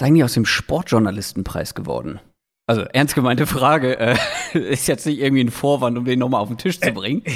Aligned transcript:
ist 0.00 0.02
eigentlich 0.06 0.24
aus 0.24 0.34
dem 0.34 0.44
Sportjournalistenpreis 0.44 1.74
geworden? 1.74 2.20
Also 2.66 2.82
ernst 2.82 3.14
gemeinte 3.14 3.46
Frage, 3.46 3.98
äh, 3.98 4.16
ist 4.58 4.88
jetzt 4.88 5.06
nicht 5.06 5.20
irgendwie 5.20 5.44
ein 5.44 5.50
Vorwand, 5.50 5.96
um 5.98 6.04
den 6.04 6.18
nochmal 6.18 6.40
auf 6.40 6.48
den 6.48 6.58
Tisch 6.58 6.80
zu 6.80 6.92
bringen. 6.92 7.22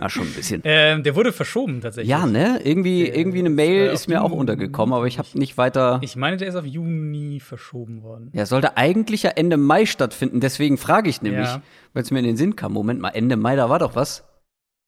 Ah, 0.00 0.08
schon 0.08 0.28
ein 0.28 0.32
bisschen. 0.32 0.60
Ähm, 0.62 1.02
der 1.02 1.16
wurde 1.16 1.32
verschoben 1.32 1.80
tatsächlich. 1.80 2.08
Ja, 2.08 2.24
ne? 2.24 2.60
Irgendwie, 2.62 3.08
irgendwie 3.08 3.40
eine 3.40 3.50
Mail 3.50 3.88
ist 3.90 4.06
mir 4.06 4.22
auch 4.22 4.30
untergekommen, 4.30 4.94
aber 4.94 5.08
ich 5.08 5.18
habe 5.18 5.26
nicht 5.34 5.58
weiter. 5.58 5.98
Ich 6.02 6.14
meine, 6.14 6.36
der 6.36 6.46
ist 6.46 6.54
auf 6.54 6.64
Juni 6.64 7.40
verschoben 7.40 8.04
worden. 8.04 8.30
Ja, 8.32 8.46
sollte 8.46 8.76
eigentlich 8.76 9.24
ja 9.24 9.30
Ende 9.30 9.56
Mai 9.56 9.86
stattfinden. 9.86 10.38
Deswegen 10.38 10.78
frage 10.78 11.10
ich 11.10 11.20
nämlich, 11.20 11.48
Ja. 11.48 11.62
weil 11.94 12.04
es 12.04 12.12
mir 12.12 12.20
in 12.20 12.26
den 12.26 12.36
Sinn 12.36 12.54
kam. 12.54 12.74
Moment 12.74 13.00
mal, 13.00 13.08
Ende 13.08 13.34
Mai, 13.36 13.56
da 13.56 13.70
war 13.70 13.80
doch 13.80 13.96
was. 13.96 14.22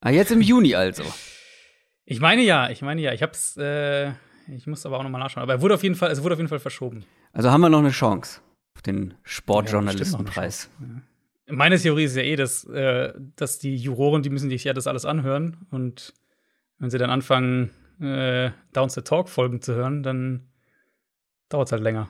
Ah, 0.01 0.11
jetzt 0.11 0.31
im 0.31 0.43
Juni 0.43 0.77
also. 0.77 1.03
Ich 2.05 2.21
meine 2.21 2.43
ja, 2.43 2.71
ich 2.71 2.81
meine 2.81 3.01
ja. 3.01 3.13
Ich 3.13 3.23
hab's, 3.23 3.57
äh, 3.57 4.13
ich 4.55 4.67
muss 4.67 4.85
aber 4.87 4.99
auch 4.99 5.03
nochmal 5.03 5.21
nachschauen. 5.21 5.43
Aber 5.43 5.55
er 5.55 5.61
wurde 5.63 5.75
auf 5.75 5.83
jeden 5.83 5.95
Fall, 5.95 6.11
es 6.11 6.23
wurde 6.23 6.35
auf 6.35 6.39
jeden 6.39 6.49
Fall 6.49 6.59
verschoben. 6.59 7.05
Also 7.33 7.51
haben 7.51 7.61
wir 7.61 7.69
noch 7.69 7.79
eine 7.79 7.91
Chance 7.91 8.41
auf 8.75 8.83
den 8.83 9.11
Ja, 9.11 9.17
Sportjournalistenpreis. 9.23 10.71
Chance, 10.79 10.95
ja. 10.95 11.03
Meine 11.55 11.79
Theorie 11.79 12.05
ist 12.05 12.17
ja 12.17 12.23
eh, 12.23 12.37
dass, 12.37 12.65
äh, 12.65 13.13
dass 13.37 13.59
die 13.59 13.77
Juroren, 13.77 14.23
die 14.23 14.31
müssen 14.31 14.51
sich 14.51 14.63
ja 14.65 14.73
das 14.73 14.87
alles 14.87 15.05
anhören. 15.05 15.57
Und 15.71 16.15
wenn 16.79 16.91
sie 16.91 16.99
dann 16.99 17.11
anfangen, 17.11 17.71
äh, 18.01 18.51
Downs 18.73 18.95
the 18.95 19.03
Talk 19.03 19.29
Folgen 19.29 19.61
zu 19.61 19.75
hören, 19.75 20.03
dann 20.03 20.49
dauert 21.49 21.69
es 21.69 21.73
halt 21.73 21.83
länger, 21.83 22.09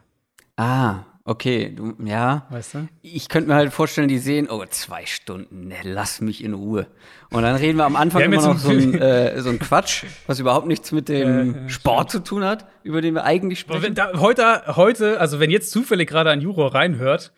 ah, 0.56 1.04
okay. 1.30 1.72
Du, 1.74 1.94
ja. 2.04 2.46
weißt 2.50 2.74
du? 2.74 2.88
Ich 3.02 3.28
könnte 3.28 3.48
mir 3.48 3.54
halt 3.54 3.72
vorstellen, 3.72 4.08
die 4.08 4.18
sehen, 4.18 4.48
oh, 4.50 4.64
zwei 4.68 5.06
Stunden, 5.06 5.68
ne, 5.68 5.76
lass 5.84 6.20
mich 6.20 6.42
in 6.44 6.54
Ruhe. 6.54 6.86
Und 7.30 7.42
dann 7.42 7.54
reden 7.56 7.78
wir 7.78 7.84
am 7.84 7.96
Anfang 7.96 8.20
Wir 8.20 8.26
immer 8.26 8.42
noch 8.48 8.58
so 8.58 8.70
ein- 8.70 8.94
äh, 9.00 9.40
so 9.40 9.50
ein 9.50 9.58
Quatsch, 9.58 10.04
was 10.26 10.40
überhaupt 10.40 10.66
nichts 10.66 10.90
mit 10.92 11.08
dem 11.08 11.54
Ja, 11.54 11.60
ja, 11.62 11.68
Sport 11.68 12.10
zu 12.10 12.18
tun 12.20 12.44
hat, 12.44 12.66
über 12.82 13.00
den 13.00 13.14
wir 13.14 13.24
eigentlich 13.24 13.64
Aber 13.68 13.82
wenn 13.82 13.94
sprechen. 13.94 14.12
da, 14.14 14.20
heute, 14.20 14.76
heute, 14.76 15.20
also 15.20 15.38
wenn 15.40 15.50
jetzt 15.50 15.70
zufällig 15.70 16.08
gerade 16.08 16.30
ein 16.30 16.40
Juror 16.40 16.74
reinhört, 16.74 17.32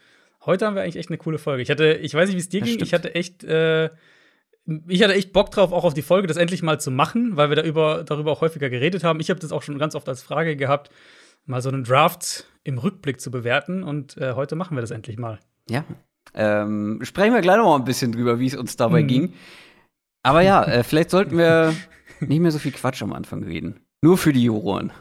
heute 0.46 0.66
haben 0.66 0.74
wir 0.74 0.82
eigentlich 0.82 0.96
echt 0.96 1.10
eine 1.10 1.18
coole 1.18 1.38
Folge. 1.38 1.62
Ich 1.62 1.70
hatte, 1.70 1.92
ich 1.94 2.14
weiß 2.14 2.28
nicht, 2.28 2.36
wie 2.36 2.40
es 2.40 2.48
dir 2.48 2.60
Das 2.60 2.66
ging, 2.68 2.74
stimmt. 2.78 2.88
ich 2.88 2.94
hatte 2.94 3.14
echt, 3.14 3.44
äh, 3.44 3.90
ich 4.88 5.02
hatte 5.02 5.14
echt 5.14 5.32
Bock 5.32 5.50
drauf, 5.50 5.72
auch 5.72 5.84
auf 5.84 5.94
die 5.94 6.02
Folge, 6.02 6.26
das 6.28 6.36
endlich 6.36 6.62
mal 6.62 6.80
zu 6.80 6.90
machen, 6.90 7.36
weil 7.36 7.48
wir 7.50 7.56
da 7.56 7.62
über, 7.62 8.04
darüber 8.04 8.30
auch 8.32 8.40
häufiger 8.40 8.70
geredet 8.70 9.04
haben. 9.04 9.20
Ich 9.20 9.28
habe 9.28 9.40
das 9.40 9.52
auch 9.52 9.62
schon 9.62 9.78
ganz 9.78 9.94
oft 9.94 10.08
als 10.08 10.22
Frage 10.22 10.56
gehabt, 10.56 10.90
mal 11.46 11.60
so 11.62 11.68
einen 11.68 11.84
Draft 11.84 12.46
im 12.64 12.78
Rückblick 12.78 13.20
zu 13.20 13.30
bewerten 13.30 13.82
und 13.82 14.16
äh, 14.18 14.34
heute 14.34 14.54
machen 14.56 14.76
wir 14.76 14.80
das 14.80 14.90
endlich 14.90 15.18
mal. 15.18 15.38
Ja. 15.68 15.84
Ähm, 16.34 17.00
sprechen 17.02 17.34
wir 17.34 17.40
gleich 17.40 17.56
noch 17.56 17.64
mal 17.64 17.76
ein 17.76 17.84
bisschen 17.84 18.12
drüber, 18.12 18.38
wie 18.38 18.46
es 18.46 18.54
uns 18.54 18.76
dabei 18.76 19.02
Mhm. 19.02 19.06
ging. 19.08 19.32
Aber 20.22 20.40
ja, 20.42 20.62
äh, 20.64 20.84
vielleicht 20.84 21.10
sollten 21.10 21.36
wir 21.36 21.74
nicht 22.20 22.40
mehr 22.40 22.52
so 22.52 22.58
viel 22.58 22.72
Quatsch 22.72 23.02
am 23.02 23.12
Anfang 23.12 23.42
reden. 23.42 23.80
Nur 24.02 24.16
für 24.18 24.32
die 24.32 24.44
Juroren. 24.44 24.92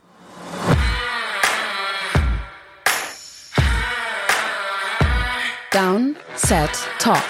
Down, 5.71 6.15
Set, 6.35 6.69
Talk. 6.99 7.23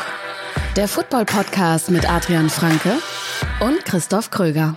Der 0.75 0.87
Football-Podcast 0.87 1.91
mit 1.91 2.09
Adrian 2.09 2.49
Franke 2.49 2.97
und 3.59 3.83
Christoph 3.85 4.31
Kröger. 4.31 4.75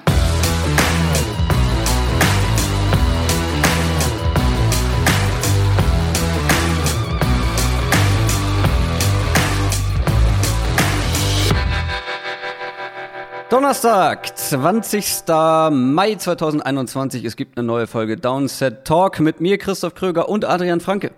Donnerstag, 13.50 14.38
20. 14.38 15.28
Mai 15.70 16.14
2021. 16.14 17.24
Es 17.24 17.36
gibt 17.36 17.58
eine 17.58 17.66
neue 17.66 17.86
Folge 17.86 18.16
Downset 18.16 18.86
Talk 18.86 19.20
mit 19.20 19.40
mir, 19.40 19.58
Christoph 19.58 19.94
Kröger 19.94 20.30
und 20.30 20.46
Adrian 20.46 20.80
Franke. 20.80 21.12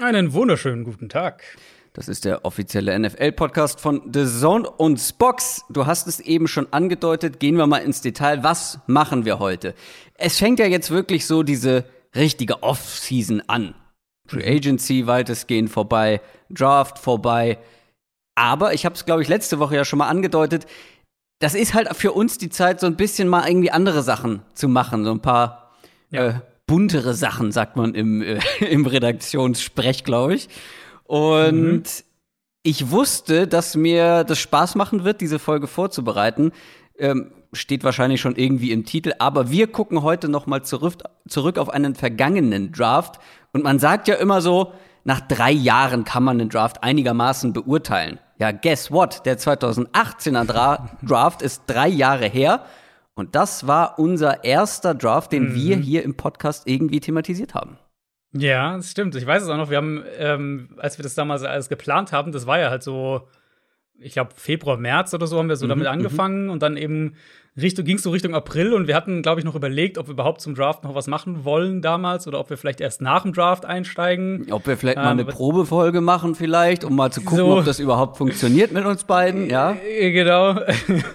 Einen 0.00 0.32
wunderschönen 0.32 0.84
guten 0.84 1.08
Tag. 1.08 1.42
Das 1.94 2.06
ist 2.06 2.24
der 2.24 2.44
offizielle 2.44 2.96
NFL-Podcast 2.96 3.80
von 3.80 4.02
The 4.12 4.24
Zone 4.24 4.70
und 4.70 4.98
Spox. 4.98 5.64
Du 5.68 5.84
hast 5.86 6.06
es 6.06 6.20
eben 6.20 6.46
schon 6.46 6.72
angedeutet. 6.72 7.40
Gehen 7.40 7.56
wir 7.56 7.66
mal 7.66 7.78
ins 7.78 8.02
Detail. 8.02 8.44
Was 8.44 8.78
machen 8.86 9.24
wir 9.24 9.40
heute? 9.40 9.74
Es 10.14 10.38
fängt 10.38 10.60
ja 10.60 10.66
jetzt 10.66 10.92
wirklich 10.92 11.26
so 11.26 11.42
diese 11.42 11.84
richtige 12.14 12.62
Off-Season 12.62 13.42
an. 13.48 13.74
Free 14.28 14.46
Agency 14.46 15.08
weitestgehend 15.08 15.70
vorbei, 15.70 16.20
Draft 16.50 17.00
vorbei. 17.00 17.58
Aber 18.36 18.74
ich 18.74 18.84
habe 18.84 18.94
es, 18.94 19.04
glaube 19.04 19.22
ich, 19.22 19.28
letzte 19.28 19.58
Woche 19.58 19.74
ja 19.74 19.84
schon 19.84 19.98
mal 19.98 20.08
angedeutet. 20.08 20.66
Das 21.40 21.54
ist 21.54 21.74
halt 21.74 21.94
für 21.96 22.12
uns 22.12 22.38
die 22.38 22.48
Zeit, 22.50 22.80
so 22.80 22.86
ein 22.86 22.96
bisschen 22.96 23.28
mal 23.28 23.48
irgendwie 23.48 23.70
andere 23.70 24.02
Sachen 24.02 24.42
zu 24.54 24.68
machen. 24.68 25.04
So 25.04 25.12
ein 25.12 25.20
paar 25.20 25.72
Ja. 26.10 26.26
äh, 26.26 26.34
buntere 26.66 27.14
Sachen, 27.14 27.52
sagt 27.52 27.76
man 27.76 27.94
im, 27.94 28.22
äh, 28.22 28.40
im 28.68 28.86
Redaktionssprech, 28.86 30.04
glaube 30.04 30.34
ich. 30.34 30.48
Und 31.04 31.84
ich 32.62 32.90
wusste, 32.90 33.46
dass 33.46 33.76
mir 33.76 34.24
das 34.24 34.38
Spaß 34.38 34.74
machen 34.74 35.04
wird, 35.04 35.20
diese 35.20 35.38
Folge 35.38 35.66
vorzubereiten. 35.66 36.52
Ähm, 36.98 37.30
steht 37.54 37.82
wahrscheinlich 37.84 38.20
schon 38.20 38.36
irgendwie 38.36 38.72
im 38.72 38.84
Titel, 38.84 39.12
aber 39.18 39.50
wir 39.50 39.68
gucken 39.68 40.02
heute 40.02 40.28
noch 40.28 40.46
mal 40.46 40.62
zurück, 40.64 40.96
zurück 41.26 41.56
auf 41.56 41.70
einen 41.70 41.94
vergangenen 41.94 42.72
Draft. 42.72 43.20
Und 43.52 43.64
man 43.64 43.78
sagt 43.78 44.06
ja 44.08 44.16
immer 44.16 44.42
so, 44.42 44.72
nach 45.04 45.20
drei 45.20 45.50
Jahren 45.52 46.04
kann 46.04 46.24
man 46.24 46.38
den 46.38 46.50
Draft 46.50 46.82
einigermaßen 46.82 47.54
beurteilen. 47.54 48.18
Ja, 48.38 48.52
guess 48.52 48.90
what? 48.90 49.26
Der 49.26 49.38
2018er 49.38 50.44
Dra 50.44 50.88
Draft 51.02 51.42
ist 51.42 51.64
drei 51.66 51.88
Jahre 51.88 52.26
her. 52.26 52.64
Und 53.14 53.34
das 53.34 53.66
war 53.66 53.98
unser 53.98 54.44
erster 54.44 54.94
Draft, 54.94 55.32
den 55.32 55.54
wir 55.54 55.76
hier 55.76 56.04
im 56.04 56.16
Podcast 56.16 56.68
irgendwie 56.68 57.00
thematisiert 57.00 57.54
haben. 57.54 57.78
Ja, 58.32 58.76
das 58.76 58.90
stimmt. 58.90 59.16
Ich 59.16 59.26
weiß 59.26 59.42
es 59.42 59.48
auch 59.48 59.56
noch. 59.56 59.70
Wir 59.70 59.78
haben, 59.78 60.04
ähm, 60.18 60.76
als 60.76 60.98
wir 60.98 61.02
das 61.02 61.16
damals 61.16 61.42
alles 61.42 61.68
geplant 61.68 62.12
haben, 62.12 62.30
das 62.30 62.46
war 62.46 62.60
ja 62.60 62.70
halt 62.70 62.84
so, 62.84 63.26
ich 64.00 64.12
glaube, 64.12 64.30
Februar, 64.36 64.76
März 64.76 65.12
oder 65.14 65.26
so 65.26 65.38
haben 65.38 65.48
wir 65.48 65.56
so 65.56 65.66
damit 65.66 65.86
angefangen 65.86 66.50
und 66.50 66.62
dann 66.62 66.76
eben 66.76 67.14
Richtung, 67.60 67.84
ging 67.84 67.96
es 67.96 68.04
so 68.04 68.10
Richtung 68.10 68.36
April 68.36 68.72
und 68.72 68.86
wir 68.86 68.94
hatten, 68.94 69.20
glaube 69.20 69.40
ich, 69.40 69.44
noch 69.44 69.56
überlegt, 69.56 69.98
ob 69.98 70.06
wir 70.06 70.12
überhaupt 70.12 70.40
zum 70.40 70.54
Draft 70.54 70.84
noch 70.84 70.94
was 70.94 71.08
machen 71.08 71.44
wollen 71.44 71.82
damals 71.82 72.28
oder 72.28 72.38
ob 72.38 72.50
wir 72.50 72.56
vielleicht 72.56 72.80
erst 72.80 73.02
nach 73.02 73.22
dem 73.22 73.32
Draft 73.32 73.64
einsteigen. 73.64 74.46
Ob 74.52 74.68
wir 74.68 74.76
vielleicht 74.76 74.96
mal 74.98 75.02
Ähm, 75.06 75.08
eine 75.10 75.22
aber- 75.22 75.32
Probefolge 75.32 76.00
machen, 76.00 76.36
vielleicht, 76.36 76.84
um 76.84 76.94
mal 76.94 77.10
zu 77.10 77.20
gucken, 77.22 77.38
So. 77.38 77.58
ob 77.58 77.64
das 77.64 77.80
überhaupt 77.80 78.16
funktioniert 78.16 78.70
mit 78.70 78.84
uns 78.84 79.02
beiden, 79.02 79.50
ja? 79.50 79.72
Äh, 79.72 80.12
Genau. 80.12 80.60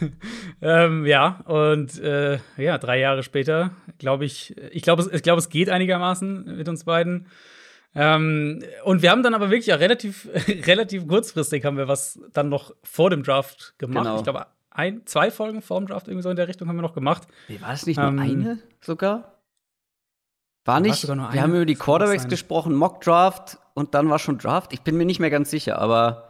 ähm, 0.61 1.05
ja, 1.05 1.39
und 1.45 1.99
äh, 2.01 2.39
ja, 2.57 2.77
drei 2.77 2.99
Jahre 2.99 3.23
später, 3.23 3.71
glaube 3.97 4.25
ich, 4.25 4.55
ich 4.71 4.81
glaube, 4.83 5.01
es, 5.03 5.07
ich 5.13 5.23
glaube, 5.23 5.39
es 5.39 5.47
geht 5.49 5.69
einigermaßen 5.69 6.57
mit 6.57 6.67
uns 6.67 6.83
beiden. 6.83 7.27
Ähm, 7.95 8.63
und 8.83 9.01
wir 9.01 9.11
haben 9.11 9.21
dann 9.23 9.33
aber 9.35 9.49
wirklich 9.49 9.67
ja 9.67 9.75
relativ, 9.75 10.27
relativ 10.67 11.07
kurzfristig 11.07 11.63
haben 11.65 11.77
wir 11.77 11.87
was 11.87 12.19
dann 12.33 12.49
noch 12.49 12.73
vor 12.83 13.09
dem 13.09 13.23
Draft 13.23 13.75
gemacht. 13.77 14.03
Genau. 14.05 14.17
Ich 14.17 14.23
glaube, 14.23 14.47
ein, 14.71 15.05
zwei 15.05 15.29
Folgen 15.29 15.61
vor 15.61 15.79
dem 15.79 15.87
Draft 15.87 16.07
irgendwie 16.07 16.23
so 16.23 16.29
in 16.29 16.35
der 16.35 16.47
Richtung 16.47 16.67
haben 16.67 16.75
wir 16.77 16.81
noch 16.81 16.95
gemacht. 16.95 17.27
Wie 17.47 17.61
war 17.61 17.69
das 17.69 17.85
nicht 17.85 17.97
nur 17.97 18.07
Ähm, 18.07 18.19
eine 18.19 18.59
sogar? 18.81 19.39
War 20.65 20.75
War 20.75 20.79
nicht, 20.79 21.07
nur 21.07 21.17
wir 21.33 21.41
haben 21.41 21.53
über 21.53 21.65
die 21.65 21.75
auch 21.75 21.81
Quarterbacks 21.83 22.27
gesprochen, 22.27 22.73
Mock 22.73 23.01
Draft 23.01 23.57
und 23.73 23.93
dann 23.93 24.09
war 24.09 24.17
schon 24.17 24.37
Draft. 24.37 24.71
Ich 24.73 24.81
bin 24.81 24.95
mir 24.97 25.05
nicht 25.05 25.19
mehr 25.19 25.29
ganz 25.29 25.49
sicher, 25.51 25.77
aber 25.79 26.29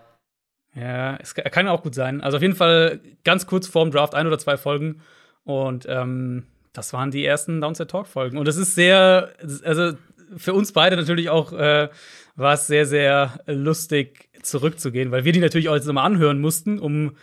Ja, 0.76 1.18
es 1.18 1.36
kann- 1.36 1.52
kann 1.52 1.68
auch 1.68 1.84
gut 1.84 1.94
sein. 1.94 2.20
Also 2.22 2.38
auf 2.38 2.42
jeden 2.42 2.56
Fall 2.56 3.00
ganz 3.24 3.46
kurz 3.46 3.68
vorm 3.68 3.92
Draft 3.92 4.16
ein 4.16 4.26
oder 4.26 4.40
zwei 4.40 4.58
Folgen. 4.58 5.02
Und 5.44 5.86
ähm, 5.88 6.48
das 6.74 6.94
waren 6.94 7.12
die 7.12 7.24
ersten 7.24 7.62
Downset 7.62 7.92
Talk 7.92 8.08
Folgen. 8.08 8.38
Und 8.40 8.48
es 8.48 8.58
ist 8.58 8.74
sehr, 8.74 9.34
also 9.64 9.94
für 10.38 10.54
uns 10.54 10.72
beide 10.72 10.96
natürlich 10.96 11.30
auch 11.30 11.54
äh, 11.54 11.90
war 12.36 12.54
es 12.54 12.68
sehr, 12.68 12.86
sehr 12.86 13.40
lustig 13.46 14.30
zurückzugehen, 14.42 15.12
weil 15.12 15.26
wir 15.26 15.32
die 15.32 15.40
natürlich 15.40 15.70
auch 15.70 15.76
jetzt 15.76 15.86
nochmal 15.86 16.06
anhören 16.06 16.42
mussten, 16.42 16.80
um 16.80 17.16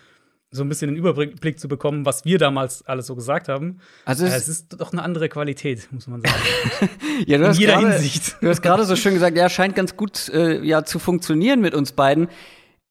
so 0.53 0.65
ein 0.65 0.69
bisschen 0.69 0.89
den 0.89 0.97
Überblick 0.97 1.61
zu 1.61 1.69
bekommen, 1.69 2.05
was 2.05 2.25
wir 2.25 2.39
damals 2.39 2.85
alles 2.87 3.07
so 3.07 3.15
gesagt 3.15 3.49
haben. 3.49 3.79
also 4.05 4.27
es, 4.27 4.35
es 4.35 4.49
ist 4.49 4.81
doch 4.81 4.93
eine 4.93 5.03
andere 5.03 5.29
Qualität, 5.29 5.89
muss 5.93 6.09
man 6.09 6.23
sagen. 6.23 6.91
ja, 7.27 7.39
du 7.39 7.45
in 7.45 7.53
jeder 7.53 7.75
gerade- 7.75 7.93
Hinsicht. 7.93 8.37
Du 8.41 8.49
hast 8.49 8.61
gerade 8.61 8.85
so 8.85 8.97
schön 8.97 9.15
gesagt, 9.15 9.37
ja, 9.37 9.49
scheint 9.49 9.77
ganz 9.77 9.97
gut 9.97 10.29
äh, 10.31 10.61
ja, 10.65 10.85
zu 10.85 10.99
funktionieren 10.99 11.61
mit 11.61 11.75
uns 11.75 11.93
beiden. 11.93 12.29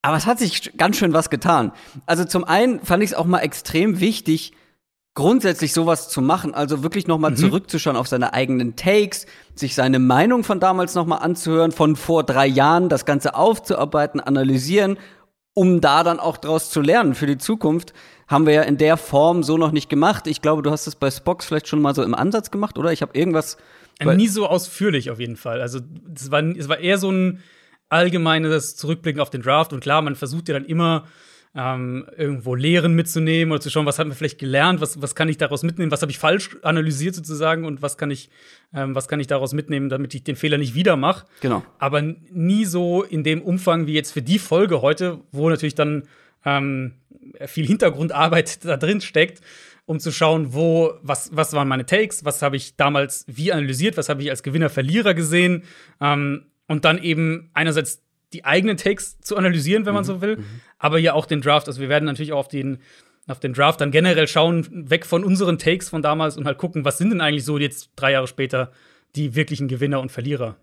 Aber 0.02 0.16
es 0.16 0.26
hat 0.26 0.40
sich 0.40 0.78
ganz 0.78 0.98
schön 0.98 1.12
was 1.12 1.30
getan. 1.30 1.74
Also 2.06 2.24
zum 2.24 2.46
einen 2.46 2.80
fand 2.80 3.04
ich 3.04 3.10
es 3.10 3.14
auch 3.16 3.26
mal 3.26 3.40
extrem 3.40 4.00
wichtig, 4.00 4.54
grundsätzlich 5.16 5.74
sowas 5.74 6.10
zu 6.10 6.22
machen, 6.22 6.54
also 6.54 6.84
wirklich 6.84 7.08
noch 7.08 7.18
mal 7.18 7.36
zurückzuschauen 7.36 7.98
auf 7.98 8.08
seine 8.08 8.34
eigenen 8.34 8.76
Takes, 8.76 9.26
sich 9.56 9.76
seine 9.76 10.00
Meinung 10.00 10.44
von 10.44 10.60
damals 10.60 10.96
noch 10.96 11.06
mal 11.06 11.18
anzuhören, 11.18 11.72
von 11.72 11.96
vor 11.96 12.24
drei 12.24 12.48
Jahren, 12.48 12.90
das 12.90 13.06
Ganze 13.06 13.36
aufzuarbeiten, 13.36 14.20
analysieren, 14.22 14.98
um 15.54 15.82
da 15.82 16.04
dann 16.04 16.20
auch 16.20 16.38
draus 16.38 16.70
zu 16.70 16.80
lernen 16.82 17.16
für 17.16 17.26
die 17.26 17.38
Zukunft. 17.38 17.94
Haben 18.28 18.46
wir 18.46 18.54
ja 18.54 18.62
in 18.62 18.78
der 18.78 18.96
Form 18.96 19.44
so 19.44 19.58
noch 19.58 19.72
nicht 19.72 19.90
gemacht. 19.90 20.28
Ich 20.28 20.42
glaube, 20.42 20.62
du 20.62 20.72
hast 20.72 20.88
es 20.88 20.96
bei 20.96 21.10
Spox 21.12 21.46
vielleicht 21.46 21.68
schon 21.68 21.82
mal 21.82 21.96
so 21.96 22.04
im 22.04 22.14
Ansatz 22.14 22.52
gemacht, 22.52 22.78
oder? 22.78 22.94
Ich 22.94 23.02
habe 23.02 23.18
irgendwas 23.18 23.58
Weil- 24.02 24.16
Nie 24.16 24.28
so 24.28 24.48
ausführlich 24.48 25.10
auf 25.10 25.20
jeden 25.20 25.36
Fall. 25.36 25.60
Also 25.62 25.80
es 26.16 26.32
war, 26.32 26.42
es 26.44 26.70
war 26.70 26.80
eher 26.80 26.98
so 26.98 27.12
ein 27.12 27.44
allgemeines 27.90 28.76
Zurückblicken 28.76 29.20
auf 29.20 29.30
den 29.30 29.42
Draft. 29.42 29.74
Und 29.74 29.82
klar, 29.82 30.02
man 30.02 30.16
versucht 30.16 30.48
ja 30.48 30.54
dann 30.54 30.66
immer 30.66 31.06
ähm, 31.56 32.06
irgendwo 32.16 32.54
Lehren 32.54 32.94
mitzunehmen 32.94 33.52
oder 33.52 33.62
zu 33.62 33.70
schauen, 33.70 33.86
was 33.86 33.98
haben 33.98 34.10
wir 34.10 34.16
vielleicht 34.16 34.38
gelernt, 34.38 34.82
was, 34.82 35.02
was 35.02 35.16
kann 35.16 35.30
ich 35.30 35.38
daraus 35.38 35.64
mitnehmen, 35.64 35.92
was 35.92 36.02
habe 36.02 36.12
ich 36.12 36.20
falsch 36.20 36.58
analysiert 36.62 37.16
sozusagen 37.16 37.66
und 37.66 37.82
was 37.82 37.98
kann 37.98 38.12
ich, 38.12 38.30
ähm, 38.74 38.94
was 38.94 39.08
kann 39.08 39.20
ich 39.20 39.28
daraus 39.28 39.54
mitnehmen, 39.54 39.90
damit 39.90 40.14
ich 40.14 40.24
den 40.24 40.36
Fehler 40.36 40.58
nicht 40.58 40.76
wieder 40.76 40.96
mache. 40.96 41.26
Genau. 41.42 41.64
Aber 41.80 42.02
nie 42.02 42.66
so 42.66 43.04
in 43.04 43.24
dem 43.24 43.42
Umfang 43.42 43.88
wie 43.88 43.94
jetzt 43.94 44.12
für 44.12 44.22
die 44.22 44.38
Folge 44.38 44.82
heute, 44.82 45.22
wo 45.32 45.50
natürlich 45.50 45.76
dann 45.76 46.04
ähm, 46.46 46.94
viel 47.46 47.66
Hintergrundarbeit 47.66 48.64
da 48.66 48.78
drin 48.78 49.02
steckt, 49.02 49.42
um 49.86 50.00
zu 50.00 50.12
schauen, 50.12 50.54
wo, 50.54 50.94
was, 51.02 51.32
was 51.34 51.54
waren 51.54 51.68
meine 51.68 51.86
Takes, 51.88 52.24
was 52.26 52.44
habe 52.44 52.58
ich 52.58 52.76
damals 52.76 53.26
wie 53.28 53.52
analysiert, 53.52 53.98
was 53.98 54.08
habe 54.08 54.22
ich 54.22 54.30
als 54.30 54.44
Gewinner, 54.44 54.70
Verlierer 54.70 55.16
gesehen. 55.16 55.64
Ähm, 56.00 56.46
und 56.68 56.86
dann 56.86 57.02
eben 57.02 57.50
einerseits 57.56 58.04
die 58.34 58.46
eigenen 58.46 58.78
Takes 58.78 59.20
zu 59.22 59.38
analysieren, 59.38 59.86
wenn 59.86 59.94
man 59.94 60.04
mhm. 60.04 60.08
so 60.08 60.22
will, 60.22 60.38
mhm. 60.38 60.46
aber 60.78 61.00
ja 61.00 61.14
auch 61.14 61.26
den 61.26 61.42
Draft. 61.42 61.68
Also 61.68 61.82
wir 61.82 61.90
werden 61.90 62.06
natürlich 62.06 62.34
auch 62.34 62.40
auf 62.40 62.48
den, 62.48 62.80
auf 63.28 63.40
den 63.40 63.54
Draft 63.54 63.82
dann 63.82 63.92
generell 63.92 64.28
schauen, 64.28 64.90
weg 64.90 65.06
von 65.06 65.24
unseren 65.24 65.58
Takes 65.58 65.90
von 65.90 66.02
damals 66.02 66.38
und 66.38 66.46
halt 66.46 66.58
gucken, 66.58 66.86
was 66.86 66.98
sind 66.98 67.10
denn 67.10 67.22
eigentlich 67.22 67.46
so 67.46 67.58
jetzt 67.58 67.92
drei 67.96 68.12
Jahre 68.12 68.28
später 68.28 68.72
die 69.16 69.36
wirklichen 69.36 69.68
Gewinner 69.68 70.00
und 70.00 70.12
Verlierer. 70.12 70.56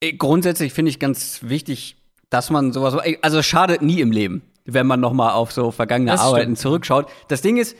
Äh, 0.00 0.12
grundsätzlich 0.12 0.72
finde 0.72 0.90
ich 0.90 0.98
ganz 0.98 1.40
wichtig, 1.42 1.96
dass 2.30 2.50
man 2.50 2.72
sowas, 2.72 2.96
also 3.22 3.38
es 3.38 3.46
schadet 3.46 3.82
nie 3.82 4.00
im 4.00 4.12
Leben, 4.12 4.42
wenn 4.64 4.86
man 4.86 5.00
noch 5.00 5.12
mal 5.12 5.32
auf 5.32 5.52
so 5.52 5.70
vergangene 5.70 6.12
das 6.12 6.20
Arbeiten 6.20 6.42
stimmt. 6.42 6.58
zurückschaut. 6.58 7.10
Das 7.28 7.42
Ding 7.42 7.56
ist, 7.56 7.76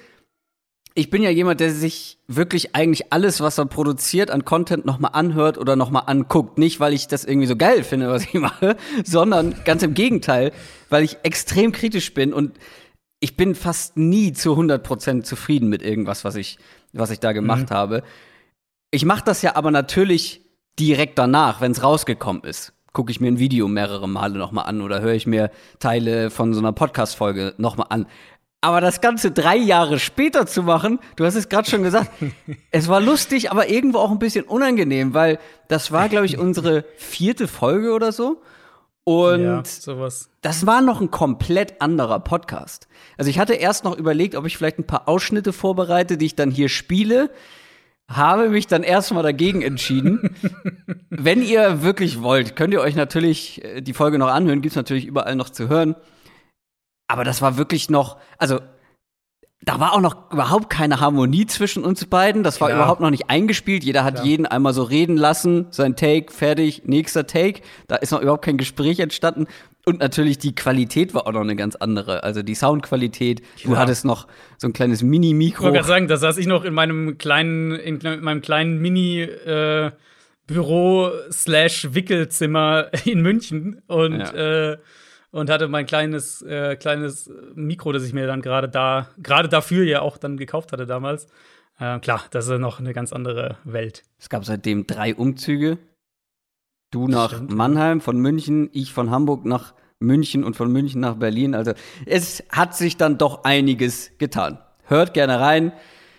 ich 0.95 1.11
bin 1.11 1.23
ja 1.23 1.31
jemand, 1.31 1.61
der 1.61 1.71
sich 1.71 2.19
wirklich 2.29 2.75
eigentlich 2.75 3.13
alles, 3.13 3.41
was 3.41 3.59
er 3.59 3.67
produziert 3.67 4.31
an 4.31 4.45
Content 4.45 4.85
nochmal 4.85 5.13
anhört 5.15 5.57
oder 5.57 5.77
nochmal 5.77 6.05
anguckt. 6.07 6.59
Nicht, 6.59 6.81
weil 6.81 6.93
ich 6.93 7.09
das 7.09 7.25
irgendwie 7.25 7.47
so 7.47 7.57
geil 7.57 7.83
finde, 7.83 8.11
was 8.11 8.25
ich 8.25 8.35
mache, 8.35 8.77
sondern 9.05 9.55
ganz 9.65 9.83
im 9.83 9.95
Gegenteil, 9.95 10.53
weil 10.91 11.05
ich 11.05 11.19
extrem 11.23 11.73
kritisch 11.73 12.13
bin 12.13 12.33
und 12.33 12.59
ich 13.21 13.37
bin 13.37 13.55
fast 13.55 13.97
nie 13.97 14.33
zu 14.33 14.55
100% 14.55 15.23
zufrieden 15.23 15.69
mit 15.69 15.81
irgendwas, 15.83 16.25
was 16.25 16.35
ich, 16.35 16.59
was 16.93 17.11
ich 17.11 17.21
da 17.21 17.33
gemacht 17.33 17.71
mhm. 17.71 17.75
habe. 17.75 18.03
Ich 18.91 19.05
mache 19.05 19.25
das 19.25 19.43
ja 19.43 19.57
aber 19.57 19.71
natürlich 19.71 20.43
direkt 20.79 21.19
danach, 21.19 21.61
wenn 21.61 21.73
es 21.73 21.83
rausgekommen 21.83 22.43
ist. 22.45 22.75
Gucke 22.93 23.11
ich 23.11 23.21
mir 23.21 23.29
ein 23.29 23.39
Video 23.39 23.69
mehrere 23.69 24.09
Male 24.09 24.37
nochmal 24.37 24.67
an 24.67 24.83
oder 24.83 25.01
höre 25.01 25.15
ich 25.15 25.27
mir 25.27 25.51
Teile 25.79 26.31
von 26.31 26.53
so 26.53 26.61
einer 26.61 26.73
Podcast-Folge 26.73 27.55
nochmal 27.57 27.87
an. 27.89 28.07
Aber 28.65 28.81
das 28.81 29.01
Ganze 29.01 29.33
drei 29.33 29.57
Jahre 29.57 29.99
später 29.99 30.47
zu 30.47 30.63
machen, 30.63 31.01
du 31.17 31.25
hast 31.25 31.35
es 31.35 31.49
gerade 31.49 31.69
schon 31.69 31.83
gesagt, 31.83 32.11
es 32.71 32.87
war 32.87 33.01
lustig, 33.01 33.51
aber 33.51 33.69
irgendwo 33.69 33.99
auch 33.99 34.13
ein 34.13 34.21
bisschen 34.21 34.45
unangenehm, 34.45 35.15
weil 35.15 35.41
das 35.67 35.91
war, 35.91 36.09
glaube 36.09 36.27
ich, 36.27 36.39
unsere 36.39 36.85
vierte 36.97 37.49
Folge 37.49 37.93
oder 37.93 38.13
so. 38.13 38.41
Und 39.03 39.43
ja, 39.43 39.63
das 40.43 40.65
war 40.65 40.81
noch 40.81 41.01
ein 41.01 41.11
komplett 41.11 41.83
anderer 41.83 42.21
Podcast. 42.21 42.87
Also 43.19 43.31
ich 43.31 43.41
hatte 43.41 43.55
erst 43.55 43.83
noch 43.83 43.99
überlegt, 43.99 44.37
ob 44.37 44.47
ich 44.47 44.57
vielleicht 44.57 44.79
ein 44.79 44.87
paar 44.87 45.09
Ausschnitte 45.09 45.53
vorbereite, 45.53 46.17
die 46.17 46.27
ich 46.27 46.37
dann 46.37 46.53
hier 46.53 46.69
spiele. 46.69 47.31
Habe 48.09 48.49
mich 48.49 48.69
dann 48.69 48.85
erstmal 48.85 49.25
dagegen 49.25 49.63
entschieden. 49.63 50.37
Wenn 51.11 51.43
ihr 51.43 51.83
wirklich 51.83 52.23
wollt, 52.23 52.55
könnt 52.55 52.75
ihr 52.75 52.81
euch 52.81 52.95
natürlich 52.95 53.65
äh, 53.65 53.81
die 53.81 53.93
Folge 53.93 54.19
noch 54.19 54.29
anhören, 54.29 54.63
gibt's 54.63 54.77
natürlich 54.77 55.07
überall 55.07 55.35
noch 55.35 55.51
zu 55.51 55.69
hören. 55.69 55.97
Aber 57.13 57.25
das 57.25 57.43
war 57.43 57.59
wirklich 57.59 57.91
noch, 57.91 58.17
also 58.39 58.59
da 59.61 59.79
war 59.79 59.93
auch 59.93 60.01
noch 60.01 60.33
überhaupt 60.33 60.71
keine 60.71 60.99
Harmonie 60.99 61.45
zwischen 61.45 61.85
uns 61.85 62.07
beiden. 62.07 62.43
Das 62.43 62.59
war 62.63 62.69
Klar. 62.69 62.81
überhaupt 62.81 63.03
noch 63.03 63.11
nicht 63.11 63.29
eingespielt. 63.29 63.85
Jeder 63.85 64.03
hat 64.03 64.15
Klar. 64.15 64.27
jeden 64.27 64.47
einmal 64.47 64.73
so 64.73 64.83
reden 64.83 65.19
lassen, 65.19 65.67
sein 65.69 65.95
Take, 65.95 66.33
fertig, 66.33 66.85
nächster 66.87 67.27
Take. 67.27 67.61
Da 67.87 67.97
ist 67.97 68.13
noch 68.13 68.23
überhaupt 68.23 68.47
kein 68.47 68.57
Gespräch 68.57 68.99
entstanden. 68.99 69.47
Und 69.85 70.01
natürlich 70.01 70.39
die 70.39 70.55
Qualität 70.55 71.13
war 71.13 71.27
auch 71.27 71.33
noch 71.33 71.43
eine 71.43 71.55
ganz 71.55 71.77
andere. 71.77 72.23
Also 72.25 72.43
die 72.43 72.55
Soundqualität. 72.55 73.43
Du 73.63 73.77
hattest 73.77 74.07
noch 74.07 74.27
so 74.57 74.69
ein 74.69 74.73
kleines 74.73 75.03
Mini-Mikro. 75.03 75.59
Ich 75.59 75.65
wollte 75.65 75.77
gerade 75.77 75.89
sagen, 75.89 76.09
da 76.09 76.17
saß 76.17 76.39
ich 76.39 76.47
noch 76.47 76.65
in 76.65 76.73
meinem 76.73 77.19
kleinen, 77.19 77.73
in 77.73 78.01
meinem 78.23 78.41
kleinen 78.41 78.81
Mini- 78.81 79.21
äh, 79.21 79.91
Büro 80.47 81.11
slash 81.31 81.89
Wickelzimmer 81.93 82.87
in 83.05 83.21
München 83.21 83.83
und 83.87 84.19
ja. 84.19 84.73
äh, 84.73 84.79
und 85.33 85.51
hatte 85.51 85.67
mein 85.67 85.87
kleines, 85.87 86.43
äh, 86.43 86.77
kleines 86.77 87.29
Mikro, 87.55 87.91
das 87.91 88.05
ich 88.05 88.13
mir 88.13 88.27
dann 88.27 88.43
gerade 88.43 88.69
da, 88.69 89.09
gerade 89.21 89.49
dafür 89.49 89.85
ja 89.85 90.03
auch 90.03 90.19
dann 90.19 90.37
gekauft 90.37 90.73
hatte 90.73 90.87
damals. 90.87 91.27
Äh, 91.81 91.99
klar, 91.99 92.23
das 92.31 92.47
ist 92.47 92.61
noch 92.61 92.79
eine 92.79 92.93
ganz 92.93 93.13
andere 93.13 93.57
Welt. 93.65 94.05
Es 94.19 94.29
gab 94.29 94.45
seitdem 94.45 94.87
drei 94.87 95.15
Umzüge. 95.15 95.79
Du 96.91 97.09
nach 97.09 97.33
Stimmt. 97.33 97.53
Mannheim, 97.53 98.01
von 98.03 98.19
München, 98.19 98.69
ich 98.73 98.93
von 98.93 99.11
Hamburg 99.11 99.47
nach 99.47 99.75
München 99.99 100.45
und 100.45 100.55
von 100.55 100.71
München 100.71 101.01
nach 101.01 101.17
Berlin. 101.17 101.55
Also 101.55 101.73
es 102.05 102.45
hat 102.51 102.77
sich 102.77 102.99
dann 102.99 103.17
doch 103.17 103.45
einiges 103.45 104.13
getan. 104.19 104.59
Hört 104.85 105.15
gerne 105.15 105.41
rein. 105.41 105.73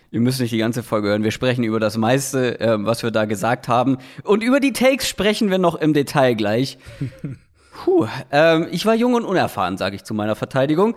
Ihr 0.10 0.22
müsst 0.22 0.40
nicht 0.40 0.52
die 0.52 0.58
ganze 0.58 0.82
Folge 0.82 1.10
hören. 1.10 1.24
Wir 1.24 1.32
sprechen 1.32 1.64
über 1.64 1.80
das 1.80 1.98
meiste, 1.98 2.60
äh, 2.60 2.78
was 2.80 3.04
wir 3.04 3.12
da 3.12 3.26
gesagt 3.26 3.68
haben. 3.68 3.98
Und 4.24 4.42
über 4.42 4.60
die 4.60 4.74
Takes 4.74 5.08
sprechen 5.08 5.52
wir 5.52 5.60
noch 5.60 5.76
im 5.76 5.94
Detail 5.94 6.34
gleich. 6.34 6.80
Puh, 7.74 8.08
ähm, 8.32 8.68
ich 8.72 8.86
war 8.86 8.94
jung 8.94 9.16
und 9.16 9.26
unerfahren, 9.26 9.78
sage 9.78 9.96
ich 9.96 10.04
zu 10.04 10.14
meiner 10.14 10.36
Verteidigung. 10.36 10.96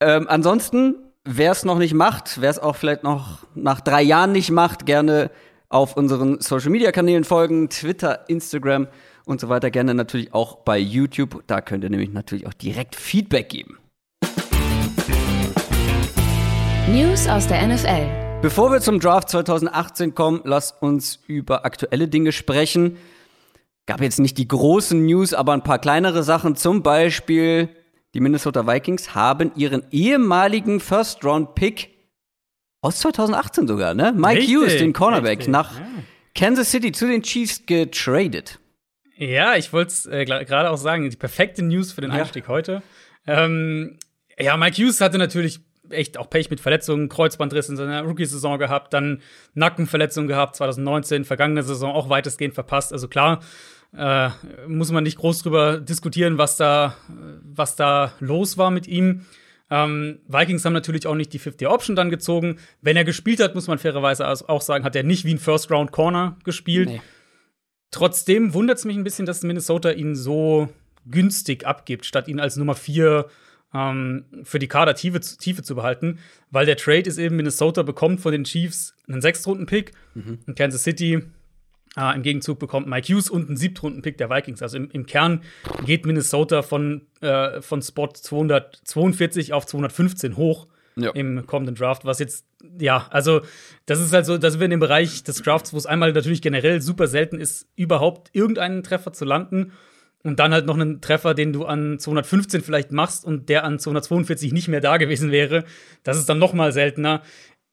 Ähm, 0.00 0.26
ansonsten, 0.28 0.96
wer 1.24 1.52
es 1.52 1.64
noch 1.64 1.78
nicht 1.78 1.94
macht, 1.94 2.40
wer 2.40 2.50
es 2.50 2.58
auch 2.58 2.76
vielleicht 2.76 3.02
noch 3.02 3.46
nach 3.54 3.80
drei 3.80 4.02
Jahren 4.02 4.32
nicht 4.32 4.50
macht, 4.50 4.86
gerne 4.86 5.30
auf 5.68 5.96
unseren 5.96 6.40
Social 6.40 6.70
Media 6.70 6.92
Kanälen 6.92 7.24
folgen, 7.24 7.70
Twitter, 7.70 8.28
Instagram 8.28 8.88
und 9.24 9.40
so 9.40 9.48
weiter. 9.48 9.70
Gerne 9.70 9.94
natürlich 9.94 10.34
auch 10.34 10.56
bei 10.56 10.78
YouTube. 10.78 11.42
Da 11.46 11.60
könnt 11.60 11.84
ihr 11.84 11.90
nämlich 11.90 12.12
natürlich 12.12 12.46
auch 12.46 12.54
direkt 12.54 12.94
Feedback 12.94 13.48
geben. 13.48 13.78
News 16.88 17.28
aus 17.28 17.46
der 17.46 17.66
NFL. 17.66 18.40
Bevor 18.42 18.72
wir 18.72 18.80
zum 18.80 19.00
Draft 19.00 19.28
2018 19.30 20.14
kommen, 20.14 20.40
lasst 20.44 20.82
uns 20.82 21.20
über 21.26 21.64
aktuelle 21.64 22.08
Dinge 22.08 22.32
sprechen 22.32 22.96
gab 23.86 24.00
jetzt 24.00 24.20
nicht 24.20 24.38
die 24.38 24.48
großen 24.48 25.04
News, 25.04 25.34
aber 25.34 25.52
ein 25.52 25.62
paar 25.62 25.78
kleinere 25.78 26.22
Sachen. 26.22 26.56
Zum 26.56 26.82
Beispiel, 26.82 27.68
die 28.14 28.20
Minnesota 28.20 28.66
Vikings 28.66 29.14
haben 29.14 29.52
ihren 29.56 29.84
ehemaligen 29.90 30.80
First-Round-Pick 30.80 31.90
aus 32.82 32.98
2018 33.00 33.68
sogar, 33.68 33.94
ne? 33.94 34.12
Mike 34.12 34.40
richtig, 34.40 34.56
Hughes, 34.56 34.76
den 34.78 34.92
Cornerback, 34.92 35.38
richtig, 35.38 35.52
nach 35.52 35.78
ja. 35.78 35.86
Kansas 36.34 36.70
City 36.70 36.92
zu 36.92 37.06
den 37.06 37.22
Chiefs 37.22 37.66
getradet. 37.66 38.58
Ja, 39.16 39.56
ich 39.56 39.72
wollte 39.72 39.92
es 39.92 40.06
äh, 40.06 40.24
gerade 40.24 40.70
auch 40.70 40.78
sagen, 40.78 41.08
die 41.08 41.16
perfekte 41.16 41.62
News 41.62 41.92
für 41.92 42.00
den 42.00 42.10
Einstieg 42.10 42.44
ja. 42.44 42.48
heute. 42.48 42.82
Ähm, 43.26 43.98
ja, 44.38 44.56
Mike 44.56 44.82
Hughes 44.82 45.00
hatte 45.02 45.18
natürlich 45.18 45.60
echt 45.90 46.18
auch 46.18 46.30
Pech 46.30 46.50
mit 46.50 46.60
Verletzungen, 46.60 47.08
Kreuzbandriss 47.08 47.68
in 47.68 47.76
seiner 47.76 48.02
Rookie-Saison 48.02 48.58
gehabt, 48.58 48.92
dann 48.92 49.22
Nackenverletzung 49.54 50.26
gehabt, 50.26 50.56
2019, 50.56 51.24
vergangene 51.24 51.62
Saison 51.62 51.92
auch 51.92 52.08
weitestgehend 52.08 52.54
verpasst. 52.54 52.92
Also 52.92 53.08
klar, 53.08 53.40
äh, 53.96 54.30
muss 54.66 54.92
man 54.92 55.04
nicht 55.04 55.18
groß 55.18 55.42
drüber 55.42 55.80
diskutieren, 55.80 56.38
was 56.38 56.56
da, 56.56 56.96
was 57.42 57.76
da 57.76 58.12
los 58.20 58.56
war 58.58 58.70
mit 58.70 58.86
ihm. 58.86 59.26
Ähm, 59.70 60.18
Vikings 60.26 60.64
haben 60.64 60.72
natürlich 60.72 61.06
auch 61.06 61.14
nicht 61.14 61.32
die 61.32 61.40
50-Option 61.40 61.96
dann 61.96 62.10
gezogen. 62.10 62.58
Wenn 62.82 62.96
er 62.96 63.04
gespielt 63.04 63.40
hat, 63.40 63.54
muss 63.54 63.68
man 63.68 63.78
fairerweise 63.78 64.28
auch 64.28 64.62
sagen, 64.62 64.84
hat 64.84 64.96
er 64.96 65.04
nicht 65.04 65.24
wie 65.24 65.34
ein 65.34 65.38
First-Round-Corner 65.38 66.36
gespielt. 66.44 66.88
Nee. 66.88 67.02
Trotzdem 67.92 68.54
wundert 68.54 68.78
es 68.78 68.84
mich 68.84 68.96
ein 68.96 69.04
bisschen, 69.04 69.26
dass 69.26 69.42
Minnesota 69.42 69.90
ihn 69.90 70.14
so 70.14 70.68
günstig 71.06 71.66
abgibt, 71.66 72.04
statt 72.04 72.28
ihn 72.28 72.40
als 72.40 72.56
Nummer 72.56 72.74
4 72.74 73.26
ähm, 73.74 74.24
für 74.42 74.58
die 74.58 74.68
Kadertiefe 74.68 75.20
Tiefe 75.20 75.62
zu 75.62 75.74
behalten, 75.74 76.18
weil 76.50 76.66
der 76.66 76.76
Trade 76.76 77.08
ist 77.08 77.18
eben, 77.18 77.36
Minnesota 77.36 77.82
bekommt 77.82 78.20
von 78.20 78.32
den 78.32 78.44
Chiefs 78.44 78.94
einen 79.08 79.20
Sechstrunden-Pick 79.20 79.92
mhm. 80.14 80.38
und 80.46 80.56
Kansas 80.56 80.82
City 80.82 81.22
äh, 81.96 82.14
Im 82.14 82.22
Gegenzug 82.22 82.58
bekommt 82.58 82.86
Mike 82.86 83.12
Hughes 83.12 83.28
und 83.28 83.48
einen 83.48 83.56
Siebtrunden-Pick 83.56 84.16
der 84.16 84.30
Vikings. 84.30 84.62
Also 84.62 84.76
im, 84.76 84.90
im, 84.90 85.06
Kern 85.06 85.42
geht 85.84 86.06
Minnesota 86.06 86.62
von, 86.62 87.02
äh, 87.20 87.60
von 87.60 87.82
Spot 87.82 88.08
242 88.08 89.52
auf 89.52 89.66
215 89.66 90.36
hoch 90.36 90.68
ja. 90.96 91.10
im 91.10 91.46
kommenden 91.46 91.74
Draft, 91.74 92.04
was 92.04 92.18
jetzt, 92.18 92.46
ja, 92.78 93.08
also 93.10 93.40
das 93.86 94.00
ist 94.00 94.12
halt 94.12 94.26
so, 94.26 94.38
dass 94.38 94.58
wir 94.58 94.64
in 94.66 94.70
dem 94.70 94.80
Bereich 94.80 95.24
des 95.24 95.42
Drafts, 95.42 95.72
wo 95.72 95.78
es 95.78 95.86
einmal 95.86 96.12
natürlich 96.12 96.42
generell 96.42 96.80
super 96.80 97.08
selten 97.08 97.40
ist, 97.40 97.66
überhaupt 97.74 98.30
irgendeinen 98.32 98.82
Treffer 98.82 99.12
zu 99.12 99.24
landen. 99.24 99.72
Und 100.22 100.38
dann 100.38 100.52
halt 100.52 100.66
noch 100.66 100.74
einen 100.74 101.00
Treffer, 101.00 101.32
den 101.32 101.52
du 101.52 101.64
an 101.64 101.98
215 101.98 102.60
vielleicht 102.60 102.92
machst 102.92 103.24
und 103.24 103.48
der 103.48 103.64
an 103.64 103.78
242 103.78 104.52
nicht 104.52 104.68
mehr 104.68 104.80
da 104.80 104.98
gewesen 104.98 105.30
wäre. 105.30 105.64
Das 106.02 106.18
ist 106.18 106.28
dann 106.28 106.38
noch 106.38 106.52
mal 106.52 106.72
seltener. 106.72 107.22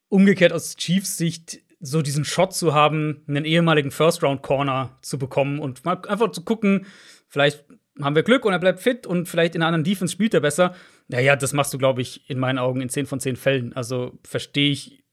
Umgekehrt 0.08 0.54
aus 0.54 0.78
Chiefs 0.78 1.18
Sicht 1.18 1.62
so 1.80 2.02
diesen 2.02 2.26
Shot 2.26 2.54
zu 2.54 2.74
haben, 2.74 3.24
einen 3.28 3.46
ehemaligen 3.46 3.92
First-Round-Corner 3.92 4.98
zu 5.02 5.20
bekommen 5.20 5.60
und 5.60 5.86
mal 5.86 6.02
einfach 6.08 6.32
zu 6.32 6.44
gucken, 6.44 6.86
vielleicht 7.28 7.66
haben 8.02 8.16
wir 8.16 8.24
Glück 8.24 8.46
und 8.46 8.54
er 8.54 8.60
bleibt 8.60 8.80
fit 8.80 9.06
und 9.06 9.28
vielleicht 9.28 9.56
in 9.56 9.62
einer 9.62 9.68
anderen 9.68 9.84
Defense 9.84 10.12
spielt 10.12 10.34
er 10.34 10.40
besser. 10.40 10.76
Naja, 11.08 11.36
das 11.36 11.54
machst 11.54 11.74
du, 11.74 11.78
glaube 11.78 12.02
ich, 12.02 12.30
in 12.30 12.40
meinen 12.40 12.60
Augen 12.60 12.82
in 12.82 12.90
10 12.90 13.06
von 13.06 13.20
10 13.20 13.36
Fällen. 13.36 13.74
Also 13.74 14.18
verstehe 14.24 14.72
ich 14.72 15.04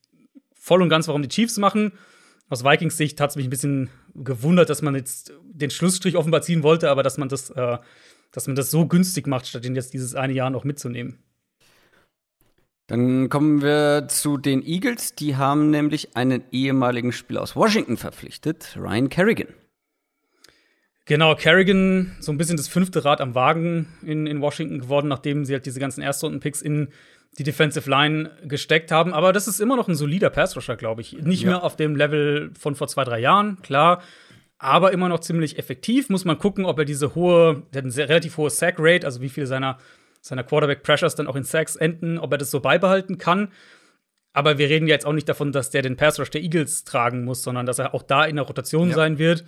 voll 0.55 0.83
und 0.83 0.89
ganz, 0.89 1.09
warum 1.09 1.23
die 1.23 1.29
Chiefs 1.29 1.59
machen. 1.59 1.93
Aus 2.49 2.65
Vikings 2.65 2.97
Sicht 2.97 3.21
hat 3.21 3.31
es 3.31 3.37
mich 3.37 3.47
ein 3.47 3.51
bisschen 3.51 3.91
gewundert, 4.15 4.71
dass 4.71 4.83
man 4.83 4.95
jetzt 4.95 5.33
den 5.43 5.71
Schlussstrich 5.71 6.17
offenbar 6.17 6.43
ziehen 6.43 6.63
wollte, 6.63 6.91
aber 6.91 7.03
dass 7.03 7.19
man 7.19 7.29
das 7.29 7.51
äh, 7.51 7.79
dass 8.35 8.49
man 8.49 8.57
das 8.57 8.71
so 8.71 8.87
günstig 8.87 9.27
macht, 9.29 9.47
statt 9.47 9.65
ihn 9.65 9.77
jetzt 9.77 9.95
dieses 9.95 10.15
eine 10.15 10.33
Jahr 10.33 10.51
noch 10.51 10.65
mitzunehmen. 10.65 11.23
Dann 12.89 13.29
kommen 13.29 13.63
wir 13.63 14.09
zu 14.09 14.37
den 14.37 14.63
Eagles. 14.63 15.15
Die 15.15 15.37
haben 15.37 15.71
nämlich 15.71 16.17
einen 16.17 16.43
ehemaligen 16.51 17.13
Spieler 17.13 17.43
aus 17.43 17.57
Washington 17.57 17.97
verpflichtet, 17.97 18.77
Ryan 18.77 19.09
Kerrigan. 19.09 19.49
Genau, 21.07 21.35
Kerrigan, 21.37 22.17
so 22.19 22.33
ein 22.33 22.39
bisschen 22.39 22.57
das 22.57 22.67
fünfte 22.67 23.05
Rad 23.05 23.21
am 23.21 23.35
Wagen 23.35 23.87
in, 24.03 24.27
in 24.27 24.41
Washington 24.41 24.81
geworden, 24.81 25.09
nachdem 25.09 25.45
sie 25.45 25.53
halt 25.53 25.67
diese 25.67 25.79
ganzen 25.79 26.03
Erstrunden-Picks 26.03 26.61
in 26.61 26.89
die 27.39 27.43
Defensive 27.43 27.89
Line 27.89 28.31
gesteckt 28.45 28.91
haben. 28.93 29.13
Aber 29.13 29.33
das 29.33 29.49
ist 29.49 29.61
immer 29.61 29.77
noch 29.77 29.89
ein 29.89 29.95
solider 29.95 30.31
Pass-Rusher, 30.31 30.77
glaube 30.77 31.01
ich. 31.01 31.13
Nicht 31.13 31.43
ja. 31.43 31.51
mehr 31.51 31.65
auf 31.65 31.77
dem 31.77 31.97
Level 31.97 32.51
von 32.59 32.75
vor 32.75 32.89
zwei, 32.89 33.05
drei 33.05 33.19
Jahren, 33.19 33.61
klar. 33.63 34.03
Aber 34.59 34.93
immer 34.93 35.09
noch 35.09 35.21
ziemlich 35.21 35.59
effektiv. 35.59 36.09
Muss 36.11 36.25
man 36.25 36.39
gucken, 36.39 36.65
ob 36.65 36.79
er 36.79 36.85
diese 36.85 37.15
hohe, 37.15 37.63
der 37.73 37.83
hat 37.83 37.93
eine 37.93 38.09
relativ 38.09 38.37
hohe 38.37 38.51
Sack-Rate, 38.51 39.05
also 39.05 39.21
wie 39.21 39.29
viele 39.29 39.47
seiner, 39.47 39.79
seiner 40.21 40.45
Quarterback-Pressures 40.45 41.17
dann 41.17 41.27
auch 41.27 41.37
in 41.37 41.45
Sacks 41.45 41.77
enden, 41.77 42.19
ob 42.19 42.33
er 42.33 42.39
das 42.39 42.51
so 42.51 42.61
beibehalten 42.61 43.19
kann. 43.19 43.49
Aber 44.33 44.59
wir 44.59 44.69
reden 44.69 44.89
jetzt 44.89 45.07
auch 45.07 45.13
nicht 45.13 45.29
davon, 45.29 45.53
dass 45.53 45.71
der 45.71 45.83
den 45.83 45.97
Pass-Rush 45.97 46.31
der 46.31 46.43
Eagles 46.43 46.85
tragen 46.85 47.25
muss, 47.25 47.43
sondern 47.43 47.67
dass 47.67 47.79
er 47.79 47.95
auch 47.95 48.03
da 48.03 48.25
in 48.25 48.37
der 48.37 48.45
Rotation 48.45 48.89
ja. 48.91 48.95
sein 48.95 49.19
wird. 49.19 49.45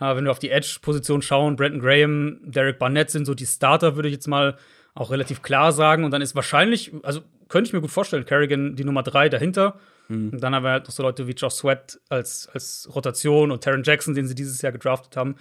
Äh, 0.00 0.16
wenn 0.16 0.24
wir 0.24 0.30
auf 0.30 0.38
die 0.38 0.50
Edge-Position 0.50 1.22
schauen, 1.22 1.56
Brandon 1.56 1.80
Graham, 1.80 2.40
Derek 2.44 2.78
Barnett 2.78 3.10
sind 3.10 3.26
so 3.26 3.34
die 3.34 3.46
Starter, 3.46 3.96
würde 3.96 4.08
ich 4.08 4.14
jetzt 4.14 4.28
mal 4.28 4.56
auch 4.96 5.10
relativ 5.10 5.42
klar 5.42 5.72
sagen. 5.72 6.04
Und 6.04 6.10
dann 6.10 6.22
ist 6.22 6.34
wahrscheinlich, 6.34 6.92
also 7.02 7.20
könnte 7.48 7.68
ich 7.68 7.72
mir 7.72 7.80
gut 7.80 7.90
vorstellen, 7.90 8.24
Kerrigan 8.24 8.74
die 8.74 8.84
Nummer 8.84 9.02
drei 9.02 9.28
dahinter. 9.28 9.78
Mhm. 10.08 10.30
Und 10.30 10.42
dann 10.42 10.54
haben 10.54 10.64
wir 10.64 10.70
halt 10.70 10.86
noch 10.86 10.92
so 10.92 11.02
Leute 11.02 11.28
wie 11.28 11.32
Josh 11.32 11.54
Sweat 11.54 12.00
als, 12.08 12.48
als 12.52 12.88
Rotation 12.92 13.50
und 13.50 13.62
Taron 13.62 13.84
Jackson, 13.84 14.14
den 14.14 14.26
sie 14.26 14.34
dieses 14.34 14.62
Jahr 14.62 14.72
gedraftet 14.72 15.16
haben. 15.16 15.36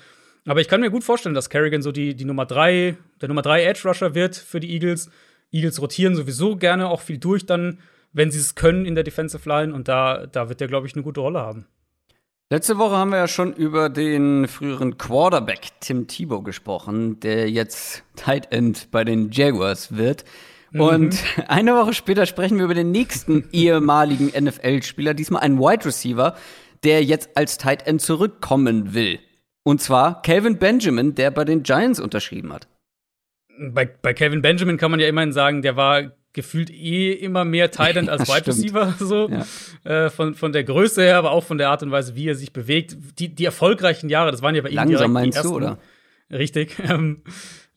Aber 0.45 0.61
ich 0.61 0.67
kann 0.67 0.81
mir 0.81 0.91
gut 0.91 1.03
vorstellen, 1.03 1.33
dass 1.33 1.49
Kerrigan 1.49 1.81
so 1.81 1.91
die, 1.91 2.15
die 2.15 2.25
Nummer 2.25 2.45
drei, 2.45 2.97
der 3.21 3.29
Nummer 3.29 3.41
drei 3.41 3.63
Edge 3.63 3.81
Rusher 3.87 4.13
wird 4.13 4.35
für 4.35 4.59
die 4.59 4.71
Eagles. 4.73 5.09
Eagles 5.51 5.81
rotieren 5.81 6.15
sowieso 6.15 6.55
gerne 6.57 6.89
auch 6.89 7.01
viel 7.01 7.17
durch 7.17 7.45
dann, 7.45 7.79
wenn 8.13 8.29
sie 8.29 8.39
es 8.39 8.55
können 8.55 8.85
in 8.85 8.93
der 8.93 9.03
Defensive 9.03 9.47
Line. 9.47 9.73
Und 9.73 9.87
da, 9.87 10.27
da 10.27 10.49
wird 10.49 10.59
der, 10.59 10.67
glaube 10.67 10.85
ich, 10.85 10.93
eine 10.93 11.03
gute 11.03 11.21
Rolle 11.21 11.39
haben. 11.39 11.65
Letzte 12.51 12.77
Woche 12.77 12.95
haben 12.95 13.09
wir 13.09 13.17
ja 13.17 13.27
schon 13.27 13.53
über 13.53 13.89
den 13.89 14.47
früheren 14.47 14.99
Quarterback 14.99 15.61
Tim 15.79 16.05
Tebow 16.05 16.43
gesprochen, 16.43 17.19
der 17.19 17.49
jetzt 17.49 18.03
Tight 18.15 18.51
End 18.51 18.91
bei 18.91 19.03
den 19.03 19.31
Jaguars 19.31 19.97
wird. 19.97 20.25
Mhm. 20.69 20.81
Und 20.81 21.23
eine 21.47 21.73
Woche 21.73 21.93
später 21.93 22.27
sprechen 22.27 22.57
wir 22.57 22.65
über 22.65 22.75
den 22.75 22.91
nächsten 22.91 23.49
ehemaligen 23.51 24.27
NFL-Spieler, 24.27 25.15
diesmal 25.15 25.41
einen 25.41 25.57
Wide 25.57 25.85
Receiver, 25.85 26.35
der 26.83 27.03
jetzt 27.03 27.35
als 27.35 27.57
Tight 27.57 27.87
End 27.87 27.99
zurückkommen 28.01 28.93
will. 28.93 29.17
Und 29.63 29.81
zwar 29.81 30.21
Calvin 30.21 30.59
Benjamin, 30.59 31.15
der 31.15 31.31
bei 31.31 31.45
den 31.45 31.63
Giants 31.63 31.99
unterschrieben 31.99 32.53
hat. 32.53 32.67
Bei, 33.57 33.85
bei 33.85 34.13
Calvin 34.13 34.43
Benjamin 34.43 34.77
kann 34.77 34.91
man 34.91 34.99
ja 34.99 35.07
immerhin 35.07 35.33
sagen, 35.33 35.63
der 35.63 35.77
war 35.77 36.11
gefühlt 36.35 36.69
eh 36.69 37.13
immer 37.13 37.43
mehr 37.45 37.71
Titan 37.71 38.09
als 38.09 38.29
Wide 38.29 38.45
Receiver, 38.45 38.93
so 38.99 39.29
ja. 39.29 39.45
äh, 40.05 40.09
von, 40.11 40.35
von 40.35 40.51
der 40.51 40.63
Größe 40.63 41.01
her, 41.01 41.17
aber 41.17 41.31
auch 41.31 41.43
von 41.43 41.57
der 41.57 41.69
Art 41.69 41.81
und 41.81 41.89
Weise, 41.89 42.15
wie 42.15 42.27
er 42.27 42.35
sich 42.35 42.53
bewegt. 42.53 42.95
Die, 43.17 43.29
die 43.29 43.45
erfolgreichen 43.45 44.09
Jahre, 44.09 44.31
das 44.31 44.43
waren 44.43 44.53
ja 44.53 44.61
bei 44.61 44.69
ihm 44.69 44.75
Langsam 44.75 45.11
meinst 45.11 45.35
die 45.35 45.39
ersten, 45.39 45.51
du, 45.51 45.57
oder? 45.57 45.79
Richtig. 46.31 46.75
Ähm, 46.87 47.21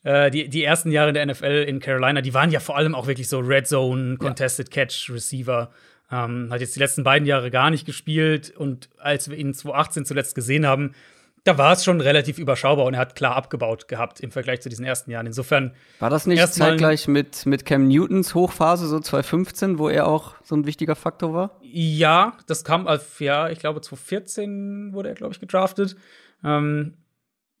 äh, 0.03 0.31
die, 0.31 0.47
die 0.47 0.63
ersten 0.63 0.91
Jahre 0.91 1.09
in 1.09 1.13
der 1.15 1.25
NFL 1.25 1.65
in 1.67 1.79
Carolina, 1.79 2.21
die 2.21 2.33
waren 2.33 2.51
ja 2.51 2.59
vor 2.59 2.77
allem 2.77 2.95
auch 2.95 3.07
wirklich 3.07 3.27
so 3.27 3.39
Red 3.39 3.67
Zone, 3.67 4.17
Contested 4.17 4.73
ja. 4.73 4.83
Catch, 4.83 5.09
Receiver. 5.09 5.71
Ähm, 6.11 6.47
hat 6.51 6.61
jetzt 6.61 6.75
die 6.75 6.79
letzten 6.79 7.03
beiden 7.03 7.27
Jahre 7.27 7.51
gar 7.51 7.69
nicht 7.69 7.85
gespielt 7.85 8.53
und 8.55 8.89
als 8.97 9.29
wir 9.29 9.37
ihn 9.37 9.53
2018 9.53 10.05
zuletzt 10.05 10.35
gesehen 10.35 10.65
haben, 10.65 10.93
da 11.43 11.57
war 11.57 11.73
es 11.73 11.83
schon 11.83 12.01
relativ 12.01 12.37
überschaubar 12.37 12.85
und 12.85 12.93
er 12.93 12.99
hat 12.99 13.15
klar 13.15 13.35
abgebaut 13.35 13.87
gehabt 13.87 14.19
im 14.19 14.31
Vergleich 14.31 14.61
zu 14.61 14.69
diesen 14.69 14.85
ersten 14.85 15.11
Jahren. 15.11 15.25
Insofern. 15.25 15.73
War 15.99 16.09
das 16.09 16.25
nicht 16.25 16.45
zeitgleich 16.53 17.07
mit, 17.07 17.45
mit 17.45 17.65
Cam 17.65 17.87
Newtons 17.87 18.35
Hochphase, 18.35 18.87
so 18.87 18.99
2015, 18.99 19.79
wo 19.79 19.89
er 19.89 20.07
auch 20.07 20.35
so 20.43 20.55
ein 20.55 20.65
wichtiger 20.65 20.95
Faktor 20.95 21.33
war? 21.33 21.59
Ja, 21.61 22.37
das 22.47 22.63
kam 22.63 22.87
auf, 22.87 23.21
ja, 23.21 23.49
ich 23.49 23.59
glaube, 23.59 23.81
2014 23.81 24.93
wurde 24.93 25.09
er, 25.09 25.15
glaube 25.15 25.33
ich, 25.33 25.39
gedraftet. 25.39 25.95
Ähm, 26.43 26.95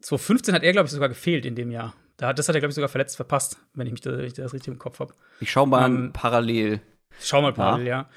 2015 0.01 0.53
hat 0.53 0.63
er, 0.63 0.71
glaube 0.71 0.87
ich, 0.87 0.91
sogar 0.91 1.09
gefehlt 1.09 1.45
in 1.45 1.55
dem 1.55 1.71
Jahr. 1.71 1.93
Da, 2.17 2.33
das 2.33 2.49
hat 2.49 2.55
er, 2.55 2.61
glaube 2.61 2.71
ich, 2.71 2.75
sogar 2.75 2.89
verletzt 2.89 3.15
verpasst, 3.15 3.59
wenn 3.73 3.87
ich, 3.87 3.93
mich 3.93 4.01
da, 4.01 4.17
ich 4.19 4.33
das 4.33 4.53
richtig 4.53 4.73
im 4.73 4.79
Kopf 4.79 4.99
habe. 4.99 5.13
Ich 5.39 5.51
schau 5.51 5.65
mal 5.65 5.85
ähm, 5.85 6.11
parallel. 6.11 6.81
Schau 7.21 7.41
mal 7.41 7.53
parallel, 7.53 7.87
ja. 7.87 7.97
ja. 8.01 8.09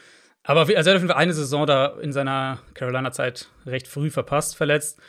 Aber 0.45 0.61
also 0.61 0.73
er 0.73 0.79
hat 0.79 0.89
auf 0.89 0.95
jeden 0.95 1.09
Fall 1.09 1.17
eine 1.17 1.33
Saison 1.33 1.67
da 1.67 1.99
in 2.01 2.13
seiner 2.13 2.59
Carolina-Zeit 2.75 3.49
recht 3.65 3.87
früh 3.87 4.11
verpasst, 4.11 4.57
verletzt. 4.57 5.01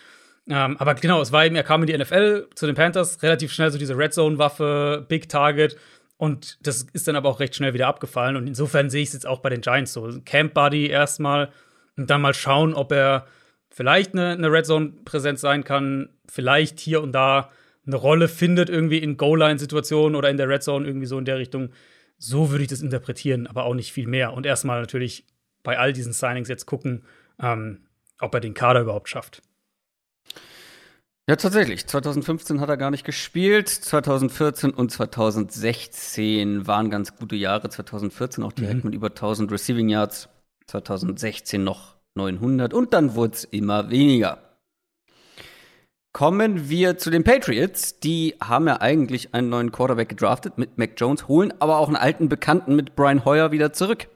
Ähm, 0.49 0.77
aber 0.77 0.95
genau, 0.95 1.21
es 1.21 1.31
war 1.31 1.45
eben, 1.45 1.55
er 1.55 1.63
kam 1.63 1.81
in 1.83 1.87
die 1.87 1.97
NFL 1.97 2.49
zu 2.55 2.65
den 2.65 2.75
Panthers, 2.75 3.23
relativ 3.23 3.53
schnell 3.53 3.71
so 3.71 3.77
diese 3.77 3.97
Red 3.97 4.13
Zone-Waffe, 4.13 5.05
Big 5.07 5.29
Target. 5.29 5.77
Und 6.17 6.57
das 6.65 6.83
ist 6.93 7.07
dann 7.07 7.15
aber 7.15 7.29
auch 7.29 7.39
recht 7.39 7.55
schnell 7.55 7.73
wieder 7.73 7.87
abgefallen. 7.87 8.35
Und 8.35 8.47
insofern 8.47 8.89
sehe 8.89 9.01
ich 9.01 9.09
es 9.09 9.13
jetzt 9.13 9.27
auch 9.27 9.39
bei 9.39 9.49
den 9.49 9.61
Giants 9.61 9.93
so. 9.93 10.09
Camp 10.25 10.53
Buddy 10.53 10.87
erstmal 10.87 11.51
und 11.97 12.09
dann 12.09 12.21
mal 12.21 12.33
schauen, 12.33 12.73
ob 12.73 12.91
er 12.91 13.25
vielleicht 13.69 14.13
eine, 14.13 14.31
eine 14.31 14.51
Red 14.51 14.65
Zone-Präsenz 14.65 15.41
sein 15.41 15.63
kann, 15.63 16.09
vielleicht 16.29 16.79
hier 16.79 17.01
und 17.01 17.11
da 17.11 17.51
eine 17.85 17.95
Rolle 17.95 18.27
findet, 18.27 18.69
irgendwie 18.69 18.99
in 18.99 19.17
Goal-Line-Situationen 19.17 20.15
oder 20.15 20.29
in 20.29 20.37
der 20.37 20.47
Red 20.47 20.63
Zone, 20.63 20.87
irgendwie 20.87 21.07
so 21.07 21.17
in 21.17 21.25
der 21.25 21.37
Richtung. 21.37 21.69
So 22.17 22.51
würde 22.51 22.63
ich 22.63 22.69
das 22.69 22.81
interpretieren, 22.81 23.47
aber 23.47 23.65
auch 23.65 23.73
nicht 23.73 23.91
viel 23.91 24.07
mehr. 24.07 24.33
Und 24.33 24.45
erstmal 24.45 24.79
natürlich 24.79 25.25
bei 25.63 25.77
all 25.77 25.91
diesen 25.91 26.13
Signings 26.13 26.47
jetzt 26.47 26.65
gucken, 26.65 27.03
ähm, 27.41 27.87
ob 28.19 28.33
er 28.33 28.39
den 28.39 28.53
Kader 28.53 28.81
überhaupt 28.81 29.09
schafft. 29.09 29.41
Ja, 31.29 31.37
tatsächlich. 31.37 31.87
2015 31.87 32.59
hat 32.59 32.67
er 32.67 32.75
gar 32.75 32.91
nicht 32.91 33.05
gespielt. 33.05 33.69
2014 33.69 34.71
und 34.71 34.91
2016 34.91 36.67
waren 36.67 36.89
ganz 36.89 37.15
gute 37.15 37.37
Jahre. 37.37 37.69
2014 37.69 38.43
auch 38.43 38.51
direkt 38.51 38.83
mhm. 38.83 38.89
mit 38.89 38.95
über 38.95 39.07
1000 39.07 39.51
Receiving 39.51 39.87
Yards. 39.87 40.29
2016 40.67 41.63
noch 41.63 41.95
900 42.15 42.73
und 42.73 42.93
dann 42.93 43.15
wurde 43.15 43.33
es 43.33 43.43
immer 43.43 43.89
weniger. 43.89 44.39
Kommen 46.11 46.69
wir 46.69 46.97
zu 46.97 47.09
den 47.09 47.23
Patriots. 47.23 47.99
Die 47.99 48.35
haben 48.39 48.67
ja 48.67 48.79
eigentlich 48.81 49.33
einen 49.33 49.49
neuen 49.49 49.71
Quarterback 49.71 50.09
gedraftet 50.09 50.57
mit 50.57 50.77
Mac 50.77 50.91
Jones, 50.97 51.27
holen 51.27 51.53
aber 51.59 51.79
auch 51.79 51.87
einen 51.87 51.97
alten 51.97 52.29
Bekannten 52.29 52.75
mit 52.75 52.95
Brian 52.95 53.25
Hoyer 53.25 53.51
wieder 53.51 53.73
zurück. 53.73 54.07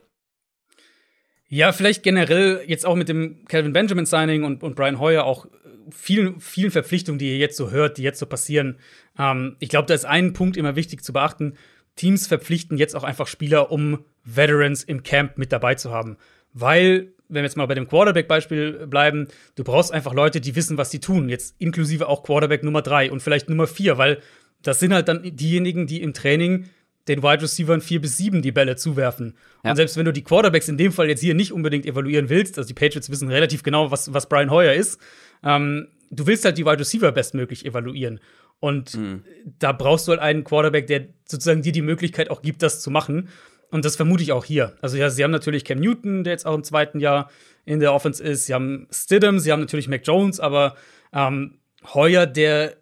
Ja, 1.50 1.72
vielleicht 1.72 2.04
generell 2.04 2.62
jetzt 2.68 2.86
auch 2.86 2.96
mit 2.96 3.10
dem 3.10 3.46
Calvin 3.46 3.74
Benjamin 3.74 4.06
Signing 4.06 4.44
und, 4.44 4.62
und 4.64 4.76
Brian 4.76 5.00
Hoyer 5.00 5.24
auch 5.24 5.48
vielen, 5.92 6.40
vielen 6.40 6.72
Verpflichtungen, 6.72 7.20
die 7.20 7.30
ihr 7.30 7.38
jetzt 7.38 7.58
so 7.58 7.72
hört, 7.72 7.98
die 7.98 8.04
jetzt 8.04 8.20
so 8.20 8.26
passieren. 8.26 8.78
Ähm, 9.18 9.56
ich 9.60 9.70
glaube, 9.70 9.88
da 9.88 9.94
ist 9.94 10.06
ein 10.06 10.34
Punkt 10.34 10.58
immer 10.58 10.76
wichtig 10.76 11.04
zu 11.04 11.14
beachten. 11.14 11.54
Teams 11.96 12.28
verpflichten 12.28 12.78
jetzt 12.78 12.96
auch 12.96 13.04
einfach 13.04 13.28
Spieler, 13.28 13.72
um 13.72 14.06
Veterans 14.24 14.84
im 14.84 15.04
Camp 15.04 15.38
mit 15.38 15.52
dabei 15.52 15.76
zu 15.76 15.92
haben. 15.92 16.18
Weil, 16.54 17.14
wenn 17.28 17.42
wir 17.42 17.44
jetzt 17.44 17.58
mal 17.58 17.66
bei 17.66 17.76
dem 17.76 17.88
Quarterback-Beispiel 17.88 18.88
bleiben, 18.88 19.28
du 19.56 19.64
brauchst 19.64 19.92
einfach 19.92 20.14
Leute, 20.14 20.40
die 20.40 20.56
wissen, 20.56 20.78
was 20.78 20.92
sie 20.92 21.00
tun. 21.00 21.30
Jetzt 21.30 21.56
inklusive 21.60 22.08
auch 22.08 22.24
Quarterback 22.24 22.64
Nummer 22.64 22.82
drei 22.82 23.12
und 23.12 23.22
vielleicht 23.22 23.50
Nummer 23.50 23.68
vier, 23.68 23.98
weil 23.98 24.22
das 24.62 24.80
sind 24.80 24.94
halt 24.94 25.08
dann 25.08 25.24
diejenigen, 25.24 25.88
die 25.88 26.02
im 26.02 26.14
Training 26.14 26.66
den 27.08 27.24
Wide 27.24 27.42
Receivers 27.42 27.84
vier 27.84 28.02
bis 28.02 28.18
sieben 28.18 28.42
die 28.42 28.52
Bälle 28.52 28.76
zuwerfen. 28.76 29.38
Ja. 29.64 29.72
Und 29.72 29.76
selbst 29.78 29.98
wenn 29.98 30.06
du 30.06 30.14
die 30.14 30.24
Quarterbacks 30.24 30.68
in 30.68 30.78
dem 30.78 30.92
Fall 30.92 31.08
jetzt 31.08 31.22
hier 31.22 31.34
nicht 31.34 31.52
unbedingt 31.52 31.86
evaluieren 31.86 32.30
willst, 32.30 32.58
also 32.58 32.68
die 32.68 32.74
Patriots 32.74 33.10
wissen 33.10 33.30
relativ 33.30 33.64
genau, 33.64 33.92
was, 33.92 34.14
was 34.14 34.30
Brian 34.30 34.52
Hoyer 34.52 34.74
ist, 34.74 35.00
ähm, 35.44 35.88
du 36.12 36.28
willst 36.28 36.46
halt 36.46 36.58
die 36.58 36.66
Wide 36.66 36.80
Receiver 36.80 37.12
bestmöglich 37.12 37.66
evaluieren. 37.66 38.20
Und 38.60 38.96
mhm. 38.96 39.24
da 39.60 39.72
brauchst 39.72 40.08
du 40.08 40.12
halt 40.12 40.22
einen 40.22 40.44
Quarterback, 40.44 40.88
der 40.88 41.08
sozusagen 41.26 41.62
dir 41.62 41.72
die 41.72 41.82
Möglichkeit 41.82 42.30
auch 42.30 42.42
gibt, 42.42 42.64
das 42.64 42.82
zu 42.82 42.90
machen. 42.90 43.30
Und 43.70 43.86
das 43.86 43.96
vermute 43.96 44.24
ich 44.24 44.32
auch 44.32 44.46
hier. 44.46 44.76
Also 44.82 44.98
ja, 44.98 45.10
sie 45.10 45.24
haben 45.24 45.32
natürlich 45.32 45.66
Cam 45.66 45.80
Newton, 45.80 46.24
der 46.24 46.34
jetzt 46.34 46.46
auch 46.46 46.56
im 46.56 46.64
zweiten 46.64 47.00
Jahr 47.00 47.30
in 47.66 47.80
der 47.80 47.94
Offense 47.94 48.24
ist. 48.24 48.46
Sie 48.46 48.54
haben 48.54 48.88
Stidham, 48.92 49.40
sie 49.40 49.52
haben 49.52 49.60
natürlich 49.60 49.90
Mac 49.90 50.02
Jones, 50.06 50.40
aber 50.40 50.76
ähm, 51.14 51.60
Heuer, 51.94 52.26
der 52.26 52.78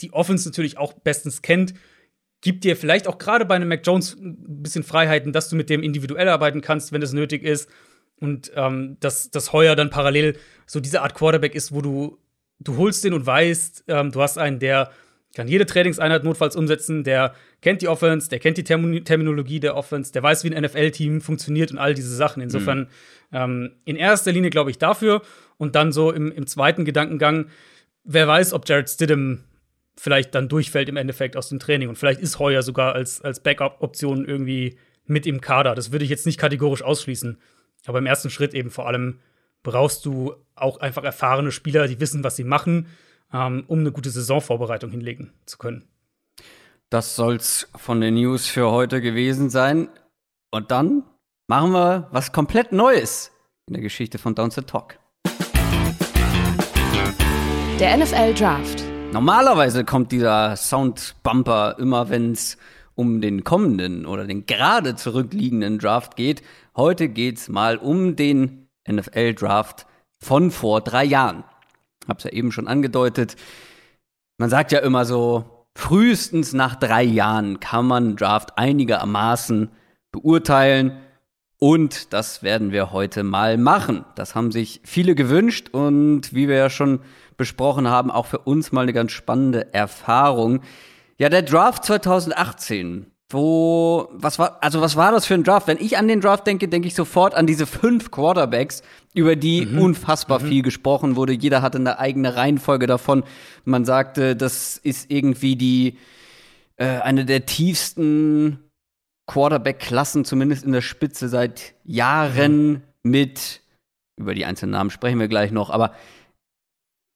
die 0.00 0.12
Offense 0.12 0.48
natürlich 0.48 0.76
auch 0.76 0.92
bestens 0.92 1.40
kennt, 1.40 1.74
gibt 2.44 2.62
dir 2.62 2.76
vielleicht 2.76 3.08
auch 3.08 3.16
gerade 3.16 3.46
bei 3.46 3.54
einem 3.56 3.68
Mac 3.68 3.80
Jones 3.84 4.16
ein 4.20 4.62
bisschen 4.62 4.84
Freiheiten, 4.84 5.32
dass 5.32 5.48
du 5.48 5.56
mit 5.56 5.70
dem 5.70 5.82
individuell 5.82 6.28
arbeiten 6.28 6.60
kannst, 6.60 6.92
wenn 6.92 7.00
es 7.00 7.14
nötig 7.14 7.42
ist. 7.42 7.70
Und 8.20 8.52
ähm, 8.54 8.98
dass, 9.00 9.30
dass 9.30 9.54
Heuer 9.54 9.74
dann 9.74 9.88
parallel 9.88 10.36
so 10.66 10.78
diese 10.78 11.00
Art 11.00 11.14
Quarterback 11.14 11.54
ist, 11.54 11.72
wo 11.72 11.80
du, 11.80 12.18
du 12.60 12.76
holst 12.76 13.02
den 13.02 13.14
und 13.14 13.24
weißt, 13.24 13.84
ähm, 13.88 14.12
du 14.12 14.20
hast 14.20 14.36
einen, 14.36 14.58
der 14.58 14.90
kann 15.34 15.48
jede 15.48 15.64
Trainingseinheit 15.64 16.22
notfalls 16.22 16.54
umsetzen, 16.54 17.02
der 17.02 17.34
kennt 17.62 17.80
die 17.80 17.88
Offense, 17.88 18.28
der 18.28 18.40
kennt 18.40 18.58
die 18.58 18.62
Termin 18.62 19.06
Terminologie 19.06 19.58
der 19.58 19.74
Offense, 19.74 20.12
der 20.12 20.22
weiß, 20.22 20.44
wie 20.44 20.54
ein 20.54 20.62
NFL-Team 20.62 21.22
funktioniert 21.22 21.72
und 21.72 21.78
all 21.78 21.94
diese 21.94 22.14
Sachen. 22.14 22.42
Insofern 22.42 22.80
mhm. 22.80 22.86
ähm, 23.32 23.70
in 23.86 23.96
erster 23.96 24.32
Linie 24.32 24.50
glaube 24.50 24.70
ich 24.70 24.76
dafür 24.76 25.22
und 25.56 25.74
dann 25.74 25.92
so 25.92 26.12
im, 26.12 26.30
im 26.30 26.46
zweiten 26.46 26.84
Gedankengang, 26.84 27.46
wer 28.04 28.28
weiß, 28.28 28.52
ob 28.52 28.68
Jared 28.68 28.90
Stidham 28.90 29.44
vielleicht 29.96 30.34
dann 30.34 30.48
durchfällt 30.48 30.88
im 30.88 30.96
Endeffekt 30.96 31.36
aus 31.36 31.48
dem 31.48 31.58
Training 31.58 31.88
und 31.88 31.96
vielleicht 31.96 32.20
ist 32.20 32.38
Heuer 32.38 32.62
sogar 32.62 32.94
als, 32.94 33.20
als 33.20 33.40
Backup-Option 33.40 34.24
irgendwie 34.24 34.78
mit 35.06 35.26
im 35.26 35.40
Kader. 35.40 35.74
Das 35.74 35.92
würde 35.92 36.04
ich 36.04 36.10
jetzt 36.10 36.26
nicht 36.26 36.38
kategorisch 36.38 36.82
ausschließen. 36.82 37.38
Aber 37.86 37.98
im 37.98 38.06
ersten 38.06 38.30
Schritt 38.30 38.54
eben 38.54 38.70
vor 38.70 38.86
allem 38.86 39.20
brauchst 39.62 40.06
du 40.06 40.34
auch 40.54 40.78
einfach 40.80 41.04
erfahrene 41.04 41.52
Spieler, 41.52 41.86
die 41.86 42.00
wissen, 42.00 42.24
was 42.24 42.36
sie 42.36 42.44
machen, 42.44 42.86
ähm, 43.32 43.64
um 43.66 43.80
eine 43.80 43.92
gute 43.92 44.10
Saisonvorbereitung 44.10 44.90
hinlegen 44.90 45.32
zu 45.46 45.58
können. 45.58 45.84
Das 46.90 47.16
soll's 47.16 47.68
von 47.74 48.00
den 48.00 48.14
News 48.14 48.46
für 48.46 48.70
heute 48.70 49.00
gewesen 49.00 49.50
sein. 49.50 49.88
Und 50.50 50.70
dann 50.70 51.02
machen 51.48 51.72
wir 51.72 52.08
was 52.12 52.32
komplett 52.32 52.72
Neues 52.72 53.32
in 53.66 53.74
der 53.74 53.82
Geschichte 53.82 54.18
von 54.18 54.34
Downset 54.34 54.68
Talk. 54.68 54.98
Der 57.80 57.96
NFL 57.96 58.34
Draft. 58.34 58.93
Normalerweise 59.14 59.84
kommt 59.84 60.10
dieser 60.10 60.56
Soundbumper 60.56 61.76
immer, 61.78 62.10
wenn 62.10 62.32
es 62.32 62.58
um 62.96 63.20
den 63.20 63.44
kommenden 63.44 64.06
oder 64.06 64.24
den 64.24 64.44
gerade 64.44 64.96
zurückliegenden 64.96 65.78
Draft 65.78 66.16
geht. 66.16 66.42
Heute 66.74 67.08
geht's 67.08 67.48
mal 67.48 67.76
um 67.76 68.16
den 68.16 68.66
NFL 68.90 69.34
Draft 69.34 69.86
von 70.18 70.50
vor 70.50 70.80
drei 70.80 71.04
Jahren. 71.04 71.44
Hab's 72.08 72.24
ja 72.24 72.32
eben 72.32 72.50
schon 72.50 72.66
angedeutet. 72.66 73.36
Man 74.36 74.50
sagt 74.50 74.72
ja 74.72 74.80
immer 74.80 75.04
so, 75.04 75.68
frühestens 75.76 76.52
nach 76.52 76.74
drei 76.74 77.04
Jahren 77.04 77.60
kann 77.60 77.86
man 77.86 78.16
Draft 78.16 78.58
einigermaßen 78.58 79.70
beurteilen. 80.10 80.98
Und 81.60 82.12
das 82.12 82.42
werden 82.42 82.72
wir 82.72 82.90
heute 82.90 83.22
mal 83.22 83.58
machen. 83.58 84.04
Das 84.16 84.34
haben 84.34 84.50
sich 84.50 84.80
viele 84.82 85.14
gewünscht 85.14 85.68
und 85.70 86.34
wie 86.34 86.48
wir 86.48 86.56
ja 86.56 86.68
schon 86.68 86.98
besprochen 87.36 87.88
haben, 87.88 88.10
auch 88.10 88.26
für 88.26 88.38
uns 88.38 88.72
mal 88.72 88.82
eine 88.82 88.92
ganz 88.92 89.12
spannende 89.12 89.72
Erfahrung. 89.72 90.60
Ja, 91.18 91.28
der 91.28 91.42
Draft 91.42 91.84
2018. 91.84 93.06
Wo, 93.30 94.08
was 94.12 94.38
war, 94.38 94.58
also 94.62 94.80
was 94.80 94.96
war 94.96 95.10
das 95.10 95.26
für 95.26 95.34
ein 95.34 95.44
Draft? 95.44 95.66
Wenn 95.66 95.80
ich 95.80 95.96
an 95.96 96.06
den 96.06 96.20
Draft 96.20 96.46
denke, 96.46 96.68
denke 96.68 96.86
ich 96.86 96.94
sofort 96.94 97.34
an 97.34 97.46
diese 97.46 97.66
fünf 97.66 98.10
Quarterbacks, 98.10 98.82
über 99.14 99.34
die 99.34 99.64
mhm. 99.64 99.78
unfassbar 99.80 100.40
mhm. 100.40 100.48
viel 100.48 100.62
gesprochen 100.62 101.16
wurde. 101.16 101.32
Jeder 101.32 101.62
hatte 101.62 101.78
eine 101.78 101.98
eigene 101.98 102.36
Reihenfolge 102.36 102.86
davon. 102.86 103.24
Man 103.64 103.84
sagte, 103.84 104.36
das 104.36 104.76
ist 104.76 105.10
irgendwie 105.10 105.56
die, 105.56 105.98
äh, 106.76 107.00
eine 107.00 107.24
der 107.24 107.46
tiefsten 107.46 108.58
Quarterback-Klassen, 109.26 110.24
zumindest 110.24 110.64
in 110.64 110.72
der 110.72 110.82
Spitze 110.82 111.28
seit 111.28 111.74
Jahren 111.84 112.70
mhm. 112.72 112.82
mit, 113.02 113.62
über 114.16 114.34
die 114.34 114.44
einzelnen 114.44 114.72
Namen 114.72 114.90
sprechen 114.90 115.18
wir 115.18 115.28
gleich 115.28 115.50
noch, 115.50 115.70
aber 115.70 115.94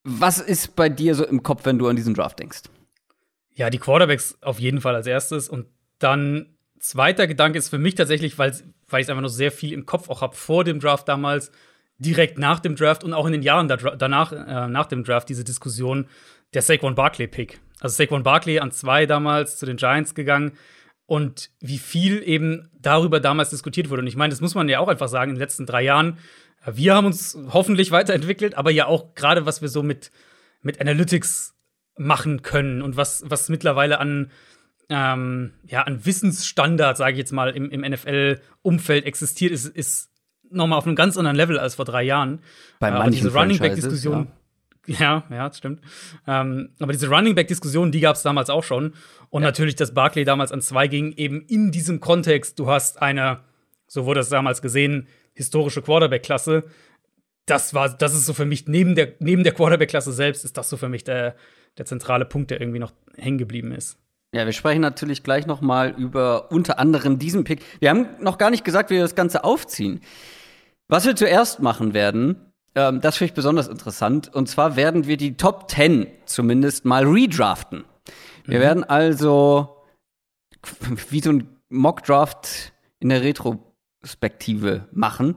was 0.03 0.39
ist 0.39 0.75
bei 0.75 0.89
dir 0.89 1.15
so 1.15 1.25
im 1.25 1.43
Kopf, 1.43 1.65
wenn 1.65 1.77
du 1.77 1.87
an 1.87 1.95
diesen 1.95 2.13
Draft 2.13 2.39
denkst? 2.39 2.63
Ja, 3.53 3.69
die 3.69 3.79
Quarterbacks 3.79 4.37
auf 4.41 4.59
jeden 4.59 4.81
Fall 4.81 4.95
als 4.95 5.07
erstes 5.07 5.49
und 5.49 5.67
dann 5.99 6.55
zweiter 6.79 7.27
Gedanke 7.27 7.59
ist 7.59 7.69
für 7.69 7.77
mich 7.77 7.95
tatsächlich, 7.95 8.37
weil, 8.37 8.55
weil 8.87 9.01
ich 9.01 9.09
einfach 9.09 9.21
noch 9.21 9.29
sehr 9.29 9.51
viel 9.51 9.73
im 9.73 9.85
Kopf 9.85 10.09
auch 10.09 10.21
habe 10.21 10.35
vor 10.35 10.63
dem 10.63 10.79
Draft 10.79 11.07
damals, 11.07 11.51
direkt 11.97 12.37
nach 12.37 12.59
dem 12.59 12.75
Draft 12.75 13.03
und 13.03 13.13
auch 13.13 13.25
in 13.25 13.33
den 13.33 13.41
Jahren 13.41 13.67
danach, 13.67 14.31
äh, 14.31 14.67
nach 14.67 14.85
dem 14.85 15.03
Draft, 15.03 15.27
diese 15.27 15.43
Diskussion 15.43 16.07
der 16.53 16.61
Saquon 16.61 16.95
Barkley-Pick. 16.95 17.59
Also 17.81 17.95
Saquon 17.95 18.23
Barkley 18.23 18.59
an 18.59 18.71
zwei 18.71 19.05
damals 19.05 19.57
zu 19.57 19.65
den 19.65 19.77
Giants 19.77 20.15
gegangen 20.15 20.53
und 21.05 21.49
wie 21.59 21.77
viel 21.77 22.23
eben 22.23 22.69
darüber 22.79 23.19
damals 23.19 23.49
diskutiert 23.49 23.89
wurde. 23.89 24.01
Und 24.01 24.07
ich 24.07 24.15
meine, 24.15 24.31
das 24.31 24.41
muss 24.41 24.55
man 24.55 24.69
ja 24.69 24.79
auch 24.79 24.87
einfach 24.87 25.09
sagen, 25.09 25.31
in 25.31 25.35
den 25.35 25.41
letzten 25.41 25.65
drei 25.65 25.83
Jahren, 25.83 26.17
wir 26.65 26.95
haben 26.95 27.05
uns 27.05 27.37
hoffentlich 27.51 27.91
weiterentwickelt, 27.91 28.55
aber 28.55 28.71
ja 28.71 28.87
auch 28.87 29.15
gerade, 29.15 29.45
was 29.45 29.61
wir 29.61 29.69
so 29.69 29.83
mit, 29.83 30.11
mit 30.61 30.81
Analytics 30.81 31.55
machen 31.97 32.41
können 32.41 32.81
und 32.81 32.97
was, 32.97 33.23
was 33.27 33.49
mittlerweile 33.49 33.99
an 33.99 34.31
ähm, 34.89 35.53
ja, 35.67 35.83
an 35.83 36.05
Wissensstandard, 36.05 36.97
sage 36.97 37.13
ich 37.13 37.17
jetzt 37.19 37.31
mal, 37.31 37.49
im, 37.51 37.69
im 37.69 37.81
NFL-Umfeld 37.81 39.05
existiert, 39.05 39.51
ist, 39.51 39.67
ist 39.67 40.09
nochmal 40.49 40.79
auf 40.79 40.87
einem 40.87 40.95
ganz 40.95 41.15
anderen 41.15 41.37
Level 41.37 41.59
als 41.59 41.75
vor 41.75 41.85
drei 41.85 42.03
Jahren. 42.03 42.39
Bei 42.79 42.89
manchen 42.91 43.11
diese 43.11 43.33
Running 43.33 43.59
Back-Diskussion. 43.59 44.31
Ja. 44.87 44.95
ja, 44.99 45.23
ja, 45.29 45.47
das 45.47 45.59
stimmt. 45.59 45.81
Ähm, 46.25 46.69
aber 46.79 46.91
diese 46.91 47.07
Running 47.07 47.35
Back-Diskussion, 47.35 47.91
die 47.91 47.99
gab 47.99 48.15
es 48.15 48.23
damals 48.23 48.49
auch 48.49 48.63
schon. 48.63 48.93
Und 49.29 49.43
ja. 49.43 49.49
natürlich, 49.49 49.75
dass 49.75 49.93
Barkley 49.93 50.25
damals 50.25 50.51
an 50.51 50.61
zwei 50.61 50.87
ging, 50.87 51.13
eben 51.13 51.41
in 51.41 51.71
diesem 51.71 51.99
Kontext, 51.99 52.57
du 52.57 52.67
hast 52.67 52.99
eine, 52.99 53.41
so 53.85 54.05
wurde 54.05 54.21
es 54.21 54.29
damals 54.29 54.63
gesehen, 54.63 55.07
historische 55.39 55.81
Quarterback-Klasse. 55.81 56.65
Das 57.45 57.73
war, 57.73 57.89
das 57.89 58.13
ist 58.13 58.25
so 58.25 58.33
für 58.33 58.45
mich, 58.45 58.67
neben 58.67 58.93
der, 58.93 59.13
neben 59.19 59.43
der 59.43 59.53
Quarterback-Klasse 59.53 60.11
selbst, 60.11 60.43
ist 60.43 60.57
das 60.57 60.69
so 60.69 60.75
für 60.75 60.89
mich 60.89 61.05
der, 61.05 61.35
der 61.77 61.85
zentrale 61.85 62.25
Punkt, 62.25 62.51
der 62.51 62.59
irgendwie 62.59 62.79
noch 62.79 62.91
hängen 63.17 63.37
geblieben 63.37 63.71
ist. 63.71 63.97
Ja, 64.35 64.45
wir 64.45 64.53
sprechen 64.53 64.81
natürlich 64.81 65.23
gleich 65.23 65.47
noch 65.47 65.61
mal 65.61 65.95
über 65.97 66.51
unter 66.51 66.77
anderem 66.77 67.17
diesen 67.17 67.45
Pick. 67.45 67.61
Wir 67.79 67.89
haben 67.89 68.05
noch 68.19 68.37
gar 68.37 68.51
nicht 68.51 68.65
gesagt, 68.65 68.89
wie 68.89 68.95
wir 68.95 69.01
das 69.01 69.15
Ganze 69.15 69.45
aufziehen. 69.45 70.01
Was 70.89 71.05
wir 71.05 71.15
zuerst 71.15 71.61
machen 71.61 71.93
werden, 71.93 72.35
ähm, 72.75 72.99
das 72.99 73.17
finde 73.17 73.31
ich 73.31 73.35
besonders 73.35 73.69
interessant. 73.69 74.33
Und 74.33 74.49
zwar 74.49 74.75
werden 74.75 75.07
wir 75.07 75.15
die 75.15 75.37
Top 75.37 75.71
10 75.71 76.07
zumindest 76.25 76.83
mal 76.83 77.07
redraften. 77.07 77.85
Wir 78.43 78.59
mhm. 78.59 78.63
werden 78.63 78.83
also 78.83 79.77
wie 81.09 81.21
so 81.21 81.31
ein 81.31 81.47
Mockdraft 81.69 82.73
in 82.99 83.09
der 83.09 83.21
Retrospektive 84.01 84.87
machen 84.91 85.35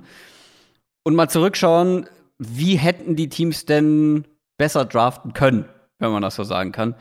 und 1.05 1.15
mal 1.15 1.29
zurückschauen, 1.29 2.09
wie 2.39 2.77
hätten 2.77 3.17
die 3.17 3.29
Teams 3.29 3.65
denn 3.65 4.25
besser 4.57 4.85
draften 4.85 5.33
können, 5.33 5.65
wenn 5.99 6.13
man 6.13 6.23
das 6.23 6.37
so 6.37 6.45
sagen 6.45 6.73
kann. 6.73 6.95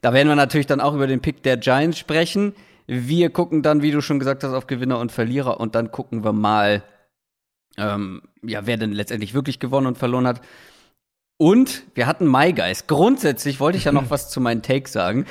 Da 0.00 0.12
werden 0.12 0.28
wir 0.28 0.36
natürlich 0.36 0.66
dann 0.66 0.80
auch 0.80 0.94
über 0.94 1.06
den 1.06 1.20
Pick 1.20 1.42
der 1.42 1.56
Giants 1.56 1.98
sprechen. 1.98 2.54
Wir 2.86 3.30
gucken 3.30 3.62
dann, 3.62 3.82
wie 3.82 3.90
du 3.90 4.00
schon 4.00 4.18
gesagt 4.18 4.44
hast, 4.44 4.52
auf 4.52 4.66
Gewinner 4.66 4.98
und 4.98 5.12
Verlierer 5.12 5.60
und 5.60 5.74
dann 5.74 5.90
gucken 5.90 6.24
wir 6.24 6.32
mal, 6.32 6.82
ähm, 7.76 8.22
ja, 8.42 8.66
wer 8.66 8.76
denn 8.76 8.92
letztendlich 8.92 9.34
wirklich 9.34 9.58
gewonnen 9.58 9.88
und 9.88 9.98
verloren 9.98 10.26
hat. 10.26 10.40
Und 11.36 11.84
wir 11.94 12.06
hatten 12.06 12.30
My 12.30 12.52
Guys. 12.52 12.86
Grundsätzlich 12.86 13.60
wollte 13.60 13.78
ich 13.78 13.84
ja 13.84 13.92
noch 13.92 14.10
was 14.10 14.30
zu 14.30 14.40
meinen 14.40 14.62
Takes 14.62 14.92
sagen. 14.92 15.26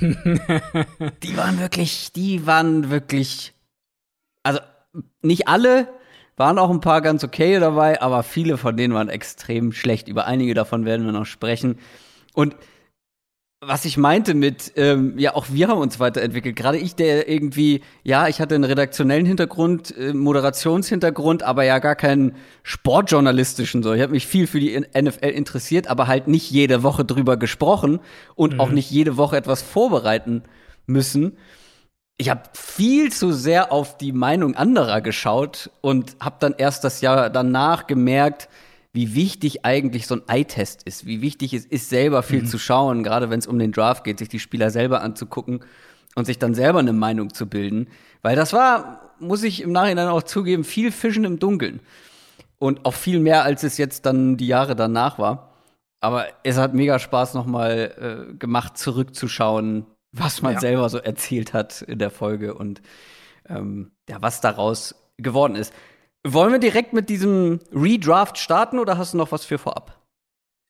die 0.00 1.36
waren 1.36 1.58
wirklich, 1.58 2.12
die 2.12 2.46
waren 2.46 2.90
wirklich, 2.90 3.54
also 4.42 4.60
nicht 5.22 5.48
alle, 5.48 5.88
waren 6.36 6.58
auch 6.58 6.70
ein 6.70 6.80
paar 6.80 7.02
ganz 7.02 7.24
okay 7.24 7.58
dabei, 7.60 8.00
aber 8.00 8.22
viele 8.22 8.56
von 8.56 8.76
denen 8.76 8.94
waren 8.94 9.08
extrem 9.08 9.72
schlecht. 9.72 10.08
Über 10.08 10.26
einige 10.26 10.54
davon 10.54 10.84
werden 10.84 11.04
wir 11.04 11.12
noch 11.12 11.26
sprechen. 11.26 11.78
Und 12.34 12.56
was 13.64 13.84
ich 13.84 13.96
meinte 13.96 14.34
mit, 14.34 14.72
ähm, 14.74 15.16
ja, 15.18 15.36
auch 15.36 15.46
wir 15.50 15.68
haben 15.68 15.78
uns 15.78 16.00
weiterentwickelt. 16.00 16.56
Gerade 16.56 16.78
ich, 16.78 16.96
der 16.96 17.28
irgendwie, 17.28 17.82
ja, 18.02 18.26
ich 18.26 18.40
hatte 18.40 18.56
einen 18.56 18.64
redaktionellen 18.64 19.24
Hintergrund, 19.24 19.96
äh, 19.96 20.12
Moderationshintergrund, 20.12 21.44
aber 21.44 21.62
ja 21.62 21.78
gar 21.78 21.94
keinen 21.94 22.34
sportjournalistischen 22.64 23.84
so. 23.84 23.92
Ich 23.92 24.02
habe 24.02 24.12
mich 24.12 24.26
viel 24.26 24.48
für 24.48 24.58
die 24.58 24.76
NFL 24.80 25.28
interessiert, 25.28 25.86
aber 25.86 26.08
halt 26.08 26.26
nicht 26.26 26.50
jede 26.50 26.82
Woche 26.82 27.04
drüber 27.04 27.36
gesprochen 27.36 28.00
und 28.34 28.54
mhm. 28.54 28.60
auch 28.60 28.70
nicht 28.70 28.90
jede 28.90 29.16
Woche 29.16 29.36
etwas 29.36 29.62
vorbereiten 29.62 30.42
müssen. 30.86 31.36
Ich 32.22 32.30
habe 32.30 32.42
viel 32.52 33.10
zu 33.10 33.32
sehr 33.32 33.72
auf 33.72 33.98
die 33.98 34.12
Meinung 34.12 34.54
anderer 34.54 35.00
geschaut 35.00 35.70
und 35.80 36.14
habe 36.20 36.36
dann 36.38 36.54
erst 36.56 36.84
das 36.84 37.00
Jahr 37.00 37.30
danach 37.30 37.88
gemerkt, 37.88 38.48
wie 38.92 39.16
wichtig 39.16 39.64
eigentlich 39.64 40.06
so 40.06 40.14
ein 40.14 40.22
Eye-Test 40.28 40.84
ist, 40.84 41.04
wie 41.04 41.20
wichtig 41.20 41.52
es 41.52 41.66
ist, 41.66 41.88
selber 41.88 42.22
viel 42.22 42.42
mhm. 42.42 42.46
zu 42.46 42.60
schauen, 42.60 43.02
gerade 43.02 43.28
wenn 43.28 43.40
es 43.40 43.48
um 43.48 43.58
den 43.58 43.72
Draft 43.72 44.04
geht, 44.04 44.20
sich 44.20 44.28
die 44.28 44.38
Spieler 44.38 44.70
selber 44.70 45.02
anzugucken 45.02 45.64
und 46.14 46.26
sich 46.26 46.38
dann 46.38 46.54
selber 46.54 46.78
eine 46.78 46.92
Meinung 46.92 47.34
zu 47.34 47.48
bilden. 47.48 47.88
Weil 48.22 48.36
das 48.36 48.52
war, 48.52 49.10
muss 49.18 49.42
ich 49.42 49.60
im 49.60 49.72
Nachhinein 49.72 50.06
auch 50.06 50.22
zugeben, 50.22 50.62
viel 50.62 50.92
Fischen 50.92 51.24
im 51.24 51.40
Dunkeln. 51.40 51.80
Und 52.60 52.86
auch 52.86 52.94
viel 52.94 53.18
mehr, 53.18 53.42
als 53.42 53.64
es 53.64 53.78
jetzt 53.78 54.06
dann 54.06 54.36
die 54.36 54.46
Jahre 54.46 54.76
danach 54.76 55.18
war. 55.18 55.54
Aber 56.00 56.26
es 56.44 56.56
hat 56.56 56.72
mega 56.72 57.00
Spaß 57.00 57.34
nochmal 57.34 58.28
äh, 58.30 58.34
gemacht, 58.36 58.78
zurückzuschauen, 58.78 59.86
was 60.12 60.42
man 60.42 60.54
ja. 60.54 60.60
selber 60.60 60.88
so 60.88 60.98
erzählt 60.98 61.52
hat 61.52 61.82
in 61.82 61.98
der 61.98 62.10
Folge 62.10 62.54
und 62.54 62.82
ähm, 63.48 63.92
ja, 64.08 64.18
was 64.20 64.40
daraus 64.40 64.94
geworden 65.16 65.56
ist. 65.56 65.74
Wollen 66.24 66.52
wir 66.52 66.58
direkt 66.60 66.92
mit 66.92 67.08
diesem 67.08 67.60
Redraft 67.72 68.38
starten 68.38 68.78
oder 68.78 68.96
hast 68.96 69.14
du 69.14 69.18
noch 69.18 69.32
was 69.32 69.44
für 69.44 69.58
vorab? 69.58 69.98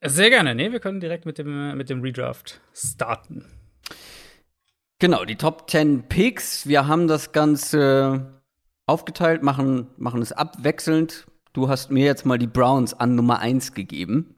Sehr 0.04 0.30
gerne. 0.30 0.54
Nee, 0.54 0.72
wir 0.72 0.80
können 0.80 1.00
direkt 1.00 1.26
mit 1.26 1.38
dem, 1.38 1.76
mit 1.76 1.90
dem 1.90 2.00
Redraft 2.00 2.60
starten. 2.72 3.44
Genau, 4.98 5.24
die 5.24 5.36
Top 5.36 5.68
10 5.68 6.08
Picks. 6.08 6.66
Wir 6.66 6.86
haben 6.86 7.06
das 7.06 7.32
Ganze 7.32 8.40
aufgeteilt, 8.86 9.42
machen, 9.42 9.88
machen 9.96 10.22
es 10.22 10.32
abwechselnd. 10.32 11.26
Du 11.52 11.68
hast 11.68 11.90
mir 11.90 12.04
jetzt 12.04 12.24
mal 12.24 12.38
die 12.38 12.46
Browns 12.46 12.94
an 12.94 13.14
Nummer 13.14 13.40
1 13.40 13.74
gegeben. 13.74 14.36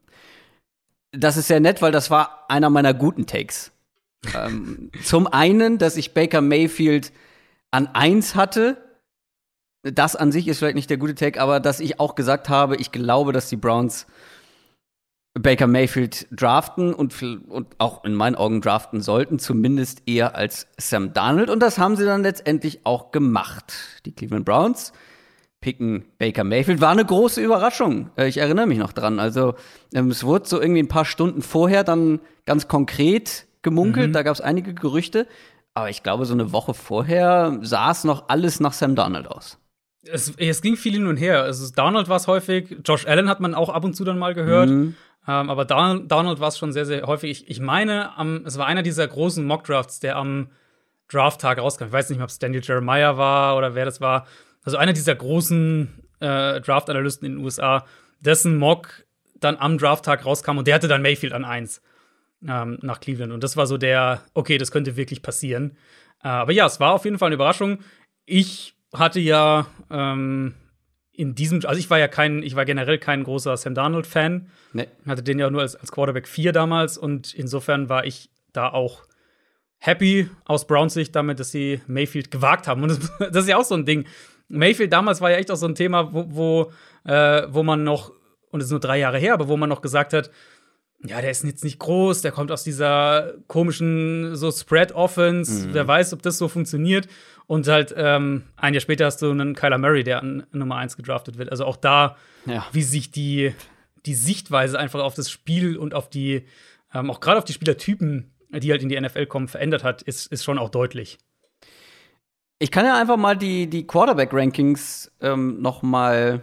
Das 1.11 1.37
ist 1.37 1.47
sehr 1.47 1.59
nett, 1.61 1.81
weil 1.81 1.91
das 1.91 2.11
war 2.11 2.45
einer 2.49 2.69
meiner 2.69 2.93
guten 2.93 3.25
Takes. 3.25 3.71
Ähm, 4.35 4.91
zum 5.03 5.27
einen, 5.27 5.77
dass 5.77 5.97
ich 5.97 6.13
Baker 6.13 6.41
Mayfield 6.41 7.11
an 7.71 7.87
1 7.87 8.35
hatte 8.35 8.77
das 9.85 10.15
an 10.15 10.31
sich 10.31 10.47
ist 10.47 10.59
vielleicht 10.59 10.75
nicht 10.75 10.89
der 10.89 10.97
gute 10.97 11.15
Take, 11.15 11.39
aber 11.39 11.59
dass 11.59 11.79
ich 11.79 11.99
auch 11.99 12.15
gesagt 12.15 12.49
habe, 12.49 12.75
ich 12.77 12.91
glaube, 12.91 13.31
dass 13.31 13.49
die 13.49 13.55
Browns 13.55 14.07
Baker 15.37 15.67
Mayfield 15.67 16.27
draften 16.31 16.93
und, 16.93 17.21
und 17.21 17.67
auch 17.77 18.05
in 18.05 18.15
meinen 18.15 18.35
Augen 18.35 18.61
draften 18.61 19.01
sollten, 19.01 19.37
zumindest 19.37 20.03
eher 20.07 20.35
als 20.35 20.67
Sam 20.77 21.13
Darnold. 21.13 21.49
Und 21.49 21.59
das 21.59 21.77
haben 21.77 21.97
sie 21.97 22.05
dann 22.05 22.23
letztendlich 22.23 22.85
auch 22.85 23.11
gemacht. 23.11 23.73
Die 24.05 24.13
Cleveland 24.13 24.45
Browns 24.45 24.93
picken 25.59 26.05
Baker 26.19 26.45
Mayfield. 26.45 26.79
War 26.79 26.91
eine 26.91 27.03
große 27.03 27.41
Überraschung. 27.41 28.11
Äh, 28.15 28.29
ich 28.29 28.37
erinnere 28.37 28.65
mich 28.65 28.77
noch 28.77 28.93
dran. 28.93 29.19
Also 29.19 29.55
ähm, 29.93 30.09
es 30.09 30.23
wurde 30.23 30.47
so 30.47 30.61
irgendwie 30.61 30.81
ein 30.81 30.87
paar 30.87 31.05
Stunden 31.05 31.41
vorher 31.41 31.83
dann 31.83 32.21
ganz 32.45 32.69
konkret 32.69 33.45
gemunkelt. 33.65 34.09
Mhm. 34.09 34.13
Da 34.13 34.23
gab 34.23 34.33
es 34.33 34.39
einige 34.39 34.73
Gerüchte. 34.73 35.27
Aber 35.73 35.89
ich 35.89 36.03
glaube, 36.03 36.25
so 36.25 36.33
eine 36.33 36.53
Woche 36.53 36.73
vorher 36.73 37.59
sah 37.61 37.91
es 37.91 38.05
noch 38.05 38.29
alles 38.29 38.61
nach 38.61 38.71
Sam 38.71 38.95
Darnold 38.95 39.27
aus. 39.27 39.59
Es, 40.03 40.33
es 40.37 40.61
ging 40.61 40.77
viel 40.77 40.93
hin 40.93 41.07
und 41.07 41.17
her. 41.17 41.43
Also 41.43 41.69
Darnold 41.75 42.07
war 42.07 42.15
es 42.15 42.27
häufig, 42.27 42.77
Josh 42.85 43.05
Allen 43.05 43.27
hat 43.27 43.41
man 43.41 43.53
auch 43.53 43.67
ab 43.69 43.83
und 43.83 43.93
zu 43.93 44.05
dann 44.05 44.17
mal 44.17 44.33
gehört. 44.33 44.69
Mhm. 44.69 44.95
Ähm, 45.27 45.49
aber 45.49 45.65
Darnold, 45.65 46.09
Darnold 46.09 46.39
war 46.39 46.47
es 46.47 46.57
schon 46.57 46.71
sehr, 46.71 46.85
sehr 46.85 47.05
häufig. 47.07 47.29
Ich, 47.29 47.49
ich 47.49 47.59
meine, 47.59 48.17
am, 48.17 48.45
es 48.45 48.57
war 48.57 48.67
einer 48.67 48.83
dieser 48.83 49.05
großen 49.05 49.45
Mock-Drafts, 49.45 49.99
der 49.99 50.15
am 50.15 50.47
Drafttag 51.09 51.57
rauskam. 51.57 51.87
Ich 51.87 51.91
weiß 51.91 52.09
nicht 52.09 52.21
ob 52.21 52.29
es 52.29 52.39
Daniel 52.39 52.61
Jeremiah 52.63 53.17
war 53.17 53.57
oder 53.57 53.75
wer 53.75 53.83
das 53.83 53.99
war. 53.99 54.27
Also 54.63 54.77
einer 54.77 54.93
dieser 54.93 55.15
großen 55.15 55.89
äh, 56.19 56.61
Draft-Analysten 56.61 57.25
in 57.25 57.35
den 57.35 57.43
USA, 57.43 57.85
dessen 58.21 58.57
Mock 58.57 59.03
dann 59.39 59.57
am 59.57 59.77
Drafttag 59.77 60.25
rauskam 60.25 60.57
und 60.57 60.67
der 60.67 60.75
hatte 60.75 60.87
dann 60.87 61.01
Mayfield 61.01 61.33
an 61.33 61.43
1 61.43 61.81
ähm, 62.47 62.79
nach 62.81 62.99
Cleveland. 62.99 63.33
Und 63.33 63.43
das 63.43 63.57
war 63.57 63.67
so 63.67 63.77
der, 63.77 64.23
okay, 64.33 64.57
das 64.57 64.71
könnte 64.71 64.95
wirklich 64.95 65.21
passieren. 65.21 65.77
Äh, 66.23 66.27
aber 66.27 66.51
ja, 66.51 66.65
es 66.65 66.79
war 66.79 66.93
auf 66.93 67.05
jeden 67.05 67.17
Fall 67.17 67.27
eine 67.27 67.35
Überraschung. 67.35 67.79
Ich 68.25 68.75
hatte 68.93 69.19
ja 69.19 69.67
ähm, 69.89 70.55
in 71.11 71.35
diesem, 71.35 71.65
also 71.65 71.79
ich 71.79 71.89
war 71.89 71.99
ja 71.99 72.07
kein, 72.07 72.43
ich 72.43 72.55
war 72.55 72.65
generell 72.65 72.97
kein 72.97 73.23
großer 73.23 73.55
Sam 73.57 73.75
Darnold-Fan. 73.75 74.49
Nee. 74.73 74.87
Hatte 75.07 75.23
den 75.23 75.39
ja 75.39 75.49
nur 75.49 75.61
als, 75.61 75.75
als 75.75 75.91
Quarterback 75.91 76.27
4 76.27 76.51
damals 76.51 76.97
und 76.97 77.33
insofern 77.33 77.89
war 77.89 78.05
ich 78.05 78.29
da 78.51 78.69
auch 78.69 79.03
happy 79.77 80.29
aus 80.45 80.67
Browns 80.67 80.93
Sicht 80.93 81.15
damit, 81.15 81.39
dass 81.39 81.51
sie 81.51 81.81
Mayfield 81.87 82.31
gewagt 82.31 82.67
haben. 82.67 82.83
Und 82.83 82.89
das, 82.89 83.11
das, 83.31 83.43
ist 83.43 83.49
ja 83.49 83.57
auch 83.57 83.63
so 83.63 83.75
ein 83.75 83.85
Ding. 83.85 84.05
Mayfield 84.47 84.91
damals 84.91 85.21
war 85.21 85.31
ja 85.31 85.37
echt 85.37 85.51
auch 85.51 85.55
so 85.55 85.67
ein 85.67 85.75
Thema, 85.75 86.13
wo, 86.13 86.25
wo, 86.29 86.71
äh, 87.09 87.43
wo 87.49 87.63
man 87.63 87.83
noch, 87.83 88.11
und 88.51 88.59
es 88.59 88.67
ist 88.67 88.71
nur 88.71 88.79
drei 88.79 88.99
Jahre 88.99 89.17
her, 89.17 89.33
aber 89.33 89.47
wo 89.47 89.57
man 89.57 89.69
noch 89.69 89.81
gesagt 89.81 90.13
hat, 90.13 90.29
ja, 91.07 91.21
der 91.21 91.31
ist 91.31 91.43
jetzt 91.43 91.63
nicht 91.63 91.79
groß, 91.79 92.21
der 92.21 92.31
kommt 92.31 92.51
aus 92.51 92.63
dieser 92.63 93.33
komischen 93.47 94.35
so 94.35 94.51
Spread-Offense, 94.51 95.67
mhm. 95.67 95.73
wer 95.73 95.87
weiß, 95.87 96.13
ob 96.13 96.21
das 96.21 96.37
so 96.37 96.47
funktioniert. 96.47 97.07
Und 97.47 97.67
halt 97.67 97.93
ähm, 97.95 98.43
ein 98.55 98.73
Jahr 98.73 98.81
später 98.81 99.05
hast 99.05 99.21
du 99.21 99.29
einen 99.29 99.55
Kyler 99.55 99.77
Murray, 99.77 100.03
der 100.03 100.19
an 100.19 100.47
Nummer 100.51 100.77
1 100.77 100.97
gedraftet 100.97 101.37
wird. 101.37 101.51
Also 101.51 101.65
auch 101.65 101.77
da, 101.77 102.17
ja. 102.45 102.65
wie 102.71 102.81
sich 102.81 103.11
die, 103.11 103.53
die 104.05 104.15
Sichtweise 104.15 104.79
einfach 104.79 105.01
auf 105.01 105.13
das 105.13 105.29
Spiel 105.29 105.77
und 105.77 105.93
auf 105.93 106.09
die, 106.09 106.45
ähm, 106.93 107.11
auch 107.11 107.19
gerade 107.19 107.37
auf 107.37 107.45
die 107.45 107.53
Spielertypen, 107.53 108.31
die 108.51 108.71
halt 108.71 108.81
in 108.81 108.89
die 108.89 108.99
NFL 108.99 109.27
kommen, 109.27 109.47
verändert 109.47 109.83
hat, 109.83 110.01
ist, 110.01 110.31
ist 110.31 110.43
schon 110.43 110.57
auch 110.57 110.69
deutlich. 110.69 111.19
Ich 112.57 112.71
kann 112.71 112.85
ja 112.85 112.99
einfach 112.99 113.17
mal 113.17 113.37
die, 113.37 113.67
die 113.69 113.85
Quarterback-Rankings 113.85 115.11
ähm, 115.21 115.61
noch 115.61 115.81
mal, 115.83 116.41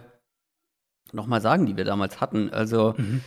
noch 1.11 1.27
mal 1.27 1.41
sagen, 1.41 1.65
die 1.65 1.75
wir 1.75 1.85
damals 1.85 2.21
hatten. 2.21 2.49
Also 2.51 2.93
mhm. 2.97 3.21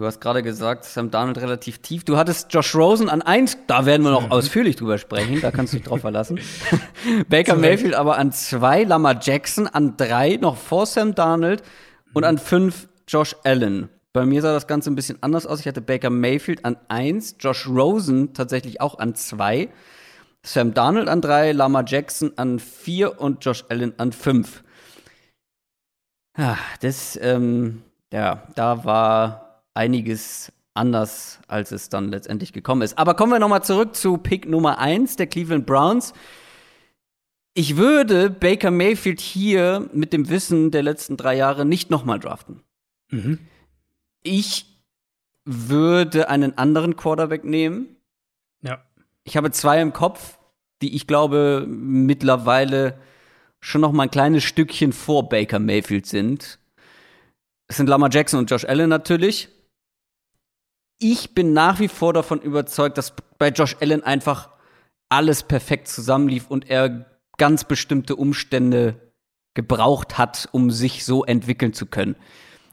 Du 0.00 0.06
hast 0.06 0.18
gerade 0.22 0.42
gesagt, 0.42 0.86
Sam 0.86 1.10
Darnold 1.10 1.36
relativ 1.36 1.80
tief. 1.80 2.04
Du 2.04 2.16
hattest 2.16 2.54
Josh 2.54 2.74
Rosen 2.74 3.10
an 3.10 3.20
1, 3.20 3.58
da 3.66 3.84
werden 3.84 4.02
wir 4.02 4.10
noch 4.10 4.28
mhm. 4.28 4.32
ausführlich 4.32 4.76
drüber 4.76 4.96
sprechen, 4.96 5.42
da 5.42 5.50
kannst 5.50 5.74
du 5.74 5.76
dich 5.76 5.86
drauf 5.86 6.00
verlassen. 6.00 6.40
Baker 7.28 7.54
Mayfield 7.54 7.92
aber 7.92 8.16
an 8.16 8.32
2, 8.32 8.84
Lamar 8.84 9.20
Jackson 9.20 9.66
an 9.66 9.98
3, 9.98 10.36
noch 10.36 10.56
vor 10.56 10.86
Sam 10.86 11.14
Darnold 11.14 11.62
und 12.14 12.24
an 12.24 12.38
5 12.38 12.88
Josh 13.08 13.36
Allen. 13.44 13.90
Bei 14.14 14.24
mir 14.24 14.40
sah 14.40 14.54
das 14.54 14.66
Ganze 14.66 14.90
ein 14.90 14.94
bisschen 14.94 15.18
anders 15.20 15.44
aus. 15.44 15.60
Ich 15.60 15.66
hatte 15.66 15.82
Baker 15.82 16.08
Mayfield 16.08 16.64
an 16.64 16.78
1, 16.88 17.36
Josh 17.38 17.68
Rosen 17.68 18.32
tatsächlich 18.32 18.80
auch 18.80 18.98
an 18.98 19.14
2, 19.14 19.68
Sam 20.42 20.72
Darnold 20.72 21.08
an 21.10 21.20
3, 21.20 21.52
Lamar 21.52 21.84
Jackson 21.86 22.32
an 22.36 22.58
4 22.58 23.20
und 23.20 23.44
Josh 23.44 23.66
Allen 23.68 23.92
an 23.98 24.12
5. 24.12 24.64
Ja, 26.38 26.56
das, 26.80 27.20
ähm, 27.20 27.82
ja, 28.10 28.44
da 28.54 28.86
war 28.86 29.49
einiges 29.74 30.52
anders, 30.74 31.40
als 31.48 31.72
es 31.72 31.88
dann 31.88 32.08
letztendlich 32.08 32.52
gekommen 32.52 32.82
ist. 32.82 32.98
Aber 32.98 33.14
kommen 33.14 33.32
wir 33.32 33.38
nochmal 33.38 33.64
zurück 33.64 33.94
zu 33.94 34.18
Pick 34.18 34.48
Nummer 34.48 34.78
1 34.78 35.16
der 35.16 35.26
Cleveland 35.26 35.66
Browns. 35.66 36.12
Ich 37.54 37.76
würde 37.76 38.30
Baker 38.30 38.70
Mayfield 38.70 39.20
hier 39.20 39.88
mit 39.92 40.12
dem 40.12 40.28
Wissen 40.28 40.70
der 40.70 40.82
letzten 40.82 41.16
drei 41.16 41.36
Jahre 41.36 41.64
nicht 41.64 41.90
nochmal 41.90 42.20
draften. 42.20 42.62
Mhm. 43.10 43.38
Ich 44.22 44.66
würde 45.44 46.28
einen 46.28 46.56
anderen 46.56 46.96
Quarterback 46.96 47.44
nehmen. 47.44 47.96
Ja. 48.62 48.84
Ich 49.24 49.36
habe 49.36 49.50
zwei 49.50 49.80
im 49.80 49.92
Kopf, 49.92 50.38
die 50.80 50.94
ich 50.94 51.06
glaube 51.06 51.66
mittlerweile 51.68 52.98
schon 53.60 53.80
noch 53.80 53.92
mal 53.92 54.04
ein 54.04 54.10
kleines 54.10 54.44
Stückchen 54.44 54.92
vor 54.92 55.28
Baker 55.28 55.58
Mayfield 55.58 56.06
sind. 56.06 56.58
Es 57.66 57.76
sind 57.76 57.88
Lamar 57.88 58.10
Jackson 58.10 58.40
und 58.40 58.50
Josh 58.50 58.64
Allen 58.64 58.88
natürlich 58.88 59.48
ich 61.00 61.34
bin 61.34 61.52
nach 61.52 61.80
wie 61.80 61.88
vor 61.88 62.12
davon 62.12 62.40
überzeugt, 62.40 62.98
dass 62.98 63.14
bei 63.38 63.48
Josh 63.48 63.76
Allen 63.80 64.04
einfach 64.04 64.50
alles 65.08 65.42
perfekt 65.42 65.88
zusammenlief 65.88 66.46
und 66.48 66.70
er 66.70 67.06
ganz 67.38 67.64
bestimmte 67.64 68.14
Umstände 68.14 68.94
gebraucht 69.54 70.18
hat, 70.18 70.48
um 70.52 70.70
sich 70.70 71.04
so 71.04 71.24
entwickeln 71.24 71.72
zu 71.72 71.86
können. 71.86 72.14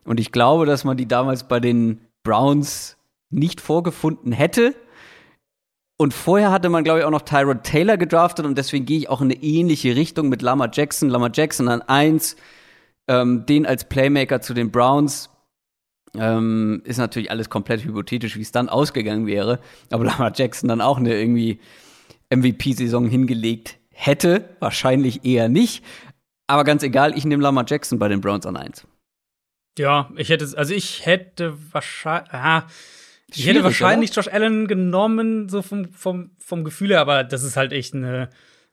Und 0.03 0.19
ich 0.19 0.31
glaube, 0.31 0.65
dass 0.65 0.83
man 0.83 0.97
die 0.97 1.07
damals 1.07 1.47
bei 1.47 1.59
den 1.59 2.01
Browns 2.23 2.97
nicht 3.29 3.61
vorgefunden 3.61 4.31
hätte. 4.31 4.75
Und 5.97 6.13
vorher 6.13 6.51
hatte 6.51 6.69
man, 6.69 6.83
glaube 6.83 6.99
ich, 6.99 7.05
auch 7.05 7.11
noch 7.11 7.23
Tyrod 7.23 7.63
Taylor 7.63 7.97
gedraftet 7.97 8.45
und 8.45 8.57
deswegen 8.57 8.85
gehe 8.85 8.99
ich 8.99 9.09
auch 9.09 9.21
in 9.21 9.31
eine 9.31 9.41
ähnliche 9.41 9.95
Richtung 9.95 10.29
mit 10.29 10.41
Lama 10.41 10.69
Jackson. 10.71 11.09
Lama 11.09 11.29
Jackson 11.33 11.67
an 11.67 11.81
eins, 11.81 12.35
ähm, 13.07 13.45
den 13.47 13.65
als 13.65 13.85
Playmaker 13.85 14.41
zu 14.41 14.53
den 14.53 14.69
Browns. 14.69 15.29
Ähm, 16.15 16.81
ist 16.85 16.97
natürlich 16.97 17.31
alles 17.31 17.49
komplett 17.49 17.83
hypothetisch, 17.83 18.37
wie 18.37 18.41
es 18.41 18.51
dann 18.51 18.69
ausgegangen 18.69 19.27
wäre. 19.27 19.59
Aber 19.91 20.05
Lamar 20.05 20.31
Jackson 20.35 20.67
dann 20.69 20.81
auch 20.81 20.97
eine 20.97 21.13
irgendwie 21.13 21.59
MVP-Saison 22.33 23.07
hingelegt 23.07 23.77
hätte. 23.91 24.49
Wahrscheinlich 24.59 25.25
eher 25.25 25.49
nicht. 25.49 25.83
Aber 26.47 26.63
ganz 26.63 26.83
egal, 26.83 27.17
ich 27.17 27.25
nehme 27.25 27.43
Lamar 27.43 27.65
Jackson 27.67 27.99
bei 27.99 28.07
den 28.07 28.21
Browns 28.21 28.45
an 28.45 28.55
1. 28.55 28.87
Ja, 29.77 30.09
ich 30.15 30.29
hätte, 30.29 30.47
also 30.57 30.73
ich 30.73 31.05
hätte 31.05 31.55
wahrscheinlich, 31.71 32.33
ah, 32.33 32.65
ich 33.33 33.45
hätte 33.45 33.63
wahrscheinlich 33.63 34.11
oder? 34.11 34.21
Josh 34.21 34.33
Allen 34.33 34.67
genommen, 34.67 35.49
so 35.49 35.61
vom, 35.61 35.91
vom, 35.93 36.31
vom 36.39 36.63
Gefühl 36.63 36.89
her, 36.89 37.01
aber 37.01 37.23
das 37.23 37.43
ist 37.43 37.57
halt 37.57 37.73
echt 37.73 37.93
eine, 37.93 38.29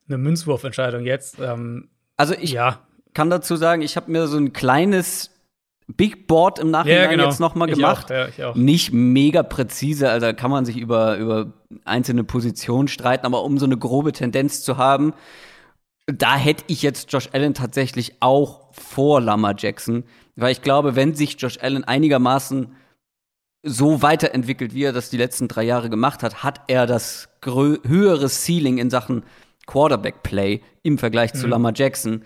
eine 0.08 0.18
Münzwurfentscheidung 0.18 1.04
jetzt. 1.04 1.38
Ähm, 1.40 1.90
also 2.16 2.34
ich 2.34 2.52
ja. 2.52 2.80
kann 3.12 3.28
dazu 3.28 3.56
sagen, 3.56 3.82
ich 3.82 3.96
habe 3.96 4.10
mir 4.10 4.28
so 4.28 4.38
ein 4.38 4.52
kleines 4.52 5.33
Big 5.86 6.26
Board 6.26 6.58
im 6.58 6.70
Nachhinein 6.70 7.02
ja, 7.02 7.10
genau. 7.10 7.24
jetzt 7.24 7.40
nochmal 7.40 7.68
gemacht. 7.68 8.06
Ich 8.10 8.16
auch, 8.16 8.18
ja, 8.18 8.28
ich 8.28 8.44
auch. 8.44 8.54
Nicht 8.54 8.92
mega 8.92 9.42
präzise, 9.42 10.08
also 10.08 10.32
kann 10.32 10.50
man 10.50 10.64
sich 10.64 10.78
über, 10.78 11.16
über 11.18 11.52
einzelne 11.84 12.24
Positionen 12.24 12.88
streiten, 12.88 13.26
aber 13.26 13.44
um 13.44 13.58
so 13.58 13.66
eine 13.66 13.76
grobe 13.76 14.12
Tendenz 14.12 14.62
zu 14.62 14.78
haben, 14.78 15.12
da 16.06 16.36
hätte 16.36 16.64
ich 16.68 16.82
jetzt 16.82 17.12
Josh 17.12 17.28
Allen 17.32 17.54
tatsächlich 17.54 18.14
auch 18.20 18.72
vor 18.72 19.20
Lamar 19.20 19.54
Jackson, 19.56 20.04
weil 20.36 20.52
ich 20.52 20.62
glaube, 20.62 20.96
wenn 20.96 21.14
sich 21.14 21.36
Josh 21.38 21.58
Allen 21.60 21.84
einigermaßen 21.84 22.74
so 23.62 24.02
weiterentwickelt, 24.02 24.74
wie 24.74 24.84
er 24.84 24.92
das 24.92 25.08
die 25.10 25.16
letzten 25.16 25.48
drei 25.48 25.62
Jahre 25.62 25.88
gemacht 25.88 26.22
hat, 26.22 26.42
hat 26.42 26.60
er 26.68 26.86
das 26.86 27.28
höhere 27.42 28.28
Ceiling 28.28 28.78
in 28.78 28.90
Sachen 28.90 29.22
Quarterback-Play 29.66 30.60
im 30.82 30.98
Vergleich 30.98 31.32
mhm. 31.34 31.38
zu 31.38 31.46
Lamar 31.46 31.72
Jackson. 31.74 32.22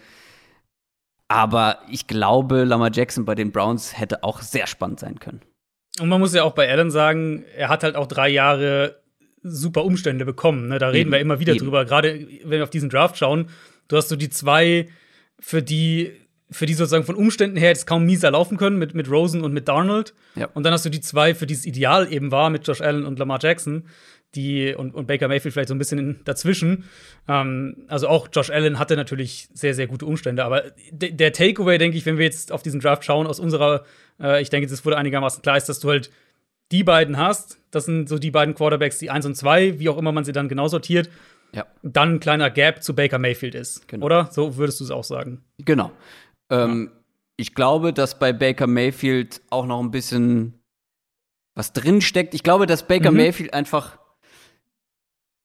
Aber 1.28 1.78
ich 1.90 2.06
glaube, 2.06 2.64
Lamar 2.64 2.90
Jackson 2.92 3.24
bei 3.24 3.34
den 3.34 3.52
Browns 3.52 3.98
hätte 3.98 4.24
auch 4.24 4.40
sehr 4.40 4.66
spannend 4.66 5.00
sein 5.00 5.20
können. 5.20 5.42
Und 6.00 6.08
man 6.08 6.20
muss 6.20 6.34
ja 6.34 6.42
auch 6.42 6.54
bei 6.54 6.70
Allen 6.70 6.90
sagen, 6.90 7.44
er 7.56 7.68
hat 7.68 7.82
halt 7.82 7.96
auch 7.96 8.06
drei 8.06 8.28
Jahre 8.28 9.02
super 9.42 9.84
Umstände 9.84 10.24
bekommen. 10.24 10.68
Ne? 10.68 10.78
Da 10.78 10.88
reden 10.88 11.08
Eben. 11.08 11.12
wir 11.12 11.20
immer 11.20 11.40
wieder 11.40 11.54
Eben. 11.54 11.64
drüber. 11.64 11.84
Gerade 11.84 12.26
wenn 12.44 12.58
wir 12.58 12.62
auf 12.62 12.70
diesen 12.70 12.88
Draft 12.88 13.18
schauen, 13.18 13.50
du 13.88 13.96
hast 13.96 14.08
so 14.08 14.16
die 14.16 14.30
zwei, 14.30 14.88
für 15.38 15.62
die, 15.62 16.12
für 16.50 16.66
die 16.66 16.74
sozusagen 16.74 17.04
von 17.04 17.14
Umständen 17.14 17.56
her 17.56 17.68
jetzt 17.68 17.86
kaum 17.86 18.06
mieser 18.06 18.30
laufen 18.30 18.56
können, 18.56 18.78
mit, 18.78 18.94
mit 18.94 19.10
Rosen 19.10 19.42
und 19.42 19.52
mit 19.52 19.68
Darnold. 19.68 20.14
Ja. 20.34 20.48
Und 20.54 20.64
dann 20.64 20.72
hast 20.72 20.84
du 20.84 20.90
die 20.90 21.00
zwei, 21.00 21.34
für 21.34 21.46
die 21.46 21.54
es 21.54 21.66
ideal 21.66 22.10
eben 22.12 22.30
war, 22.30 22.50
mit 22.50 22.66
Josh 22.66 22.80
Allen 22.80 23.04
und 23.04 23.18
Lamar 23.18 23.38
Jackson 23.40 23.84
die 24.34 24.74
und, 24.74 24.94
und 24.94 25.06
Baker 25.06 25.28
Mayfield 25.28 25.54
vielleicht 25.54 25.68
so 25.68 25.74
ein 25.74 25.78
bisschen 25.78 26.20
dazwischen. 26.24 26.84
Ähm, 27.26 27.84
also 27.88 28.08
auch 28.08 28.28
Josh 28.32 28.50
Allen 28.50 28.78
hatte 28.78 28.96
natürlich 28.96 29.48
sehr, 29.54 29.74
sehr 29.74 29.86
gute 29.86 30.06
Umstände. 30.06 30.44
Aber 30.44 30.64
der 30.92 31.32
Takeaway, 31.32 31.78
denke 31.78 31.96
ich, 31.96 32.04
wenn 32.06 32.18
wir 32.18 32.24
jetzt 32.24 32.52
auf 32.52 32.62
diesen 32.62 32.80
Draft 32.80 33.04
schauen, 33.04 33.26
aus 33.26 33.40
unserer, 33.40 33.84
äh, 34.20 34.42
ich 34.42 34.50
denke, 34.50 34.68
das 34.68 34.84
wurde 34.84 34.98
einigermaßen 34.98 35.42
klar, 35.42 35.56
ist, 35.56 35.68
dass 35.68 35.80
du 35.80 35.88
halt 35.88 36.10
die 36.70 36.84
beiden 36.84 37.16
hast. 37.16 37.58
Das 37.70 37.86
sind 37.86 38.08
so 38.08 38.18
die 38.18 38.30
beiden 38.30 38.54
Quarterbacks, 38.54 38.98
die 38.98 39.10
eins 39.10 39.24
und 39.24 39.34
zwei, 39.34 39.78
wie 39.78 39.88
auch 39.88 39.96
immer 39.96 40.12
man 40.12 40.24
sie 40.24 40.32
dann 40.32 40.48
genau 40.48 40.68
sortiert. 40.68 41.08
Ja. 41.54 41.66
Dann 41.82 42.16
ein 42.16 42.20
kleiner 42.20 42.50
Gap 42.50 42.82
zu 42.82 42.94
Baker 42.94 43.18
Mayfield 43.18 43.54
ist. 43.54 43.88
Genau. 43.88 44.04
Oder? 44.04 44.28
So 44.30 44.56
würdest 44.58 44.80
du 44.80 44.84
es 44.84 44.90
auch 44.90 45.04
sagen. 45.04 45.42
Genau. 45.58 45.90
Ähm, 46.50 46.90
ja. 46.92 47.00
Ich 47.36 47.54
glaube, 47.54 47.94
dass 47.94 48.18
bei 48.18 48.32
Baker 48.32 48.66
Mayfield 48.66 49.40
auch 49.48 49.64
noch 49.64 49.80
ein 49.80 49.90
bisschen 49.90 50.60
was 51.54 51.72
drinsteckt. 51.72 52.34
Ich 52.34 52.42
glaube, 52.42 52.66
dass 52.66 52.86
Baker 52.86 53.10
mhm. 53.10 53.16
Mayfield 53.16 53.54
einfach 53.54 53.98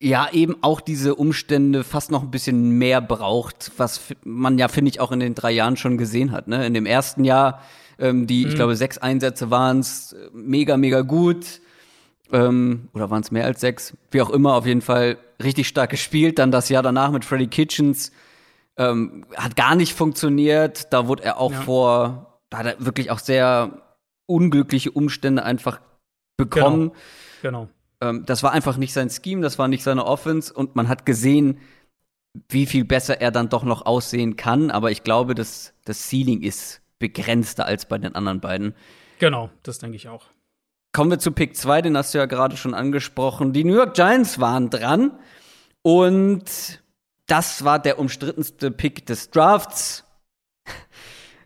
ja, 0.04 0.28
eben 0.34 0.58
auch 0.62 0.82
diese 0.82 1.16
Umstände 1.16 1.86
fast 1.86 2.12
noch 2.12 2.24
ein 2.24 2.32
bisschen 2.32 2.72
mehr 2.72 3.00
braucht, 3.00 3.72
was 3.78 4.02
man 4.26 4.58
ja, 4.58 4.68
finde 4.68 4.90
ich, 4.90 5.00
auch 5.00 5.14
in 5.14 5.22
den 5.22 5.34
drei 5.34 5.52
Jahren 5.52 5.78
schon 5.78 5.98
gesehen 5.98 6.34
hat. 6.34 6.50
Ne? 6.50 6.66
In 6.68 6.74
dem 6.74 6.86
ersten 6.86 7.24
Jahr, 7.24 7.62
ähm, 7.98 8.28
die, 8.28 8.44
mhm. 8.44 8.50
ich 8.50 8.56
glaube, 8.56 8.76
sechs 8.76 8.98
Einsätze 8.98 9.50
waren 9.50 9.80
es, 9.80 10.14
mega, 10.34 10.76
mega 10.76 11.02
gut. 11.02 11.62
Ähm, 12.34 12.90
oder 12.94 13.10
waren 13.12 13.22
es 13.22 13.32
mehr 13.32 13.46
als 13.46 13.62
sechs? 13.62 13.96
Wie 14.12 14.22
auch 14.22 14.30
immer, 14.30 14.56
auf 14.56 14.66
jeden 14.66 14.82
Fall 14.82 15.18
richtig 15.42 15.70
stark 15.70 15.92
gespielt. 15.92 16.38
Dann 16.38 16.52
das 16.52 16.68
Jahr 16.68 16.84
danach 16.84 17.12
mit 17.12 17.24
Freddie 17.24 17.48
Kitchens. 17.48 18.12
Ähm, 18.76 19.26
hat 19.38 19.56
gar 19.56 19.76
nicht 19.76 19.94
funktioniert. 19.94 20.92
Da 20.92 21.08
wurde 21.08 21.24
er 21.24 21.38
auch 21.38 21.54
ja. 21.54 21.62
vor, 21.62 22.42
da 22.50 22.58
hat 22.58 22.66
er 22.66 22.86
wirklich 22.86 23.10
auch 23.10 23.20
sehr 23.20 23.82
unglückliche 24.26 24.92
Umstände 24.92 25.44
einfach 25.44 25.80
bekommen. 26.36 26.92
Genau. 27.42 27.68
genau. 27.68 27.70
Ähm, 28.04 28.26
das 28.26 28.44
war 28.44 28.52
einfach 28.52 28.78
nicht 28.78 28.94
sein 28.94 29.10
Scheme, 29.10 29.42
das 29.42 29.58
war 29.58 29.68
nicht 29.68 29.84
seine 29.84 30.06
Offense 30.06 30.54
und 30.54 30.76
man 30.76 30.90
hat 30.90 31.06
gesehen, 31.06 31.60
wie 32.50 32.66
viel 32.66 32.84
besser 32.84 33.22
er 33.22 33.32
dann 33.32 33.50
doch 33.50 33.64
noch 33.64 33.86
aussehen 33.86 34.36
kann. 34.36 34.72
Aber 34.72 34.92
ich 34.92 35.04
glaube, 35.04 35.36
dass 35.36 35.74
das 35.86 36.10
Ceiling 36.10 36.42
ist 36.42 36.82
begrenzter 37.00 37.66
als 37.66 37.86
bei 37.86 37.98
den 37.98 38.16
anderen 38.16 38.42
beiden. 38.42 38.76
Genau, 39.20 39.50
das 39.64 39.80
denke 39.80 39.96
ich 39.96 40.10
auch. 40.10 40.26
Kommen 40.92 41.12
wir 41.12 41.20
zu 41.20 41.32
Pick 41.32 41.56
2, 41.56 41.84
den 41.84 41.98
hast 41.98 42.14
du 42.14 42.18
ja 42.18 42.26
gerade 42.26 42.58
schon 42.58 42.74
angesprochen. 42.74 43.54
Die 43.54 43.64
New 43.64 43.76
York 43.76 43.94
Giants 43.94 44.40
waren 44.40 44.70
dran 44.70 45.12
und 45.82 46.82
das 47.28 47.64
war 47.64 47.80
der 47.80 48.00
umstrittenste 48.00 48.70
Pick 48.70 49.06
des 49.06 49.30
Drafts. 49.32 50.04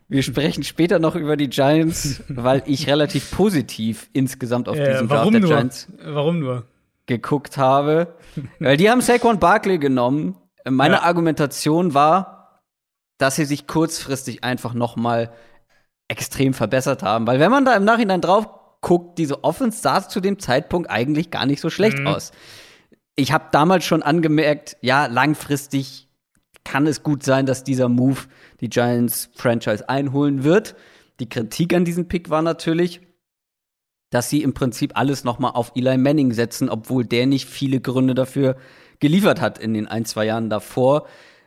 Wir 0.08 0.22
sprechen 0.22 0.62
später 0.62 0.98
noch 0.98 1.14
über 1.14 1.36
die 1.36 1.50
Giants, 1.50 2.22
weil 2.28 2.62
ich 2.66 2.86
relativ 2.86 3.30
positiv 3.30 4.08
insgesamt 4.12 4.68
auf 4.68 4.76
äh, 4.78 4.92
diesen 4.92 5.08
Draft 5.08 5.32
der 5.32 5.40
nur? 5.40 5.50
Giants 5.50 5.88
warum 6.02 6.40
nur? 6.40 6.66
geguckt 7.06 7.58
habe. 7.58 8.14
weil 8.58 8.76
die 8.76 8.90
haben 8.90 9.00
Saquon 9.00 9.38
Barkley 9.38 9.78
genommen. 9.78 10.36
Meine 10.68 10.96
ja. 10.96 11.02
Argumentation 11.02 11.94
war, 11.94 12.62
dass 13.18 13.36
sie 13.36 13.44
sich 13.44 13.66
kurzfristig 13.66 14.44
einfach 14.44 14.74
noch 14.74 14.96
mal 14.96 15.32
extrem 16.08 16.54
verbessert 16.54 17.02
haben. 17.02 17.26
Weil 17.26 17.40
wenn 17.40 17.50
man 17.50 17.64
da 17.64 17.74
im 17.74 17.84
Nachhinein 17.84 18.20
drauf 18.20 18.48
guckt, 18.80 19.18
diese 19.18 19.44
Offense 19.44 19.80
sah 19.80 20.08
zu 20.08 20.20
dem 20.20 20.38
Zeitpunkt 20.38 20.88
eigentlich 20.88 21.30
gar 21.30 21.46
nicht 21.46 21.60
so 21.60 21.68
schlecht 21.68 21.98
mhm. 21.98 22.06
aus. 22.06 22.32
Ich 23.16 23.32
habe 23.32 23.46
damals 23.50 23.84
schon 23.84 24.02
angemerkt, 24.02 24.76
ja, 24.80 25.06
langfristig 25.06 26.07
kann 26.68 26.86
es 26.86 27.02
gut 27.02 27.22
sein, 27.22 27.46
dass 27.46 27.64
dieser 27.64 27.88
Move 27.88 28.20
die 28.60 28.68
Giants 28.68 29.30
Franchise 29.34 29.88
einholen 29.88 30.44
wird. 30.44 30.76
Die 31.18 31.28
Kritik 31.28 31.72
an 31.72 31.86
diesem 31.86 32.08
Pick 32.08 32.28
war 32.28 32.42
natürlich, 32.42 33.00
dass 34.10 34.28
sie 34.28 34.42
im 34.42 34.52
Prinzip 34.52 34.92
alles 34.94 35.24
noch 35.24 35.38
mal 35.38 35.50
auf 35.50 35.72
Eli 35.74 35.96
Manning 35.96 36.34
setzen, 36.34 36.68
obwohl 36.68 37.06
der 37.06 37.26
nicht 37.26 37.48
viele 37.48 37.80
Gründe 37.80 38.14
dafür 38.14 38.56
geliefert 39.00 39.40
hat 39.40 39.58
in 39.58 39.72
den 39.72 39.88
ein, 39.88 40.04
zwei 40.04 40.26
Jahren 40.26 40.50
davor. 40.50 41.06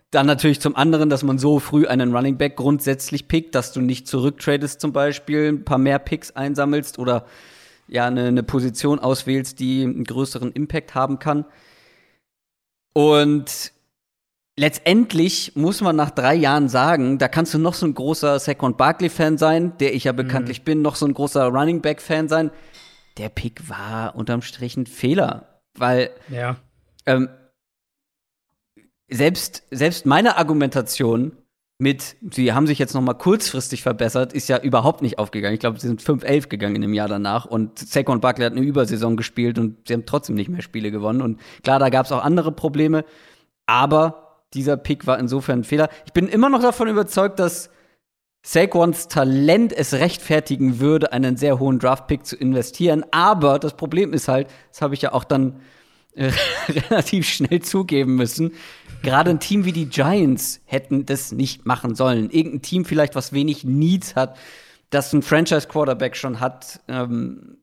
Dann 0.10 0.25
natürlich 0.25 0.60
zum 0.60 0.75
anderen, 0.75 1.10
dass 1.10 1.21
man 1.21 1.38
so 1.38 1.60
früh 1.60 1.86
einen 1.86 2.15
Running 2.15 2.39
Back 2.39 2.55
grundsätzlich 2.55 3.27
pickt, 3.27 3.53
dass 3.53 3.73
du 3.73 3.81
nicht 3.81 4.07
zurücktradest 4.07 4.81
zum 4.81 4.91
Beispiel, 4.91 5.49
ein 5.49 5.65
paar 5.65 5.77
mehr 5.77 5.99
Picks 5.99 6.31
einsammelst 6.31 6.97
oder 6.97 7.27
ja 7.88 8.07
eine, 8.07 8.25
eine 8.25 8.43
Position 8.43 8.97
auswählst, 8.97 9.60
die 9.60 9.84
einen 9.84 10.03
größeren 10.03 10.51
Impact 10.51 10.95
haben 10.95 11.19
kann. 11.19 11.45
Und 12.93 13.71
letztendlich 14.57 15.55
muss 15.55 15.81
man 15.81 15.95
nach 15.95 16.11
drei 16.11 16.35
Jahren 16.35 16.69
sagen, 16.69 17.17
da 17.17 17.27
kannst 17.27 17.53
du 17.53 17.59
noch 17.59 17.73
so 17.73 17.85
ein 17.85 17.93
großer 17.93 18.39
Saquon 18.39 18.77
Barkley-Fan 18.77 19.37
sein, 19.37 19.77
der 19.79 19.93
ich 19.93 20.05
ja 20.05 20.11
bekanntlich 20.11 20.61
mhm. 20.61 20.65
bin, 20.65 20.81
noch 20.81 20.95
so 20.95 21.05
ein 21.05 21.13
großer 21.13 21.45
Running 21.47 21.81
Back-Fan 21.81 22.27
sein. 22.27 22.51
Der 23.17 23.29
Pick 23.29 23.69
war 23.69 24.15
unterm 24.15 24.41
Strich 24.41 24.77
ein 24.77 24.85
Fehler, 24.85 25.61
weil 25.77 26.11
ja. 26.29 26.57
ähm, 27.05 27.29
selbst, 29.09 29.63
selbst 29.71 30.05
meine 30.05 30.37
Argumentation 30.37 31.33
mit, 31.77 32.15
sie 32.29 32.53
haben 32.53 32.67
sich 32.67 32.77
jetzt 32.77 32.93
noch 32.93 33.01
mal 33.01 33.15
kurzfristig 33.15 33.81
verbessert, 33.81 34.33
ist 34.33 34.47
ja 34.47 34.59
überhaupt 34.59 35.01
nicht 35.01 35.17
aufgegangen. 35.17 35.55
Ich 35.55 35.59
glaube, 35.59 35.79
sie 35.79 35.87
sind 35.87 36.01
5-11 36.01 36.47
gegangen 36.47 36.75
in 36.75 36.83
dem 36.83 36.93
Jahr 36.93 37.07
danach 37.07 37.45
und 37.45 37.79
Saquon 37.79 38.21
Barkley 38.21 38.45
hat 38.45 38.53
eine 38.53 38.61
Übersaison 38.61 39.17
gespielt 39.17 39.57
und 39.57 39.87
sie 39.87 39.95
haben 39.95 40.05
trotzdem 40.05 40.35
nicht 40.35 40.47
mehr 40.47 40.61
Spiele 40.61 40.91
gewonnen. 40.91 41.21
Und 41.21 41.39
klar, 41.63 41.79
da 41.79 41.89
gab 41.89 42.05
es 42.05 42.11
auch 42.11 42.23
andere 42.23 42.51
Probleme, 42.51 43.03
aber 43.65 44.30
dieser 44.53 44.77
Pick 44.77 45.07
war 45.07 45.19
insofern 45.19 45.61
ein 45.61 45.63
Fehler. 45.63 45.89
Ich 46.05 46.13
bin 46.13 46.27
immer 46.27 46.49
noch 46.49 46.61
davon 46.61 46.87
überzeugt, 46.87 47.39
dass 47.39 47.69
Saquons 48.45 49.07
Talent 49.07 49.71
es 49.71 49.93
rechtfertigen 49.93 50.79
würde, 50.79 51.13
einen 51.13 51.37
sehr 51.37 51.59
hohen 51.59 51.79
Draft-Pick 51.79 52.25
zu 52.25 52.35
investieren. 52.35 53.05
Aber 53.11 53.59
das 53.59 53.75
Problem 53.75 54.13
ist 54.13 54.27
halt, 54.27 54.47
das 54.71 54.81
habe 54.81 54.93
ich 54.93 55.01
ja 55.03 55.13
auch 55.13 55.23
dann 55.23 55.61
äh, 56.15 56.31
relativ 56.89 57.27
schnell 57.27 57.61
zugeben 57.61 58.15
müssen, 58.15 58.53
Gerade 59.01 59.31
ein 59.31 59.39
Team 59.39 59.65
wie 59.65 59.71
die 59.71 59.87
Giants 59.87 60.61
hätten 60.65 61.05
das 61.05 61.31
nicht 61.31 61.65
machen 61.65 61.95
sollen. 61.95 62.29
Irgendein 62.29 62.61
Team 62.61 62.85
vielleicht, 62.85 63.15
was 63.15 63.33
wenig 63.33 63.63
Needs 63.63 64.15
hat, 64.15 64.37
das 64.89 65.11
ein 65.13 65.23
Franchise-Quarterback 65.23 66.15
schon 66.15 66.39
hat. 66.39 66.81
Ähm, 66.87 67.57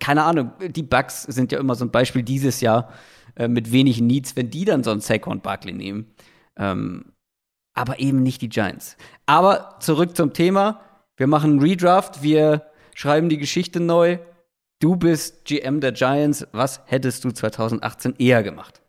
keine 0.00 0.24
Ahnung, 0.24 0.52
die 0.60 0.82
Bucks 0.82 1.22
sind 1.22 1.52
ja 1.52 1.60
immer 1.60 1.74
so 1.74 1.84
ein 1.84 1.90
Beispiel 1.90 2.22
dieses 2.22 2.60
Jahr 2.60 2.92
äh, 3.38 3.48
mit 3.48 3.72
wenig 3.72 4.00
Needs, 4.00 4.36
wenn 4.36 4.50
die 4.50 4.64
dann 4.64 4.82
so 4.84 4.90
einen 4.90 5.00
Saquon 5.00 5.40
Barkley 5.40 5.72
nehmen. 5.72 6.12
Ähm, 6.56 7.12
aber 7.72 8.00
eben 8.00 8.22
nicht 8.22 8.42
die 8.42 8.48
Giants. 8.48 8.96
Aber 9.26 9.76
zurück 9.80 10.16
zum 10.16 10.32
Thema. 10.32 10.80
Wir 11.16 11.28
machen 11.28 11.52
einen 11.52 11.60
Redraft, 11.60 12.22
wir 12.22 12.66
schreiben 12.94 13.28
die 13.28 13.38
Geschichte 13.38 13.78
neu. 13.78 14.18
Du 14.80 14.96
bist 14.96 15.44
GM 15.44 15.80
der 15.80 15.92
Giants. 15.92 16.46
Was 16.52 16.80
hättest 16.86 17.24
du 17.24 17.30
2018 17.30 18.16
eher 18.18 18.42
gemacht? 18.42 18.82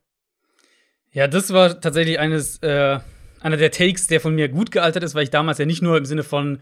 Ja, 1.11 1.27
das 1.27 1.53
war 1.53 1.79
tatsächlich 1.79 2.19
eines, 2.19 2.57
äh, 2.63 2.99
einer 3.39 3.57
der 3.57 3.71
Takes, 3.71 4.07
der 4.07 4.19
von 4.19 4.33
mir 4.33 4.49
gut 4.49 4.71
gealtert 4.71 5.03
ist, 5.03 5.13
weil 5.13 5.23
ich 5.23 5.29
damals 5.29 5.59
ja 5.59 5.65
nicht 5.65 5.81
nur 5.81 5.97
im 5.97 6.05
Sinne 6.05 6.23
von, 6.23 6.59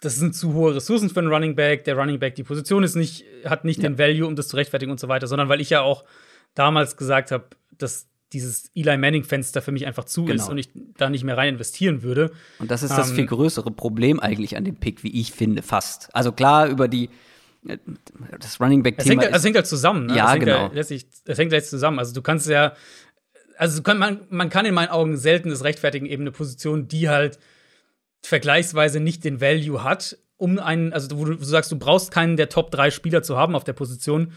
das 0.00 0.16
sind 0.16 0.34
zu 0.34 0.54
hohe 0.54 0.74
Ressourcen 0.74 1.10
für 1.10 1.20
einen 1.20 1.32
Running 1.32 1.54
Back, 1.54 1.84
der 1.84 1.96
Running 1.96 2.18
Back, 2.18 2.34
die 2.34 2.42
Position 2.42 2.82
ist 2.82 2.96
nicht, 2.96 3.24
hat 3.44 3.64
nicht 3.64 3.82
ja. 3.82 3.88
den 3.88 3.98
Value, 3.98 4.26
um 4.26 4.36
das 4.36 4.48
zu 4.48 4.56
rechtfertigen 4.56 4.90
und 4.90 5.00
so 5.00 5.08
weiter, 5.08 5.26
sondern 5.26 5.48
weil 5.48 5.60
ich 5.60 5.70
ja 5.70 5.82
auch 5.82 6.04
damals 6.54 6.96
gesagt 6.96 7.30
habe, 7.30 7.44
dass 7.78 8.06
dieses 8.32 8.70
Eli 8.74 8.96
Manning-Fenster 8.96 9.60
für 9.60 9.72
mich 9.72 9.86
einfach 9.86 10.04
zu 10.04 10.24
genau. 10.24 10.42
ist 10.42 10.48
und 10.48 10.58
ich 10.58 10.70
da 10.96 11.10
nicht 11.10 11.24
mehr 11.24 11.36
rein 11.36 11.54
investieren 11.54 12.02
würde. 12.02 12.30
Und 12.58 12.70
das 12.70 12.82
ist 12.82 12.96
das 12.96 13.10
ähm, 13.10 13.16
viel 13.16 13.26
größere 13.26 13.72
Problem 13.72 14.20
eigentlich 14.20 14.56
an 14.56 14.64
dem 14.64 14.76
Pick, 14.76 15.02
wie 15.02 15.20
ich 15.20 15.32
finde, 15.32 15.62
fast. 15.62 16.14
Also 16.14 16.30
klar, 16.30 16.68
über 16.68 16.86
die 16.86 17.10
äh, 17.66 17.78
das 18.38 18.60
Running 18.60 18.84
Back 18.84 18.98
Thema. 18.98 19.22
Es 19.22 19.24
hängt, 19.24 19.36
es 19.36 19.44
hängt 19.44 19.56
halt 19.56 19.66
zusammen. 19.66 20.06
Ne? 20.06 20.16
Ja, 20.16 20.26
das 20.26 20.40
genau. 20.44 20.58
Halt, 20.60 20.74
letztlich, 20.74 21.06
es 21.24 21.38
hängt 21.38 21.52
halt 21.52 21.66
zusammen. 21.66 21.98
Also 21.98 22.14
du 22.14 22.22
kannst 22.22 22.48
ja 22.48 22.74
also 23.60 23.82
kann 23.82 23.98
man, 23.98 24.20
man 24.30 24.48
kann 24.48 24.64
in 24.64 24.72
meinen 24.72 24.88
Augen 24.88 25.18
selten 25.18 25.50
das 25.50 25.64
rechtfertigen, 25.64 26.06
eben 26.06 26.22
eine 26.22 26.32
Position, 26.32 26.88
die 26.88 27.10
halt 27.10 27.38
vergleichsweise 28.22 29.00
nicht 29.00 29.22
den 29.22 29.42
Value 29.42 29.84
hat, 29.84 30.16
um 30.38 30.58
einen, 30.58 30.94
also 30.94 31.18
wo 31.18 31.26
du, 31.26 31.34
du 31.34 31.44
sagst, 31.44 31.70
du 31.70 31.78
brauchst 31.78 32.10
keinen 32.10 32.38
der 32.38 32.48
Top 32.48 32.70
3 32.70 32.90
Spieler 32.90 33.22
zu 33.22 33.36
haben 33.36 33.54
auf 33.54 33.64
der 33.64 33.74
Position, 33.74 34.32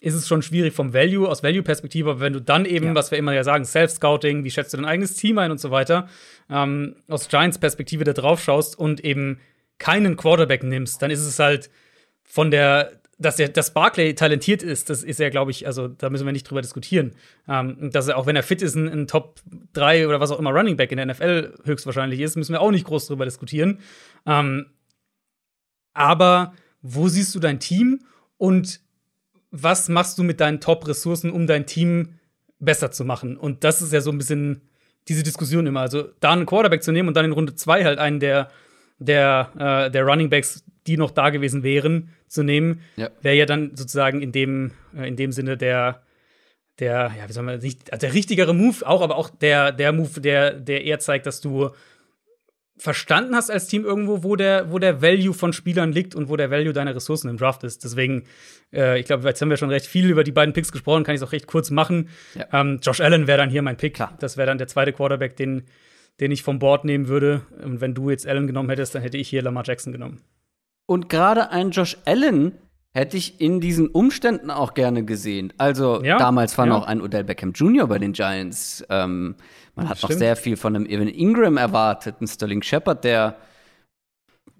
ist 0.00 0.14
es 0.14 0.28
schon 0.28 0.42
schwierig 0.42 0.74
vom 0.74 0.94
Value, 0.94 1.28
aus 1.28 1.42
Value-Perspektive, 1.42 2.10
aber 2.10 2.20
wenn 2.20 2.32
du 2.32 2.40
dann 2.40 2.64
eben, 2.64 2.86
ja. 2.86 2.94
was 2.94 3.10
wir 3.10 3.18
immer 3.18 3.32
ja 3.32 3.42
sagen, 3.42 3.64
Self-Scouting, 3.64 4.44
wie 4.44 4.50
schätzt 4.50 4.72
du 4.72 4.76
dein 4.76 4.86
eigenes 4.86 5.16
Team 5.16 5.38
ein 5.38 5.50
und 5.50 5.58
so 5.58 5.70
weiter, 5.70 6.08
ähm, 6.48 6.96
aus 7.08 7.28
Giants-Perspektive 7.28 8.04
da 8.04 8.12
drauf 8.12 8.42
schaust 8.42 8.78
und 8.78 9.04
eben 9.04 9.40
keinen 9.78 10.16
Quarterback 10.16 10.62
nimmst, 10.62 11.02
dann 11.02 11.10
ist 11.10 11.24
es 11.24 11.38
halt 11.38 11.70
von 12.22 12.50
der 12.50 12.98
dass 13.18 13.36
der, 13.36 13.48
dass 13.48 13.74
Barclay 13.74 14.14
talentiert 14.14 14.62
ist, 14.62 14.90
das 14.90 15.02
ist 15.02 15.18
ja, 15.18 15.28
glaube 15.28 15.50
ich, 15.50 15.66
also 15.66 15.88
da 15.88 16.08
müssen 16.08 16.24
wir 16.24 16.32
nicht 16.32 16.48
drüber 16.48 16.62
diskutieren. 16.62 17.16
Ähm, 17.48 17.90
dass 17.90 18.06
er, 18.06 18.16
auch 18.16 18.26
wenn 18.26 18.36
er 18.36 18.44
fit 18.44 18.62
ist, 18.62 18.76
ein, 18.76 18.88
ein, 18.88 19.06
Top 19.08 19.40
3 19.72 20.06
oder 20.06 20.20
was 20.20 20.30
auch 20.30 20.38
immer 20.38 20.50
Running 20.50 20.76
Back 20.76 20.92
in 20.92 20.98
der 20.98 21.06
NFL 21.06 21.54
höchstwahrscheinlich 21.64 22.20
ist, 22.20 22.36
müssen 22.36 22.52
wir 22.52 22.60
auch 22.60 22.70
nicht 22.70 22.86
groß 22.86 23.08
drüber 23.08 23.24
diskutieren. 23.24 23.80
Ähm, 24.24 24.66
aber 25.94 26.54
wo 26.80 27.08
siehst 27.08 27.34
du 27.34 27.40
dein 27.40 27.58
Team 27.58 28.04
und 28.36 28.80
was 29.50 29.88
machst 29.88 30.18
du 30.18 30.22
mit 30.22 30.40
deinen 30.40 30.60
Top-Ressourcen, 30.60 31.30
um 31.30 31.46
dein 31.46 31.66
Team 31.66 32.18
besser 32.58 32.90
zu 32.90 33.04
machen? 33.04 33.36
Und 33.36 33.64
das 33.64 33.82
ist 33.82 33.92
ja 33.92 34.00
so 34.00 34.10
ein 34.10 34.18
bisschen 34.18 34.62
diese 35.08 35.22
Diskussion 35.22 35.66
immer. 35.66 35.80
Also, 35.80 36.08
da 36.20 36.32
einen 36.32 36.46
Quarterback 36.46 36.82
zu 36.82 36.92
nehmen 36.92 37.08
und 37.08 37.14
dann 37.14 37.24
in 37.24 37.32
Runde 37.32 37.54
2 37.54 37.84
halt 37.84 37.98
einen 37.98 38.20
der, 38.20 38.50
der, 38.98 39.86
äh, 39.86 39.90
der 39.90 40.04
Running 40.04 40.28
Backs 40.28 40.64
die 40.88 40.96
noch 40.96 41.10
da 41.10 41.30
gewesen 41.30 41.62
wären, 41.62 42.14
zu 42.26 42.42
nehmen, 42.42 42.80
ja. 42.96 43.10
wäre 43.22 43.36
ja 43.36 43.46
dann 43.46 43.76
sozusagen 43.76 44.22
in 44.22 44.32
dem, 44.32 44.72
äh, 44.96 45.06
in 45.06 45.16
dem 45.16 45.32
Sinne 45.32 45.56
der, 45.56 46.02
der, 46.78 47.12
ja, 47.16 47.28
wie 47.28 47.32
soll 47.32 47.44
man 47.44 47.58
nicht, 47.58 47.92
also 47.92 48.06
der 48.06 48.14
richtigere 48.14 48.54
Move, 48.54 48.86
auch, 48.86 49.02
aber 49.02 49.16
auch 49.16 49.30
der, 49.30 49.72
der 49.72 49.92
Move, 49.92 50.20
der, 50.20 50.52
der 50.52 50.84
eher 50.84 50.98
zeigt, 50.98 51.26
dass 51.26 51.40
du 51.40 51.70
verstanden 52.78 53.34
hast 53.34 53.50
als 53.50 53.66
Team 53.66 53.84
irgendwo, 53.84 54.22
wo 54.22 54.36
der, 54.36 54.70
wo 54.70 54.78
der 54.78 55.02
Value 55.02 55.34
von 55.34 55.52
Spielern 55.52 55.92
liegt 55.92 56.14
und 56.14 56.28
wo 56.28 56.36
der 56.36 56.50
Value 56.50 56.72
deiner 56.72 56.94
Ressourcen 56.94 57.28
im 57.28 57.36
Draft 57.36 57.64
ist. 57.64 57.84
Deswegen, 57.84 58.24
äh, 58.72 58.98
ich 59.00 59.06
glaube, 59.06 59.26
jetzt 59.28 59.42
haben 59.42 59.50
wir 59.50 59.56
schon 59.56 59.70
recht 59.70 59.86
viel 59.86 60.08
über 60.08 60.24
die 60.24 60.32
beiden 60.32 60.54
Picks 60.54 60.72
gesprochen, 60.72 61.04
kann 61.04 61.14
ich 61.14 61.20
es 61.20 61.26
auch 61.26 61.32
recht 61.32 61.46
kurz 61.46 61.70
machen. 61.70 62.08
Ja. 62.34 62.60
Ähm, 62.60 62.78
Josh 62.80 63.00
Allen 63.00 63.26
wäre 63.26 63.38
dann 63.38 63.50
hier 63.50 63.62
mein 63.62 63.76
Pick. 63.76 63.94
Klar. 63.94 64.16
Das 64.20 64.36
wäre 64.36 64.46
dann 64.46 64.58
der 64.58 64.68
zweite 64.68 64.92
Quarterback, 64.92 65.36
den, 65.36 65.64
den 66.20 66.30
ich 66.30 66.42
vom 66.42 66.58
Board 66.58 66.84
nehmen 66.84 67.08
würde. 67.08 67.42
Und 67.62 67.80
wenn 67.80 67.94
du 67.94 68.10
jetzt 68.10 68.26
Allen 68.26 68.46
genommen 68.46 68.70
hättest, 68.70 68.94
dann 68.94 69.02
hätte 69.02 69.18
ich 69.18 69.28
hier 69.28 69.42
Lamar 69.42 69.64
Jackson 69.66 69.92
genommen. 69.92 70.20
Und 70.86 71.08
gerade 71.08 71.50
ein 71.50 71.70
Josh 71.70 71.98
Allen 72.04 72.52
hätte 72.92 73.16
ich 73.16 73.40
in 73.40 73.60
diesen 73.60 73.88
Umständen 73.88 74.50
auch 74.50 74.74
gerne 74.74 75.04
gesehen. 75.04 75.52
Also 75.58 76.02
ja, 76.02 76.18
damals 76.18 76.56
war 76.58 76.66
ja. 76.66 76.72
noch 76.72 76.86
ein 76.86 77.00
Odell 77.00 77.24
Beckham 77.24 77.52
Jr. 77.52 77.86
bei 77.86 77.98
den 77.98 78.12
Giants. 78.12 78.84
Ähm, 78.88 79.36
man 79.78 79.88
hat 79.88 79.98
Stimmt. 79.98 80.12
noch 80.12 80.18
sehr 80.18 80.36
viel 80.36 80.56
von 80.56 80.74
einem 80.74 80.86
Evan 80.86 81.08
Ingram 81.08 81.56
erwartet, 81.56 82.20
ein 82.20 82.26
Sterling 82.26 82.62
Shepard, 82.62 83.04
der 83.04 83.36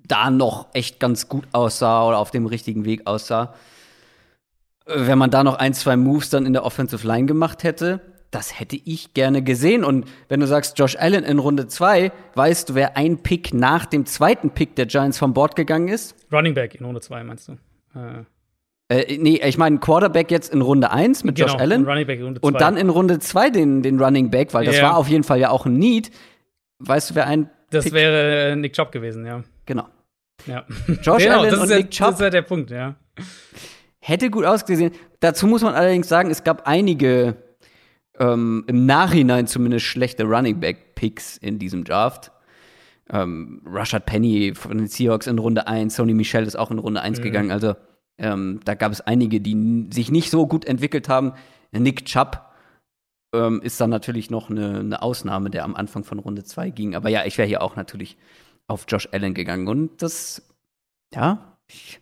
da 0.07 0.31
noch 0.31 0.69
echt 0.73 1.01
ganz 1.01 1.29
gut 1.29 1.45
aussah 1.53 2.07
oder 2.07 2.19
auf 2.19 2.31
dem 2.31 2.47
richtigen 2.47 2.85
Weg 2.85 3.07
aussah. 3.07 3.55
wenn 4.87 5.19
man 5.19 5.31
da 5.31 5.45
noch 5.45 5.57
ein, 5.57 5.75
zwei 5.75 5.97
Moves 5.97 6.31
dann 6.31 6.47
in 6.47 6.55
der 6.55 6.65
Offensive 6.65 7.07
Line 7.07 7.27
gemacht 7.27 7.63
hätte, 7.63 8.01
das 8.31 8.59
hätte 8.59 8.77
ich 8.77 9.13
gerne 9.13 9.43
gesehen. 9.43 9.85
Und 9.85 10.07
wenn 10.29 10.41
du 10.41 10.47
sagst, 10.47 10.79
Josh 10.79 10.97
Allen 10.97 11.25
in 11.25 11.39
Runde 11.39 11.67
2, 11.67 12.13
weißt 12.35 12.71
du, 12.71 12.75
wer 12.75 12.97
ein 12.97 13.19
Pick 13.19 13.53
nach 13.53 13.87
dem 13.87 14.07
zweiten 14.07 14.51
Pick 14.51 14.77
der 14.77 14.87
Giants 14.87 15.19
vom 15.19 15.35
Board 15.35 15.57
gegangen 15.57 15.89
ist? 15.89 16.15
Running 16.33 16.55
Back 16.55 16.75
in 16.77 16.87
Runde 16.87 17.01
2, 17.01 17.25
meinst 17.25 17.49
du? 17.49 17.53
Äh. 17.95 18.25
Äh, 18.88 19.18
nee, 19.18 19.40
ich 19.44 19.59
meine 19.59 19.79
Quarterback 19.79 20.31
jetzt 20.31 20.53
in 20.53 20.62
Runde 20.62 20.90
1 20.90 21.24
mit 21.24 21.37
genau, 21.37 21.48
Josh 21.48 21.61
Allen. 21.61 21.85
2. 21.85 22.40
Und 22.40 22.61
dann 22.61 22.77
in 22.77 22.88
Runde 22.88 23.18
2 23.18 23.51
den, 23.51 23.83
den 23.83 24.01
Running 24.01 24.31
Back, 24.31 24.55
weil 24.55 24.64
das 24.64 24.79
ja. 24.79 24.85
war 24.85 24.96
auf 24.96 25.09
jeden 25.09 25.24
Fall 25.24 25.38
ja 25.38 25.51
auch 25.51 25.66
ein 25.66 25.74
Need. 25.74 26.11
Weißt 26.79 27.11
du, 27.11 27.14
wer 27.14 27.27
ein 27.27 27.51
Das 27.70 27.85
Pick 27.85 27.92
wäre 27.92 28.57
Nick 28.57 28.72
Chubb 28.72 28.90
gewesen, 28.90 29.27
ja. 29.27 29.42
Genau. 29.66 29.87
Ja. 30.46 30.64
Josh 31.03 31.24
genau, 31.24 31.40
Allen 31.40 31.61
und 31.61 31.68
der, 31.68 31.79
Nick 31.79 31.90
Chubb. 31.90 32.09
Das 32.09 32.14
ist 32.14 32.20
ja 32.22 32.31
der 32.31 32.42
Punkt, 32.42 32.70
ja. 32.70 32.96
Hätte 34.01 34.31
gut 34.31 34.46
ausgesehen. 34.46 34.92
Dazu 35.20 35.46
muss 35.46 35.62
man 35.62 35.74
allerdings 35.74 36.09
sagen, 36.09 36.31
es 36.31 36.42
gab 36.42 36.66
einige 36.66 37.37
ähm, 38.18 38.64
im 38.68 38.87
Nachhinein 38.87 39.46
zumindest 39.46 39.85
schlechte 39.85 40.24
Running 40.24 40.61
Back 40.61 40.94
Picks 40.94 41.37
in 41.37 41.59
diesem 41.59 41.85
Draft. 41.85 42.33
Ähm, 43.11 43.61
Rashad 43.66 44.07
Penny 44.07 44.55
von 44.55 44.79
den 44.79 44.87
Seahawks 44.87 45.27
in 45.27 45.38
Runde 45.38 45.66
1, 45.66 45.94
Sony 45.94 46.14
Michel 46.14 46.44
ist 46.44 46.57
auch 46.57 46.70
in 46.70 46.79
Runde 46.79 47.03
1 47.03 47.18
mhm. 47.18 47.22
gegangen. 47.22 47.51
Also 47.51 47.74
ähm, 48.19 48.61
da 48.65 48.75
gab 48.75 48.93
es 48.93 49.01
einige, 49.01 49.41
die 49.41 49.87
sich 49.91 50.11
nicht 50.11 50.31
so 50.31 50.47
gut 50.47 50.65
entwickelt 50.65 51.09
haben. 51.09 51.33
Nick 51.73 52.05
Chubb 52.05 52.45
ähm, 53.33 53.61
ist 53.63 53.81
dann 53.81 53.91
natürlich 53.91 54.31
noch 54.31 54.51
eine, 54.51 54.81
eine, 54.81 55.03
Ausnahme, 55.03 55.51
der 55.51 55.65
am 55.65 55.77
Anfang 55.77 56.05
von 56.05 56.19
Runde 56.19 56.45
2 56.45 56.71
ging. 56.71 56.95
Aber 56.95 57.09
ja, 57.09 57.25
ich 57.25 57.39
wäre 57.39 57.49
hier 57.49 57.63
auch 57.63 57.77
natürlich 57.77 58.17
auf 58.67 58.87
Josh 58.89 59.09
Allen 59.13 59.35
gegangen. 59.35 59.69
Und 59.69 60.03
das, 60.03 60.43
ja, 61.15 61.59
ich, 61.69 62.01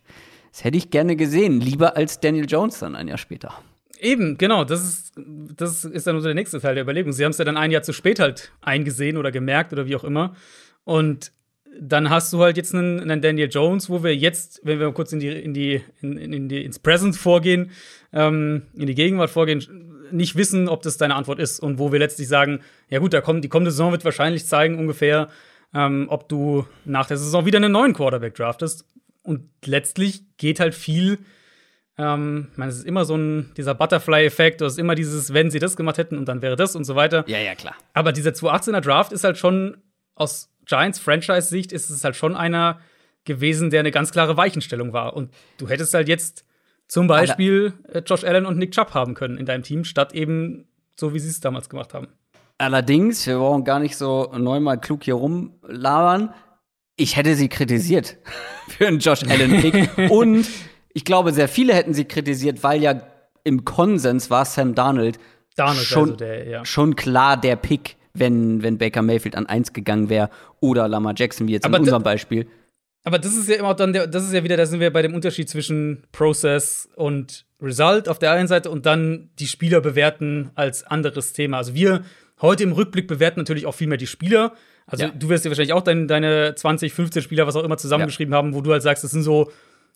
das 0.51 0.63
hätte 0.63 0.77
ich 0.77 0.89
gerne 0.89 1.15
gesehen. 1.15 1.61
Lieber 1.61 1.95
als 1.95 2.19
Daniel 2.19 2.45
Jones 2.47 2.79
dann 2.79 2.95
ein 2.95 3.07
Jahr 3.07 3.17
später. 3.17 3.53
Eben, 3.99 4.37
genau. 4.37 4.63
Das 4.63 4.83
ist, 4.83 5.13
das 5.15 5.83
ist 5.83 6.07
dann 6.07 6.15
unser 6.15 6.33
nächster 6.33 6.61
Teil 6.61 6.75
der 6.75 6.83
Überlegung. 6.83 7.11
Sie 7.13 7.23
haben 7.23 7.31
es 7.31 7.37
ja 7.37 7.45
dann 7.45 7.57
ein 7.57 7.71
Jahr 7.71 7.83
zu 7.83 7.93
spät 7.93 8.19
halt 8.19 8.51
eingesehen 8.61 9.17
oder 9.17 9.31
gemerkt 9.31 9.73
oder 9.73 9.85
wie 9.85 9.95
auch 9.95 10.03
immer. 10.03 10.35
Und 10.83 11.31
dann 11.79 12.09
hast 12.09 12.33
du 12.33 12.41
halt 12.41 12.57
jetzt 12.57 12.73
einen, 12.73 12.99
einen, 12.99 13.21
Daniel 13.21 13.49
Jones, 13.49 13.89
wo 13.89 14.03
wir 14.03 14.15
jetzt, 14.15 14.61
wenn 14.63 14.79
wir 14.79 14.91
kurz 14.91 15.11
in 15.11 15.19
die, 15.19 15.29
in 15.29 15.53
die, 15.53 15.81
in, 16.01 16.17
in 16.17 16.49
die 16.49 16.63
ins 16.63 16.79
Present 16.79 17.15
vorgehen, 17.15 17.71
ähm, 18.13 18.63
in 18.75 18.87
die 18.87 18.95
Gegenwart 18.95 19.29
vorgehen, 19.29 19.63
nicht 20.11 20.35
wissen, 20.35 20.69
ob 20.69 20.81
das 20.81 20.97
deine 20.97 21.15
Antwort 21.15 21.39
ist 21.39 21.59
und 21.59 21.79
wo 21.79 21.91
wir 21.91 21.99
letztlich 21.99 22.27
sagen, 22.27 22.61
ja 22.89 22.99
gut, 22.99 23.13
da 23.13 23.21
kommt, 23.21 23.43
die 23.43 23.49
kommende 23.49 23.71
Saison 23.71 23.91
wird 23.91 24.05
wahrscheinlich 24.05 24.45
zeigen 24.45 24.79
ungefähr, 24.79 25.29
ähm, 25.73 26.07
ob 26.09 26.29
du 26.29 26.65
nach 26.85 27.07
der 27.07 27.17
Saison 27.17 27.45
wieder 27.45 27.57
einen 27.57 27.71
neuen 27.71 27.93
Quarterback 27.93 28.35
draftest. 28.35 28.85
Und 29.23 29.49
letztlich 29.65 30.23
geht 30.37 30.59
halt 30.61 30.73
viel, 30.73 31.19
ähm, 31.97 32.47
ich 32.51 32.57
meine, 32.57 32.71
es 32.71 32.77
ist 32.77 32.85
immer 32.85 33.03
so 33.03 33.15
ein, 33.15 33.51
dieser 33.57 33.75
Butterfly-Effekt, 33.75 34.61
es 34.61 34.73
ist 34.73 34.79
immer 34.79 34.95
dieses, 34.95 35.33
wenn 35.33 35.51
sie 35.51 35.59
das 35.59 35.75
gemacht 35.75 35.97
hätten 35.97 36.17
und 36.17 36.27
dann 36.27 36.41
wäre 36.41 36.55
das 36.55 36.75
und 36.75 36.85
so 36.85 36.95
weiter. 36.95 37.25
Ja, 37.27 37.39
ja, 37.39 37.55
klar. 37.55 37.75
Aber 37.93 38.13
dieser 38.13 38.31
2018er 38.31 38.81
Draft 38.81 39.11
ist 39.11 39.25
halt 39.25 39.37
schon 39.37 39.77
aus 40.15 40.49
Giants 40.67 40.99
Franchise-Sicht 40.99 41.71
ist 41.71 41.89
es 41.89 42.03
halt 42.03 42.15
schon 42.15 42.35
einer 42.35 42.79
gewesen, 43.25 43.69
der 43.69 43.81
eine 43.81 43.91
ganz 43.91 44.11
klare 44.11 44.37
Weichenstellung 44.37 44.93
war. 44.93 45.15
Und 45.15 45.33
du 45.57 45.67
hättest 45.67 45.93
halt 45.93 46.07
jetzt 46.07 46.45
zum 46.87 47.07
Beispiel 47.07 47.73
Aller 47.91 48.03
Josh 48.03 48.23
Allen 48.23 48.45
und 48.45 48.57
Nick 48.57 48.71
Chubb 48.71 48.93
haben 48.93 49.13
können 49.13 49.37
in 49.37 49.45
deinem 49.45 49.63
Team, 49.63 49.83
statt 49.83 50.13
eben 50.13 50.67
so, 50.95 51.13
wie 51.13 51.19
sie 51.19 51.29
es 51.29 51.39
damals 51.39 51.69
gemacht 51.69 51.93
haben. 51.93 52.07
Allerdings, 52.57 53.27
wir 53.27 53.37
brauchen 53.37 53.63
gar 53.63 53.79
nicht 53.79 53.97
so 53.97 54.31
neunmal 54.35 54.79
klug 54.79 55.03
hier 55.03 55.13
rumlabern. 55.15 56.33
Ich 56.95 57.15
hätte 57.15 57.35
sie 57.35 57.49
kritisiert 57.49 58.17
für 58.67 58.87
einen 58.87 58.99
Josh 58.99 59.23
Allen-Pick. 59.23 59.89
und 60.09 60.47
ich 60.93 61.05
glaube, 61.05 61.33
sehr 61.33 61.47
viele 61.47 61.75
hätten 61.75 61.93
sie 61.93 62.05
kritisiert, 62.05 62.63
weil 62.63 62.81
ja 62.81 63.01
im 63.43 63.63
Konsens 63.63 64.29
war 64.29 64.45
Sam 64.45 64.73
Darnold, 64.73 65.19
Darnold 65.55 65.85
schon, 65.85 66.03
also 66.03 66.15
der, 66.15 66.47
ja. 66.47 66.65
schon 66.65 66.95
klar 66.95 67.37
der 67.37 67.55
Pick 67.55 67.95
wenn, 68.19 68.63
wenn 68.63 68.77
Baker 68.77 69.01
Mayfield 69.01 69.35
an 69.35 69.45
1 69.45 69.73
gegangen 69.73 70.09
wäre 70.09 70.29
oder 70.59 70.87
Lamar 70.87 71.13
Jackson, 71.15 71.47
wie 71.47 71.53
jetzt 71.53 71.65
aber 71.65 71.77
in 71.77 71.83
unserem 71.83 72.03
Beispiel. 72.03 72.47
Aber 73.03 73.19
das 73.19 73.37
ist 73.37 73.47
ja 73.47 73.55
immer 73.55 73.73
dann, 73.73 73.93
der, 73.93 74.05
das 74.07 74.25
ist 74.25 74.33
ja 74.33 74.43
wieder, 74.43 74.57
da 74.57 74.65
sind 74.65 74.79
wir 74.81 74.91
bei 74.91 75.01
dem 75.01 75.13
Unterschied 75.13 75.49
zwischen 75.49 76.03
Process 76.11 76.89
und 76.95 77.45
Result 77.61 78.09
auf 78.09 78.19
der 78.19 78.31
einen 78.33 78.47
Seite 78.47 78.69
und 78.69 78.85
dann 78.85 79.29
die 79.39 79.47
Spieler 79.47 79.79
bewerten 79.81 80.51
als 80.55 80.83
anderes 80.83 81.33
Thema. 81.33 81.57
Also 81.57 81.73
wir 81.73 82.03
heute 82.41 82.63
im 82.63 82.73
Rückblick 82.73 83.07
bewerten 83.07 83.39
natürlich 83.39 83.65
auch 83.65 83.75
viel 83.75 83.87
mehr 83.87 83.97
die 83.97 84.07
Spieler. 84.07 84.53
Also 84.85 85.05
ja. 85.05 85.11
du 85.11 85.29
wirst 85.29 85.45
ja 85.45 85.51
wahrscheinlich 85.51 85.73
auch 85.73 85.83
dein, 85.83 86.07
deine 86.07 86.55
20, 86.55 86.93
15 86.93 87.21
Spieler, 87.21 87.47
was 87.47 87.55
auch 87.55 87.63
immer, 87.63 87.77
zusammengeschrieben 87.77 88.33
ja. 88.33 88.37
haben, 88.37 88.53
wo 88.53 88.61
du 88.61 88.71
halt 88.71 88.83
sagst, 88.83 89.03
das 89.03 89.11
sind 89.11 89.23
so 89.23 89.51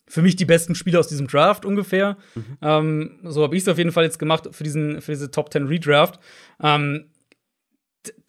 für 0.06 0.22
mich 0.22 0.36
die 0.36 0.44
besten 0.44 0.74
Spieler 0.74 0.98
aus 1.00 1.08
diesem 1.08 1.26
Draft 1.26 1.64
ungefähr. 1.64 2.16
Mhm. 2.34 2.58
Ähm, 2.60 3.18
so 3.24 3.42
habe 3.42 3.56
ich 3.56 3.62
es 3.62 3.68
auf 3.68 3.78
jeden 3.78 3.92
Fall 3.92 4.04
jetzt 4.04 4.18
gemacht 4.18 4.48
für 4.50 4.64
diesen 4.64 5.00
für 5.00 5.12
diese 5.12 5.30
Top 5.30 5.52
10 5.52 5.66
Redraft. 5.66 6.18
Ähm, 6.62 7.06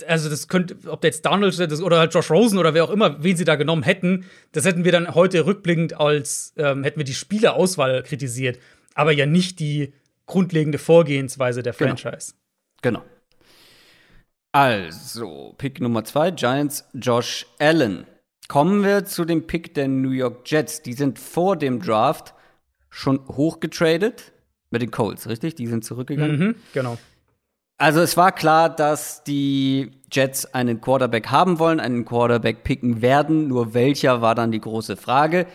also 0.08 0.30
das 0.30 0.48
könnte, 0.48 0.76
ob 0.88 1.02
der 1.02 1.10
jetzt 1.12 1.26
Donald 1.26 1.60
oder 1.82 2.00
halt 2.00 2.14
Josh 2.14 2.30
Rosen 2.30 2.60
oder 2.60 2.74
wer 2.74 2.84
auch 2.84 2.90
immer, 2.90 3.24
wen 3.24 3.36
sie 3.36 3.46
da 3.46 3.56
genommen 3.56 3.84
hätten, 3.84 4.26
das 4.52 4.66
hätten 4.66 4.84
wir 4.84 4.92
dann 4.92 5.16
heute 5.16 5.46
rückblickend 5.46 6.00
als, 6.00 6.54
ähm, 6.58 6.84
hätten 6.84 7.00
wir 7.00 7.06
die 7.06 7.14
Spielerauswahl 7.14 8.04
kritisiert, 8.04 8.60
aber 8.94 9.12
ja 9.12 9.26
nicht 9.26 9.60
die 9.60 9.94
grundlegende 10.26 10.78
Vorgehensweise 10.78 11.64
der 11.64 11.74
genau. 11.74 11.96
Franchise. 11.96 12.34
Genau. 12.82 13.00
genau. 13.00 13.14
Also, 14.52 15.56
Pick 15.58 15.82
Nummer 15.82 16.04
zwei, 16.04 16.30
Giants, 16.30 16.88
Josh 16.94 17.48
Allen. 17.58 18.06
Kommen 18.48 18.84
wir 18.84 19.04
zu 19.06 19.26
dem 19.26 19.48
Pick 19.48 19.74
der 19.74 19.88
New 19.88 20.12
York 20.12 20.42
Jets. 20.46 20.84
Die 20.84 20.94
sind 20.94 21.18
vor 21.18 21.56
dem 21.56 21.82
Draft 21.82 22.36
schon 22.90 23.28
hochgetradet 23.28 24.32
mit 24.70 24.84
den 24.84 24.92
Colts, 24.92 25.28
richtig? 25.28 25.56
Die 25.56 25.66
sind 25.66 25.84
zurückgegangen. 25.84 26.40
Mhm, 26.40 26.56
genau. 26.74 27.00
Also 27.78 28.02
es 28.02 28.16
war 28.18 28.32
klar, 28.32 28.70
dass 28.70 29.24
die 29.24 29.92
Jets 30.12 30.46
einen 30.54 30.80
Quarterback 30.80 31.28
haben 31.32 31.60
wollen, 31.60 31.80
einen 31.80 32.06
Quarterback 32.06 32.64
picken 32.64 33.02
werden. 33.02 33.48
Nur 33.48 33.74
welcher 33.74 34.22
war 34.22 34.36
dann 34.36 34.52
die 34.52 34.62
große 34.62 34.96
Frage. 34.96 35.48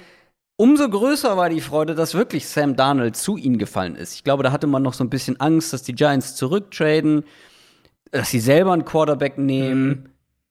Umso 0.57 0.89
größer 0.89 1.37
war 1.37 1.49
die 1.49 1.61
Freude, 1.61 1.95
dass 1.95 2.15
wirklich 2.15 2.49
Sam 2.49 2.75
Darnold 2.75 3.17
zu 3.17 3.37
ihnen 3.37 3.59
gefallen 3.59 3.95
ist. 3.95 4.15
Ich 4.15 4.25
glaube, 4.25 4.43
da 4.43 4.51
hatte 4.51 4.67
man 4.67 4.83
noch 4.83 4.95
so 4.95 5.05
ein 5.05 5.11
bisschen 5.11 5.41
Angst, 5.41 5.73
dass 5.73 5.85
die 5.85 5.95
Giants 5.95 6.35
zurücktraden, 6.35 7.25
dass 8.11 8.31
sie 8.31 8.41
selber 8.41 8.73
einen 8.73 8.85
Quarterback 8.85 9.39
nehmen. 9.39 9.89
Mhm. 9.89 10.05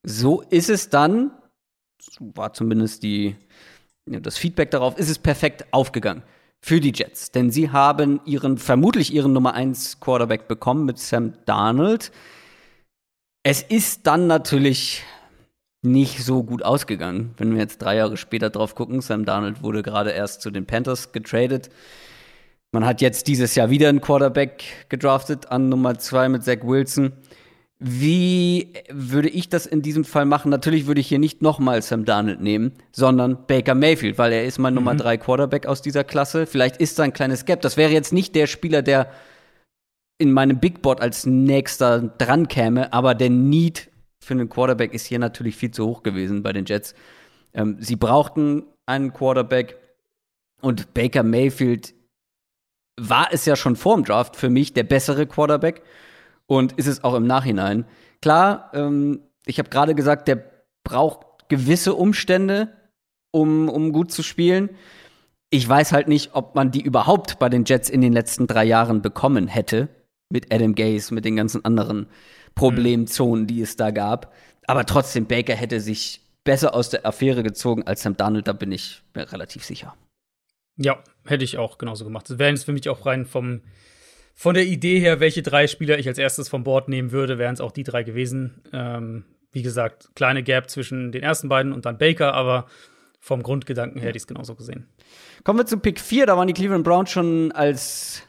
So 0.04 0.42
ist 0.42 0.70
es 0.70 0.90
dann, 0.90 1.32
so 2.00 2.32
war 2.36 2.54
zumindest 2.54 3.04
die, 3.04 3.36
das 4.06 4.38
Feedback 4.38 4.72
darauf, 4.72 4.98
ist 4.98 5.10
es 5.10 5.20
perfekt 5.20 5.66
aufgegangen 5.72 6.24
für 6.62 6.80
die 6.80 6.94
Jets. 6.94 7.32
Denn 7.32 7.52
sie 7.52 7.70
haben 7.70 8.20
ihren, 8.26 8.58
vermutlich 8.58 9.14
ihren 9.14 9.34
Nummer 9.34 9.54
1 9.54 10.00
Quarterback 10.00 10.48
bekommen 10.48 10.86
mit 10.86 11.00
Sam 11.00 11.34
Darnold. 11.46 12.12
Es 13.44 13.62
ist 13.62 14.08
dann 14.08 14.28
natürlich 14.28 15.04
nicht 15.82 16.24
so 16.24 16.44
gut 16.44 16.64
ausgegangen, 16.64 17.34
wenn 17.38 17.54
wir 17.54 17.62
jetzt 17.62 17.82
drei 17.82 17.96
Jahre 17.96 18.18
später 18.18 18.50
drauf 18.50 18.76
gucken. 18.76 19.02
Sam 19.02 19.26
Darnold 19.26 19.64
wurde 19.64 19.84
gerade 19.84 20.12
erst 20.12 20.42
zu 20.42 20.52
den 20.52 20.66
Panthers 20.66 21.12
getradet. 21.12 21.70
Man 22.74 22.86
hat 22.86 23.00
jetzt 23.00 23.28
dieses 23.28 23.56
Jahr 23.56 23.70
wieder 23.70 23.88
einen 23.88 24.02
Quarterback 24.02 24.64
gedraftet 24.90 25.50
an 25.52 25.70
Nummer 25.70 25.98
2 25.98 26.30
mit 26.30 26.44
Zach 26.44 26.60
Wilson. 26.64 27.14
Wie 27.80 28.74
würde 28.90 29.30
ich 29.30 29.50
das 29.50 29.68
in 29.68 29.84
diesem 29.84 30.04
Fall 30.04 30.26
machen? 30.26 30.50
Natürlich 30.50 30.88
würde 30.88 31.00
ich 31.00 31.08
hier 31.08 31.20
nicht 31.20 31.44
nochmal 31.44 31.84
Sam 31.84 32.06
Darnold 32.06 32.42
nehmen, 32.42 32.74
sondern 32.92 33.46
Baker 33.46 33.76
Mayfield, 33.76 34.18
weil 34.18 34.34
er 34.34 34.46
ist 34.46 34.58
mein 34.58 34.74
mhm. 34.74 34.80
Nummer 34.80 34.96
drei 34.96 35.18
Quarterback 35.18 35.68
aus 35.68 35.84
dieser 35.84 36.04
Klasse. 36.04 36.48
Vielleicht 36.48 36.78
ist 36.78 36.98
da 36.98 37.04
ein 37.04 37.14
kleines 37.14 37.46
Gap. 37.46 37.62
Das 37.62 37.78
wäre 37.78 37.92
jetzt 37.92 38.14
nicht 38.14 38.34
der 38.34 38.48
Spieler, 38.48 38.82
der 38.82 39.12
in 40.18 40.32
meinem 40.32 40.60
Big 40.60 40.82
Board 40.82 41.02
als 41.02 41.28
nächster 41.28 42.02
dran 42.02 42.48
käme, 42.48 42.92
aber 42.94 43.14
der 43.14 43.30
Need 43.30 43.92
für 44.24 44.34
einen 44.34 44.50
Quarterback 44.50 44.94
ist 44.94 45.06
hier 45.06 45.20
natürlich 45.20 45.56
viel 45.56 45.70
zu 45.70 45.86
hoch 45.86 46.02
gewesen 46.02 46.42
bei 46.42 46.54
den 46.54 46.66
Jets. 46.66 46.96
Ähm, 47.54 47.78
sie 47.80 47.96
brauchten 47.96 48.64
einen 48.88 49.14
Quarterback 49.14 49.78
und 50.62 50.96
Baker 50.96 51.22
Mayfield 51.22 51.94
war 53.00 53.28
es 53.32 53.46
ja 53.46 53.56
schon 53.56 53.76
vor 53.76 53.96
dem 53.96 54.06
Draft 54.06 54.36
für 54.36 54.50
mich 54.50 54.74
der 54.74 54.84
bessere 54.84 55.28
Quarterback 55.28 55.84
und 56.48 56.74
ist 56.74 56.88
es 56.88 57.04
auch 57.04 57.14
im 57.14 57.28
Nachhinein. 57.28 57.86
Klar, 58.22 58.72
ähm, 58.74 59.22
ich 59.46 59.60
habe 59.60 59.70
gerade 59.70 59.96
gesagt, 59.96 60.28
der 60.28 60.44
braucht 60.84 61.50
gewisse 61.50 61.94
Umstände, 61.94 62.74
um, 63.32 63.70
um 63.70 63.92
gut 63.92 64.12
zu 64.12 64.24
spielen. 64.24 64.70
Ich 65.50 65.68
weiß 65.68 65.92
halt 65.92 66.08
nicht, 66.08 66.32
ob 66.34 66.56
man 66.56 66.72
die 66.72 66.82
überhaupt 66.82 67.40
bei 67.40 67.50
den 67.50 67.64
Jets 67.66 67.90
in 67.90 68.02
den 68.02 68.14
letzten 68.14 68.48
drei 68.48 68.66
Jahren 68.66 69.02
bekommen 69.02 69.48
hätte. 69.48 69.90
Mit 70.30 70.54
Adam 70.54 70.76
Gaze, 70.76 71.14
mit 71.14 71.24
den 71.24 71.38
ganzen 71.38 71.64
anderen 71.64 72.08
Problemzonen, 72.54 73.48
die 73.48 73.62
es 73.62 73.78
da 73.78 73.92
gab. 73.92 74.34
Aber 74.66 74.86
trotzdem, 74.86 75.26
Baker 75.26 75.56
hätte 75.56 75.80
sich 75.80 76.22
besser 76.44 76.74
aus 76.74 76.90
der 76.90 77.06
Affäre 77.06 77.44
gezogen 77.44 77.84
als 77.84 78.02
Sam 78.02 78.18
Donald, 78.18 78.48
da 78.48 78.54
bin 78.54 78.72
ich 78.72 79.04
mir 79.14 79.32
relativ 79.32 79.64
sicher. 79.64 79.96
Ja, 80.78 81.02
hätte 81.26 81.44
ich 81.44 81.58
auch 81.58 81.78
genauso 81.78 82.04
gemacht. 82.04 82.30
Das 82.30 82.40
wäre 82.40 82.50
jetzt 82.50 82.66
für 82.66 82.74
mich 82.74 82.88
auch 82.90 83.06
rein 83.06 83.26
vom 83.26 83.62
von 84.40 84.54
der 84.54 84.68
Idee 84.68 85.00
her, 85.00 85.20
welche 85.20 85.42
drei 85.42 85.66
Spieler 85.66 85.98
ich 85.98 86.08
als 86.08 86.20
erstes 86.20 86.48
vom 86.48 86.64
Board 86.64 86.90
nehmen 86.90 87.12
würde, 87.12 87.40
wären 87.40 87.56
es 87.56 87.60
auch 87.60 87.72
die 87.72 87.82
drei 87.82 88.04
gewesen. 88.04 88.62
Ähm, 88.72 89.26
wie 89.52 89.64
gesagt, 89.64 90.10
kleine 90.14 90.44
Gap 90.44 90.70
zwischen 90.70 91.12
den 91.12 91.24
ersten 91.24 91.50
beiden 91.50 91.74
und 91.74 91.88
dann 91.88 91.98
Baker, 91.98 92.36
aber 92.36 92.68
vom 93.20 93.42
Grundgedanken 93.42 94.00
her 94.00 94.10
hätte 94.10 94.18
ich 94.18 94.24
es 94.24 94.28
genauso 94.28 94.54
gesehen. 94.54 94.86
Kommen 95.44 95.58
wir 95.58 95.66
zu 95.66 95.80
Pick 95.80 96.00
4, 96.00 96.28
da 96.28 96.38
waren 96.38 96.48
die 96.48 96.54
Cleveland 96.54 96.84
Browns 96.84 97.10
schon 97.10 97.52
als 97.52 98.28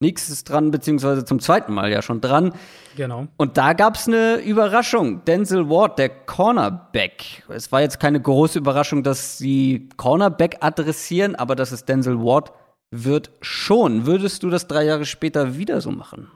nächstes 0.00 0.42
dran, 0.44 0.70
beziehungsweise 0.70 1.26
zum 1.26 1.38
zweiten 1.38 1.74
Mal 1.74 1.92
ja 1.92 2.00
schon 2.00 2.22
dran. 2.22 2.54
Genau. 2.96 3.28
Und 3.36 3.58
da 3.58 3.74
gab 3.74 3.96
es 3.96 4.08
eine 4.08 4.36
Überraschung. 4.36 5.22
Denzel 5.26 5.68
Ward, 5.68 5.98
der 5.98 6.08
Cornerback. 6.08 7.44
Es 7.50 7.70
war 7.70 7.82
jetzt 7.82 8.00
keine 8.00 8.22
große 8.22 8.58
Überraschung, 8.58 9.02
dass 9.02 9.36
sie 9.36 9.90
Cornerback 9.98 10.56
adressieren, 10.60 11.36
aber 11.36 11.54
dass 11.56 11.72
es 11.72 11.84
Denzel 11.84 12.18
Ward 12.20 12.52
wird 12.92 13.32
schon. 13.40 14.06
Würdest 14.06 14.42
du 14.42 14.50
das 14.50 14.68
drei 14.68 14.84
Jahre 14.84 15.06
später 15.06 15.56
wieder 15.56 15.80
so 15.80 15.90
machen? 15.90 16.28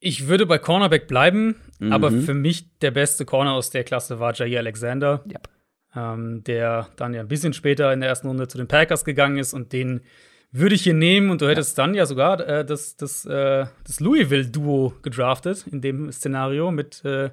Ich 0.00 0.26
würde 0.26 0.46
bei 0.46 0.58
Cornerback 0.58 1.06
bleiben, 1.06 1.56
mhm. 1.78 1.92
aber 1.92 2.10
für 2.10 2.34
mich 2.34 2.78
der 2.80 2.90
beste 2.90 3.24
Corner 3.24 3.52
aus 3.52 3.70
der 3.70 3.84
Klasse 3.84 4.20
war 4.20 4.34
Jair 4.34 4.58
Alexander, 4.58 5.24
yep. 5.26 5.48
ähm, 5.94 6.42
der 6.44 6.88
dann 6.96 7.14
ja 7.14 7.20
ein 7.20 7.28
bisschen 7.28 7.52
später 7.52 7.92
in 7.92 8.00
der 8.00 8.08
ersten 8.08 8.26
Runde 8.26 8.48
zu 8.48 8.58
den 8.58 8.68
Packers 8.68 9.04
gegangen 9.04 9.38
ist 9.38 9.54
und 9.54 9.72
den 9.72 10.02
würde 10.50 10.74
ich 10.74 10.82
hier 10.82 10.94
nehmen 10.94 11.30
und 11.30 11.40
du 11.40 11.48
hättest 11.48 11.76
ja. 11.78 11.84
dann 11.84 11.94
ja 11.94 12.06
sogar 12.06 12.40
äh, 12.40 12.64
das, 12.64 12.96
das, 12.96 13.24
äh, 13.24 13.66
das 13.86 14.00
Louisville-Duo 14.00 14.94
gedraftet 15.02 15.66
in 15.70 15.80
dem 15.80 16.10
Szenario 16.10 16.70
mit, 16.70 17.04
äh, 17.04 17.30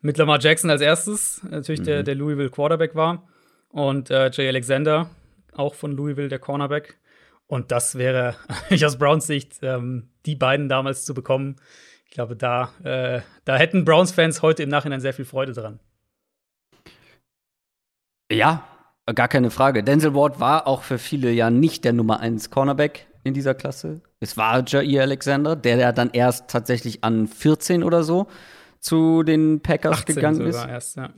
mit 0.00 0.16
Lamar 0.18 0.40
Jackson 0.40 0.70
als 0.70 0.80
erstes, 0.80 1.42
natürlich 1.48 1.80
mhm. 1.80 1.84
der, 1.84 2.02
der 2.02 2.14
Louisville 2.14 2.50
Quarterback 2.50 2.94
war 2.94 3.28
und 3.68 4.10
äh, 4.10 4.30
Jay 4.32 4.48
Alexander, 4.48 5.10
auch 5.52 5.74
von 5.74 5.92
Louisville, 5.92 6.28
der 6.28 6.38
Cornerback. 6.38 6.98
Und 7.46 7.70
das 7.70 7.96
wäre 7.96 8.36
ich 8.70 8.84
aus 8.84 8.98
Browns 8.98 9.26
Sicht, 9.26 9.58
ähm, 9.62 10.10
die 10.26 10.36
beiden 10.36 10.68
damals 10.68 11.04
zu 11.04 11.14
bekommen. 11.14 11.56
Ich 12.06 12.12
glaube, 12.12 12.36
da, 12.36 12.72
äh, 12.84 13.20
da 13.44 13.56
hätten 13.56 13.84
Browns-Fans 13.84 14.42
heute 14.42 14.62
im 14.62 14.68
Nachhinein 14.68 15.00
sehr 15.00 15.14
viel 15.14 15.24
Freude 15.24 15.52
dran. 15.52 15.80
Ja, 18.30 18.64
Gar 19.14 19.28
keine 19.28 19.50
Frage. 19.50 19.84
Denzel 19.84 20.14
Ward 20.14 20.40
war 20.40 20.66
auch 20.66 20.82
für 20.82 20.98
viele 20.98 21.30
ja 21.30 21.48
nicht 21.48 21.84
der 21.84 21.92
Nummer 21.92 22.18
1 22.18 22.50
Cornerback 22.50 23.06
in 23.22 23.34
dieser 23.34 23.54
Klasse. 23.54 24.00
Es 24.18 24.36
war 24.36 24.64
Jair 24.66 25.02
Alexander, 25.02 25.54
der 25.54 25.76
ja 25.76 25.92
dann 25.92 26.10
erst 26.10 26.50
tatsächlich 26.50 27.04
an 27.04 27.28
14 27.28 27.84
oder 27.84 28.02
so 28.02 28.26
zu 28.80 29.22
den 29.22 29.60
Packers 29.60 30.00
18 30.00 30.14
gegangen 30.16 30.36
sogar 30.36 30.64
ist. 30.64 30.70
Erst, 30.70 30.96
ja. 30.96 31.10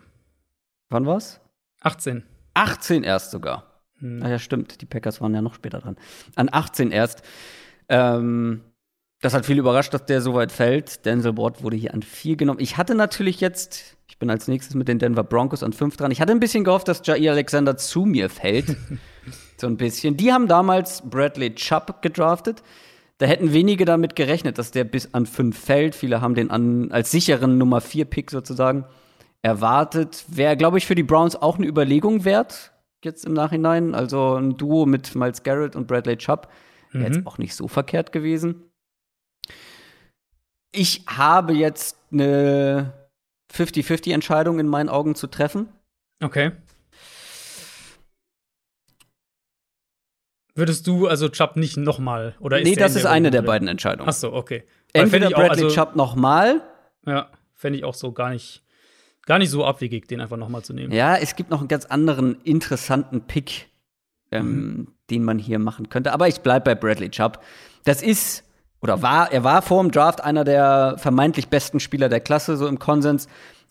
Wann 0.90 1.06
war's? 1.06 1.40
18. 1.80 2.24
18 2.52 3.04
erst 3.04 3.30
sogar. 3.30 3.67
Hm. 4.00 4.22
Ah 4.22 4.28
ja, 4.30 4.38
stimmt. 4.38 4.80
Die 4.80 4.86
Packers 4.86 5.20
waren 5.20 5.34
ja 5.34 5.42
noch 5.42 5.54
später 5.54 5.80
dran. 5.80 5.96
An 6.34 6.48
18 6.50 6.90
erst. 6.90 7.22
Ähm, 7.88 8.62
das 9.20 9.34
hat 9.34 9.46
viel 9.46 9.58
überrascht, 9.58 9.92
dass 9.94 10.06
der 10.06 10.20
so 10.20 10.34
weit 10.34 10.52
fällt. 10.52 11.04
Denzel 11.04 11.36
Ward 11.36 11.62
wurde 11.62 11.76
hier 11.76 11.94
an 11.94 12.02
4 12.02 12.36
genommen. 12.36 12.60
Ich 12.60 12.76
hatte 12.76 12.94
natürlich 12.94 13.40
jetzt 13.40 13.98
ich 14.18 14.18
bin 14.18 14.30
als 14.30 14.48
nächstes 14.48 14.74
mit 14.74 14.88
den 14.88 14.98
Denver 14.98 15.22
Broncos 15.22 15.62
an 15.62 15.72
fünf 15.72 15.96
dran. 15.96 16.10
Ich 16.10 16.20
hatte 16.20 16.32
ein 16.32 16.40
bisschen 16.40 16.64
gehofft, 16.64 16.88
dass 16.88 17.06
Jair 17.06 17.30
Alexander 17.30 17.76
zu 17.76 18.04
mir 18.04 18.28
fällt. 18.28 18.76
so 19.56 19.68
ein 19.68 19.76
bisschen. 19.76 20.16
Die 20.16 20.32
haben 20.32 20.48
damals 20.48 21.02
Bradley 21.08 21.54
Chubb 21.54 22.02
gedraftet. 22.02 22.64
Da 23.18 23.26
hätten 23.26 23.52
wenige 23.52 23.84
damit 23.84 24.16
gerechnet, 24.16 24.58
dass 24.58 24.72
der 24.72 24.82
bis 24.82 25.14
an 25.14 25.26
fünf 25.26 25.56
fällt. 25.56 25.94
Viele 25.94 26.20
haben 26.20 26.34
den 26.34 26.50
an, 26.50 26.90
als 26.90 27.12
sicheren 27.12 27.58
Nummer 27.58 27.80
vier 27.80 28.06
Pick 28.06 28.32
sozusagen 28.32 28.86
erwartet. 29.42 30.24
Wäre, 30.26 30.56
glaube 30.56 30.78
ich, 30.78 30.86
für 30.86 30.94
die 30.94 31.04
Browns 31.04 31.36
auch 31.36 31.58
eine 31.58 31.66
Überlegung 31.66 32.24
wert, 32.24 32.72
jetzt 33.04 33.24
im 33.24 33.32
Nachhinein. 33.32 33.94
Also 33.94 34.34
ein 34.34 34.56
Duo 34.56 34.86
mit 34.86 35.14
Miles 35.14 35.42
Garrett 35.42 35.76
und 35.76 35.86
Bradley 35.86 36.16
Chubb 36.16 36.48
wäre 36.92 37.08
mhm. 37.08 37.14
jetzt 37.14 37.26
auch 37.26 37.38
nicht 37.38 37.54
so 37.54 37.68
verkehrt 37.68 38.12
gewesen. 38.12 38.64
Ich 40.72 41.04
habe 41.06 41.54
jetzt 41.54 41.96
eine 42.12 42.92
50-50-Entscheidung 43.52 44.58
in 44.58 44.68
meinen 44.68 44.88
Augen 44.88 45.14
zu 45.14 45.26
treffen. 45.26 45.68
Okay. 46.22 46.52
Würdest 50.54 50.86
du 50.86 51.06
also 51.06 51.28
Chubb 51.28 51.56
nicht 51.56 51.76
nochmal 51.76 52.34
oder 52.40 52.60
Nee, 52.60 52.74
das 52.74 52.96
ist 52.96 53.06
eine 53.06 53.30
der 53.30 53.42
beiden 53.42 53.68
Entscheidungen. 53.68 54.08
Ach 54.08 54.12
so, 54.12 54.32
okay. 54.32 54.64
Entweder 54.92 55.30
Bradley 55.30 55.64
also, 55.64 55.74
Chubb 55.74 55.94
nochmal. 55.94 56.62
Ja, 57.06 57.30
fände 57.54 57.78
ich 57.78 57.84
auch 57.84 57.94
so 57.94 58.12
gar 58.12 58.30
nicht 58.30 58.64
gar 59.28 59.38
nicht 59.38 59.50
so 59.50 59.64
abwegig, 59.64 60.08
den 60.08 60.20
einfach 60.20 60.38
nochmal 60.38 60.62
zu 60.62 60.72
nehmen. 60.72 60.92
Ja, 60.92 61.14
es 61.14 61.36
gibt 61.36 61.50
noch 61.50 61.60
einen 61.60 61.68
ganz 61.68 61.84
anderen 61.84 62.40
interessanten 62.44 63.20
Pick, 63.20 63.68
ähm, 64.32 64.46
mhm. 64.46 64.88
den 65.10 65.22
man 65.22 65.38
hier 65.38 65.58
machen 65.58 65.90
könnte. 65.90 66.12
Aber 66.12 66.28
ich 66.28 66.40
bleibe 66.40 66.64
bei 66.64 66.74
Bradley 66.74 67.10
Chubb. 67.10 67.40
Das 67.84 68.02
ist 68.02 68.44
oder 68.80 69.02
war, 69.02 69.30
er 69.30 69.44
war 69.44 69.60
vor 69.60 69.82
dem 69.82 69.90
Draft 69.90 70.22
einer 70.22 70.44
der 70.44 70.96
vermeintlich 70.98 71.48
besten 71.48 71.78
Spieler 71.78 72.08
der 72.08 72.20
Klasse, 72.20 72.56
so 72.56 72.66
im 72.66 72.78
Konsens. 72.78 73.28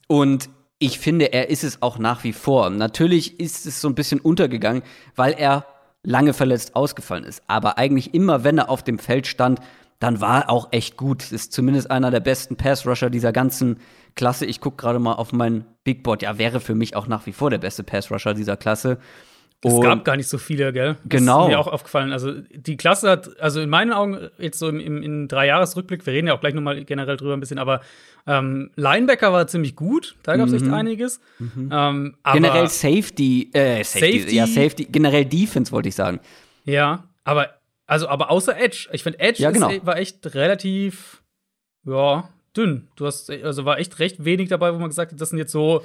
Und 0.07 0.49
ich 0.79 0.99
finde, 0.99 1.33
er 1.33 1.49
ist 1.49 1.63
es 1.63 1.81
auch 1.81 1.97
nach 1.97 2.23
wie 2.23 2.33
vor. 2.33 2.69
Natürlich 2.69 3.39
ist 3.39 3.65
es 3.65 3.81
so 3.81 3.87
ein 3.87 3.95
bisschen 3.95 4.19
untergegangen, 4.19 4.83
weil 5.15 5.33
er 5.33 5.65
lange 6.03 6.33
verletzt 6.33 6.75
ausgefallen 6.75 7.23
ist. 7.23 7.41
Aber 7.47 7.79
eigentlich 7.79 8.13
immer, 8.13 8.43
wenn 8.43 8.59
er 8.59 8.69
auf 8.69 8.83
dem 8.83 8.99
Feld 8.99 9.25
stand, 9.25 9.59
dann 9.99 10.21
war 10.21 10.43
er 10.43 10.49
auch 10.51 10.67
echt 10.71 10.97
gut. 10.97 11.31
Ist 11.31 11.51
zumindest 11.51 11.89
einer 11.89 12.11
der 12.11 12.19
besten 12.19 12.57
Pass-Rusher 12.57 13.09
dieser 13.09 13.31
ganzen 13.31 13.79
Klasse. 14.17 14.45
Ich 14.45 14.59
gucke 14.59 14.75
gerade 14.75 14.99
mal 14.99 15.13
auf 15.13 15.31
mein 15.31 15.63
Big 15.85 16.03
Board. 16.03 16.21
Ja, 16.21 16.37
wäre 16.37 16.59
für 16.59 16.75
mich 16.75 16.97
auch 16.97 17.07
nach 17.07 17.25
wie 17.25 17.31
vor 17.31 17.49
der 17.49 17.59
beste 17.59 17.83
Pass-Rusher 17.83 18.33
dieser 18.33 18.57
Klasse. 18.57 18.97
Es 19.63 19.81
gab 19.81 20.05
gar 20.05 20.15
nicht 20.15 20.29
so 20.29 20.37
viele, 20.37 20.71
gell? 20.71 20.97
Genau. 21.05 21.45
ist 21.45 21.49
mir 21.49 21.59
auch 21.59 21.67
aufgefallen. 21.67 22.11
Also 22.11 22.31
die 22.51 22.77
Klasse 22.77 23.09
hat, 23.09 23.39
also 23.39 23.59
in 23.59 23.69
meinen 23.69 23.91
Augen, 23.91 24.29
jetzt 24.37 24.59
so 24.59 24.69
im, 24.69 24.79
im, 24.79 25.01
im 25.01 25.27
Dreijahresrückblick, 25.27 26.05
wir 26.05 26.13
reden 26.13 26.27
ja 26.27 26.35
auch 26.35 26.39
gleich 26.39 26.53
nochmal 26.53 26.83
generell 26.83 27.17
drüber 27.17 27.33
ein 27.33 27.39
bisschen, 27.39 27.57
aber 27.57 27.81
ähm, 28.27 28.69
Linebacker 28.75 29.33
war 29.33 29.47
ziemlich 29.47 29.75
gut, 29.75 30.15
da 30.21 30.37
gab 30.37 30.47
es 30.47 30.53
mhm. 30.53 30.67
echt 30.67 30.73
einiges. 30.73 31.21
Mhm. 31.39 31.69
Ähm, 31.71 32.17
generell 32.33 32.67
Safety, 32.67 33.49
äh, 33.53 33.83
Safety, 33.83 34.19
Safety, 34.19 34.35
ja, 34.35 34.45
Safety, 34.45 34.85
generell 34.85 35.25
Defense 35.25 35.71
wollte 35.71 35.89
ich 35.89 35.95
sagen. 35.95 36.19
Ja, 36.65 37.05
aber, 37.23 37.49
also, 37.87 38.09
aber 38.09 38.29
außer 38.29 38.59
Edge. 38.59 38.89
Ich 38.91 39.01
finde, 39.01 39.19
Edge 39.19 39.41
ja, 39.41 39.49
genau. 39.49 39.69
ist, 39.69 39.85
war 39.85 39.97
echt 39.97 40.35
relativ, 40.35 41.23
ja, 41.83 42.29
dünn. 42.57 42.87
Du 42.95 43.05
hast, 43.05 43.29
also 43.29 43.65
war 43.65 43.77
echt 43.79 43.99
recht 43.99 44.25
wenig 44.25 44.49
dabei, 44.49 44.73
wo 44.73 44.79
man 44.79 44.89
gesagt 44.89 45.11
hat, 45.11 45.21
das 45.21 45.29
sind 45.29 45.37
jetzt 45.39 45.51
so, 45.51 45.83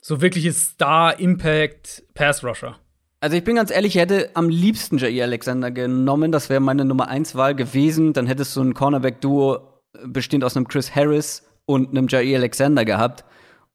so 0.00 0.20
wirkliche 0.20 0.52
Star-Impact-Pass-Rusher. 0.52 2.78
Also 3.20 3.36
ich 3.36 3.44
bin 3.44 3.56
ganz 3.56 3.70
ehrlich, 3.70 3.94
ich 3.94 4.02
hätte 4.02 4.30
am 4.34 4.48
liebsten 4.48 4.98
Jair 4.98 5.24
Alexander 5.24 5.70
genommen. 5.70 6.32
Das 6.32 6.50
wäre 6.50 6.60
meine 6.60 6.84
Nummer 6.84 7.06
1 7.06 7.36
Wahl 7.36 7.54
gewesen. 7.54 8.12
Dann 8.12 8.26
hättest 8.26 8.56
du 8.56 8.62
ein 8.62 8.74
Cornerback-Duo 8.74 9.54
äh, 9.54 9.60
bestehend 10.08 10.42
aus 10.42 10.56
einem 10.56 10.66
Chris 10.66 10.92
Harris 10.94 11.44
und 11.64 11.90
einem 11.90 12.08
Jair 12.08 12.38
Alexander 12.38 12.84
gehabt. 12.84 13.24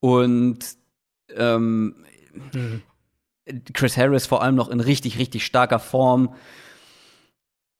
Und 0.01 0.59
ähm, 1.35 1.95
mhm. 2.53 2.81
Chris 3.73 3.95
Harris 3.95 4.25
vor 4.25 4.43
allem 4.43 4.55
noch 4.55 4.67
in 4.69 4.81
richtig, 4.81 5.17
richtig 5.17 5.45
starker 5.45 5.79
Form. 5.79 6.35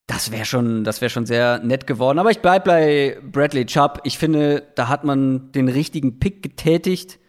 Das 0.08 0.32
wäre 0.32 0.46
schon, 0.46 0.86
das 0.86 1.02
wäre 1.02 1.10
schon 1.10 1.26
sehr 1.26 1.60
nett 1.60 1.86
geworden. 1.86 2.18
Aber 2.18 2.32
ich 2.32 2.40
bleib 2.40 2.64
bei 2.64 3.20
Bradley 3.22 3.66
Chubb. 3.66 4.00
Ich 4.06 4.18
finde, 4.18 4.66
da 4.76 4.88
hat 4.88 5.04
man 5.04 5.52
den 5.52 5.68
richtigen 5.68 6.20
Pick 6.20 6.42
getätigt. 6.42 7.20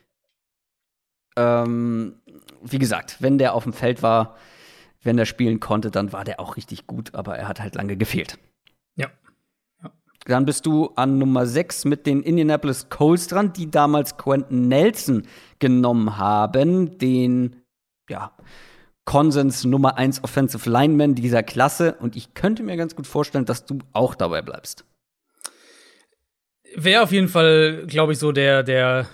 Ähm, 1.36 2.20
wie 2.62 2.78
gesagt, 2.78 3.16
wenn 3.20 3.38
der 3.38 3.54
auf 3.54 3.64
dem 3.64 3.72
Feld 3.72 4.02
war, 4.02 4.36
wenn 5.02 5.18
er 5.18 5.26
spielen 5.26 5.58
konnte, 5.58 5.90
dann 5.90 6.12
war 6.12 6.24
der 6.24 6.38
auch 6.38 6.56
richtig 6.56 6.86
gut, 6.86 7.14
aber 7.14 7.36
er 7.36 7.48
hat 7.48 7.60
halt 7.60 7.74
lange 7.74 7.96
gefehlt. 7.96 8.38
Ja. 8.96 9.08
ja. 9.82 9.92
Dann 10.26 10.44
bist 10.44 10.64
du 10.66 10.90
an 10.94 11.18
Nummer 11.18 11.46
6 11.46 11.84
mit 11.84 12.06
den 12.06 12.22
Indianapolis 12.22 12.88
Colts 12.90 13.26
dran, 13.26 13.52
die 13.52 13.70
damals 13.70 14.16
Quentin 14.16 14.68
Nelson 14.68 15.26
genommen 15.58 16.16
haben, 16.16 16.98
den, 16.98 17.62
ja, 18.08 18.32
Konsens 19.08 19.64
Nummer 19.64 19.96
1 19.96 20.22
Offensive 20.22 20.68
Lineman 20.68 21.14
dieser 21.14 21.42
Klasse. 21.42 21.94
Und 21.98 22.14
ich 22.14 22.34
könnte 22.34 22.62
mir 22.62 22.76
ganz 22.76 22.94
gut 22.94 23.06
vorstellen, 23.06 23.46
dass 23.46 23.64
du 23.64 23.78
auch 23.94 24.14
dabei 24.14 24.42
bleibst. 24.42 24.84
Wäre 26.76 27.04
auf 27.04 27.10
jeden 27.10 27.28
Fall, 27.28 27.86
glaube 27.86 28.12
ich, 28.12 28.18
so 28.18 28.32
der, 28.32 28.62
der, 28.62 29.06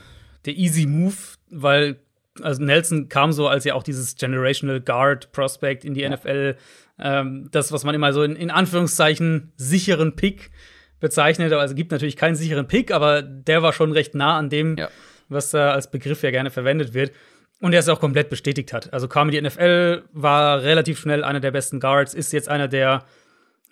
der 0.47 0.57
easy 0.57 0.87
Move, 0.87 1.15
weil 1.49 2.01
also 2.43 2.61
Nelson 2.61 3.09
kam 3.09 3.33
so 3.33 3.47
als 3.47 3.63
ja 3.63 3.75
auch 3.75 3.85
dieses 3.85 4.17
Generational 4.17 4.81
Guard 4.81 5.31
Prospect 5.31 5.85
in 5.85 5.95
die 5.95 6.01
ja. 6.01 6.11
NFL. 6.11 6.57
Ähm, 6.99 7.49
das, 7.53 7.71
was 7.71 7.85
man 7.85 7.95
immer 7.95 8.13
so 8.13 8.25
in, 8.25 8.35
in 8.35 8.51
Anführungszeichen 8.51 9.53
sicheren 9.55 10.17
Pick 10.17 10.51
bezeichnet. 10.99 11.53
Also 11.53 11.77
gibt 11.77 11.93
natürlich 11.93 12.17
keinen 12.17 12.35
sicheren 12.35 12.67
Pick, 12.67 12.91
aber 12.91 13.23
der 13.23 13.63
war 13.63 13.73
schon 13.73 13.93
recht 13.93 14.17
nah 14.17 14.39
an 14.39 14.51
dem, 14.51 14.77
ja. 14.77 14.89
was 15.29 15.51
da 15.51 15.71
als 15.71 15.89
Begriff 15.89 16.25
ja 16.25 16.33
gerne 16.33 16.51
verwendet 16.51 16.95
wird. 16.95 17.13
Und 17.61 17.71
der 17.71 17.81
es 17.81 17.89
auch 17.89 18.01
komplett 18.01 18.29
bestätigt 18.31 18.73
hat. 18.73 18.93
Also 18.93 19.09
kam 19.09 19.29
in 19.29 19.33
die 19.33 19.49
NFL, 19.49 20.05
war 20.13 20.63
relativ 20.63 20.99
schnell 20.99 21.25
einer 21.25 21.41
der 21.41 21.51
besten 21.51 21.81
Guards, 21.81 22.13
ist 22.13 22.33
jetzt 22.33 22.49
einer 22.49 22.69
der, 22.69 23.05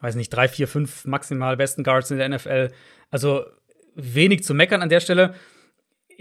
weiß 0.01 0.15
nicht, 0.15 0.31
drei, 0.31 0.49
vier, 0.49 0.69
fünf 0.69 1.05
maximal 1.05 1.57
besten 1.57 1.85
Guards 1.85 2.11
in 2.11 2.19
der 2.19 2.29
NFL. 2.29 2.71
Also 3.11 3.45
wenig 3.95 4.45
zu 4.45 4.55
meckern 4.55 4.83
an 4.83 4.89
der 4.89 5.01
Stelle 5.01 5.35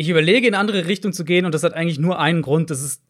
ich 0.01 0.09
überlege, 0.09 0.47
in 0.47 0.53
eine 0.53 0.61
andere 0.61 0.87
Richtung 0.87 1.13
zu 1.13 1.23
gehen 1.23 1.45
und 1.45 1.53
das 1.53 1.63
hat 1.63 1.73
eigentlich 1.73 1.99
nur 1.99 2.19
einen 2.19 2.41
Grund, 2.41 2.69
das 2.69 2.81
ist 2.81 3.03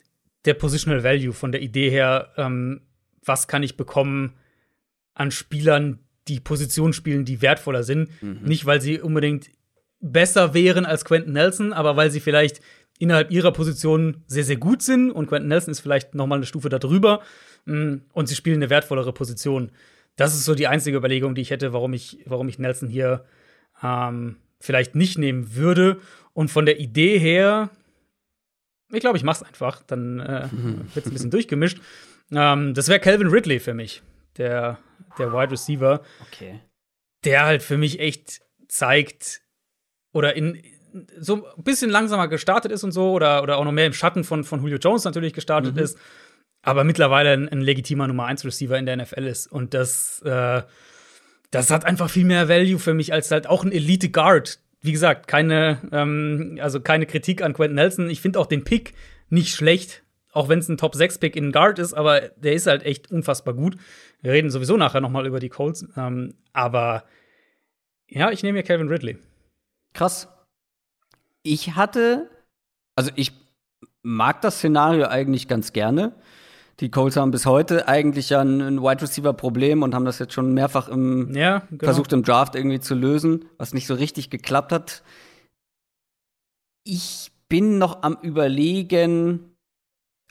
der 0.46 0.54
Positional 0.54 1.04
Value 1.04 1.34
von 1.34 1.52
der 1.52 1.62
Idee 1.62 1.90
her, 1.90 2.32
ähm, 2.38 2.82
was 3.24 3.48
kann 3.48 3.64
ich 3.64 3.78
bekommen 3.78 4.34
an 5.14 5.32
Spielern, 5.32 6.00
die 6.28 6.40
Positionen 6.40 6.94
spielen, 6.94 7.26
die 7.26 7.42
wertvoller 7.42 7.84
sind. 7.84 8.10
Mhm. 8.22 8.42
Nicht, 8.44 8.66
weil 8.66 8.82
sie 8.82 9.00
unbedingt 9.00 9.50
besser 10.00 10.54
wären 10.54 10.86
als 10.86 11.06
Quentin 11.06 11.34
Nelson, 11.34 11.74
aber 11.74 11.96
weil 11.96 12.10
sie 12.10 12.20
vielleicht 12.20 12.62
innerhalb 13.02 13.32
ihrer 13.32 13.52
Position 13.52 14.24
sehr, 14.28 14.44
sehr 14.44 14.58
gut 14.58 14.82
sind 14.82 15.12
und 15.12 15.28
Quentin 15.28 15.50
Nelson 15.50 15.72
ist 15.72 15.80
vielleicht 15.80 16.16
noch 16.16 16.28
mal 16.28 16.36
eine 16.36 16.46
Stufe 16.46 16.70
darüber 16.70 17.22
mm, 17.66 17.96
und 18.14 18.28
sie 18.28 18.36
spielen 18.36 18.58
eine 18.58 18.70
wertvollere 18.70 19.14
Position 19.14 19.72
das 20.16 20.34
ist 20.34 20.46
so 20.46 20.56
die 20.56 20.68
einzige 20.68 20.98
Überlegung, 20.98 21.36
die 21.36 21.42
ich 21.42 21.52
hätte, 21.52 21.74
warum 21.74 21.94
ich, 21.94 22.20
warum 22.26 22.48
ich 22.48 22.60
Nelson 22.60 22.90
hier 22.90 23.26
ähm, 23.82 24.38
vielleicht 24.60 24.96
nicht 24.96 25.18
nehmen 25.18 25.56
würde. 25.56 26.00
Und 26.34 26.52
von 26.52 26.66
der 26.66 26.80
Idee 26.80 27.18
her, 27.18 27.70
ich 28.92 29.00
glaube, 29.00 29.18
ich 29.18 29.24
mach's 29.24 29.44
einfach. 29.44 29.82
Dann 29.84 30.20
äh, 30.20 30.50
wird's 30.94 31.08
ein 31.08 31.14
bisschen 31.14 31.32
durchgemischt. 31.32 31.82
Ähm, 32.32 32.74
das 32.74 32.88
wäre 32.88 33.00
Calvin 33.00 33.28
Ridley 33.28 33.60
für 33.60 33.74
mich, 33.74 34.02
der, 34.38 34.80
der 35.18 35.34
Wide 35.34 35.52
Receiver. 35.52 36.02
Okay. 36.28 36.60
Der 37.24 37.46
halt 37.46 37.64
für 37.64 37.78
mich 37.78 38.00
echt 38.00 38.42
zeigt 38.68 39.42
oder 40.14 40.36
in 40.36 40.62
so 41.20 41.46
ein 41.56 41.64
bisschen 41.64 41.90
langsamer 41.90 42.28
gestartet 42.28 42.72
ist 42.72 42.84
und 42.84 42.92
so 42.92 43.12
oder, 43.12 43.44
oder 43.44 43.58
auch 43.58 43.66
noch 43.66 43.72
mehr 43.72 43.86
im 43.86 43.94
Schatten 43.94 44.24
von, 44.24 44.44
von 44.44 44.62
Julio 44.62 44.78
Jones 44.78 45.04
natürlich 45.04 45.34
gestartet 45.34 45.76
mhm. 45.76 45.82
ist, 45.82 45.98
aber 46.62 46.84
mittlerweile 46.84 47.32
ein, 47.32 47.50
ein 47.50 47.62
legitimer 47.62 48.08
Nummer 48.08 48.26
1 48.26 48.46
Receiver 48.46 48.78
in 48.78 48.86
der 48.86 48.98
NFL 48.98 49.26
ist 49.26 49.48
und 49.48 49.74
das 49.74 50.22
äh, 50.24 50.62
das 51.52 51.70
hat 51.70 51.86
einfach 51.86 52.10
viel 52.10 52.24
mehr 52.24 52.48
Value 52.48 52.80
für 52.80 52.94
mich 52.94 53.12
als 53.12 53.30
halt 53.30 53.46
auch 53.46 53.66
ein 53.66 53.74
Elite 53.74 54.10
Guard. 54.10 54.60
Wie 54.80 54.94
gesagt, 54.94 55.28
keine 55.28 55.80
ähm, 55.92 56.58
also 56.62 56.80
keine 56.80 57.06
Kritik 57.06 57.42
an 57.42 57.54
Quentin 57.54 57.76
Nelson. 57.76 58.10
Ich 58.10 58.22
finde 58.22 58.40
auch 58.40 58.48
den 58.48 58.64
Pick 58.64 58.94
nicht 59.30 59.54
schlecht, 59.54 60.04
auch 60.32 60.50
wenn 60.50 60.60
es 60.60 60.70
ein 60.70 60.78
Top 60.78 60.96
6 60.96 61.20
Pick 61.20 61.36
in 61.36 61.52
Guard 61.52 61.78
ist, 61.78 61.94
aber 61.94 62.22
der 62.38 62.54
ist 62.54 62.68
halt 62.68 62.84
echt 62.84 63.12
unfassbar 63.12 63.54
gut. 63.54 63.76
Wir 64.22 64.32
reden 64.32 64.50
sowieso 64.50 64.78
nachher 64.78 65.02
noch 65.02 65.10
mal 65.10 65.28
über 65.28 65.40
die 65.40 65.50
Colts, 65.50 65.86
ähm, 65.98 66.36
aber 66.54 67.04
ja, 68.08 68.32
ich 68.32 68.44
nehme 68.44 68.58
hier 68.58 68.64
Calvin 68.64 68.90
Ridley. 68.90 69.18
Krass. 69.94 70.28
Ich 71.44 71.76
hatte, 71.76 72.30
also 72.96 73.12
ich 73.16 73.34
mag 74.04 74.42
das 74.42 74.58
Szenario 74.58 75.08
eigentlich 75.08 75.48
ganz 75.48 75.74
gerne. 75.74 76.14
Die 76.80 76.90
Colts 76.90 77.16
haben 77.16 77.32
bis 77.32 77.46
heute 77.46 77.88
eigentlich 77.88 78.30
ja 78.30 78.42
ein 78.42 78.82
Wide 78.82 79.02
Receiver 79.02 79.34
Problem 79.34 79.84
und 79.84 79.94
haben 79.94 80.06
das 80.06 80.18
jetzt 80.18 80.34
schon 80.34 80.54
mehrfach 80.54 80.88
im 80.88 81.34
ja, 81.36 81.60
genau. 81.70 81.84
versucht 81.84 82.12
im 82.14 82.24
Draft 82.24 82.56
irgendwie 82.56 82.80
zu 82.80 82.96
lösen, 82.96 83.46
was 83.58 83.74
nicht 83.74 83.86
so 83.86 83.94
richtig 83.94 84.30
geklappt 84.32 84.72
hat. 84.72 85.04
Ich 86.84 87.32
bin 87.50 87.78
noch 87.78 88.02
am 88.02 88.18
überlegen, 88.22 89.56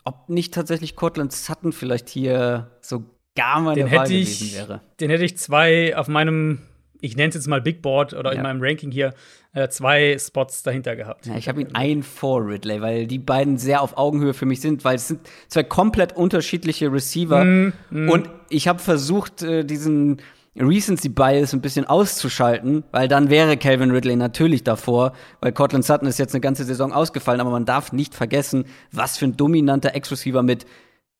ob 0.04 0.28
nicht 0.28 0.52
tatsächlich 0.52 0.96
Cortland 0.96 1.32
Sutton 1.32 1.72
vielleicht 1.72 2.08
hier 2.08 2.76
so 2.80 3.04
gar 3.36 3.60
meine 3.60 3.84
den 3.84 3.92
Wahl 3.92 4.08
gewesen 4.08 4.52
wäre. 4.52 4.80
Den 4.98 5.10
hätte 5.10 5.24
ich 5.24 5.38
zwei 5.38 5.96
auf 5.96 6.08
meinem 6.08 6.60
ich 7.00 7.16
nenne 7.16 7.30
es 7.30 7.34
jetzt 7.34 7.48
mal 7.48 7.60
Big 7.60 7.82
Board 7.82 8.14
oder 8.14 8.32
ja. 8.32 8.36
in 8.36 8.42
meinem 8.42 8.60
Ranking 8.62 8.90
hier, 8.90 9.14
äh, 9.52 9.68
zwei 9.68 10.16
Spots 10.18 10.62
dahinter 10.62 10.96
gehabt. 10.96 11.26
Ja, 11.26 11.36
ich 11.36 11.48
habe 11.48 11.60
ihn 11.60 11.74
ein 11.74 12.02
vor 12.02 12.46
Ridley, 12.46 12.80
weil 12.80 13.06
die 13.06 13.18
beiden 13.18 13.58
sehr 13.58 13.82
auf 13.82 13.96
Augenhöhe 13.96 14.34
für 14.34 14.46
mich 14.46 14.60
sind, 14.60 14.84
weil 14.84 14.96
es 14.96 15.08
sind 15.08 15.20
zwei 15.48 15.62
komplett 15.62 16.16
unterschiedliche 16.16 16.92
Receiver. 16.92 17.44
Mm, 17.44 17.72
mm. 17.90 18.08
Und 18.08 18.30
ich 18.48 18.68
habe 18.68 18.78
versucht, 18.78 19.42
äh, 19.42 19.64
diesen 19.64 20.20
Recency 20.56 21.08
Bias 21.08 21.52
ein 21.52 21.60
bisschen 21.60 21.86
auszuschalten, 21.86 22.84
weil 22.90 23.08
dann 23.08 23.30
wäre 23.30 23.56
Calvin 23.56 23.90
Ridley 23.90 24.16
natürlich 24.16 24.64
davor, 24.64 25.12
weil 25.40 25.52
Cortland 25.52 25.84
Sutton 25.84 26.08
ist 26.08 26.18
jetzt 26.18 26.34
eine 26.34 26.40
ganze 26.40 26.64
Saison 26.64 26.92
ausgefallen, 26.92 27.40
aber 27.40 27.50
man 27.50 27.64
darf 27.64 27.92
nicht 27.92 28.14
vergessen, 28.14 28.64
was 28.90 29.16
für 29.16 29.26
ein 29.26 29.36
dominanter 29.36 29.94
Ex-Receiver 29.94 30.42
mit 30.42 30.66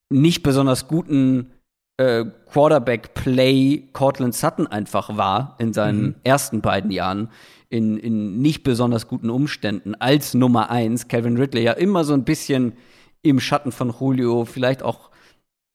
nicht 0.09 0.43
besonders 0.43 0.89
guten 0.89 1.53
äh, 2.01 2.25
Quarterback-Play 2.51 3.91
Cortland 3.93 4.35
Sutton 4.35 4.67
einfach 4.67 5.19
war 5.19 5.57
in 5.59 5.75
seinen 5.75 6.03
mhm. 6.03 6.15
ersten 6.25 6.63
beiden 6.63 6.91
Jahren 6.91 7.29
in, 7.69 7.99
in 7.99 8.41
nicht 8.41 8.63
besonders 8.63 9.07
guten 9.07 9.29
Umständen 9.29 9.95
als 9.95 10.33
Nummer 10.33 10.71
eins. 10.71 11.09
Kevin 11.09 11.37
Ridley 11.37 11.63
ja 11.63 11.73
immer 11.73 12.05
so 12.05 12.15
ein 12.15 12.25
bisschen 12.25 12.73
im 13.21 13.39
Schatten 13.39 13.71
von 13.71 13.95
Julio, 14.01 14.47
vielleicht 14.47 14.83
auch, 14.83 15.11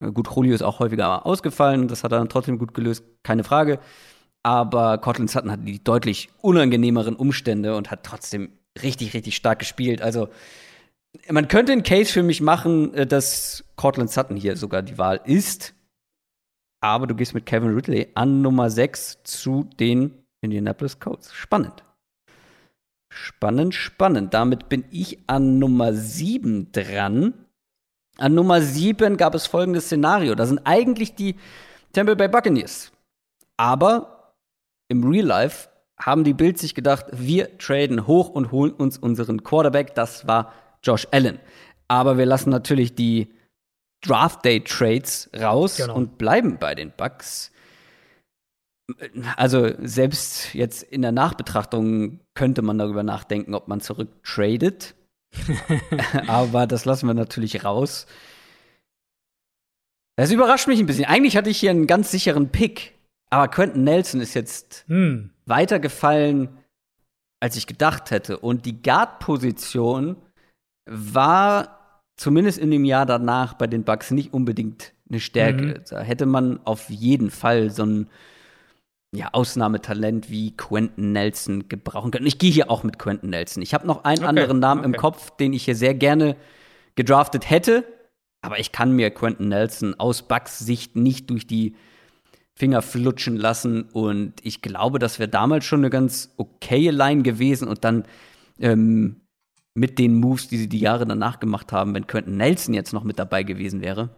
gut, 0.00 0.28
Julio 0.34 0.52
ist 0.52 0.62
auch 0.62 0.80
häufiger 0.80 1.24
ausgefallen, 1.24 1.86
das 1.86 2.02
hat 2.02 2.10
er 2.10 2.18
dann 2.18 2.28
trotzdem 2.28 2.58
gut 2.58 2.74
gelöst, 2.74 3.04
keine 3.22 3.44
Frage. 3.44 3.78
Aber 4.42 4.98
Cortland 4.98 5.30
Sutton 5.30 5.52
hat 5.52 5.60
die 5.62 5.82
deutlich 5.82 6.28
unangenehmeren 6.40 7.14
Umstände 7.14 7.76
und 7.76 7.92
hat 7.92 8.02
trotzdem 8.02 8.50
richtig, 8.82 9.14
richtig 9.14 9.36
stark 9.36 9.60
gespielt. 9.60 10.02
Also, 10.02 10.28
man 11.30 11.46
könnte 11.46 11.70
einen 11.70 11.84
Case 11.84 12.12
für 12.12 12.24
mich 12.24 12.40
machen, 12.40 12.92
äh, 12.94 13.06
dass 13.06 13.64
Cortland 13.76 14.10
Sutton 14.10 14.36
hier 14.36 14.56
sogar 14.56 14.82
die 14.82 14.98
Wahl 14.98 15.20
ist 15.24 15.75
aber 16.80 17.06
du 17.06 17.14
gehst 17.14 17.34
mit 17.34 17.46
Kevin 17.46 17.74
Ridley 17.74 18.08
an 18.14 18.42
Nummer 18.42 18.70
6 18.70 19.22
zu 19.24 19.68
den 19.78 20.24
Indianapolis 20.40 20.98
Colts. 20.98 21.34
Spannend. 21.34 21.84
Spannend, 23.12 23.74
spannend. 23.74 24.34
Damit 24.34 24.68
bin 24.68 24.84
ich 24.90 25.18
an 25.26 25.58
Nummer 25.58 25.92
7 25.92 26.70
dran. 26.72 27.34
An 28.18 28.34
Nummer 28.34 28.60
7 28.60 29.16
gab 29.16 29.34
es 29.34 29.46
folgendes 29.46 29.86
Szenario. 29.86 30.34
Da 30.34 30.46
sind 30.46 30.60
eigentlich 30.64 31.14
die 31.14 31.36
Tampa 31.92 32.14
Bay 32.14 32.28
Buccaneers. 32.28 32.92
Aber 33.56 34.34
im 34.88 35.04
Real 35.04 35.26
Life 35.26 35.68
haben 35.98 36.24
die 36.24 36.34
Bills 36.34 36.60
sich 36.60 36.74
gedacht, 36.74 37.06
wir 37.10 37.56
traden 37.58 38.06
hoch 38.06 38.28
und 38.28 38.52
holen 38.52 38.72
uns 38.72 38.98
unseren 38.98 39.42
Quarterback. 39.42 39.94
Das 39.94 40.26
war 40.26 40.52
Josh 40.82 41.08
Allen. 41.10 41.38
Aber 41.88 42.18
wir 42.18 42.26
lassen 42.26 42.50
natürlich 42.50 42.94
die 42.94 43.32
Draft 44.02 44.44
Day 44.44 44.62
Trades 44.62 45.30
raus 45.34 45.76
genau. 45.78 45.94
und 45.94 46.18
bleiben 46.18 46.58
bei 46.58 46.74
den 46.74 46.92
Bucks. 46.96 47.50
Also 49.36 49.72
selbst 49.78 50.54
jetzt 50.54 50.82
in 50.82 51.02
der 51.02 51.12
Nachbetrachtung 51.12 52.20
könnte 52.34 52.62
man 52.62 52.78
darüber 52.78 53.02
nachdenken, 53.02 53.54
ob 53.54 53.66
man 53.68 53.80
zurücktradet. 53.80 54.94
Aber 56.28 56.66
das 56.66 56.84
lassen 56.84 57.06
wir 57.06 57.14
natürlich 57.14 57.64
raus. 57.64 58.06
Das 60.16 60.30
überrascht 60.30 60.66
mich 60.66 60.80
ein 60.80 60.86
bisschen. 60.86 61.04
Eigentlich 61.04 61.36
hatte 61.36 61.50
ich 61.50 61.58
hier 61.58 61.70
einen 61.70 61.86
ganz 61.86 62.10
sicheren 62.10 62.48
Pick, 62.50 62.94
aber 63.28 63.48
Quentin 63.48 63.84
Nelson 63.84 64.22
ist 64.22 64.32
jetzt 64.32 64.84
hm. 64.88 65.30
weitergefallen, 65.44 66.56
als 67.40 67.56
ich 67.56 67.66
gedacht 67.66 68.10
hätte. 68.10 68.38
Und 68.38 68.64
die 68.64 68.80
Guard-Position 68.80 70.16
war 70.86 71.75
zumindest 72.16 72.58
in 72.58 72.70
dem 72.70 72.84
Jahr 72.84 73.06
danach 73.06 73.54
bei 73.54 73.66
den 73.66 73.84
Bucks 73.84 74.10
nicht 74.10 74.32
unbedingt 74.32 74.92
eine 75.08 75.20
Stärke. 75.20 75.62
Mhm. 75.62 75.74
Da 75.88 76.00
hätte 76.00 76.26
man 76.26 76.60
auf 76.64 76.90
jeden 76.90 77.30
Fall 77.30 77.70
so 77.70 77.84
ein 77.84 78.10
ja, 79.12 79.30
Ausnahmetalent 79.32 80.30
wie 80.30 80.56
Quentin 80.56 81.12
Nelson 81.12 81.68
gebrauchen 81.68 82.10
können. 82.10 82.26
Ich 82.26 82.38
gehe 82.38 82.50
hier 82.50 82.70
auch 82.70 82.82
mit 82.82 82.98
Quentin 82.98 83.30
Nelson. 83.30 83.62
Ich 83.62 83.72
habe 83.72 83.86
noch 83.86 84.04
einen 84.04 84.20
okay, 84.20 84.28
anderen 84.28 84.58
Namen 84.58 84.80
okay. 84.80 84.88
im 84.88 84.96
Kopf, 84.96 85.30
den 85.36 85.52
ich 85.52 85.64
hier 85.64 85.76
sehr 85.76 85.94
gerne 85.94 86.36
gedraftet 86.96 87.48
hätte, 87.48 87.84
aber 88.42 88.58
ich 88.58 88.72
kann 88.72 88.92
mir 88.92 89.10
Quentin 89.10 89.48
Nelson 89.48 89.94
aus 89.98 90.22
Bucks 90.22 90.58
Sicht 90.58 90.96
nicht 90.96 91.30
durch 91.30 91.46
die 91.46 91.76
Finger 92.54 92.80
flutschen 92.80 93.36
lassen 93.36 93.82
und 93.82 94.34
ich 94.42 94.62
glaube, 94.62 94.98
das 94.98 95.18
wäre 95.18 95.28
damals 95.28 95.66
schon 95.66 95.80
eine 95.80 95.90
ganz 95.90 96.32
okaye 96.38 96.90
Line 96.90 97.22
gewesen 97.22 97.68
und 97.68 97.84
dann 97.84 98.04
ähm, 98.58 99.20
mit 99.76 99.98
den 99.98 100.14
Moves, 100.14 100.48
die 100.48 100.56
sie 100.56 100.68
die 100.68 100.80
Jahre 100.80 101.06
danach 101.06 101.38
gemacht 101.38 101.70
haben, 101.72 101.94
wenn 101.94 102.06
Quentin 102.06 102.36
Nelson 102.36 102.74
jetzt 102.74 102.92
noch 102.92 103.04
mit 103.04 103.18
dabei 103.18 103.42
gewesen 103.42 103.82
wäre, 103.82 104.10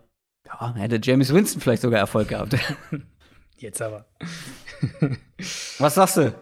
ja, 0.47 0.75
hätte 0.75 1.01
James 1.03 1.33
Winston 1.35 1.61
vielleicht 1.61 1.83
sogar 1.83 1.99
Erfolg 1.99 2.29
gehabt. 2.29 2.57
Jetzt 3.57 3.83
aber. 3.83 4.07
Was 5.79 5.97
sagst 5.97 6.17
du? 6.17 6.33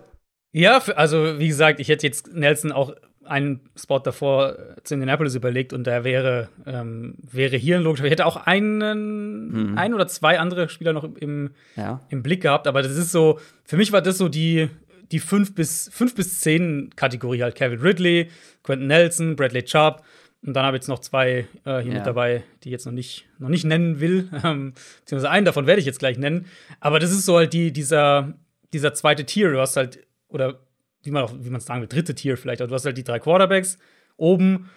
Ja, 0.53 0.79
also 0.97 1.39
wie 1.39 1.49
gesagt, 1.49 1.81
ich 1.81 1.89
hätte 1.89 2.07
jetzt 2.07 2.35
Nelson 2.35 2.73
auch 2.73 2.95
einen 3.25 3.61
Spot 3.75 3.99
davor 3.99 4.57
zu 4.85 4.95
Indianapolis 4.95 5.35
überlegt 5.35 5.73
und 5.73 5.87
da 5.87 6.05
wäre, 6.05 6.49
ähm, 6.67 7.15
wäre 7.19 7.57
hier 7.57 7.77
ein 7.77 7.83
logischer. 7.83 8.05
Ich 8.05 8.11
hätte 8.11 8.27
auch 8.27 8.37
einen, 8.37 9.71
mhm. 9.71 9.79
ein 9.79 9.95
oder 9.95 10.07
zwei 10.09 10.39
andere 10.39 10.69
Spieler 10.69 10.93
noch 10.93 11.05
im, 11.05 11.51
ja. 11.75 12.01
im 12.11 12.23
Blick 12.23 12.43
gehabt, 12.43 12.67
aber 12.67 12.83
das 12.83 12.97
ist 12.97 13.13
so, 13.13 13.39
für 13.65 13.77
mich 13.77 13.93
war 13.93 14.03
das 14.03 14.19
so 14.19 14.29
die, 14.29 14.69
die 15.13 15.19
5 15.19 15.55
bis, 15.55 15.91
5 15.93 16.15
bis 16.15 16.41
10 16.41 16.91
Kategorie 16.97 17.43
halt. 17.43 17.55
Kevin 17.55 17.81
Ridley, 17.81 18.31
Quentin 18.63 18.89
Nelson, 18.89 19.37
Bradley 19.37 19.65
Chubb. 19.65 20.03
Und 20.45 20.55
dann 20.55 20.65
habe 20.65 20.77
ich 20.77 20.83
jetzt 20.83 20.89
noch 20.89 21.01
zwei 21.01 21.47
äh, 21.65 21.81
hier 21.81 21.93
ja. 21.93 21.95
mit 21.95 22.07
dabei, 22.07 22.45
die 22.63 22.69
ich 22.69 22.73
jetzt 22.73 22.87
noch 22.87 22.93
nicht, 22.93 23.27
noch 23.39 23.49
nicht 23.49 23.65
nennen 23.65 24.01
will. 24.01 24.29
Ähm, 24.45 24.75
beziehungsweise 25.01 25.31
einen 25.31 25.47
davon 25.47 25.67
werde 25.67 25.81
ich 25.81 25.87
jetzt 25.87 25.99
gleich 25.99 26.19
nennen. 26.19 26.47
Aber 26.79 27.01
das 27.01 27.11
ist 27.11 27.25
so 27.25 27.37
halt 27.37 27.53
die, 27.53 27.73
dieser, 27.73 28.35
dieser 28.73 28.95
zweite 28.95 29.25
Tier. 29.25 29.51
Du 29.51 29.61
hast 29.61 29.77
halt, 29.77 30.07
oder 30.29 30.61
wie 31.03 31.11
man 31.11 31.25
auch, 31.25 31.33
wie 31.41 31.51
man 31.51 31.59
es 31.59 31.67
sagen 31.67 31.81
will, 31.81 31.89
dritte 31.89 32.15
Tier 32.15 32.37
vielleicht. 32.37 32.61
Also 32.61 32.69
du 32.69 32.75
hast 32.75 32.85
halt 32.85 32.99
die 32.99 33.05
drei 33.05 33.19
Quarterbacks 33.19 33.79
oben. 34.17 34.71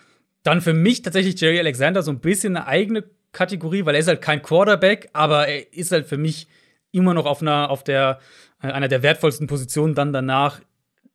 Dann 0.44 0.62
für 0.62 0.74
mich 0.74 1.02
tatsächlich 1.02 1.40
Jerry 1.40 1.60
Alexander 1.60 2.02
so 2.02 2.12
ein 2.12 2.20
bisschen 2.20 2.56
eine 2.56 2.66
eigene 2.66 3.04
Kategorie, 3.32 3.86
weil 3.86 3.96
er 3.96 4.00
ist 4.00 4.08
halt 4.08 4.22
kein 4.22 4.42
Quarterback, 4.42 5.10
aber 5.14 5.48
er 5.48 5.72
ist 5.74 5.92
halt 5.92 6.08
für 6.08 6.18
mich 6.18 6.48
immer 6.92 7.14
noch 7.14 7.26
auf 7.26 7.42
einer, 7.42 7.70
auf 7.70 7.84
der 7.84 8.20
einer 8.60 8.88
der 8.88 9.04
wertvollsten 9.04 9.48
Positionen, 9.48 9.96
dann 9.96 10.14
danach 10.14 10.62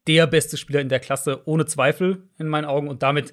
der 0.06 0.26
beste 0.26 0.56
Spieler 0.56 0.80
in 0.80 0.88
der 0.88 1.00
Klasse, 1.00 1.42
ohne 1.46 1.66
Zweifel 1.66 2.28
in 2.38 2.48
meinen 2.48 2.64
Augen 2.64 2.88
und 2.88 3.02
damit 3.02 3.32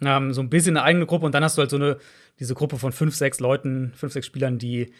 ähm, 0.00 0.32
so 0.32 0.40
ein 0.40 0.50
bisschen 0.50 0.76
eine 0.76 0.84
eigene 0.84 1.06
Gruppe 1.06 1.26
und 1.26 1.34
dann 1.34 1.44
hast 1.44 1.56
du 1.56 1.60
halt 1.60 1.70
so 1.70 1.76
eine, 1.76 1.98
diese 2.38 2.54
Gruppe 2.54 2.78
von 2.78 2.92
fünf, 2.92 3.14
sechs 3.14 3.40
Leuten, 3.40 3.92
fünf, 3.94 4.12
sechs 4.12 4.26
Spielern, 4.26 4.58
die, 4.58 4.92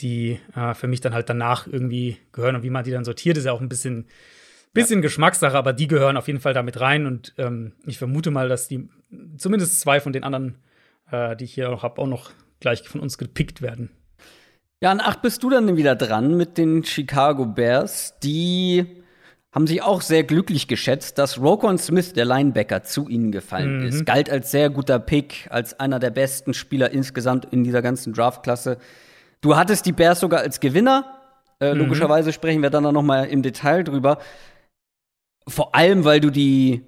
die 0.00 0.40
äh, 0.54 0.74
für 0.74 0.88
mich 0.88 1.00
dann 1.00 1.14
halt 1.14 1.28
danach 1.28 1.66
irgendwie 1.66 2.18
gehören 2.32 2.56
und 2.56 2.62
wie 2.62 2.70
man 2.70 2.84
die 2.84 2.90
dann 2.90 3.04
sortiert, 3.04 3.36
ist 3.36 3.44
ja 3.44 3.52
auch 3.52 3.60
ein 3.60 3.68
bisschen, 3.68 4.06
bisschen 4.72 4.98
ja. 4.98 5.02
Geschmackssache, 5.02 5.56
aber 5.56 5.72
die 5.72 5.88
gehören 5.88 6.16
auf 6.16 6.26
jeden 6.26 6.40
Fall 6.40 6.54
damit 6.54 6.80
rein 6.80 7.06
und 7.06 7.34
ähm, 7.38 7.72
ich 7.86 7.98
vermute 7.98 8.30
mal, 8.30 8.48
dass 8.48 8.68
die 8.68 8.88
zumindest 9.36 9.80
zwei 9.80 10.00
von 10.00 10.12
den 10.12 10.24
anderen, 10.24 10.58
äh, 11.10 11.36
die 11.36 11.44
ich 11.44 11.54
hier 11.54 11.70
auch 11.70 11.82
habe, 11.82 12.00
auch 12.00 12.06
noch 12.06 12.30
gleich 12.60 12.88
von 12.88 13.00
uns 13.00 13.18
gepickt 13.18 13.62
werden. 13.62 13.90
Ja, 14.82 14.90
an 14.90 15.00
acht 15.00 15.20
bist 15.20 15.42
du 15.42 15.50
dann 15.50 15.76
wieder 15.76 15.94
dran 15.94 16.36
mit 16.36 16.56
den 16.56 16.84
Chicago 16.84 17.44
Bears. 17.44 18.18
Die 18.22 18.86
haben 19.52 19.66
sich 19.66 19.82
auch 19.82 20.00
sehr 20.00 20.24
glücklich 20.24 20.68
geschätzt, 20.68 21.18
dass 21.18 21.38
Rokon 21.38 21.76
Smith, 21.76 22.14
der 22.14 22.24
Linebacker, 22.24 22.82
zu 22.82 23.06
ihnen 23.08 23.30
gefallen 23.30 23.80
mhm. 23.80 23.86
ist. 23.86 24.06
Galt 24.06 24.30
als 24.30 24.50
sehr 24.50 24.70
guter 24.70 24.98
Pick, 24.98 25.48
als 25.50 25.78
einer 25.78 25.98
der 25.98 26.10
besten 26.10 26.54
Spieler 26.54 26.90
insgesamt 26.92 27.46
in 27.46 27.62
dieser 27.62 27.82
ganzen 27.82 28.14
Draftklasse. 28.14 28.78
Du 29.42 29.56
hattest 29.56 29.84
die 29.84 29.92
Bears 29.92 30.20
sogar 30.20 30.40
als 30.40 30.60
Gewinner. 30.60 31.18
Äh, 31.60 31.74
mhm. 31.74 31.80
Logischerweise 31.80 32.32
sprechen 32.32 32.62
wir 32.62 32.70
dann 32.70 32.84
noch 32.84 33.02
mal 33.02 33.24
im 33.24 33.42
Detail 33.42 33.84
drüber. 33.84 34.18
Vor 35.46 35.74
allem, 35.74 36.04
weil 36.04 36.20
du 36.20 36.30
die 36.30 36.86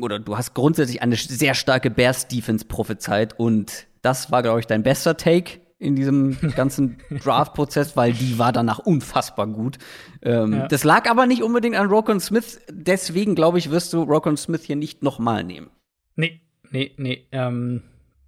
oder 0.00 0.18
du 0.18 0.38
hast 0.38 0.54
grundsätzlich 0.54 1.02
eine 1.02 1.16
sehr 1.16 1.54
starke 1.54 1.90
Bears 1.90 2.28
Defense 2.28 2.64
prophezeit 2.64 3.38
und 3.38 3.86
das 4.02 4.32
war 4.32 4.42
glaube 4.42 4.58
ich 4.60 4.66
dein 4.66 4.82
bester 4.82 5.16
Take 5.16 5.60
in 5.78 5.96
diesem 5.96 6.36
ganzen 6.56 6.98
Draft-Prozess, 7.10 7.96
weil 7.96 8.12
die 8.12 8.38
war 8.38 8.52
danach 8.52 8.78
unfassbar 8.78 9.46
gut. 9.46 9.78
Ähm, 10.22 10.52
ja. 10.52 10.68
Das 10.68 10.84
lag 10.84 11.08
aber 11.10 11.26
nicht 11.26 11.42
unbedingt 11.42 11.76
an 11.76 11.88
Rokon 11.88 12.20
Smith. 12.20 12.60
Deswegen, 12.70 13.34
glaube 13.34 13.58
ich, 13.58 13.70
wirst 13.70 13.92
du 13.92 14.02
Rokon 14.02 14.36
Smith 14.36 14.64
hier 14.64 14.76
nicht 14.76 15.02
nochmal 15.02 15.44
nehmen. 15.44 15.70
Nee, 16.16 16.40
nee, 16.70 16.92
nee. 16.96 17.26
Ähm, 17.32 17.82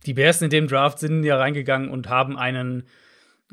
die 0.04 0.14
Bears 0.14 0.42
in 0.42 0.50
dem 0.50 0.68
Draft 0.68 0.98
sind 0.98 1.24
ja 1.24 1.36
reingegangen 1.36 1.88
und 1.88 2.08
haben 2.08 2.36
einen, 2.36 2.84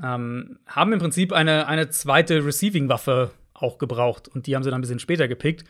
ähm, 0.02 0.60
haben 0.68 0.94
im 0.94 1.00
Prinzip 1.00 1.32
eine, 1.32 1.68
eine 1.68 1.90
zweite 1.90 2.46
Receiving-Waffe 2.46 3.32
auch 3.54 3.78
gebraucht. 3.78 4.28
Und 4.28 4.48
die 4.48 4.56
haben 4.56 4.64
sie 4.64 4.70
dann 4.70 4.80
ein 4.80 4.82
bisschen 4.82 5.00
später 5.00 5.28
gepickt. 5.28 5.64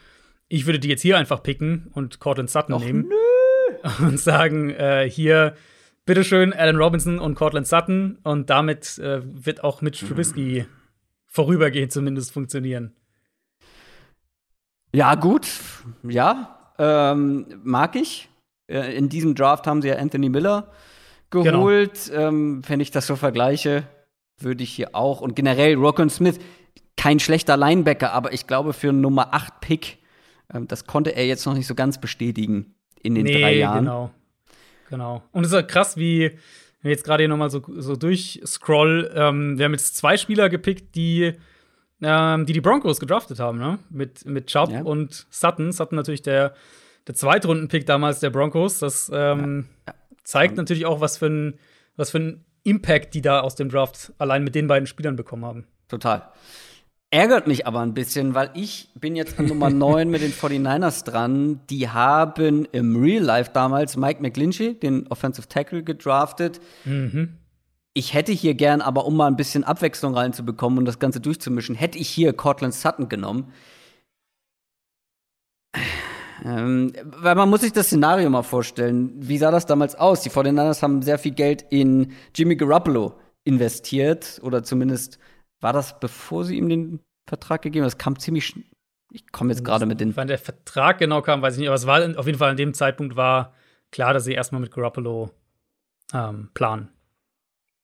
Ich 0.47 0.65
würde 0.65 0.80
die 0.80 0.89
jetzt 0.89 1.01
hier 1.01 1.17
einfach 1.17 1.43
picken 1.43 1.89
und 1.93 2.19
Cortland 2.19 2.49
Sutton 2.49 2.74
Och, 2.74 2.84
nehmen. 2.84 3.07
Nö. 3.07 3.15
Und 3.99 4.17
sagen, 4.17 4.69
äh, 4.69 5.09
hier 5.09 5.55
bitteschön, 6.06 6.54
Alan 6.54 6.78
Robinson 6.78 7.20
und 7.20 7.36
Cortland 7.36 7.68
Sutton. 7.68 8.20
Und 8.24 8.49
damit 8.49 8.97
äh, 8.99 9.22
wird 9.24 9.64
auch 9.64 9.82
Mitch 9.82 10.06
Trubisky 10.06 10.66
mhm. 10.68 10.74
vorübergehend 11.26 11.91
zumindest 11.91 12.32
funktionieren. 12.32 12.93
Ja, 14.93 15.16
gut. 15.16 15.47
Ja, 16.04 16.74
ähm, 16.78 17.62
mag 17.64 17.95
ich. 17.95 18.30
Äh, 18.68 18.95
in 18.95 19.10
diesem 19.10 19.36
Draft 19.36 19.68
haben 19.68 19.82
sie 19.82 19.89
ja 19.89 19.95
Anthony 19.95 20.30
Miller 20.30 20.72
geholt. 21.30 22.06
Genau. 22.08 22.28
Ähm, 22.28 22.62
wenn 22.68 22.80
ich 22.80 22.91
das 22.91 23.08
so 23.08 23.16
vergleiche, 23.16 23.84
würde 24.39 24.64
ich 24.64 24.72
hier 24.72 24.95
auch. 24.95 25.22
Und 25.22 25.36
generell 25.36 25.76
Rockon 25.76 26.10
Smith, 26.10 26.39
kein 26.95 27.20
schlechter 27.20 27.58
Linebacker, 27.58 28.14
aber 28.14 28.34
ich 28.34 28.47
glaube 28.47 28.74
für 28.74 28.89
einen 28.89 29.01
Nummer 29.01 29.34
8 29.34 29.60
Pick, 29.62 29.97
ähm, 30.54 30.68
das 30.68 30.86
konnte 30.86 31.16
er 31.16 31.26
jetzt 31.26 31.45
noch 31.45 31.56
nicht 31.56 31.68
so 31.68 31.76
ganz 31.76 31.99
bestätigen 31.99 32.76
in 33.01 33.16
den 33.16 33.26
nee, 33.26 33.41
drei 33.41 33.56
Jahren. 33.56 33.86
Genau. 33.86 34.12
Genau. 34.94 35.24
Und 35.32 35.44
es 35.44 35.50
ist 35.50 35.56
ja 35.56 35.64
krass, 35.64 35.98
wie 35.98 36.30
wenn 36.84 36.91
ich 36.91 36.98
jetzt 36.98 37.04
gerade 37.04 37.24
hier 37.24 37.28
nochmal 37.28 37.50
so, 37.50 37.64
so 37.78 37.96
durchscroll, 37.96 39.12
ähm, 39.16 39.58
wir 39.58 39.66
haben 39.66 39.72
jetzt 39.72 39.96
zwei 39.96 40.18
Spieler 40.18 40.50
gepickt, 40.50 40.94
die 40.94 41.34
ähm, 42.04 42.46
die, 42.46 42.54
die 42.54 42.62
Broncos 42.62 43.00
gedraftet 43.00 43.39
haben, 43.39 43.58
ne? 43.58 43.80
Mit, 43.89 44.24
mit 44.28 44.46
Chubb 44.46 44.70
ja. 44.70 44.84
und 44.84 45.26
Sutton. 45.32 45.72
Sutton 45.72 45.96
natürlich 45.96 46.22
der, 46.22 46.54
der 47.08 47.16
Zweitrunden-Pick 47.16 47.88
damals 47.88 48.20
der 48.20 48.30
Broncos. 48.30 48.78
Das 48.78 49.10
ähm. 49.12 49.66
Ja. 49.88 49.96
zeigt 50.24 50.58
natürlich 50.58 50.86
auch, 50.86 51.02
was 51.02 51.18
für 51.18 51.26
ein, 51.26 51.60
was 51.96 52.12
für 52.12 52.20
ein 52.20 52.46
Impact 52.62 53.16
die 53.16 53.24
da 53.24 53.39
aus 53.39 53.56
dem 53.56 53.70
Draft 53.70 54.14
allein 54.20 54.44
mit 54.44 54.54
den 54.54 54.68
beiden 54.68 54.86
Spielern 54.86 55.16
bekommen 55.16 55.44
haben. 55.44 55.66
Total. 55.88 56.30
Ärgert 57.14 57.45
mich 57.45 57.68
aber 57.68 57.82
ein 57.82 57.93
bisschen, 57.93 58.34
weil 58.34 58.49
ich 58.55 58.89
bin 58.95 59.16
jetzt 59.16 59.38
an 59.38 59.45
Nummer 59.45 59.70
9 59.70 60.09
mit 60.09 60.24
den 60.24 60.34
49ers 60.34 61.05
dran. 61.05 61.59
Die 61.70 61.88
haben 61.88 62.66
im 62.72 62.95
Real 62.95 63.22
Life 63.22 63.51
damals 63.53 63.95
Mike 63.95 64.20
McGlinchey, 64.20 64.80
den 64.80 65.05
Offensive 65.09 65.47
Tackle, 65.47 65.84
gedraftet. 65.84 66.59
Mhm. 66.86 67.38
Ich 67.93 68.16
hätte 68.16 68.32
hier 68.32 68.55
gern, 68.55 68.82
aber 68.82 69.05
um 69.05 69.16
mal 69.16 69.28
ein 69.28 69.36
bisschen 69.36 69.64
Abwechslung 69.64 70.16
reinzubekommen 70.16 70.80
und 70.80 70.86
das 70.86 70.97
Ganze 70.97 71.20
durchzumischen, 71.20 71.76
hätte 71.76 71.99
ich 71.99 72.09
hier 72.09 72.34
Cortland 72.34 72.74
Sutton 72.74 73.09
genommen. 73.09 73.53
Ähm, 76.43 76.93
weil 77.05 77.36
man 77.36 77.47
muss 77.47 77.61
sich 77.61 77.74
das 77.74 77.86
Szenario 77.86 78.28
mal 78.32 78.41
vorstellen. 78.41 79.14
Wie 79.18 79.38
sah 79.38 79.51
das 79.51 79.68
damals 79.68 79.93
aus? 79.93 80.22
Die 80.22 80.32
49ers 80.32 80.82
haben 80.82 81.03
sehr 81.03 81.20
viel 81.20 81.34
Geld 81.34 81.64
in 81.70 82.14
Jimmy 82.34 82.55
Garoppolo 82.55 83.14
investiert 83.43 84.41
oder 84.41 84.64
zumindest 84.64 85.20
war 85.64 85.74
das, 85.74 85.99
bevor 85.99 86.43
sie 86.43 86.57
ihm 86.57 86.70
den 86.70 86.99
Vertrag 87.28 87.61
gegeben 87.61 87.84
haben? 87.84 87.88
Das 87.88 87.97
kam 87.97 88.20
ziemlich. 88.20 88.55
Ich 89.11 89.32
komme 89.32 89.51
jetzt 89.51 89.64
gerade 89.64 89.86
mit 89.86 89.99
den. 89.99 90.16
Wann 90.16 90.28
der 90.28 90.38
Vertrag 90.38 90.97
genau 90.97 91.22
kam, 91.22 91.41
weiß 91.41 91.55
ich 91.55 91.59
nicht, 91.59 91.70
aber 91.70 91.76
es 91.76 91.88
war 91.88 92.01
auf 92.18 92.26
jeden 92.26 92.38
Fall 92.38 92.51
an 92.51 92.57
dem 92.57 92.74
Zeitpunkt 92.74 93.16
war 93.16 93.53
klar, 93.91 94.14
dass 94.14 94.26
sie 94.26 94.34
erstmal 94.34 94.61
mit 94.61 94.72
Garoppolo 94.72 95.32
ähm, 96.14 96.49
planen. 96.53 96.89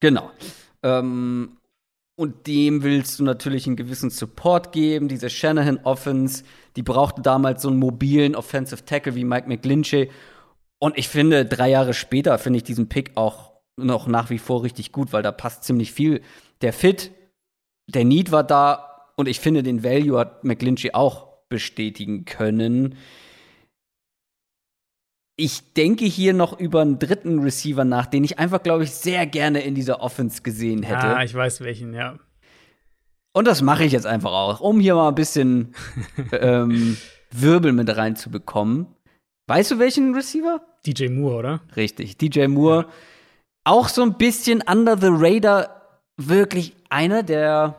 Genau. 0.02 0.32
Ähm, 0.84 1.58
und 2.16 2.48
dem 2.48 2.84
willst 2.84 3.20
du 3.20 3.24
natürlich 3.24 3.66
einen 3.68 3.78
gewissen 3.78 4.10
Support 4.10 4.74
geben. 4.74 5.08
Diese 5.08 5.30
Shanahan 5.30 5.80
Offense, 5.84 6.44
die 6.76 6.84
brauchte 6.84 7.22
damals 7.22 7.62
so 7.62 7.70
einen 7.70 7.80
mobilen 7.80 8.36
Offensive 8.36 8.84
Tackle 8.84 9.16
wie 9.16 9.24
Mike 9.24 9.48
McGlinchey. 9.48 10.10
Und 10.80 10.98
ich 10.98 11.08
finde, 11.08 11.46
drei 11.46 11.70
Jahre 11.70 11.94
später 11.94 12.38
finde 12.38 12.58
ich 12.58 12.64
diesen 12.64 12.90
Pick 12.90 13.16
auch 13.16 13.54
noch 13.78 14.08
nach 14.08 14.30
wie 14.30 14.40
vor 14.40 14.64
richtig 14.64 14.92
gut, 14.92 15.14
weil 15.14 15.24
da 15.24 15.32
passt 15.32 15.64
ziemlich 15.64 15.94
viel. 15.94 16.22
Der 16.62 16.74
Fit 16.74 17.12
der 17.90 18.06
Need 18.06 18.32
war 18.32 18.44
da 18.44 19.06
und 19.16 19.28
ich 19.28 19.40
finde, 19.40 19.64
den 19.64 19.84
Value 19.84 20.18
hat 20.18 20.44
McGlinchey 20.44 20.92
auch 20.94 21.28
bestätigen 21.50 22.26
können. 22.26 22.96
Ich 25.36 25.74
denke 25.74 26.06
hier 26.06 26.34
noch 26.34 26.60
über 26.60 26.82
einen 26.82 27.00
dritten 27.00 27.40
Receiver 27.40 27.86
nach, 27.86 28.06
den 28.06 28.24
ich 28.24 28.40
einfach, 28.40 28.62
glaube 28.62 28.84
ich, 28.84 28.92
sehr 28.92 29.26
gerne 29.26 29.62
in 29.62 29.74
dieser 29.74 30.02
Offense 30.02 30.42
gesehen 30.42 30.84
hätte. 30.84 31.08
Ja, 31.08 31.24
ich 31.24 31.34
weiß 31.34 31.62
welchen, 31.62 31.94
ja. 31.94 32.18
Und 33.32 33.48
das 33.48 33.62
mache 33.62 33.86
ich 33.86 33.92
jetzt 33.92 34.06
einfach 34.06 34.32
auch, 34.32 34.60
um 34.60 34.80
hier 34.80 34.96
mal 34.96 35.10
ein 35.10 35.16
bisschen 35.16 35.74
ähm, 36.32 36.98
Wirbel 37.32 37.74
mit 37.74 37.96
reinzubekommen. 37.96 38.88
Weißt 39.48 39.72
du 39.72 39.80
welchen 39.80 40.14
Receiver? 40.14 40.62
DJ 40.86 41.08
Moore, 41.08 41.36
oder? 41.36 41.62
Richtig, 41.76 42.18
DJ 42.18 42.48
Moore. 42.48 42.82
Ja. 42.82 42.90
Auch 43.64 43.88
so 43.88 44.04
ein 44.04 44.18
bisschen 44.18 44.62
under 44.62 44.98
the 44.98 45.10
radar 45.10 46.02
wirklich 46.18 46.76
einer 46.90 47.24
der, 47.24 47.76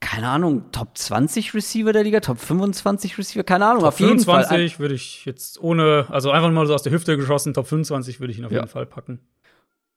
keine 0.00 0.28
Ahnung, 0.28 0.70
Top 0.72 0.96
20 0.96 1.54
Receiver 1.54 1.92
der 1.92 2.04
Liga, 2.04 2.20
Top 2.20 2.38
25 2.38 3.16
Receiver, 3.18 3.44
keine 3.44 3.66
Ahnung, 3.66 3.80
Top 3.80 3.88
auf 3.88 4.00
jeden 4.00 4.20
25 4.20 4.48
Fall. 4.48 4.58
25 4.58 4.80
würde 4.80 4.94
ich 4.94 5.24
jetzt 5.24 5.60
ohne, 5.60 6.06
also 6.10 6.30
einfach 6.30 6.50
mal 6.50 6.66
so 6.66 6.74
aus 6.74 6.82
der 6.82 6.92
Hüfte 6.92 7.16
geschossen, 7.16 7.54
Top 7.54 7.66
25 7.66 8.20
würde 8.20 8.32
ich 8.32 8.38
ihn 8.38 8.44
auf 8.44 8.52
ja. 8.52 8.58
jeden 8.58 8.70
Fall 8.70 8.86
packen. 8.86 9.20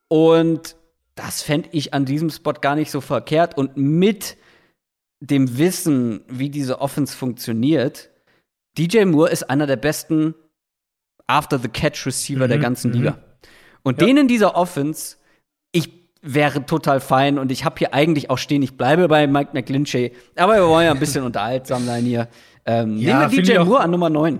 Und 0.07 0.75
das 1.15 1.41
fände 1.41 1.69
ich 1.71 1.93
an 1.93 2.05
diesem 2.05 2.29
Spot 2.29 2.53
gar 2.53 2.75
nicht 2.75 2.91
so 2.91 3.01
verkehrt. 3.01 3.57
Und 3.57 3.77
mit 3.77 4.37
dem 5.19 5.57
Wissen, 5.57 6.23
wie 6.27 6.49
diese 6.49 6.81
Offense 6.81 7.15
funktioniert, 7.15 8.09
DJ 8.77 9.05
Moore 9.05 9.29
ist 9.29 9.49
einer 9.49 9.67
der 9.67 9.75
besten 9.75 10.35
After-the-Catch-Receiver 11.27 12.45
mhm, 12.45 12.49
der 12.49 12.57
ganzen 12.57 12.91
Liga. 12.91 13.11
Mhm. 13.11 13.17
Und 13.83 14.01
ja. 14.01 14.07
den 14.07 14.17
in 14.17 14.27
dieser 14.27 14.55
Offense 14.55 15.17
wäre 16.22 16.65
total 16.65 16.99
fein 16.99 17.39
und 17.39 17.51
ich 17.51 17.65
habe 17.65 17.76
hier 17.80 17.93
eigentlich 17.93 18.30
auch 18.30 18.38
stehen, 18.38 18.61
ich 18.61 18.78
bleibe 18.78 19.07
bei 19.07 19.28
Mike 19.28 19.51
McGlinchey, 19.53 20.13
aber 20.36 20.53
wir 20.55 20.67
wollen 20.67 20.86
ja 20.86 20.91
ein 20.91 20.99
bisschen 20.99 21.24
unterhaltsam 21.24 21.86
sein 21.86 22.03
hier. 22.03 22.28
Ähm, 22.65 22.97
ja, 22.97 23.28
nehmen 23.28 23.32
wir 23.32 23.43
DJ 23.43 23.59
Moore 23.59 23.82
an 23.82 23.91
Nummer 23.91 24.09
9. 24.09 24.39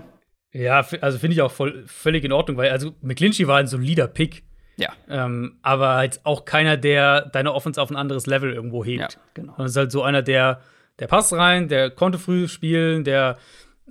Ja, 0.52 0.86
also 1.00 1.18
finde 1.18 1.34
ich 1.34 1.42
auch 1.42 1.50
voll, 1.50 1.82
völlig 1.86 2.24
in 2.24 2.32
Ordnung, 2.32 2.56
weil 2.56 2.70
also 2.70 2.92
McGlinchey 3.00 3.48
war 3.48 3.58
ein 3.58 3.66
solider 3.66 4.06
Pick. 4.06 4.44
Ja. 4.76 4.90
Ähm, 5.08 5.58
aber 5.62 6.02
jetzt 6.02 6.24
auch 6.24 6.44
keiner, 6.44 6.76
der 6.76 7.22
deine 7.22 7.52
Offense 7.52 7.80
auf 7.80 7.90
ein 7.90 7.96
anderes 7.96 8.26
Level 8.26 8.52
irgendwo 8.52 8.84
hebt. 8.84 9.14
Ja, 9.14 9.20
genau. 9.34 9.54
Und 9.56 9.64
es 9.64 9.72
ist 9.72 9.76
halt 9.76 9.92
so 9.92 10.02
einer, 10.02 10.22
der, 10.22 10.60
der 10.98 11.06
passt 11.08 11.32
rein, 11.32 11.68
der 11.68 11.90
konnte 11.90 12.18
früh 12.18 12.48
spielen, 12.48 13.04
der 13.04 13.38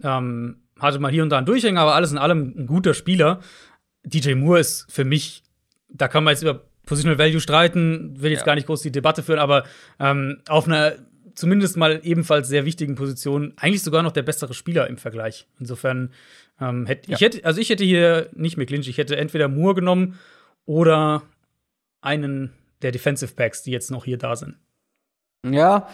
ähm, 0.04 0.62
hatte 0.80 1.00
mal 1.00 1.12
hier 1.12 1.24
und 1.24 1.30
da 1.30 1.38
einen 1.38 1.46
Durchhänger, 1.46 1.82
aber 1.82 1.96
alles 1.96 2.12
in 2.12 2.18
allem 2.18 2.54
ein 2.58 2.68
guter 2.68 2.94
Spieler. 2.94 3.40
DJ 4.04 4.34
Moore 4.34 4.60
ist 4.60 4.92
für 4.92 5.04
mich, 5.04 5.44
da 5.90 6.08
kann 6.08 6.24
man 6.24 6.34
jetzt 6.34 6.42
über 6.42 6.62
Positional 6.86 7.20
Value 7.20 7.40
streiten, 7.40 8.22
will 8.22 8.32
jetzt 8.32 8.42
ja. 8.42 8.46
gar 8.46 8.56
nicht 8.56 8.68
groß 8.68 8.82
die 8.82 8.92
Debatte 8.92 9.24
führen, 9.24 9.40
aber 9.40 9.64
ähm, 10.00 10.40
auf 10.48 10.68
einer 10.68 10.96
zumindest 11.36 11.78
mal 11.78 12.00
ebenfalls 12.04 12.48
sehr 12.48 12.66
wichtigen 12.66 12.96
Position 12.96 13.54
eigentlich 13.58 13.84
sogar 13.84 14.04
noch 14.04 14.12
der 14.12 14.24
bessere 14.24 14.54
Spieler 14.54 14.88
im 14.88 14.98
Vergleich. 14.98 15.48
Insofern 15.60 16.12
ähm, 16.60 16.86
hätte 16.86 17.10
ja. 17.10 17.16
ich 17.16 17.22
hätte, 17.22 17.46
also 17.46 17.62
ich 17.62 17.70
hätte 17.70 17.84
hier 17.84 18.30
nicht 18.34 18.58
McLinch, 18.58 18.88
ich 18.88 18.98
hätte 18.98 19.18
entweder 19.18 19.48
Moore 19.48 19.76
genommen 19.76 20.20
oder 20.66 21.24
einen 22.02 22.52
der 22.82 22.92
Defensive 22.92 23.34
Backs, 23.34 23.64
die 23.64 23.72
jetzt 23.72 23.92
noch 23.92 24.06
hier 24.06 24.18
da 24.18 24.36
sind. 24.36 24.56
Ja, 25.50 25.88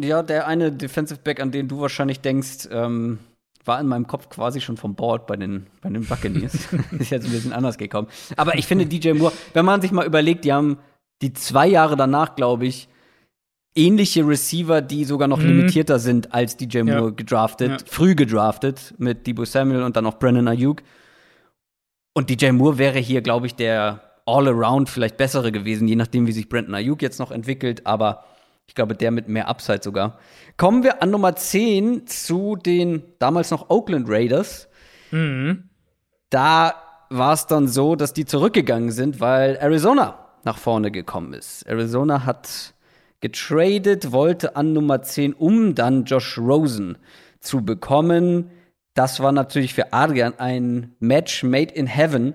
ja, 0.00 0.22
der 0.22 0.46
eine 0.46 0.72
Defensive 0.72 1.20
Back, 1.22 1.40
an 1.40 1.50
den 1.50 1.68
du 1.68 1.80
wahrscheinlich 1.80 2.20
denkst, 2.20 2.68
ähm, 2.70 3.18
war 3.64 3.80
in 3.80 3.86
meinem 3.86 4.06
Kopf 4.06 4.28
quasi 4.28 4.60
schon 4.60 4.76
vom 4.76 4.94
Board 4.94 5.26
bei 5.26 5.36
den, 5.36 5.66
bei 5.82 5.90
den 5.90 6.04
Buccaneers. 6.04 6.54
ist 6.98 7.10
jetzt 7.10 7.26
ein 7.26 7.32
bisschen 7.32 7.52
anders 7.52 7.78
gekommen. 7.78 8.08
Aber 8.36 8.56
ich 8.56 8.66
finde 8.66 8.86
DJ 8.86 9.12
Moore, 9.12 9.32
wenn 9.52 9.64
man 9.64 9.80
sich 9.80 9.92
mal 9.92 10.06
überlegt, 10.06 10.44
die 10.44 10.52
haben 10.52 10.78
die 11.22 11.32
zwei 11.32 11.66
Jahre 11.66 11.96
danach, 11.96 12.34
glaube 12.34 12.66
ich, 12.66 12.88
ähnliche 13.74 14.26
Receiver, 14.26 14.80
die 14.80 15.04
sogar 15.04 15.28
noch 15.28 15.38
mhm. 15.38 15.46
limitierter 15.46 15.98
sind 15.98 16.34
als 16.34 16.56
DJ 16.56 16.82
Moore 16.82 17.04
ja. 17.04 17.10
gedraftet, 17.10 17.70
ja. 17.70 17.86
früh 17.86 18.14
gedraftet 18.14 18.94
mit 18.98 19.26
Debo 19.26 19.44
Samuel 19.44 19.82
und 19.82 19.96
dann 19.96 20.06
auch 20.06 20.18
Brennan 20.18 20.48
Ayuk. 20.48 20.82
Und 22.14 22.30
DJ 22.30 22.50
Moore 22.50 22.78
wäre 22.78 22.98
hier, 22.98 23.22
glaube 23.22 23.46
ich, 23.46 23.54
der 23.54 24.02
all 24.26 24.48
around 24.48 24.88
vielleicht 24.88 25.16
bessere 25.16 25.52
gewesen, 25.52 25.88
je 25.88 25.96
nachdem, 25.96 26.26
wie 26.26 26.32
sich 26.32 26.48
Brandon 26.48 26.74
Ayuk 26.74 27.02
jetzt 27.02 27.18
noch 27.18 27.30
entwickelt, 27.30 27.86
aber 27.86 28.24
ich 28.70 28.76
glaube, 28.76 28.94
der 28.94 29.10
mit 29.10 29.26
mehr 29.26 29.48
Upside 29.48 29.80
sogar. 29.82 30.20
Kommen 30.56 30.84
wir 30.84 31.02
an 31.02 31.10
Nummer 31.10 31.34
10 31.34 32.06
zu 32.06 32.54
den 32.54 33.02
damals 33.18 33.50
noch 33.50 33.68
Oakland 33.68 34.08
Raiders. 34.08 34.68
Mhm. 35.10 35.70
Da 36.30 36.74
war 37.08 37.32
es 37.32 37.48
dann 37.48 37.66
so, 37.66 37.96
dass 37.96 38.12
die 38.12 38.26
zurückgegangen 38.26 38.92
sind, 38.92 39.18
weil 39.18 39.56
Arizona 39.56 40.24
nach 40.44 40.56
vorne 40.56 40.92
gekommen 40.92 41.32
ist. 41.32 41.64
Arizona 41.64 42.24
hat 42.24 42.74
getradet, 43.18 44.12
wollte 44.12 44.54
an 44.54 44.72
Nummer 44.72 45.02
10, 45.02 45.32
um 45.32 45.74
dann 45.74 46.04
Josh 46.04 46.38
Rosen 46.38 46.96
zu 47.40 47.64
bekommen. 47.64 48.52
Das 48.94 49.18
war 49.18 49.32
natürlich 49.32 49.74
für 49.74 49.92
Adrian 49.92 50.34
ein 50.38 50.94
Match 51.00 51.42
made 51.42 51.74
in 51.74 51.88
heaven, 51.88 52.34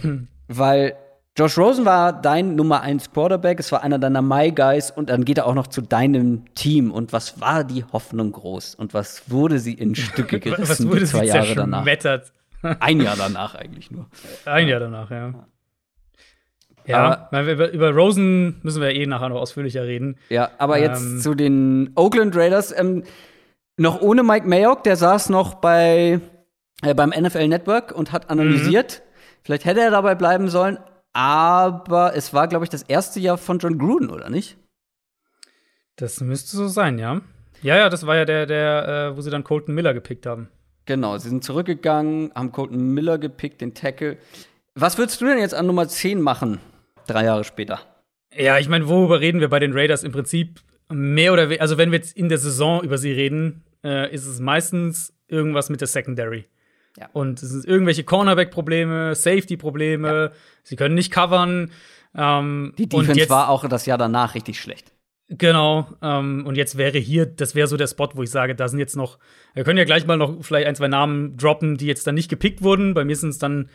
weil 0.46 0.94
Josh 1.38 1.56
Rosen 1.56 1.86
war 1.86 2.12
dein 2.12 2.56
Nummer 2.56 2.82
1 2.82 3.10
Quarterback, 3.12 3.58
es 3.58 3.72
war 3.72 3.82
einer 3.82 3.98
deiner 3.98 4.20
My 4.20 4.52
Guys 4.52 4.90
und 4.90 5.08
dann 5.08 5.24
geht 5.24 5.38
er 5.38 5.46
auch 5.46 5.54
noch 5.54 5.66
zu 5.66 5.80
deinem 5.80 6.44
Team. 6.54 6.90
Und 6.90 7.14
was 7.14 7.40
war 7.40 7.64
die 7.64 7.84
Hoffnung 7.90 8.32
groß? 8.32 8.74
Und 8.74 8.92
was 8.92 9.30
wurde 9.30 9.58
sie 9.58 9.72
in 9.72 9.94
Stücke 9.94 10.40
gerissen 10.40 10.62
was 10.68 10.86
wurde 10.86 11.06
zwei 11.06 11.20
sie 11.20 11.28
Jahre 11.28 11.54
danach? 11.54 11.86
Ein 12.80 13.00
Jahr 13.00 13.16
danach 13.16 13.54
eigentlich 13.54 13.90
nur. 13.90 14.06
Ein 14.44 14.68
Jahr 14.68 14.80
danach, 14.80 15.10
ja. 15.10 15.32
Ja, 16.86 17.28
wir 17.30 17.52
über, 17.52 17.70
über 17.70 17.94
Rosen 17.94 18.60
müssen 18.62 18.82
wir 18.82 18.90
eh 18.90 19.06
nachher 19.06 19.30
noch 19.30 19.40
ausführlicher 19.40 19.84
reden. 19.84 20.18
Ja, 20.28 20.50
aber 20.58 20.78
jetzt 20.78 21.02
Ähm. 21.02 21.18
zu 21.20 21.34
den 21.34 21.92
Oakland 21.94 22.36
Raiders. 22.36 22.76
Ähm, 22.76 23.04
noch 23.78 24.02
ohne 24.02 24.22
Mike 24.22 24.46
Mayock, 24.46 24.84
der 24.84 24.96
saß 24.96 25.30
noch 25.30 25.54
bei, 25.54 26.20
äh, 26.82 26.94
beim 26.94 27.10
NFL 27.10 27.48
Network 27.48 27.92
und 27.92 28.12
hat 28.12 28.28
analysiert. 28.30 29.02
Vielleicht 29.44 29.64
hätte 29.64 29.80
er 29.80 29.90
dabei 29.90 30.14
bleiben 30.14 30.48
sollen, 30.48 30.78
aber 31.12 32.14
es 32.16 32.32
war, 32.32 32.48
glaube 32.48 32.64
ich, 32.64 32.70
das 32.70 32.82
erste 32.82 33.20
Jahr 33.20 33.38
von 33.38 33.58
John 33.58 33.78
Gruden, 33.78 34.10
oder 34.10 34.30
nicht? 34.30 34.56
Das 35.96 36.20
müsste 36.20 36.56
so 36.56 36.68
sein, 36.68 36.98
ja. 36.98 37.20
Ja, 37.62 37.76
ja, 37.76 37.88
das 37.88 38.06
war 38.06 38.16
ja 38.16 38.24
der, 38.24 38.46
der, 38.46 39.12
äh, 39.12 39.16
wo 39.16 39.20
sie 39.20 39.30
dann 39.30 39.44
Colton 39.44 39.74
Miller 39.74 39.94
gepickt 39.94 40.26
haben. 40.26 40.48
Genau, 40.84 41.16
sie 41.18 41.28
sind 41.28 41.44
zurückgegangen, 41.44 42.32
haben 42.34 42.50
Colton 42.50 42.92
Miller 42.92 43.18
gepickt, 43.18 43.60
den 43.60 43.74
Tackle. 43.74 44.16
Was 44.74 44.98
würdest 44.98 45.20
du 45.20 45.26
denn 45.26 45.38
jetzt 45.38 45.54
an 45.54 45.66
Nummer 45.66 45.86
10 45.86 46.20
machen, 46.20 46.58
drei 47.06 47.24
Jahre 47.24 47.44
später? 47.44 47.80
Ja, 48.34 48.58
ich 48.58 48.68
meine, 48.68 48.88
worüber 48.88 49.20
reden 49.20 49.40
wir 49.40 49.48
bei 49.48 49.58
den 49.58 49.74
Raiders? 49.74 50.02
Im 50.02 50.12
Prinzip 50.12 50.60
mehr 50.88 51.32
oder 51.32 51.44
weniger, 51.48 51.62
also 51.62 51.78
wenn 51.78 51.90
wir 51.90 51.98
jetzt 51.98 52.16
in 52.16 52.28
der 52.28 52.38
Saison 52.38 52.82
über 52.82 52.98
sie 52.98 53.12
reden, 53.12 53.64
äh, 53.84 54.12
ist 54.12 54.26
es 54.26 54.40
meistens 54.40 55.14
irgendwas 55.28 55.70
mit 55.70 55.80
der 55.80 55.88
Secondary. 55.88 56.46
Ja. 56.98 57.08
Und 57.12 57.42
es 57.42 57.50
sind 57.50 57.64
irgendwelche 57.64 58.04
Cornerback-Probleme, 58.04 59.14
Safety-Probleme, 59.14 60.32
sie 60.62 60.76
können 60.76 60.94
nicht 60.94 61.10
covern. 61.10 61.70
Ähm, 62.14 62.74
Die 62.76 62.88
Defense 62.88 63.18
jetzt, 63.18 63.30
war 63.30 63.48
auch 63.48 63.66
das 63.66 63.86
Jahr 63.86 63.98
danach 63.98 64.34
richtig 64.34 64.60
schlecht. 64.60 64.92
Genau, 65.28 65.86
ähm, 66.02 66.44
und 66.46 66.56
jetzt 66.56 66.76
wäre 66.76 66.98
hier, 66.98 67.24
das 67.24 67.54
wäre 67.54 67.66
so 67.66 67.78
der 67.78 67.86
Spot, 67.86 68.10
wo 68.14 68.22
ich 68.22 68.30
sage, 68.30 68.54
da 68.54 68.68
sind 68.68 68.78
jetzt 68.78 68.96
noch, 68.96 69.18
wir 69.54 69.64
können 69.64 69.78
ja 69.78 69.84
gleich 69.84 70.06
mal 70.06 70.18
noch 70.18 70.44
vielleicht 70.44 70.66
ein, 70.66 70.74
zwei 70.74 70.88
Namen 70.88 71.38
droppen, 71.38 71.78
die 71.78 71.86
jetzt 71.86 72.06
dann 72.06 72.14
nicht 72.14 72.28
gepickt 72.28 72.62
wurden. 72.62 72.92
Bei 72.92 73.04
mir 73.04 73.16
sind 73.16 73.30
es 73.30 73.38
dann 73.38 73.70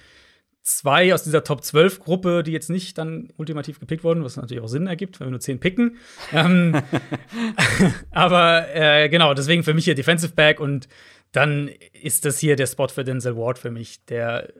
zwei 0.61 1.13
aus 1.13 1.23
dieser 1.23 1.43
Top 1.43 1.63
12 1.63 2.01
Gruppe, 2.01 2.43
die 2.43 2.51
jetzt 2.51 2.69
nicht 2.69 2.97
dann 2.97 3.29
ultimativ 3.37 3.79
gepickt 3.79 4.03
wurden, 4.03 4.23
was 4.23 4.35
natürlich 4.35 4.61
auch 4.61 4.67
Sinn 4.67 4.85
ergibt, 4.85 5.19
wenn 5.19 5.27
wir 5.27 5.31
nur 5.31 5.39
zehn 5.39 5.59
picken. 5.59 5.97
ähm, 6.33 6.79
aber 8.11 8.75
äh, 8.75 9.09
genau, 9.09 9.33
deswegen 9.33 9.63
für 9.63 9.73
mich 9.73 9.85
hier 9.85 9.95
Defensive 9.95 10.33
Back 10.35 10.59
und 10.59 10.87
dann 11.37 11.69
ist 11.93 12.25
das 12.25 12.39
hier 12.39 12.55
der 12.55 12.67
Spot 12.67 12.87
für 12.87 13.03
Denzel 13.03 13.37
Ward 13.37 13.59
für 13.59 13.71
mich, 13.71 14.03
der 14.05 14.51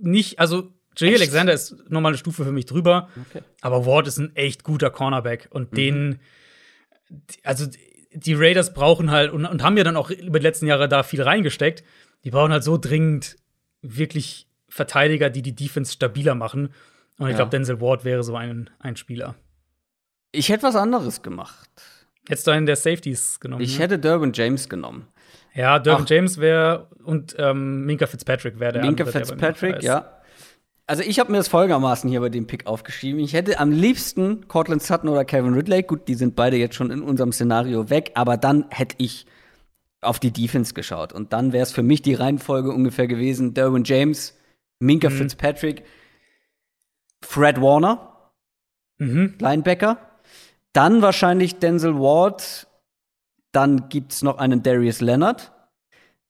nicht, 0.00 0.38
also 0.38 0.70
Jay 0.96 1.10
Echt? 1.12 1.22
Alexander 1.22 1.52
ist 1.52 1.76
nochmal 1.90 2.10
eine 2.10 2.18
Stufe 2.18 2.44
für 2.44 2.52
mich 2.52 2.66
drüber, 2.66 3.08
Okay. 3.30 3.42
aber 3.60 3.86
Ward 3.86 4.06
ist 4.06 4.18
ein 4.18 4.34
echt 4.36 4.64
guter 4.64 4.90
Cornerback 4.90 5.48
und 5.50 5.76
den, 5.76 6.20
also 7.44 7.66
die 8.12 8.34
Raiders 8.34 8.74
brauchen 8.74 9.10
halt 9.10 9.32
und, 9.32 9.44
und 9.46 9.62
haben 9.62 9.76
ja 9.76 9.84
dann 9.84 9.96
auch 9.96 10.10
über 10.10 10.38
die 10.38 10.42
letzten 10.42 10.66
Jahre 10.66 10.88
da 10.88 11.02
viel 11.02 11.22
reingesteckt. 11.22 11.84
Die 12.24 12.30
brauchen 12.30 12.52
halt 12.52 12.64
so 12.64 12.76
dringend 12.78 13.36
wirklich 13.82 14.46
Verteidiger, 14.68 15.30
die 15.30 15.42
die 15.42 15.54
Defense 15.54 15.92
stabiler 15.92 16.34
machen. 16.34 16.70
Und 17.18 17.26
ich 17.26 17.32
Ja. 17.32 17.36
glaube, 17.36 17.50
Denzel 17.50 17.80
Ward 17.80 18.04
wäre 18.04 18.22
so 18.24 18.34
ein, 18.36 18.70
ein 18.80 18.96
Spieler. 18.96 19.34
Ich 20.32 20.48
hätte 20.48 20.64
was 20.64 20.74
anderes 20.76 21.22
gemacht. 21.22 21.70
Hättest 22.28 22.46
du 22.46 22.50
einen 22.50 22.66
der 22.66 22.76
Safeties 22.76 23.40
genommen? 23.40 23.62
Ich 23.62 23.78
ne? 23.78 23.84
hätte 23.84 23.98
Durbin 23.98 24.32
James 24.34 24.68
genommen. 24.68 25.06
Ja, 25.58 25.78
Derwin. 25.78 26.06
James 26.08 26.38
wäre 26.38 26.88
und 27.04 27.36
ähm, 27.38 27.84
Minka 27.84 28.06
Fitzpatrick 28.06 28.58
wäre 28.60 28.72
der 28.72 28.82
Minka 28.82 29.04
andere, 29.04 29.18
Fitzpatrick, 29.18 29.82
ja. 29.82 30.12
Also 30.86 31.02
ich 31.02 31.18
habe 31.18 31.30
mir 31.30 31.36
das 31.36 31.48
folgendermaßen 31.48 32.08
hier 32.08 32.20
bei 32.20 32.30
dem 32.30 32.46
Pick 32.46 32.66
aufgeschrieben. 32.66 33.20
Ich 33.20 33.34
hätte 33.34 33.58
am 33.60 33.70
liebsten 33.70 34.48
Cortland 34.48 34.82
Sutton 34.82 35.10
oder 35.10 35.26
Kevin 35.26 35.52
Ridley. 35.52 35.82
Gut, 35.82 36.08
die 36.08 36.14
sind 36.14 36.34
beide 36.34 36.56
jetzt 36.56 36.76
schon 36.76 36.90
in 36.90 37.02
unserem 37.02 37.30
Szenario 37.32 37.90
weg, 37.90 38.12
aber 38.14 38.38
dann 38.38 38.64
hätte 38.70 38.94
ich 38.98 39.26
auf 40.00 40.18
die 40.18 40.30
Defense 40.30 40.72
geschaut. 40.72 41.12
Und 41.12 41.34
dann 41.34 41.52
wäre 41.52 41.62
es 41.64 41.72
für 41.72 41.82
mich 41.82 42.00
die 42.00 42.14
Reihenfolge 42.14 42.70
ungefähr 42.70 43.06
gewesen: 43.06 43.52
Derwin 43.52 43.84
James, 43.84 44.38
Minka 44.78 45.10
Mhm. 45.10 45.14
Fitzpatrick, 45.14 45.82
Fred 47.22 47.60
Warner, 47.60 48.30
Mhm. 48.98 49.34
Linebacker. 49.40 49.98
Dann 50.72 51.02
wahrscheinlich 51.02 51.58
Denzel 51.58 51.96
Ward. 51.96 52.67
Dann 53.58 53.88
gibt 53.88 54.12
es 54.12 54.22
noch 54.22 54.38
einen 54.38 54.62
Darius 54.62 55.00
Leonard. 55.00 55.50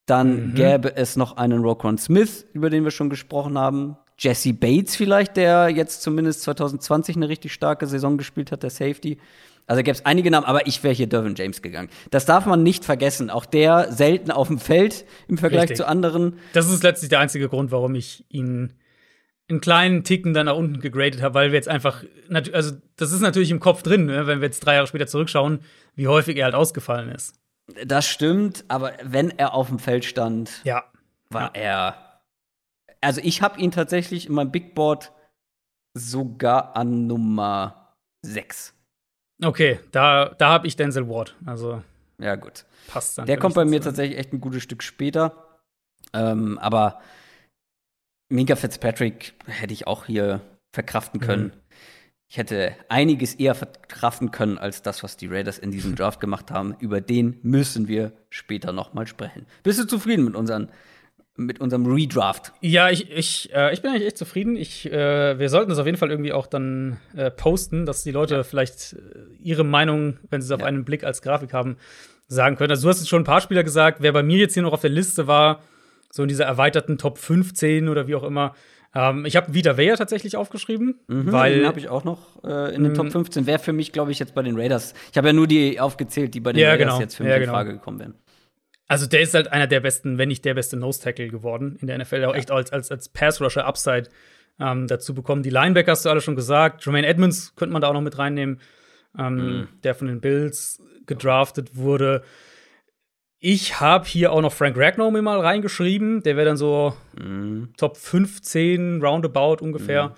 Dann 0.07 0.47
Mhm. 0.49 0.55
gäbe 0.55 0.97
es 0.97 1.15
noch 1.17 1.37
einen 1.37 1.61
Roquan 1.61 1.99
Smith, 1.99 2.47
über 2.55 2.71
den 2.71 2.85
wir 2.85 2.91
schon 2.91 3.11
gesprochen 3.11 3.59
haben. 3.59 3.99
Jesse 4.19 4.55
Bates 4.55 4.97
vielleicht, 4.97 5.37
der 5.37 5.69
jetzt 5.69 6.01
zumindest 6.01 6.41
2020 6.41 7.17
eine 7.17 7.29
richtig 7.29 7.53
starke 7.53 7.87
Saison 7.87 8.17
gespielt 8.17 8.51
hat, 8.51 8.63
der 8.63 8.71
Safety. 8.71 9.19
Also 9.67 9.83
gäbe 9.83 9.91
es 9.91 10.07
einige 10.07 10.31
Namen, 10.31 10.47
aber 10.47 10.67
ich 10.67 10.83
wäre 10.83 10.95
hier 10.95 11.07
Dervin 11.07 11.35
James 11.37 11.61
gegangen. 11.61 11.91
Das 12.11 12.25
darf 12.25 12.47
man 12.47 12.63
nicht 12.63 12.87
vergessen. 12.87 13.29
Auch 13.29 13.45
der 13.45 13.93
selten 13.93 14.31
auf 14.31 14.49
dem 14.49 14.59
Feld 14.59 15.05
im 15.29 15.37
Vergleich 15.37 15.65
Richtig. 15.65 15.77
zu 15.77 15.87
anderen. 15.87 16.39
Das 16.55 16.71
ist 16.71 16.83
letztlich 16.83 17.11
der 17.11 17.19
einzige 17.21 17.51
Grund, 17.51 17.71
warum 17.73 17.95
ich 17.95 18.25
ihn 18.31 18.73
einen 19.49 19.61
kleinen 19.61 20.05
Ticken 20.05 20.35
dann 20.35 20.47
nach 20.47 20.57
unten 20.57 20.81
gegradet 20.81 21.23
habe, 21.23 21.35
weil 21.35 21.51
wir 21.51 21.57
jetzt 21.57 21.69
einfach, 21.69 22.05
also 22.53 22.77
das 22.97 23.13
ist 23.13 23.21
natürlich 23.21 23.51
im 23.51 23.61
Kopf 23.61 23.83
drin, 23.83 24.07
ne, 24.07 24.27
wenn 24.27 24.41
wir 24.41 24.47
jetzt 24.47 24.61
drei 24.61 24.75
Jahre 24.75 24.87
später 24.87 25.07
zurückschauen, 25.07 25.61
wie 25.95 26.07
häufig 26.09 26.37
er 26.37 26.45
halt 26.47 26.55
ausgefallen 26.55 27.09
ist. 27.11 27.35
Das 27.85 28.07
stimmt, 28.07 28.65
aber 28.69 28.93
wenn 29.03 29.31
er 29.39 29.55
auf 29.55 29.69
dem 29.69 29.79
Feld 29.79 30.05
stand, 30.05 30.51
Ja. 30.65 30.85
war 31.31 31.55
er. 31.55 32.21
Also 33.01 33.21
ich 33.23 33.43
habe 33.43 33.61
ihn 33.61 33.71
tatsächlich 33.71 34.27
in 34.27 34.35
meinem 34.35 34.51
Big 34.51 34.75
Board 34.75 35.13
sogar 35.95 36.77
an 36.77 37.07
Nummer 37.07 37.95
6. 38.23 38.75
Okay, 39.43 39.79
da, 39.93 40.35
da 40.37 40.49
habe 40.51 40.67
ich 40.67 40.77
Denzel 40.77 41.09
Ward. 41.09 41.37
Also 41.47 41.83
Ja, 42.19 42.35
gut. 42.37 42.65
passt 42.89 43.17
dann. 43.19 43.27
Der 43.27 43.39
kommt 43.39 43.55
bei 43.55 43.65
mir 43.65 43.79
dazu. 43.79 43.91
tatsächlich 43.91 44.19
echt 44.19 44.33
ein 44.33 44.41
gutes 44.41 44.63
Stück 44.63 44.83
später. 44.83 45.61
Ähm, 46.13 46.59
aber 46.59 47.01
Minka 48.29 48.57
Fitzpatrick 48.57 49.35
hätte 49.47 49.73
ich 49.73 49.87
auch 49.87 50.07
hier 50.07 50.41
verkraften 50.73 51.21
können. 51.21 51.45
Mhm. 51.45 51.53
Ich 52.31 52.37
hätte 52.37 52.75
einiges 52.91 53.35
eher 53.35 53.55
verkraften 53.55 54.31
können 54.31 54.59
als 54.59 54.83
das, 54.83 55.03
was 55.03 55.17
die 55.17 55.29
Raiders 55.29 55.59
in 55.59 55.71
diesem 55.71 55.95
Draft 55.97 56.21
gemacht 56.21 56.51
haben. 56.51 56.77
Über 56.79 57.01
den 57.01 57.39
müssen 57.43 57.89
wir 57.89 58.13
später 58.29 58.73
noch 58.73 58.93
mal 58.93 59.07
sprechen. 59.07 59.47
Bist 59.63 59.79
du 59.81 59.87
zufrieden 59.87 60.27
mit, 60.27 60.35
unseren, 60.35 60.69
mit 61.37 61.59
unserem 61.59 61.87
Redraft? 61.87 62.53
Ja, 62.61 62.91
ich, 62.91 63.11
ich, 63.11 63.51
äh, 63.55 63.73
ich 63.73 63.81
bin 63.81 63.91
eigentlich 63.93 64.07
echt 64.07 64.19
zufrieden. 64.19 64.57
Ich, 64.57 64.85
äh, 64.93 65.39
wir 65.39 65.49
sollten 65.49 65.71
das 65.71 65.79
auf 65.79 65.87
jeden 65.87 65.97
Fall 65.97 66.11
irgendwie 66.11 66.35
auch 66.35 66.47
dann 66.47 66.99
äh, 67.17 67.31
posten, 67.31 67.87
dass 67.87 68.03
die 68.03 68.11
Leute 68.13 68.45
vielleicht 68.45 68.93
äh, 68.93 68.99
ihre 69.43 69.65
Meinung, 69.65 70.19
wenn 70.29 70.43
sie 70.43 70.47
es 70.49 70.53
auf 70.53 70.61
Ja. 70.61 70.67
einen 70.67 70.85
Blick 70.85 71.05
als 71.05 71.23
Grafik 71.23 71.55
haben, 71.55 71.79
sagen 72.27 72.57
können. 72.57 72.71
Also 72.73 72.83
du 72.83 72.91
hast 72.91 72.99
jetzt 72.99 73.09
schon 73.09 73.23
ein 73.23 73.25
paar 73.25 73.41
Spieler 73.41 73.65
gesagt, 73.65 74.03
wer 74.03 74.13
bei 74.13 74.23
mir 74.23 74.37
jetzt 74.37 74.53
hier 74.53 74.63
noch 74.63 74.75
auf 74.75 74.83
der 74.83 74.91
Liste 74.91 75.27
war, 75.27 75.63
so 76.11 76.23
in 76.23 76.29
dieser 76.29 76.45
erweiterten 76.47 76.99
Top 76.99 77.19
15 77.19 77.89
oder 77.89 78.07
wie 78.07 78.15
auch 78.15 78.23
immer. 78.25 78.55
Ähm, 78.95 79.27
ich 79.27 79.37
habe 79.37 79.53
Vita 79.53 79.77
Vea 79.77 79.97
tatsächlich 79.97 80.37
aufgeschrieben, 80.37 80.99
Mhm, 81.09 81.31
weil 81.33 81.59
den 81.59 81.67
habe 81.67 81.79
ich 81.79 81.89
auch 81.89 82.05
noch 82.05 82.43
äh, 82.45 82.75
in 82.75 82.83
den 82.83 82.93
Mhm. 82.93 82.97
Top 82.97 83.13
15. 83.13 83.47
Wäre 83.47 83.59
für 83.59 83.73
mich, 83.75 83.93
glaube 83.93 84.11
ich, 84.13 84.19
jetzt 84.19 84.35
bei 84.35 84.43
den 84.43 84.59
Raiders. 84.59 84.95
Ich 85.13 85.19
habe 85.19 85.29
ja 85.29 85.33
nur 85.35 85.47
die 85.47 85.79
aufgezählt, 85.81 86.33
die 86.35 86.41
bei 86.41 86.53
den 86.53 86.63
Ja, 86.63 86.71
Raiders 86.71 86.87
genau. 86.89 87.01
jetzt 87.01 87.15
für 87.17 87.25
Ja, 87.25 87.29
mich 87.31 87.37
in 87.37 87.41
genau. 87.43 87.53
Frage 87.53 87.73
gekommen 87.75 87.99
wären. 88.01 88.15
Also 88.91 89.07
der 89.07 89.21
ist 89.21 89.35
halt 89.35 89.53
einer 89.53 89.67
der 89.67 89.81
besten, 89.81 90.17
wenn 90.17 90.29
nicht 90.29 90.47
der 90.47 90.55
beste 90.55 90.79
Nose-Tackle 90.79 91.29
geworden 91.29 91.77
in 91.83 91.87
der 91.89 91.99
NFL, 91.99 92.25
auch 92.25 92.35
echt 92.35 92.51
als, 92.51 92.73
als, 92.73 92.91
als 92.91 93.11
Pass-Rusher-Upside 93.11 94.05
ähm, 94.59 94.87
dazu 94.87 95.15
bekommen. 95.15 95.43
Die 95.43 95.51
Linebacker 95.51 95.91
hast 95.93 96.07
du 96.07 96.09
alle 96.09 96.23
schon 96.23 96.37
gesagt. 96.37 96.87
Jermaine 96.87 97.07
Edmonds 97.07 97.55
könnte 97.55 97.75
man 97.75 97.83
da 97.83 97.89
auch 97.89 97.93
noch 97.93 98.01
mit 98.01 98.17
reinnehmen, 98.17 98.61
ähm, 99.19 99.37
Mhm. 99.61 99.69
der 99.85 99.95
von 99.95 100.07
den 100.09 100.23
Bills 100.23 100.83
gedraftet 101.05 101.77
wurde. 101.77 102.23
Ich 103.41 103.81
habe 103.81 104.05
hier 104.07 104.33
auch 104.33 104.41
noch 104.41 104.53
Frank 104.53 104.77
Ragnow 104.77 105.13
mir 105.13 105.23
mal 105.23 105.41
reingeschrieben. 105.41 106.23
Der 106.23 106.37
wäre 106.37 106.47
dann 106.47 106.57
so 106.57 106.95
Mhm. 107.19 107.71
Top 107.77 107.97
15 107.97 109.01
roundabout 109.03 109.63
ungefähr 109.63 110.15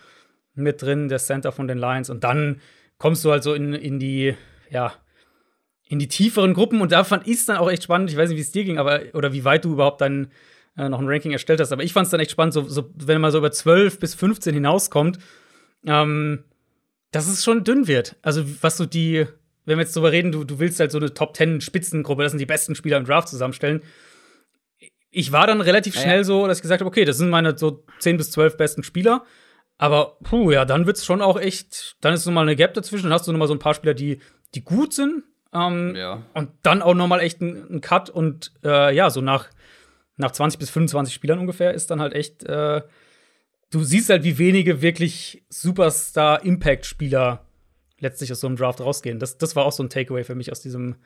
mit 0.54 0.82
drin, 0.82 1.08
der 1.08 1.18
Center 1.18 1.52
von 1.52 1.68
den 1.68 1.78
Lions. 1.78 2.10
Und 2.10 2.24
dann 2.24 2.60
kommst 2.98 3.24
du 3.24 3.30
halt 3.30 3.42
so 3.42 3.54
in, 3.54 3.72
in 3.74 3.98
die, 3.98 4.34
ja, 4.70 4.92
in 5.88 5.98
die 5.98 6.08
tieferen 6.08 6.54
Gruppen. 6.54 6.80
Und 6.80 6.92
da 6.92 7.04
fand 7.04 7.26
ich 7.26 7.34
es 7.34 7.46
dann 7.46 7.56
auch 7.56 7.70
echt 7.70 7.82
spannend. 7.82 8.10
Ich 8.10 8.16
weiß 8.16 8.28
nicht, 8.30 8.38
wie 8.38 8.42
es 8.42 8.52
dir 8.52 8.64
ging, 8.64 8.78
aber 8.78 9.00
oder 9.14 9.32
wie 9.32 9.44
weit 9.44 9.64
du 9.64 9.72
überhaupt 9.72 10.00
dann 10.00 10.28
äh, 10.76 10.88
noch 10.88 11.00
ein 11.00 11.08
Ranking 11.08 11.32
erstellt 11.32 11.60
hast. 11.60 11.72
Aber 11.72 11.82
ich 11.82 11.92
fand 11.92 12.06
es 12.06 12.10
dann 12.10 12.20
echt 12.20 12.30
spannend, 12.30 12.54
so, 12.54 12.62
so, 12.68 12.90
wenn 12.96 13.20
man 13.20 13.32
so 13.32 13.38
über 13.38 13.52
12 13.52 13.98
bis 13.98 14.14
15 14.14 14.54
hinauskommt, 14.54 15.18
ähm, 15.86 16.44
dass 17.10 17.26
es 17.28 17.42
schon 17.44 17.64
dünn 17.64 17.86
wird. 17.88 18.16
Also, 18.22 18.44
was 18.62 18.76
so 18.76 18.86
die, 18.86 19.26
wenn 19.70 19.78
wir 19.78 19.84
jetzt 19.84 19.96
drüber 19.96 20.12
reden, 20.12 20.32
du, 20.32 20.44
du 20.44 20.58
willst 20.58 20.78
halt 20.80 20.90
so 20.92 20.98
eine 20.98 21.14
Top 21.14 21.36
10 21.36 21.60
Spitzengruppe, 21.60 22.22
das 22.22 22.32
sind 22.32 22.38
die 22.38 22.46
besten 22.46 22.74
Spieler 22.74 22.98
im 22.98 23.04
Draft 23.04 23.28
zusammenstellen. 23.28 23.82
Ich 25.10 25.32
war 25.32 25.46
dann 25.46 25.60
relativ 25.60 25.98
schnell 25.98 26.18
ja. 26.18 26.24
so, 26.24 26.46
dass 26.46 26.58
ich 26.58 26.62
gesagt 26.62 26.80
habe, 26.80 26.88
okay, 26.88 27.04
das 27.04 27.16
sind 27.18 27.30
meine 27.30 27.56
so 27.56 27.84
10 28.00 28.16
bis 28.16 28.30
12 28.32 28.56
besten 28.56 28.82
Spieler. 28.82 29.24
Aber 29.78 30.18
puh, 30.22 30.50
ja, 30.50 30.66
dann 30.66 30.86
wird's 30.86 31.06
schon 31.06 31.22
auch 31.22 31.40
echt, 31.40 31.96
dann 32.02 32.12
ist 32.12 32.26
nochmal 32.26 32.44
eine 32.44 32.54
Gap 32.54 32.74
dazwischen, 32.74 33.04
dann 33.04 33.14
hast 33.14 33.26
du 33.26 33.32
nochmal 33.32 33.48
so 33.48 33.54
ein 33.54 33.58
paar 33.58 33.74
Spieler, 33.74 33.94
die, 33.94 34.20
die 34.54 34.62
gut 34.62 34.92
sind. 34.92 35.24
Ähm, 35.52 35.94
ja. 35.96 36.22
Und 36.34 36.50
dann 36.62 36.82
auch 36.82 36.94
nochmal 36.94 37.20
echt 37.20 37.40
ein 37.40 37.80
Cut 37.80 38.10
und 38.10 38.52
äh, 38.62 38.94
ja, 38.94 39.08
so 39.08 39.20
nach, 39.20 39.48
nach 40.16 40.32
20 40.32 40.58
bis 40.58 40.70
25 40.70 41.14
Spielern 41.14 41.38
ungefähr 41.38 41.72
ist 41.72 41.90
dann 41.90 42.00
halt 42.00 42.12
echt, 42.12 42.44
äh, 42.44 42.82
du 43.70 43.82
siehst 43.82 44.10
halt, 44.10 44.22
wie 44.22 44.38
wenige 44.38 44.82
wirklich 44.82 45.44
Superstar-Impact-Spieler 45.48 47.46
letztlich 48.00 48.32
aus 48.32 48.40
so 48.40 48.46
einem 48.46 48.56
Draft 48.56 48.80
rausgehen. 48.80 49.18
Das, 49.18 49.38
das 49.38 49.56
war 49.56 49.64
auch 49.64 49.72
so 49.72 49.82
ein 49.82 49.90
Takeaway 49.90 50.24
für 50.24 50.34
mich 50.34 50.50
aus, 50.50 50.60
diesem, 50.60 50.96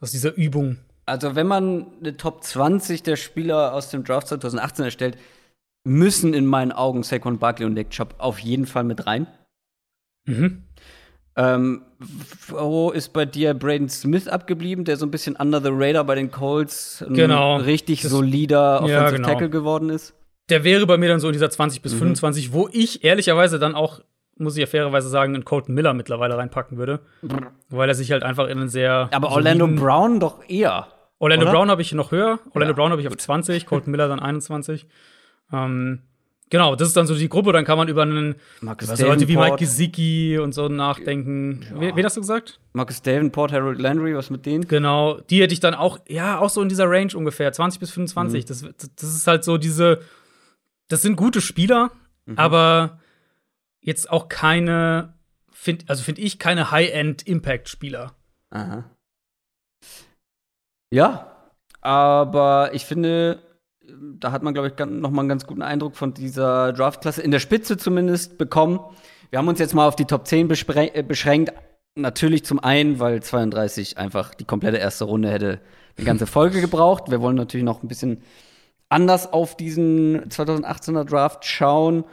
aus 0.00 0.12
dieser 0.12 0.34
Übung. 0.34 0.78
Also, 1.04 1.34
wenn 1.34 1.46
man 1.46 1.86
eine 2.00 2.16
Top 2.16 2.44
20 2.44 3.02
der 3.02 3.16
Spieler 3.16 3.74
aus 3.74 3.90
dem 3.90 4.04
Draft 4.04 4.28
2018 4.28 4.84
erstellt, 4.84 5.18
müssen 5.84 6.32
in 6.32 6.46
meinen 6.46 6.72
Augen 6.72 7.02
Saquon 7.02 7.38
Barkley 7.38 7.66
und 7.66 7.74
Nick 7.74 7.90
Chubb 7.90 8.14
auf 8.18 8.38
jeden 8.38 8.66
Fall 8.66 8.84
mit 8.84 9.06
rein. 9.06 9.26
Mhm. 10.26 10.62
Ähm, 11.34 11.82
wo 12.48 12.90
ist 12.90 13.12
bei 13.12 13.24
dir 13.24 13.54
Braden 13.54 13.88
Smith 13.88 14.28
abgeblieben, 14.28 14.84
der 14.84 14.96
so 14.96 15.06
ein 15.06 15.10
bisschen 15.10 15.34
under 15.36 15.62
the 15.62 15.70
radar 15.72 16.04
bei 16.04 16.14
den 16.14 16.30
Colts 16.30 17.02
ein 17.02 17.14
genau. 17.14 17.56
richtig 17.56 18.02
das, 18.02 18.10
solider 18.10 18.82
Offensive 18.82 19.00
ja, 19.00 19.10
genau. 19.10 19.28
Tackle 19.28 19.48
geworden 19.48 19.88
ist? 19.88 20.14
Der 20.50 20.62
wäre 20.62 20.86
bei 20.86 20.98
mir 20.98 21.08
dann 21.08 21.20
so 21.20 21.28
in 21.28 21.32
dieser 21.32 21.48
20 21.48 21.80
bis 21.80 21.94
mhm. 21.94 21.98
25, 21.98 22.52
wo 22.52 22.68
ich 22.70 23.02
ehrlicherweise 23.02 23.58
dann 23.58 23.74
auch, 23.74 24.02
muss 24.42 24.56
ich 24.56 24.60
ja 24.60 24.66
fairerweise 24.66 25.08
sagen, 25.08 25.34
einen 25.34 25.44
Colton 25.44 25.74
Miller 25.74 25.94
mittlerweile 25.94 26.36
reinpacken 26.36 26.78
würde. 26.78 27.00
Weil 27.68 27.88
er 27.88 27.94
sich 27.94 28.12
halt 28.12 28.22
einfach 28.22 28.48
in 28.48 28.58
einen 28.58 28.68
sehr. 28.68 29.08
Aber 29.12 29.30
Orlando 29.30 29.66
Brown 29.66 30.20
doch 30.20 30.40
eher. 30.48 30.88
Orlando 31.22 31.44
oder? 31.44 31.52
Brown 31.52 31.70
habe 31.70 31.82
ich 31.82 31.92
noch 31.92 32.10
höher. 32.10 32.40
Orlando 32.52 32.72
ja. 32.72 32.76
Brown 32.76 32.90
habe 32.90 33.00
ich 33.00 33.06
auf 33.06 33.16
20, 33.16 33.64
Colton 33.66 33.90
Miller 33.92 34.08
dann 34.08 34.18
21. 34.18 34.88
Ähm, 35.52 36.00
genau, 36.50 36.74
das 36.74 36.88
ist 36.88 36.96
dann 36.96 37.06
so 37.06 37.14
die 37.14 37.28
Gruppe. 37.28 37.52
Dann 37.52 37.64
kann 37.64 37.78
man 37.78 37.86
über 37.86 38.02
einen 38.02 38.34
so 38.60 39.06
Leute 39.06 39.28
wie 39.28 39.36
Mike 39.36 39.56
Gesicki 39.56 40.38
und 40.38 40.52
so 40.52 40.68
nachdenken. 40.68 41.64
Ja. 41.80 41.94
Wen 41.94 42.04
hast 42.04 42.16
du 42.16 42.20
gesagt? 42.20 42.58
Marcus 42.72 43.02
Davenport, 43.02 43.52
Harold 43.52 43.78
Landry, 43.78 44.16
was 44.16 44.30
mit 44.30 44.46
denen? 44.46 44.66
Genau, 44.66 45.20
die 45.20 45.42
hätte 45.42 45.54
ich 45.54 45.60
dann 45.60 45.74
auch, 45.74 46.00
ja, 46.08 46.40
auch 46.40 46.50
so 46.50 46.60
in 46.60 46.68
dieser 46.68 46.90
Range 46.90 47.12
ungefähr, 47.14 47.52
20 47.52 47.78
bis 47.78 47.92
25. 47.92 48.42
Mhm. 48.42 48.48
Das, 48.48 48.64
das 48.96 49.14
ist 49.14 49.26
halt 49.28 49.44
so 49.44 49.58
diese, 49.58 50.00
das 50.88 51.02
sind 51.02 51.14
gute 51.14 51.40
Spieler, 51.40 51.92
mhm. 52.26 52.36
aber 52.36 52.98
jetzt 53.82 54.10
auch 54.10 54.28
keine, 54.28 55.14
find, 55.50 55.90
also 55.90 56.02
finde 56.02 56.22
ich, 56.22 56.38
keine 56.38 56.70
High-End-Impact-Spieler. 56.70 58.14
Aha. 58.50 58.84
Ja, 60.92 61.36
aber 61.80 62.70
ich 62.74 62.84
finde, 62.86 63.42
da 64.18 64.32
hat 64.32 64.42
man, 64.42 64.54
glaube 64.54 64.68
ich, 64.68 64.86
noch 64.86 65.10
mal 65.10 65.20
einen 65.20 65.28
ganz 65.28 65.46
guten 65.46 65.62
Eindruck 65.62 65.96
von 65.96 66.14
dieser 66.14 66.72
Draftklasse, 66.72 67.22
in 67.22 67.30
der 67.30 67.40
Spitze 67.40 67.76
zumindest, 67.76 68.38
bekommen. 68.38 68.80
Wir 69.30 69.38
haben 69.38 69.48
uns 69.48 69.58
jetzt 69.58 69.74
mal 69.74 69.88
auf 69.88 69.96
die 69.96 70.04
Top 70.04 70.26
10 70.26 70.50
äh, 70.50 71.02
beschränkt. 71.02 71.52
Natürlich 71.94 72.44
zum 72.44 72.58
einen, 72.58 73.00
weil 73.00 73.22
32 73.22 73.98
einfach 73.98 74.34
die 74.34 74.44
komplette 74.44 74.78
erste 74.78 75.04
Runde 75.04 75.30
hätte 75.30 75.60
eine 75.96 76.06
ganze 76.06 76.26
Folge 76.28 76.60
gebraucht. 76.60 77.10
Wir 77.10 77.20
wollen 77.20 77.36
natürlich 77.36 77.64
noch 77.64 77.82
ein 77.82 77.88
bisschen 77.88 78.22
anders 78.88 79.32
auf 79.32 79.56
diesen 79.56 80.28
2018er 80.28 81.04
Draft 81.04 81.44
schauen. 81.44 82.04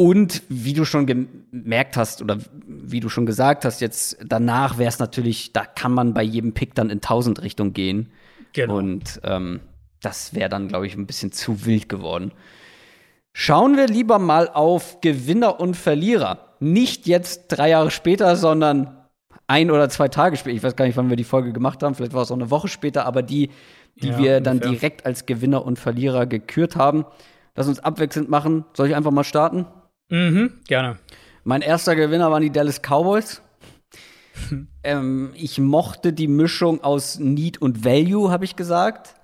Und 0.00 0.44
wie 0.48 0.74
du 0.74 0.84
schon 0.84 1.06
gemerkt 1.06 1.96
hast 1.96 2.22
oder 2.22 2.38
wie 2.68 3.00
du 3.00 3.08
schon 3.08 3.26
gesagt 3.26 3.64
hast, 3.64 3.80
jetzt 3.80 4.16
danach 4.24 4.78
wäre 4.78 4.88
es 4.88 5.00
natürlich, 5.00 5.52
da 5.52 5.64
kann 5.64 5.90
man 5.92 6.14
bei 6.14 6.22
jedem 6.22 6.54
Pick 6.54 6.76
dann 6.76 6.88
in 6.88 7.00
tausend 7.00 7.42
Richtungen 7.42 7.72
gehen. 7.72 8.12
Genau. 8.52 8.76
Und 8.76 9.20
ähm, 9.24 9.58
das 10.00 10.34
wäre 10.34 10.48
dann, 10.48 10.68
glaube 10.68 10.86
ich, 10.86 10.94
ein 10.94 11.08
bisschen 11.08 11.32
zu 11.32 11.66
wild 11.66 11.88
geworden. 11.88 12.30
Schauen 13.32 13.76
wir 13.76 13.88
lieber 13.88 14.20
mal 14.20 14.48
auf 14.48 15.00
Gewinner 15.00 15.58
und 15.58 15.76
Verlierer. 15.76 16.54
Nicht 16.60 17.08
jetzt 17.08 17.48
drei 17.48 17.70
Jahre 17.70 17.90
später, 17.90 18.36
sondern 18.36 18.96
ein 19.48 19.68
oder 19.68 19.88
zwei 19.88 20.06
Tage 20.06 20.36
später. 20.36 20.54
Ich 20.54 20.62
weiß 20.62 20.76
gar 20.76 20.84
nicht, 20.84 20.96
wann 20.96 21.10
wir 21.10 21.16
die 21.16 21.24
Folge 21.24 21.52
gemacht 21.52 21.82
haben. 21.82 21.96
Vielleicht 21.96 22.14
war 22.14 22.22
es 22.22 22.30
auch 22.30 22.36
eine 22.36 22.52
Woche 22.52 22.68
später, 22.68 23.04
aber 23.04 23.22
die, 23.22 23.50
die 23.96 24.10
ja, 24.10 24.18
wir 24.18 24.40
dann 24.40 24.60
direkt 24.60 25.06
als 25.06 25.26
Gewinner 25.26 25.64
und 25.64 25.76
Verlierer 25.76 26.26
gekürt 26.26 26.76
haben. 26.76 27.04
Lass 27.56 27.66
uns 27.66 27.80
abwechselnd 27.80 28.28
machen. 28.28 28.64
Soll 28.74 28.86
ich 28.86 28.94
einfach 28.94 29.10
mal 29.10 29.24
starten? 29.24 29.66
Mhm, 30.10 30.60
gerne. 30.66 30.98
Mein 31.44 31.62
erster 31.62 31.96
Gewinner 31.96 32.30
waren 32.30 32.42
die 32.42 32.50
Dallas 32.50 32.80
Cowboys. 32.80 33.42
ähm, 34.84 35.32
ich 35.34 35.58
mochte 35.58 36.12
die 36.12 36.28
Mischung 36.28 36.82
aus 36.82 37.18
Need 37.18 37.60
und 37.60 37.84
Value, 37.84 38.30
habe 38.30 38.44
ich 38.44 38.56
gesagt. 38.56 39.14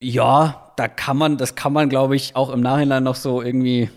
Ja, 0.00 0.72
da 0.76 0.88
kann 0.88 1.16
man, 1.16 1.36
das 1.36 1.54
kann 1.54 1.72
man, 1.72 1.88
glaube 1.88 2.16
ich, 2.16 2.36
auch 2.36 2.50
im 2.50 2.60
Nachhinein 2.60 3.02
noch 3.02 3.16
so 3.16 3.42
irgendwie 3.42 3.90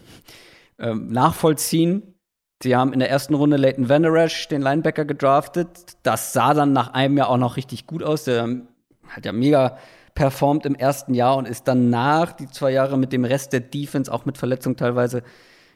ähm, 0.80 1.12
nachvollziehen. 1.12 2.16
Sie 2.64 2.76
haben 2.76 2.94
in 2.94 3.00
der 3.00 3.10
ersten 3.10 3.34
Runde 3.34 3.58
Leighton 3.58 3.90
Vanderash, 3.90 4.48
den 4.48 4.62
Linebacker, 4.62 5.06
gedraftet. 5.06 5.98
Das 6.04 6.34
sah 6.34 6.54
dann 6.54 6.74
nach 6.74 6.94
einem 6.94 7.18
Jahr 7.18 7.30
auch 7.30 7.38
noch 7.38 7.56
richtig 7.56 7.88
gut 7.88 8.04
aus. 8.04 8.26
Der 8.26 8.62
hat 9.08 9.26
ja 9.26 9.32
mega 9.32 9.78
performt 10.16 10.66
im 10.66 10.76
ersten 10.76 11.14
Jahr 11.14 11.38
und 11.38 11.48
ist 11.48 11.68
danach 11.68 12.34
die 12.34 12.48
zwei 12.48 12.72
Jahre 12.72 12.98
mit 12.98 13.14
dem 13.14 13.26
Rest 13.26 13.54
der 13.54 13.62
Defense, 13.62 14.12
auch 14.12 14.26
mit 14.26 14.38
Verletzung 14.38 14.76
teilweise, 14.76 15.24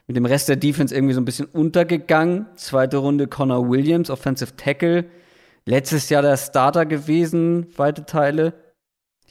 mit 0.08 0.18
dem 0.18 0.26
Rest 0.26 0.50
der 0.50 0.56
Defense 0.56 0.94
irgendwie 0.94 1.14
so 1.14 1.22
ein 1.22 1.26
bisschen 1.26 1.48
untergegangen. 1.48 2.46
Zweite 2.56 2.98
Runde 2.98 3.28
Connor 3.28 3.70
Williams, 3.70 4.10
Offensive 4.10 4.56
Tackle. 4.56 5.06
Letztes 5.66 6.10
Jahr 6.10 6.22
der 6.22 6.38
Starter 6.38 6.86
gewesen, 6.86 7.68
weite 7.76 8.06
Teile 8.06 8.54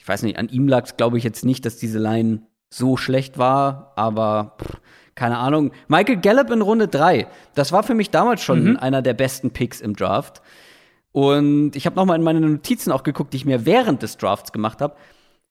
ich 0.05 0.09
weiß 0.09 0.21
nicht, 0.21 0.37
an 0.37 0.49
ihm 0.49 0.67
lag 0.67 0.85
es, 0.85 0.97
glaube 0.97 1.17
ich, 1.17 1.23
jetzt 1.23 1.43
nicht, 1.43 1.65
dass 1.65 1.77
diese 1.77 1.97
Line 1.97 2.43
so 2.69 2.95
schlecht 2.95 3.39
war, 3.39 3.91
aber 3.95 4.55
pff, 4.61 4.79
keine 5.15 5.39
Ahnung. 5.39 5.71
Michael 5.87 6.17
Gallup 6.17 6.51
in 6.51 6.61
Runde 6.61 6.87
3, 6.87 7.25
das 7.55 7.71
war 7.71 7.81
für 7.81 7.95
mich 7.95 8.11
damals 8.11 8.43
schon 8.43 8.65
mhm. 8.65 8.77
einer 8.77 9.01
der 9.01 9.15
besten 9.15 9.49
Picks 9.49 9.81
im 9.81 9.95
Draft. 9.95 10.43
Und 11.11 11.75
ich 11.75 11.87
habe 11.87 11.95
noch 11.95 12.05
mal 12.05 12.13
in 12.13 12.21
meine 12.21 12.39
Notizen 12.39 12.91
auch 12.91 13.01
geguckt, 13.01 13.33
die 13.33 13.37
ich 13.37 13.45
mir 13.45 13.65
während 13.65 14.03
des 14.03 14.17
Drafts 14.17 14.51
gemacht 14.51 14.79
habe. 14.79 14.95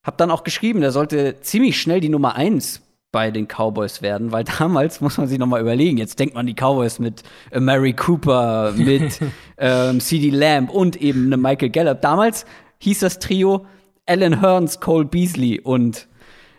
Hab 0.05 0.19
dann 0.19 0.31
auch 0.31 0.45
geschrieben, 0.45 0.83
der 0.83 0.93
sollte 0.93 1.41
ziemlich 1.41 1.81
schnell 1.81 1.99
die 1.99 2.09
Nummer 2.09 2.37
1 2.37 2.81
bei 3.15 3.31
den 3.31 3.47
Cowboys 3.47 4.03
werden, 4.03 4.33
weil 4.33 4.43
damals 4.59 5.01
muss 5.01 5.19
man 5.19 5.29
sich 5.29 5.39
noch 5.39 5.47
mal 5.47 5.61
überlegen. 5.61 5.99
Jetzt 5.99 6.19
denkt 6.19 6.35
man 6.35 6.47
die 6.47 6.55
Cowboys 6.55 6.99
mit 6.99 7.23
äh, 7.53 7.61
Mary 7.61 7.93
Cooper, 7.93 8.73
mit 8.77 9.21
ähm, 9.57 10.01
C.D. 10.01 10.31
Lamb 10.31 10.69
und 10.69 11.01
eben 11.01 11.27
eine 11.27 11.37
Michael 11.37 11.71
Gallup. 11.71 12.01
Damals 12.01 12.45
hieß 12.79 12.99
das 12.99 13.21
Trio 13.21 13.67
Alan 14.05 14.41
Hearns, 14.41 14.81
Cole 14.81 15.05
Beasley 15.05 15.61
und 15.61 16.09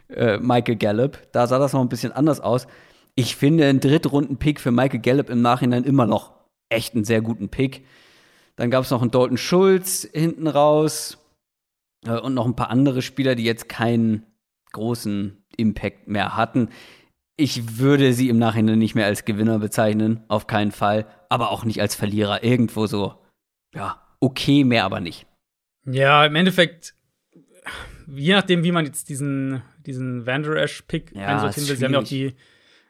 äh, 0.07 0.37
Michael 0.37 0.77
Gallup. 0.77 1.19
Da 1.33 1.45
sah 1.45 1.59
das 1.59 1.73
noch 1.73 1.81
ein 1.81 1.89
bisschen 1.89 2.13
anders 2.13 2.39
aus. 2.39 2.67
Ich 3.15 3.35
finde 3.35 3.65
einen 3.65 3.81
Drittrunden-Pick 3.81 4.61
für 4.61 4.71
Michael 4.71 5.01
Gallup 5.01 5.29
im 5.29 5.41
Nachhinein 5.41 5.83
immer 5.83 6.07
noch 6.07 6.31
echt 6.69 6.95
einen 6.95 7.03
sehr 7.03 7.21
guten 7.21 7.49
Pick. 7.49 7.85
Dann 8.55 8.71
gab 8.71 8.85
es 8.85 8.91
noch 8.91 9.01
einen 9.01 9.11
Dalton 9.11 9.37
Schulz 9.37 10.07
hinten 10.13 10.47
raus 10.47 11.17
äh, 12.05 12.17
und 12.17 12.33
noch 12.33 12.45
ein 12.45 12.55
paar 12.55 12.69
andere 12.69 13.01
Spieler, 13.01 13.35
die 13.35 13.43
jetzt 13.43 13.67
keinen 13.67 14.25
großen 14.75 15.43
Impact 15.57 16.07
mehr 16.07 16.35
hatten. 16.35 16.69
Ich 17.37 17.79
würde 17.79 18.13
sie 18.13 18.29
im 18.29 18.37
Nachhinein 18.37 18.79
nicht 18.79 18.95
mehr 18.95 19.07
als 19.07 19.25
Gewinner 19.25 19.59
bezeichnen, 19.59 20.23
auf 20.27 20.47
keinen 20.47 20.71
Fall, 20.71 21.05
aber 21.29 21.51
auch 21.51 21.65
nicht 21.65 21.81
als 21.81 21.95
Verlierer. 21.95 22.43
Irgendwo 22.43 22.87
so, 22.87 23.15
ja, 23.73 24.01
okay, 24.19 24.63
mehr 24.63 24.85
aber 24.85 24.99
nicht. 24.99 25.25
Ja, 25.85 26.25
im 26.25 26.35
Endeffekt 26.35 26.95
je 28.07 28.33
nachdem, 28.33 28.63
wie 28.63 28.71
man 28.71 28.85
jetzt 28.85 29.09
diesen, 29.09 29.61
diesen 29.85 30.25
Vanderash-Pick 30.25 31.13
ja, 31.15 31.27
einsortieren 31.27 31.69
will, 31.69 31.75
sie 31.75 31.85
haben 31.85 31.93
ja 31.93 31.99
auch 31.99 32.03
die, 32.03 32.35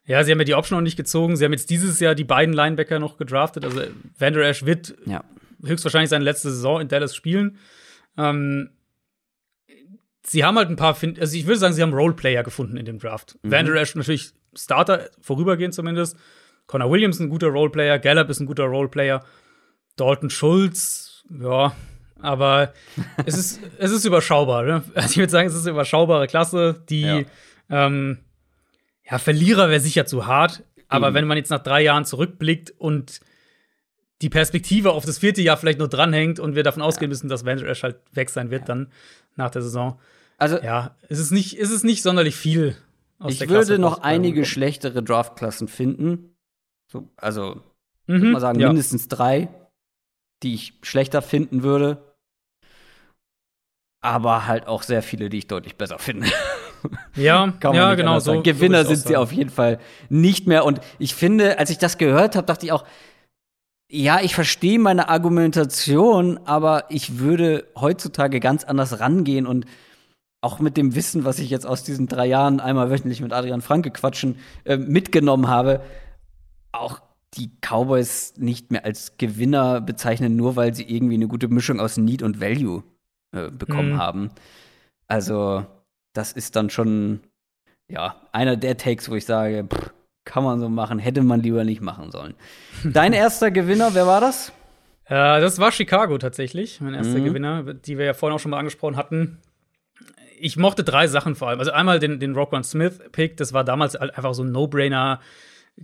ja, 0.05 0.23
sie 0.23 0.31
haben 0.31 0.39
ja 0.39 0.45
die 0.45 0.55
Option 0.55 0.77
noch 0.79 0.83
nicht 0.83 0.97
gezogen. 0.97 1.36
Sie 1.36 1.45
haben 1.45 1.53
jetzt 1.53 1.69
dieses 1.69 1.99
Jahr 1.99 2.15
die 2.15 2.23
beiden 2.23 2.53
Linebacker 2.53 2.99
noch 2.99 3.17
gedraftet. 3.17 3.65
Also 3.65 3.81
Vanderash 4.17 4.65
wird 4.65 4.95
ja. 5.05 5.23
höchstwahrscheinlich 5.63 6.09
seine 6.09 6.23
letzte 6.23 6.51
Saison 6.51 6.81
in 6.81 6.88
Dallas 6.88 7.15
spielen. 7.15 7.57
Ähm, 8.17 8.69
sie 10.26 10.43
haben 10.43 10.57
halt 10.57 10.69
ein 10.69 10.76
paar, 10.76 10.97
also 11.01 11.38
ich 11.38 11.45
würde 11.45 11.59
sagen, 11.59 11.73
sie 11.73 11.82
haben 11.82 11.93
Roleplayer 11.93 12.43
gefunden 12.43 12.78
in 12.78 12.86
dem 12.86 12.99
Draft. 12.99 13.38
Mhm. 13.43 13.51
Vanderash 13.51 13.95
natürlich 13.95 14.32
Starter, 14.55 15.09
vorübergehend 15.21 15.73
zumindest. 15.73 16.17
Connor 16.67 16.89
Williams 16.89 17.17
ist 17.17 17.21
ein 17.21 17.30
guter 17.30 17.47
Roleplayer, 17.47 17.99
Gallup 17.99 18.30
ist 18.30 18.39
ein 18.39 18.45
guter 18.45 18.65
Roleplayer. 18.65 19.23
Dalton 19.97 20.30
Schulz, 20.30 21.23
ja, 21.30 21.76
aber 22.19 22.73
es 23.26 23.38
ist, 23.38 23.59
es 23.78 23.91
ist 23.91 24.05
überschaubar. 24.05 24.63
Ne? 24.63 24.84
Also 24.95 25.11
ich 25.11 25.17
würde 25.17 25.32
sagen, 25.32 25.47
es 25.47 25.55
ist 25.55 25.65
eine 25.65 25.71
überschaubare 25.71 26.28
Klasse. 26.28 26.84
Die 26.89 27.01
ja, 27.01 27.23
ähm, 27.69 28.19
ja 29.09 29.19
Verlierer 29.19 29.69
wäre 29.69 29.80
sicher 29.80 30.05
zu 30.05 30.26
hart. 30.26 30.63
Aber 30.88 31.11
mhm. 31.11 31.15
wenn 31.15 31.28
man 31.28 31.38
jetzt 31.38 31.49
nach 31.49 31.63
drei 31.63 31.82
Jahren 31.82 32.05
zurückblickt 32.05 32.71
und 32.78 33.19
die 34.21 34.30
Perspektive 34.30 34.91
auf 34.91 35.05
das 35.05 35.17
vierte 35.17 35.41
Jahr 35.41 35.57
vielleicht 35.57 35.80
nur 35.80 35.89
dranhängt 35.89 36.39
und 36.39 36.55
wir 36.55 36.63
davon 36.63 36.82
ausgehen 36.82 37.09
müssen, 37.09 37.28
dass 37.28 37.45
Van 37.45 37.59
Ash 37.59 37.84
halt 37.84 37.97
weg 38.13 38.30
sein 38.30 38.49
wird 38.49 38.61
ja. 38.61 38.67
dann 38.67 38.91
nach 39.36 39.51
der 39.51 39.61
Saison. 39.61 39.99
Also 40.38 40.57
ja, 40.57 40.95
es 41.09 41.19
ist 41.19 41.31
nicht, 41.31 41.57
es 41.59 41.71
ist 41.71 41.83
nicht 41.83 42.01
sonderlich 42.01 42.36
viel. 42.36 42.75
Aus 43.19 43.33
ich 43.33 43.49
würde 43.49 43.79
noch 43.79 43.99
einige 43.99 44.45
schlechtere 44.45 45.01
Draftklassen 45.01 45.67
finden. 45.67 46.36
So, 46.91 47.09
also, 47.15 47.61
ich 48.07 48.13
würde 48.13 48.25
mal 48.27 48.39
sagen, 48.39 48.59
ja. 48.59 48.67
mindestens 48.67 49.07
drei, 49.07 49.47
die 50.43 50.53
ich 50.53 50.73
schlechter 50.81 51.21
finden 51.21 51.63
würde. 51.63 52.15
Aber 54.01 54.45
halt 54.45 54.67
auch 54.67 54.83
sehr 54.83 55.01
viele, 55.01 55.29
die 55.29 55.39
ich 55.39 55.47
deutlich 55.47 55.75
besser 55.75 55.99
finde. 55.99 56.27
Ja, 57.15 57.51
ja, 57.73 57.95
genau 57.95 58.19
so. 58.19 58.43
Gewinner 58.43 58.83
so 58.83 58.93
sind 58.93 59.07
sie 59.07 59.17
auf 59.17 59.31
jeden 59.31 59.49
Fall 59.49 59.79
nicht 60.09 60.45
mehr. 60.45 60.65
Und 60.65 60.81
ich 60.99 61.15
finde, 61.15 61.57
als 61.57 61.71
ich 61.71 61.79
das 61.79 61.97
gehört 61.97 62.36
habe, 62.36 62.45
dachte 62.45 62.65
ich 62.65 62.71
auch, 62.71 62.86
ja, 63.89 64.19
ich 64.21 64.36
verstehe 64.36 64.77
meine 64.77 65.09
Argumentation, 65.09 66.39
aber 66.45 66.86
ich 66.89 67.19
würde 67.19 67.67
heutzutage 67.75 68.39
ganz 68.39 68.63
anders 68.63 68.99
rangehen 68.99 69.47
und 69.47 69.65
auch 70.45 70.59
mit 70.59 70.77
dem 70.77 70.95
Wissen, 70.95 71.25
was 71.25 71.39
ich 71.39 71.49
jetzt 71.49 71.65
aus 71.65 71.83
diesen 71.83 72.07
drei 72.07 72.27
Jahren 72.27 72.59
einmal 72.59 72.89
wöchentlich 72.91 73.19
mit 73.21 73.33
Adrian 73.33 73.61
Franke 73.61 73.89
quatschen 73.91 74.37
äh, 74.63 74.77
mitgenommen 74.77 75.47
habe, 75.47 75.81
auch 76.71 77.01
die 77.33 77.49
Cowboys 77.61 78.33
nicht 78.37 78.71
mehr 78.71 78.85
als 78.85 79.17
Gewinner 79.17 79.81
bezeichnen, 79.81 80.35
nur 80.35 80.55
weil 80.55 80.73
sie 80.73 80.83
irgendwie 80.83 81.15
eine 81.15 81.27
gute 81.27 81.47
Mischung 81.47 81.79
aus 81.79 81.97
Need 81.97 82.21
und 82.21 82.39
Value 82.39 82.83
äh, 83.33 83.49
bekommen 83.49 83.93
Mhm. 83.93 83.97
haben. 83.97 84.29
Also, 85.07 85.65
das 86.13 86.31
ist 86.31 86.55
dann 86.55 86.69
schon, 86.69 87.19
ja, 87.89 88.15
einer 88.31 88.55
der 88.55 88.77
Takes, 88.77 89.09
wo 89.09 89.15
ich 89.15 89.25
sage, 89.25 89.65
pff, 89.71 89.91
kann 90.25 90.43
man 90.43 90.59
so 90.59 90.69
machen, 90.69 90.97
hätte 90.99 91.21
man 91.23 91.41
lieber 91.41 91.63
nicht 91.63 91.81
machen 91.81 92.11
sollen. 92.11 92.35
Dein 92.83 93.13
erster 93.13 93.51
Gewinner, 93.51 93.93
wer 93.93 94.07
war 94.07 94.21
das? 94.21 94.49
Äh, 95.05 95.41
das 95.41 95.59
war 95.59 95.71
Chicago 95.71 96.17
tatsächlich, 96.17 96.81
mein 96.81 96.93
erster 96.93 97.19
Mhm. 97.19 97.25
Gewinner, 97.25 97.73
die 97.73 97.97
wir 97.97 98.05
ja 98.05 98.13
vorhin 98.13 98.35
auch 98.35 98.39
schon 98.39 98.51
mal 98.51 98.59
angesprochen 98.59 98.95
hatten. 98.95 99.39
Ich 100.45 100.57
mochte 100.57 100.83
drei 100.83 101.07
Sachen 101.07 101.33
vor 101.35 101.49
allem. 101.49 101.59
Also 101.59 101.71
einmal 101.71 101.99
den, 101.99 102.19
den 102.19 102.35
Roquan 102.35 102.63
Smith-Pick, 102.63 103.35
das 103.37 103.51
war 103.53 103.63
damals 103.63 103.95
halt 103.95 104.15
einfach 104.15 104.33
so 104.35 104.43
ein 104.43 104.51
No-Brainer. 104.51 105.19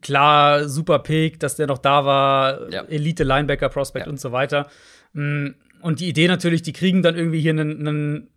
Klar, 0.01 0.69
super 0.69 0.99
Pick, 0.99 1.39
dass 1.39 1.55
der 1.55 1.67
noch 1.67 1.79
da 1.79 2.05
war, 2.05 2.71
Ja. 2.71 2.83
Elite-Linebacker-Prospect 2.83 4.05
Ja. 4.05 4.11
und 4.11 4.19
so 4.19 4.31
weiter. 4.31 4.67
Mm, 5.13 5.47
Und 5.81 5.99
die 5.99 6.07
Idee 6.09 6.27
natürlich, 6.27 6.61
die 6.61 6.73
kriegen 6.73 7.01
dann 7.01 7.15
irgendwie 7.15 7.41
hier 7.41 7.53
einen, 7.53 7.87
einen, 7.87 8.27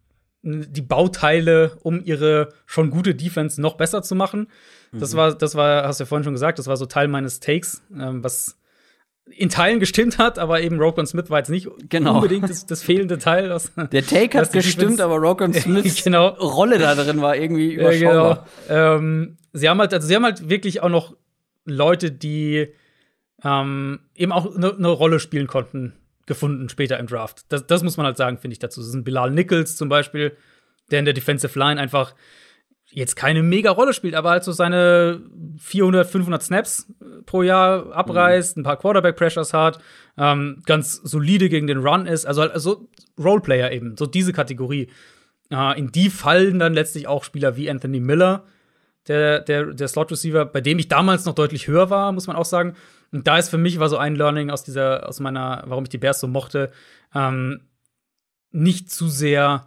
die 0.72 0.80
Bauteile, 0.80 1.72
um 1.82 2.02
ihre 2.02 2.48
schon 2.64 2.88
gute 2.88 3.14
Defense 3.14 3.60
noch 3.60 3.76
besser 3.76 4.00
zu 4.02 4.14
machen. 4.14 4.48
Das 4.92 5.12
Mhm. 5.12 5.16
war, 5.18 5.34
das 5.34 5.54
war, 5.54 5.86
hast 5.86 6.00
du 6.00 6.04
ja 6.04 6.06
vorhin 6.06 6.24
schon 6.24 6.32
gesagt, 6.32 6.58
das 6.58 6.68
war 6.68 6.78
so 6.78 6.86
Teil 6.86 7.06
meines 7.08 7.40
Takes, 7.40 7.82
ähm, 7.94 8.24
was 8.24 8.58
in 9.30 9.48
Teilen 9.48 9.80
gestimmt 9.80 10.18
hat, 10.18 10.38
aber 10.38 10.60
eben 10.60 10.78
Roquan 10.78 11.06
Smith 11.06 11.30
war 11.30 11.38
jetzt 11.38 11.48
nicht 11.48 11.68
Genau. 11.88 12.16
unbedingt 12.16 12.48
das, 12.48 12.66
das 12.66 12.82
fehlende 12.82 13.18
Teil. 13.18 13.48
Das, 13.48 13.72
Der 13.74 14.04
Take 14.04 14.38
hat 14.38 14.52
gestimmt, 14.52 15.00
aber 15.00 15.16
Rockon 15.16 15.52
Smiths 15.54 16.04
Genau. 16.04 16.28
Rolle 16.28 16.78
da 16.78 16.94
drin 16.94 17.20
war 17.22 17.34
irgendwie 17.36 17.74
Ja, 17.74 17.80
überschaubar. 17.90 18.46
genau. 18.68 18.96
Ähm, 18.96 19.36
sie 19.52 19.68
haben 19.68 19.78
halt, 19.80 19.94
also 19.94 20.06
sie 20.06 20.14
haben 20.14 20.24
halt 20.24 20.48
wirklich 20.50 20.82
auch 20.82 20.88
noch 20.90 21.16
Leute, 21.64 22.10
die 22.12 22.68
ähm, 23.42 24.00
eben 24.14 24.32
auch 24.32 24.54
eine 24.54 24.74
ne 24.78 24.88
Rolle 24.88 25.18
spielen 25.20 25.46
konnten, 25.46 25.94
gefunden 26.26 26.68
später 26.68 26.98
im 26.98 27.06
Draft. 27.06 27.46
Das, 27.48 27.66
das 27.66 27.82
muss 27.82 27.96
man 27.96 28.06
halt 28.06 28.16
sagen, 28.16 28.38
finde 28.38 28.52
ich 28.52 28.58
dazu. 28.58 28.80
Das 28.80 28.88
ist 28.88 28.94
ein 28.94 29.04
Bilal 29.04 29.30
Nichols 29.30 29.76
zum 29.76 29.88
Beispiel, 29.88 30.36
der 30.90 30.98
in 30.98 31.04
der 31.06 31.14
Defensive 31.14 31.58
Line 31.58 31.80
einfach 31.80 32.14
jetzt 32.94 33.16
keine 33.16 33.42
mega 33.42 33.70
Rolle 33.70 33.92
spielt, 33.92 34.14
aber 34.14 34.30
halt 34.30 34.44
so 34.44 34.52
seine 34.52 35.20
400, 35.58 36.06
500 36.08 36.42
Snaps 36.42 36.86
äh, 37.00 37.22
pro 37.26 37.42
Jahr 37.42 37.92
abreißt, 37.92 38.56
ein 38.56 38.62
paar 38.62 38.76
Quarterback-Pressures 38.78 39.52
hat, 39.52 39.78
ähm, 40.16 40.62
ganz 40.64 40.94
solide 41.02 41.48
gegen 41.48 41.66
den 41.66 41.78
Run 41.78 42.06
ist, 42.06 42.24
also, 42.26 42.42
halt- 42.42 42.52
also 42.52 42.88
Roleplayer 43.18 43.72
eben, 43.72 43.96
so 43.96 44.06
diese 44.06 44.32
Kategorie. 44.32 44.88
Äh, 45.50 45.78
in 45.78 45.90
die 45.92 46.08
fallen 46.10 46.58
dann 46.58 46.72
letztlich 46.74 47.06
auch 47.08 47.24
Spieler 47.24 47.56
wie 47.56 47.68
Anthony 47.68 48.00
Miller, 48.00 48.44
der, 49.08 49.40
der, 49.40 49.66
der 49.74 49.88
Slot-Receiver, 49.88 50.46
bei 50.46 50.60
dem 50.60 50.78
ich 50.78 50.88
damals 50.88 51.24
noch 51.26 51.34
deutlich 51.34 51.66
höher 51.68 51.90
war, 51.90 52.12
muss 52.12 52.26
man 52.26 52.36
auch 52.36 52.46
sagen. 52.46 52.74
Und 53.12 53.26
da 53.26 53.36
ist 53.38 53.50
für 53.50 53.58
mich 53.58 53.78
war 53.78 53.88
so 53.88 53.98
ein 53.98 54.16
Learning 54.16 54.50
aus 54.50 54.64
dieser, 54.64 55.08
aus 55.08 55.20
meiner, 55.20 55.62
warum 55.66 55.84
ich 55.84 55.90
die 55.90 55.98
Bears 55.98 56.20
so 56.20 56.26
mochte, 56.26 56.70
ähm, 57.14 57.60
nicht 58.50 58.90
zu 58.90 59.08
sehr, 59.08 59.66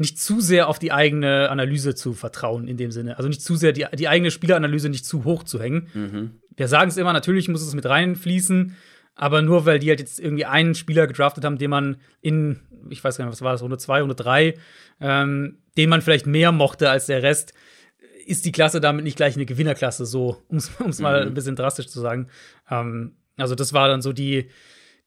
nicht 0.00 0.18
zu 0.18 0.40
sehr 0.40 0.68
auf 0.68 0.78
die 0.78 0.92
eigene 0.92 1.50
Analyse 1.50 1.94
zu 1.94 2.14
vertrauen 2.14 2.66
in 2.66 2.78
dem 2.78 2.90
Sinne. 2.90 3.18
Also 3.18 3.28
nicht 3.28 3.42
zu 3.42 3.54
sehr 3.54 3.72
die, 3.72 3.86
die 3.92 4.08
eigene 4.08 4.30
Spieleranalyse 4.30 4.88
nicht 4.88 5.04
zu 5.04 5.24
hoch 5.24 5.44
zu 5.44 5.60
hängen. 5.60 5.88
Mhm. 5.92 6.30
Wir 6.56 6.68
sagen 6.68 6.88
es 6.88 6.96
immer, 6.96 7.12
natürlich 7.12 7.48
muss 7.48 7.62
es 7.62 7.74
mit 7.74 7.84
reinfließen, 7.84 8.74
aber 9.14 9.42
nur 9.42 9.66
weil 9.66 9.78
die 9.78 9.90
halt 9.90 10.00
jetzt 10.00 10.18
irgendwie 10.18 10.46
einen 10.46 10.74
Spieler 10.74 11.06
gedraftet 11.06 11.44
haben, 11.44 11.58
den 11.58 11.68
man 11.68 11.96
in, 12.22 12.60
ich 12.88 13.04
weiß 13.04 13.18
gar 13.18 13.26
nicht, 13.26 13.32
was 13.32 13.42
war 13.42 13.52
das, 13.52 13.62
Runde 13.62 13.76
2, 13.76 14.00
Runde 14.00 14.14
3, 14.14 14.54
ähm, 15.02 15.58
den 15.76 15.90
man 15.90 16.00
vielleicht 16.00 16.26
mehr 16.26 16.50
mochte 16.50 16.88
als 16.88 17.04
der 17.04 17.22
Rest, 17.22 17.52
ist 18.24 18.46
die 18.46 18.52
Klasse 18.52 18.80
damit 18.80 19.04
nicht 19.04 19.16
gleich 19.16 19.36
eine 19.36 19.44
Gewinnerklasse, 19.44 20.06
so, 20.06 20.42
um 20.48 20.56
es 20.56 20.98
mal 20.98 21.26
ein 21.26 21.34
bisschen 21.34 21.56
drastisch 21.56 21.88
zu 21.88 22.00
sagen. 22.00 22.28
Ähm, 22.70 23.16
also, 23.36 23.54
das 23.54 23.74
war 23.74 23.88
dann 23.88 24.00
so 24.00 24.14
die, 24.14 24.48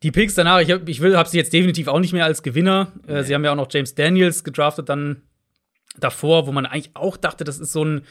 die 0.03 0.11
Picks 0.11 0.35
danach. 0.35 0.59
Ich, 0.59 0.69
hab, 0.69 0.87
ich 0.87 0.99
will, 0.99 1.17
habe 1.17 1.29
sie 1.29 1.37
jetzt 1.37 1.53
definitiv 1.53 1.87
auch 1.87 1.99
nicht 1.99 2.13
mehr 2.13 2.25
als 2.25 2.43
Gewinner. 2.43 2.91
Äh, 3.07 3.23
sie 3.23 3.33
haben 3.33 3.43
ja 3.43 3.51
auch 3.51 3.57
noch 3.57 3.69
James 3.71 3.95
Daniels 3.95 4.43
gedraftet 4.43 4.89
dann 4.89 5.23
davor, 5.97 6.45
wo 6.45 6.51
man 6.51 6.65
eigentlich 6.65 6.91
auch 6.95 7.17
dachte, 7.17 7.43
das 7.43 7.59
ist 7.59 7.71
so 7.71 7.85
ein, 7.85 8.01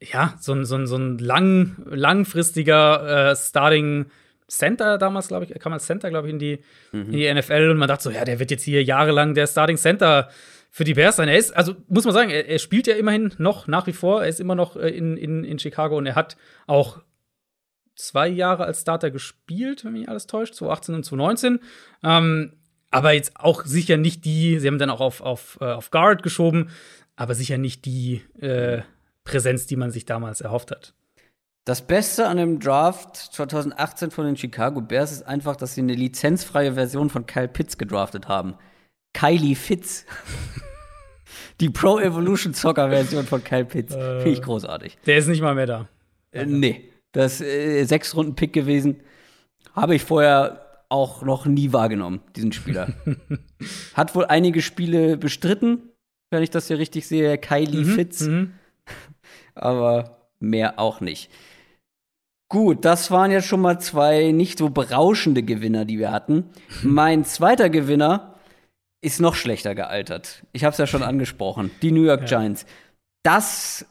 ja, 0.00 0.34
so 0.38 0.52
ein, 0.52 0.64
so 0.64 0.76
ein, 0.76 0.86
so 0.86 0.96
ein 0.96 1.18
lang, 1.18 1.76
langfristiger 1.86 3.30
äh, 3.30 3.36
Starting 3.36 4.06
Center 4.48 4.98
damals, 4.98 5.28
glaube 5.28 5.46
ich, 5.46 5.58
kam 5.58 5.72
als 5.72 5.86
Center, 5.86 6.10
glaube 6.10 6.28
ich, 6.28 6.34
in 6.34 6.38
die, 6.38 6.60
in 6.92 7.12
die 7.12 7.32
NFL 7.32 7.70
und 7.70 7.78
man 7.78 7.88
dachte 7.88 8.04
so, 8.04 8.10
ja, 8.10 8.24
der 8.24 8.38
wird 8.38 8.50
jetzt 8.50 8.62
hier 8.62 8.84
jahrelang 8.84 9.34
der 9.34 9.46
Starting 9.46 9.78
Center 9.78 10.28
für 10.70 10.84
die 10.84 10.94
Bears 10.94 11.16
sein. 11.16 11.28
Er 11.28 11.38
ist, 11.38 11.56
also 11.56 11.74
muss 11.88 12.04
man 12.04 12.12
sagen, 12.12 12.30
er, 12.30 12.46
er 12.46 12.58
spielt 12.58 12.86
ja 12.86 12.94
immerhin 12.94 13.32
noch 13.38 13.66
nach 13.68 13.86
wie 13.86 13.92
vor, 13.92 14.22
er 14.22 14.28
ist 14.28 14.40
immer 14.40 14.54
noch 14.54 14.76
äh, 14.76 14.90
in, 14.90 15.16
in, 15.16 15.44
in 15.44 15.58
Chicago 15.58 15.96
und 15.96 16.04
er 16.04 16.14
hat 16.14 16.36
auch 16.66 17.00
zwei 17.96 18.28
Jahre 18.28 18.64
als 18.64 18.82
Starter 18.82 19.10
gespielt, 19.10 19.84
wenn 19.84 19.92
mich 19.92 20.08
alles 20.08 20.26
täuscht, 20.26 20.54
2018 20.54 20.94
und 20.94 21.04
2019. 21.04 21.60
Ähm, 22.02 22.52
aber 22.90 23.12
jetzt 23.12 23.32
auch 23.36 23.64
sicher 23.64 23.96
nicht 23.96 24.24
die, 24.24 24.58
sie 24.58 24.68
haben 24.68 24.78
dann 24.78 24.90
auch 24.90 25.00
auf, 25.00 25.20
auf, 25.20 25.58
äh, 25.60 25.64
auf 25.64 25.90
Guard 25.90 26.22
geschoben, 26.22 26.70
aber 27.16 27.34
sicher 27.34 27.58
nicht 27.58 27.84
die 27.84 28.22
äh, 28.40 28.82
Präsenz, 29.24 29.66
die 29.66 29.76
man 29.76 29.90
sich 29.90 30.04
damals 30.04 30.40
erhofft 30.40 30.70
hat. 30.70 30.94
Das 31.64 31.80
Beste 31.80 32.28
an 32.28 32.36
dem 32.36 32.60
Draft 32.60 33.16
2018 33.16 34.10
von 34.10 34.26
den 34.26 34.36
Chicago 34.36 34.82
Bears 34.82 35.12
ist 35.12 35.22
einfach, 35.22 35.56
dass 35.56 35.74
sie 35.74 35.80
eine 35.80 35.94
lizenzfreie 35.94 36.74
Version 36.74 37.08
von 37.08 37.24
Kyle 37.24 37.48
Pitts 37.48 37.78
gedraftet 37.78 38.28
haben. 38.28 38.54
Kylie 39.14 39.56
Fitz. 39.56 40.04
Die 41.60 41.70
Pro 41.70 41.98
Evolution 41.98 42.52
Soccer 42.52 42.90
Version 42.90 43.24
von 43.24 43.42
Kyle 43.42 43.64
Pitts. 43.64 43.94
Finde 43.94 44.28
ich 44.28 44.42
großartig. 44.42 44.98
Der 45.06 45.16
ist 45.16 45.28
nicht 45.28 45.40
mal 45.40 45.54
mehr 45.54 45.66
da. 45.66 45.88
Äh, 46.32 46.46
nee, 46.46 46.90
das 47.14 47.40
äh, 47.40 47.84
sechs 47.84 48.14
Runden 48.14 48.34
Pick 48.34 48.52
gewesen. 48.52 49.00
Habe 49.72 49.94
ich 49.94 50.02
vorher 50.02 50.84
auch 50.90 51.22
noch 51.22 51.46
nie 51.46 51.72
wahrgenommen, 51.72 52.20
diesen 52.36 52.52
Spieler. 52.52 52.92
Hat 53.94 54.14
wohl 54.14 54.26
einige 54.26 54.60
Spiele 54.60 55.16
bestritten, 55.16 55.90
wenn 56.30 56.42
ich 56.42 56.50
das 56.50 56.68
hier 56.68 56.78
richtig 56.78 57.08
sehe. 57.08 57.38
Kylie 57.38 57.84
Fitz. 57.84 58.22
Mhm. 58.22 58.52
aber 59.54 60.28
mehr 60.38 60.78
auch 60.78 61.00
nicht. 61.00 61.30
Gut, 62.50 62.84
das 62.84 63.10
waren 63.10 63.30
jetzt 63.30 63.46
schon 63.46 63.60
mal 63.62 63.80
zwei 63.80 64.30
nicht 64.30 64.58
so 64.58 64.68
berauschende 64.68 65.42
Gewinner, 65.42 65.84
die 65.84 65.98
wir 65.98 66.12
hatten. 66.12 66.50
mein 66.82 67.24
zweiter 67.24 67.70
Gewinner 67.70 68.34
ist 69.02 69.20
noch 69.20 69.34
schlechter 69.34 69.74
gealtert. 69.74 70.44
Ich 70.52 70.64
habe 70.64 70.72
es 70.72 70.78
ja 70.78 70.86
schon 70.86 71.02
angesprochen. 71.02 71.70
Die 71.82 71.92
New 71.92 72.04
York 72.04 72.22
Ja. 72.22 72.38
Giants. 72.38 72.66
Das 73.22 73.86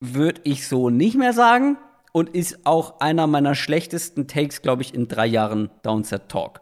würde 0.00 0.40
ich 0.44 0.68
so 0.68 0.90
nicht 0.90 1.16
mehr 1.16 1.32
sagen 1.32 1.78
und 2.14 2.28
ist 2.28 2.64
auch 2.64 3.00
einer 3.00 3.26
meiner 3.26 3.56
schlechtesten 3.56 4.28
Takes, 4.28 4.62
glaube 4.62 4.82
ich, 4.82 4.94
in 4.94 5.08
drei 5.08 5.26
Jahren 5.26 5.70
Downset 5.82 6.28
Talk. 6.28 6.60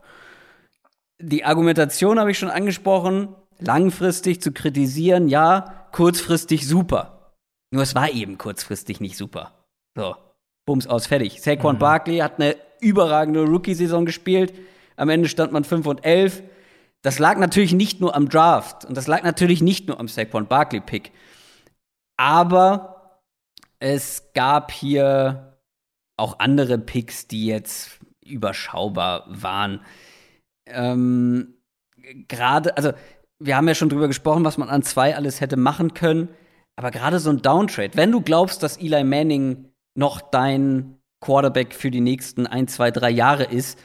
Die 1.20 1.44
Argumentation 1.44 2.18
habe 2.18 2.30
ich 2.30 2.38
schon 2.38 2.50
angesprochen. 2.50 3.28
Langfristig 3.58 4.40
zu 4.40 4.50
kritisieren, 4.52 5.28
ja, 5.28 5.86
kurzfristig 5.92 6.66
super. 6.66 7.34
Nur 7.70 7.82
es 7.82 7.94
war 7.94 8.10
eben 8.10 8.38
kurzfristig 8.38 9.00
nicht 9.00 9.16
super. 9.16 9.52
So, 9.94 10.16
Bums 10.64 10.86
aus, 10.86 11.06
fertig. 11.06 11.42
Saquon 11.42 11.76
Mhm. 11.76 11.80
Barkley 11.80 12.18
hat 12.18 12.40
eine 12.40 12.56
überragende 12.80 13.44
Rookie-Saison 13.44 14.06
gespielt. 14.06 14.54
Am 14.96 15.10
Ende 15.10 15.28
stand 15.28 15.52
man 15.52 15.64
5 15.64 15.86
und 15.86 16.04
11. 16.04 16.42
Das 17.02 17.18
lag 17.18 17.36
natürlich 17.36 17.74
nicht 17.74 18.00
nur 18.00 18.16
am 18.16 18.28
Draft 18.30 18.86
und 18.86 18.96
das 18.96 19.06
lag 19.06 19.22
natürlich 19.22 19.60
nicht 19.60 19.86
nur 19.86 20.00
am 20.00 20.08
Saquon 20.08 20.46
Barkley-Pick. 20.46 21.12
Aber 22.16 22.91
es 23.82 24.30
gab 24.32 24.70
hier 24.70 25.58
auch 26.16 26.38
andere 26.38 26.78
Picks, 26.78 27.26
die 27.26 27.46
jetzt 27.46 27.98
überschaubar 28.24 29.24
waren. 29.26 29.80
Ähm, 30.66 31.54
gerade, 32.28 32.76
also 32.76 32.92
wir 33.40 33.56
haben 33.56 33.66
ja 33.66 33.74
schon 33.74 33.88
drüber 33.88 34.06
gesprochen, 34.06 34.44
was 34.44 34.56
man 34.56 34.68
an 34.68 34.84
zwei 34.84 35.16
alles 35.16 35.40
hätte 35.40 35.56
machen 35.56 35.94
können. 35.94 36.28
Aber 36.76 36.92
gerade 36.92 37.18
so 37.18 37.30
ein 37.30 37.42
Downtrade, 37.42 37.96
wenn 37.96 38.12
du 38.12 38.20
glaubst, 38.20 38.62
dass 38.62 38.76
Eli 38.76 39.02
Manning 39.02 39.72
noch 39.96 40.20
dein 40.20 41.00
Quarterback 41.20 41.74
für 41.74 41.90
die 41.90 42.00
nächsten 42.00 42.46
ein, 42.46 42.68
zwei, 42.68 42.92
drei 42.92 43.10
Jahre 43.10 43.44
ist, 43.44 43.80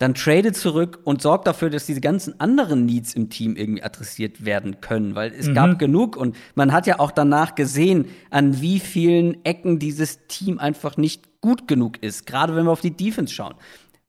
dann 0.00 0.14
trade 0.14 0.52
zurück 0.52 1.00
und 1.02 1.20
sorg 1.22 1.44
dafür, 1.44 1.70
dass 1.70 1.86
diese 1.86 2.00
ganzen 2.00 2.38
anderen 2.38 2.86
Needs 2.86 3.14
im 3.14 3.30
Team 3.30 3.56
irgendwie 3.56 3.82
adressiert 3.82 4.44
werden 4.44 4.80
können, 4.80 5.16
weil 5.16 5.32
es 5.32 5.48
Mhm. 5.48 5.54
gab 5.54 5.78
genug 5.80 6.16
und 6.16 6.36
man 6.54 6.72
hat 6.72 6.86
ja 6.86 7.00
auch 7.00 7.10
danach 7.10 7.56
gesehen, 7.56 8.06
an 8.30 8.60
wie 8.60 8.78
vielen 8.78 9.44
Ecken 9.44 9.80
dieses 9.80 10.26
Team 10.28 10.58
einfach 10.60 10.96
nicht 10.96 11.08
nicht 11.08 11.40
gut 11.40 11.66
genug 11.68 12.02
ist, 12.02 12.26
gerade 12.26 12.54
wenn 12.54 12.64
wir 12.66 12.70
auf 12.70 12.82
die 12.82 12.94
Defense 12.94 13.32
schauen. 13.32 13.54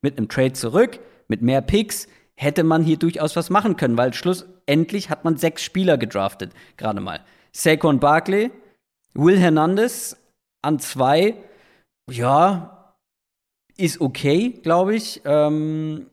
Mit 0.02 0.18
einem 0.18 0.28
Trade 0.28 0.52
zurück, 0.52 1.00
mit 1.28 1.40
mehr 1.40 1.62
Picks, 1.62 2.08
hätte 2.34 2.62
man 2.62 2.82
hier 2.82 2.98
durchaus 2.98 3.36
was 3.36 3.48
machen 3.48 3.76
können, 3.78 3.96
weil 3.96 4.12
schlussendlich 4.12 5.08
hat 5.08 5.24
man 5.24 5.38
sechs 5.38 5.62
Spieler 5.62 5.96
gedraftet, 5.96 6.52
gerade 6.76 7.00
mal. 7.00 7.20
Saquon 7.52 8.00
Barkley, 8.00 8.50
Will 9.14 9.38
Hernandez 9.38 10.16
an 10.60 10.78
zwei, 10.78 11.36
ja, 12.10 12.79
ist 13.80 14.00
okay, 14.00 14.54
glaube 14.62 14.94
ich. 14.94 15.22
Ähm, 15.24 16.06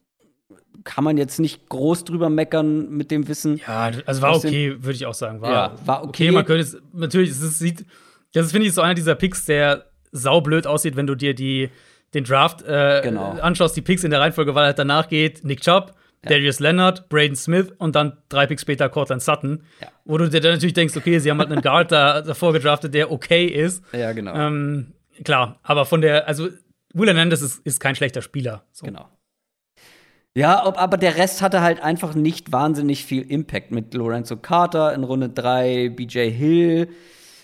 kann 0.88 1.03
man 1.03 1.18
jetzt 1.18 1.39
nicht 1.39 1.68
groß 1.68 2.05
drüber 2.05 2.30
meckern 2.30 2.89
mit 2.89 3.11
dem 3.11 3.28
Wissen. 3.28 3.59
Ja, 3.68 3.91
also 4.05 4.22
war 4.22 4.36
okay, 4.36 4.78
würde 4.80 4.93
ich 4.93 5.05
auch 5.05 5.13
sagen. 5.13 5.41
War, 5.41 5.51
ja, 5.51 5.76
war 5.86 6.03
okay. 6.03 6.30
okay. 6.30 6.32
Man 6.32 6.45
könnte 6.45 6.63
es, 6.63 6.78
natürlich, 6.93 7.32
es 7.32 7.59
sieht, 7.59 7.86
das 8.34 8.51
finde 8.51 8.68
ich 8.68 8.74
so 8.74 8.82
einer 8.82 8.93
dieser 8.93 9.15
Picks, 9.15 9.45
der 9.45 9.86
saublöd 10.13 10.65
aussieht, 10.65 10.95
wenn 10.95 11.05
du 11.05 11.15
dir 11.15 11.34
die, 11.34 11.70
den 12.13 12.24
Draft 12.24 12.61
äh, 12.63 13.01
genau. 13.03 13.32
anschaust, 13.32 13.76
die 13.76 13.82
Picks 13.82 14.05
in 14.05 14.11
der 14.11 14.22
Reihenfolge, 14.22 14.55
weil 14.55 14.65
halt 14.65 14.80
danach 14.80 15.09
geht 15.09 15.43
Nick 15.43 15.59
Chubb, 15.61 15.93
ja. 16.24 16.30
Darius 16.30 16.59
Leonard, 16.59 17.09
Braden 17.09 17.36
Smith 17.36 17.74
und 17.78 17.95
dann 17.95 18.13
drei 18.30 18.47
Picks 18.47 18.61
später 18.61 18.88
Cortland 18.88 19.22
Sutton. 19.22 19.63
Ja. 19.82 19.89
Wo 20.05 20.18
du 20.18 20.30
dir 20.30 20.39
dann 20.39 20.53
natürlich 20.53 20.74
denkst, 20.74 20.95
okay, 20.95 21.20
sie 21.20 21.30
haben 21.30 21.39
halt 21.39 21.51
einen 21.51 21.61
Guard 21.63 21.91
da, 21.91 22.22
davor 22.22 22.53
gedraftet, 22.53 22.93
der 22.93 23.11
okay 23.11 23.45
ist. 23.45 23.84
Ja, 23.91 24.13
genau. 24.13 24.34
Ähm, 24.34 24.93
klar, 25.26 25.59
aber 25.63 25.86
von 25.86 25.99
der, 25.99 26.30
also 26.30 26.47
Will 26.97 27.07
Hernandez 27.07 27.41
ist, 27.41 27.65
ist 27.65 27.79
kein 27.79 27.95
schlechter 27.95 28.21
Spieler. 28.21 28.63
So. 28.71 28.85
Genau. 28.85 29.09
Ja, 30.37 30.67
ob, 30.67 30.77
aber 30.77 30.97
der 30.97 31.15
Rest 31.17 31.41
hatte 31.41 31.61
halt 31.61 31.81
einfach 31.81 32.13
nicht 32.13 32.51
wahnsinnig 32.51 33.05
viel 33.05 33.23
Impact 33.23 33.71
mit 33.71 33.93
Lorenzo 33.95 34.37
Carter 34.37 34.93
in 34.93 35.03
Runde 35.03 35.29
3, 35.29 35.89
BJ 35.89 36.29
Hill, 36.29 36.89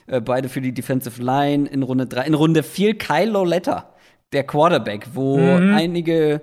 äh, 0.05 0.21
beide 0.21 0.47
für 0.47 0.61
die 0.61 0.73
Defensive 0.73 1.19
Line 1.19 1.67
in 1.67 1.81
Runde 1.81 2.05
3. 2.05 2.25
In 2.25 2.35
Runde 2.35 2.61
4 2.61 2.97
Kyle 2.97 3.31
Loletta, 3.31 3.93
der 4.31 4.43
Quarterback, 4.43 5.07
wo 5.13 5.37
mhm. 5.37 5.73
einige 5.73 6.41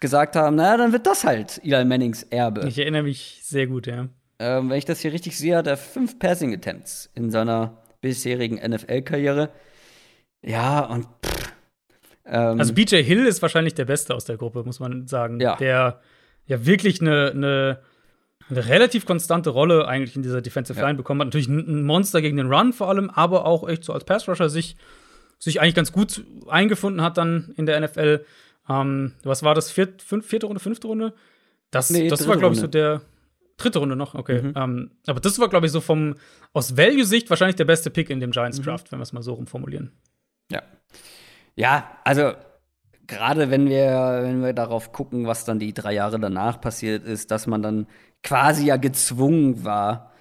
gesagt 0.00 0.34
haben, 0.34 0.56
naja, 0.56 0.76
dann 0.76 0.92
wird 0.92 1.06
das 1.06 1.22
halt 1.22 1.60
Eli 1.62 1.84
Mannings 1.84 2.24
Erbe. 2.24 2.66
Ich 2.66 2.78
erinnere 2.78 3.04
mich 3.04 3.38
sehr 3.44 3.68
gut, 3.68 3.86
ja. 3.86 4.08
Ähm, 4.40 4.70
wenn 4.70 4.78
ich 4.78 4.84
das 4.84 4.98
hier 4.98 5.12
richtig 5.12 5.38
sehe, 5.38 5.56
hat 5.56 5.68
er 5.68 5.76
fünf 5.76 6.18
Passing 6.18 6.52
Attempts 6.52 7.10
in 7.14 7.30
seiner 7.30 7.78
bisherigen 8.00 8.56
NFL-Karriere. 8.56 9.50
Ja, 10.44 10.80
und 10.80 11.06
pff, 11.24 11.51
ähm, 12.24 12.58
Also 12.58 12.72
BJ 12.72 13.02
Hill 13.02 13.26
ist 13.26 13.42
wahrscheinlich 13.42 13.74
der 13.74 13.84
Beste 13.84 14.14
aus 14.14 14.24
der 14.24 14.36
Gruppe, 14.36 14.62
muss 14.64 14.80
man 14.80 15.06
sagen. 15.06 15.40
Ja. 15.40 15.56
Der 15.56 16.00
ja 16.46 16.66
wirklich 16.66 17.00
eine, 17.00 17.30
eine, 17.30 17.78
eine 18.50 18.68
relativ 18.68 19.06
konstante 19.06 19.50
Rolle 19.50 19.86
eigentlich 19.86 20.16
in 20.16 20.22
dieser 20.22 20.42
Defensive 20.42 20.78
Line 20.78 20.92
ja. 20.92 20.96
bekommen 20.96 21.20
hat. 21.20 21.28
Natürlich 21.28 21.48
ein 21.48 21.84
Monster 21.84 22.20
gegen 22.20 22.36
den 22.36 22.52
Run 22.52 22.72
vor 22.72 22.88
allem, 22.88 23.10
aber 23.10 23.46
auch 23.46 23.68
echt 23.68 23.84
so 23.84 23.92
als 23.92 24.04
Pass-Rusher 24.04 24.48
sich, 24.48 24.76
sich 25.38 25.60
eigentlich 25.60 25.74
ganz 25.74 25.92
gut 25.92 26.24
eingefunden 26.48 27.02
hat 27.02 27.16
dann 27.16 27.52
in 27.56 27.66
der 27.66 27.80
NFL. 27.80 28.24
Ähm, 28.68 29.12
was 29.22 29.42
war 29.42 29.54
das? 29.54 29.70
Viert, 29.70 30.02
fünf, 30.02 30.26
vierte 30.26 30.46
Runde, 30.46 30.60
fünfte 30.60 30.86
Runde? 30.86 31.14
Das, 31.70 31.90
nee, 31.90 32.08
das 32.08 32.26
war, 32.28 32.36
glaube 32.36 32.54
ich, 32.54 32.60
so 32.60 32.66
der 32.66 33.02
dritte 33.56 33.78
Runde 33.78 33.96
noch, 33.96 34.14
okay. 34.14 34.42
Mhm. 34.42 34.52
Ähm, 34.56 34.90
aber 35.06 35.20
das 35.20 35.38
war, 35.38 35.48
glaube 35.48 35.66
ich, 35.66 35.72
so 35.72 35.80
vom 35.80 36.16
aus 36.52 36.76
Value-Sicht 36.76 37.30
wahrscheinlich 37.30 37.56
der 37.56 37.64
beste 37.64 37.90
Pick 37.90 38.10
in 38.10 38.20
dem 38.20 38.30
Giants-Draft, 38.30 38.86
mhm. 38.86 38.92
wenn 38.92 38.98
wir 38.98 39.04
es 39.04 39.12
mal 39.12 39.22
so 39.22 39.34
rumformulieren. 39.34 39.92
Ja. 40.50 40.62
Ja, 41.56 41.98
also 42.04 42.32
gerade 43.06 43.50
wenn 43.50 43.68
wir, 43.68 44.20
wenn 44.22 44.42
wir 44.42 44.52
darauf 44.52 44.92
gucken, 44.92 45.26
was 45.26 45.44
dann 45.44 45.58
die 45.58 45.74
drei 45.74 45.92
Jahre 45.94 46.18
danach 46.20 46.60
passiert 46.60 47.04
ist, 47.04 47.30
dass 47.30 47.46
man 47.46 47.62
dann 47.62 47.86
quasi 48.22 48.66
ja 48.66 48.76
gezwungen 48.76 49.64
war, 49.64 50.12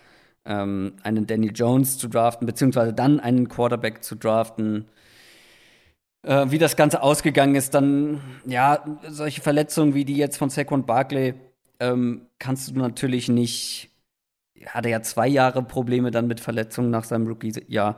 ähm, 0.45 0.93
einen 1.03 1.27
Danny 1.27 1.47
Jones 1.49 1.97
zu 1.97 2.07
draften, 2.07 2.47
beziehungsweise 2.47 2.93
dann 2.93 3.19
einen 3.19 3.47
Quarterback 3.47 4.03
zu 4.03 4.15
draften, 4.15 4.87
äh, 6.23 6.45
wie 6.49 6.57
das 6.57 6.75
Ganze 6.75 7.01
ausgegangen 7.03 7.55
ist, 7.55 7.73
dann, 7.73 8.21
ja, 8.45 8.83
solche 9.07 9.41
Verletzungen 9.41 9.93
wie 9.93 10.05
die 10.05 10.17
jetzt 10.17 10.37
von 10.37 10.49
Saquon 10.49 10.85
Barkley, 10.85 11.35
ähm, 11.79 12.27
kannst 12.39 12.69
du 12.69 12.79
natürlich 12.79 13.29
nicht. 13.29 13.89
Hatte 14.67 14.89
ja 14.89 15.01
zwei 15.01 15.27
Jahre 15.27 15.63
Probleme 15.63 16.11
dann 16.11 16.27
mit 16.27 16.39
Verletzungen 16.39 16.91
nach 16.91 17.03
seinem 17.03 17.25
Rookie-Jahr, 17.27 17.97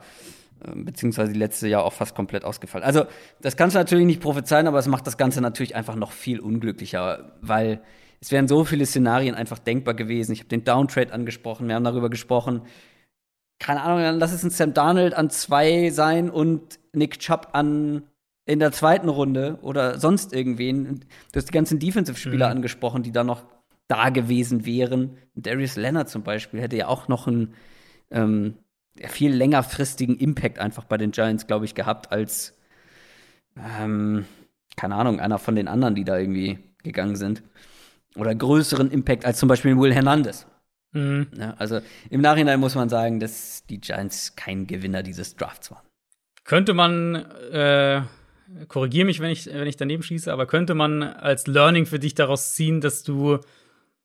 beziehungsweise 0.75 1.33
die 1.33 1.39
letzte 1.39 1.67
Jahr 1.67 1.83
auch 1.83 1.93
fast 1.93 2.15
komplett 2.15 2.45
ausgefallen. 2.45 2.83
Also, 2.83 3.05
das 3.41 3.57
kannst 3.57 3.75
du 3.75 3.79
natürlich 3.79 4.05
nicht 4.05 4.21
prophezeien, 4.21 4.67
aber 4.67 4.79
es 4.79 4.87
macht 4.87 5.07
das 5.07 5.17
Ganze 5.17 5.41
natürlich 5.41 5.75
einfach 5.75 5.95
noch 5.95 6.11
viel 6.11 6.39
unglücklicher, 6.39 7.37
weil 7.41 7.81
es 8.21 8.31
wären 8.31 8.47
so 8.47 8.63
viele 8.63 8.85
Szenarien 8.85 9.35
einfach 9.35 9.59
denkbar 9.59 9.93
gewesen. 9.93 10.31
Ich 10.31 10.39
habe 10.39 10.49
den 10.49 10.63
Downtrade 10.63 11.13
angesprochen, 11.13 11.67
wir 11.67 11.75
haben 11.75 11.83
darüber 11.83 12.09
gesprochen. 12.09 12.61
Keine 13.59 13.81
Ahnung, 13.81 13.99
dann 13.99 14.19
lass 14.19 14.31
es 14.31 14.43
ein 14.43 14.49
Sam 14.49 14.73
Darnold 14.73 15.13
an 15.13 15.29
zwei 15.29 15.89
sein 15.89 16.29
und 16.29 16.79
Nick 16.93 17.19
Chubb 17.19 17.49
an 17.53 18.03
in 18.45 18.59
der 18.59 18.71
zweiten 18.71 19.09
Runde 19.09 19.59
oder 19.61 19.99
sonst 19.99 20.33
irgendwen. 20.33 21.05
Du 21.31 21.37
hast 21.37 21.47
die 21.47 21.53
ganzen 21.53 21.79
Defensive-Spieler 21.79 22.47
mhm. 22.47 22.57
angesprochen, 22.57 23.03
die 23.03 23.11
da 23.11 23.23
noch 23.23 23.43
da 23.87 24.09
gewesen 24.09 24.65
wären. 24.65 25.17
Darius 25.35 25.75
Leonard 25.75 26.09
zum 26.09 26.23
Beispiel 26.23 26.61
hätte 26.61 26.77
ja 26.77 26.87
auch 26.87 27.07
noch 27.07 27.27
einen 27.27 27.53
ähm, 28.11 28.55
viel 29.07 29.33
längerfristigen 29.33 30.17
Impact 30.17 30.59
einfach 30.59 30.83
bei 30.85 30.97
den 30.97 31.11
Giants, 31.11 31.47
glaube 31.47 31.65
ich, 31.65 31.75
gehabt, 31.75 32.11
als, 32.11 32.57
ähm, 33.57 34.25
keine 34.75 34.95
Ahnung, 34.95 35.19
einer 35.19 35.39
von 35.39 35.55
den 35.55 35.67
anderen, 35.67 35.95
die 35.95 36.03
da 36.03 36.17
irgendwie 36.17 36.59
gegangen 36.83 37.15
sind. 37.15 37.43
Oder 38.15 38.35
größeren 38.35 38.91
Impact 38.91 39.25
als 39.25 39.39
zum 39.39 39.49
Beispiel 39.49 39.77
Will 39.77 39.93
Hernandez. 39.93 40.45
Mhm. 40.91 41.27
Ja, 41.35 41.55
also 41.57 41.79
im 42.09 42.21
Nachhinein 42.21 42.59
muss 42.59 42.75
man 42.75 42.89
sagen, 42.89 43.19
dass 43.19 43.65
die 43.65 43.81
Giants 43.81 44.35
kein 44.35 44.67
Gewinner 44.67 45.01
dieses 45.01 45.35
Drafts 45.35 45.71
waren. 45.71 45.85
Könnte 46.43 46.73
man 46.73 47.15
äh 47.51 48.01
korrigiere 48.67 49.05
mich, 49.05 49.19
wenn 49.19 49.29
ich, 49.29 49.47
wenn 49.47 49.67
ich 49.67 49.77
daneben 49.77 50.03
schieße, 50.03 50.31
aber 50.31 50.45
könnte 50.45 50.75
man 50.75 51.03
als 51.03 51.47
Learning 51.47 51.85
für 51.85 51.99
dich 51.99 52.15
daraus 52.15 52.53
ziehen, 52.53 52.81
dass 52.81 53.03
du 53.03 53.39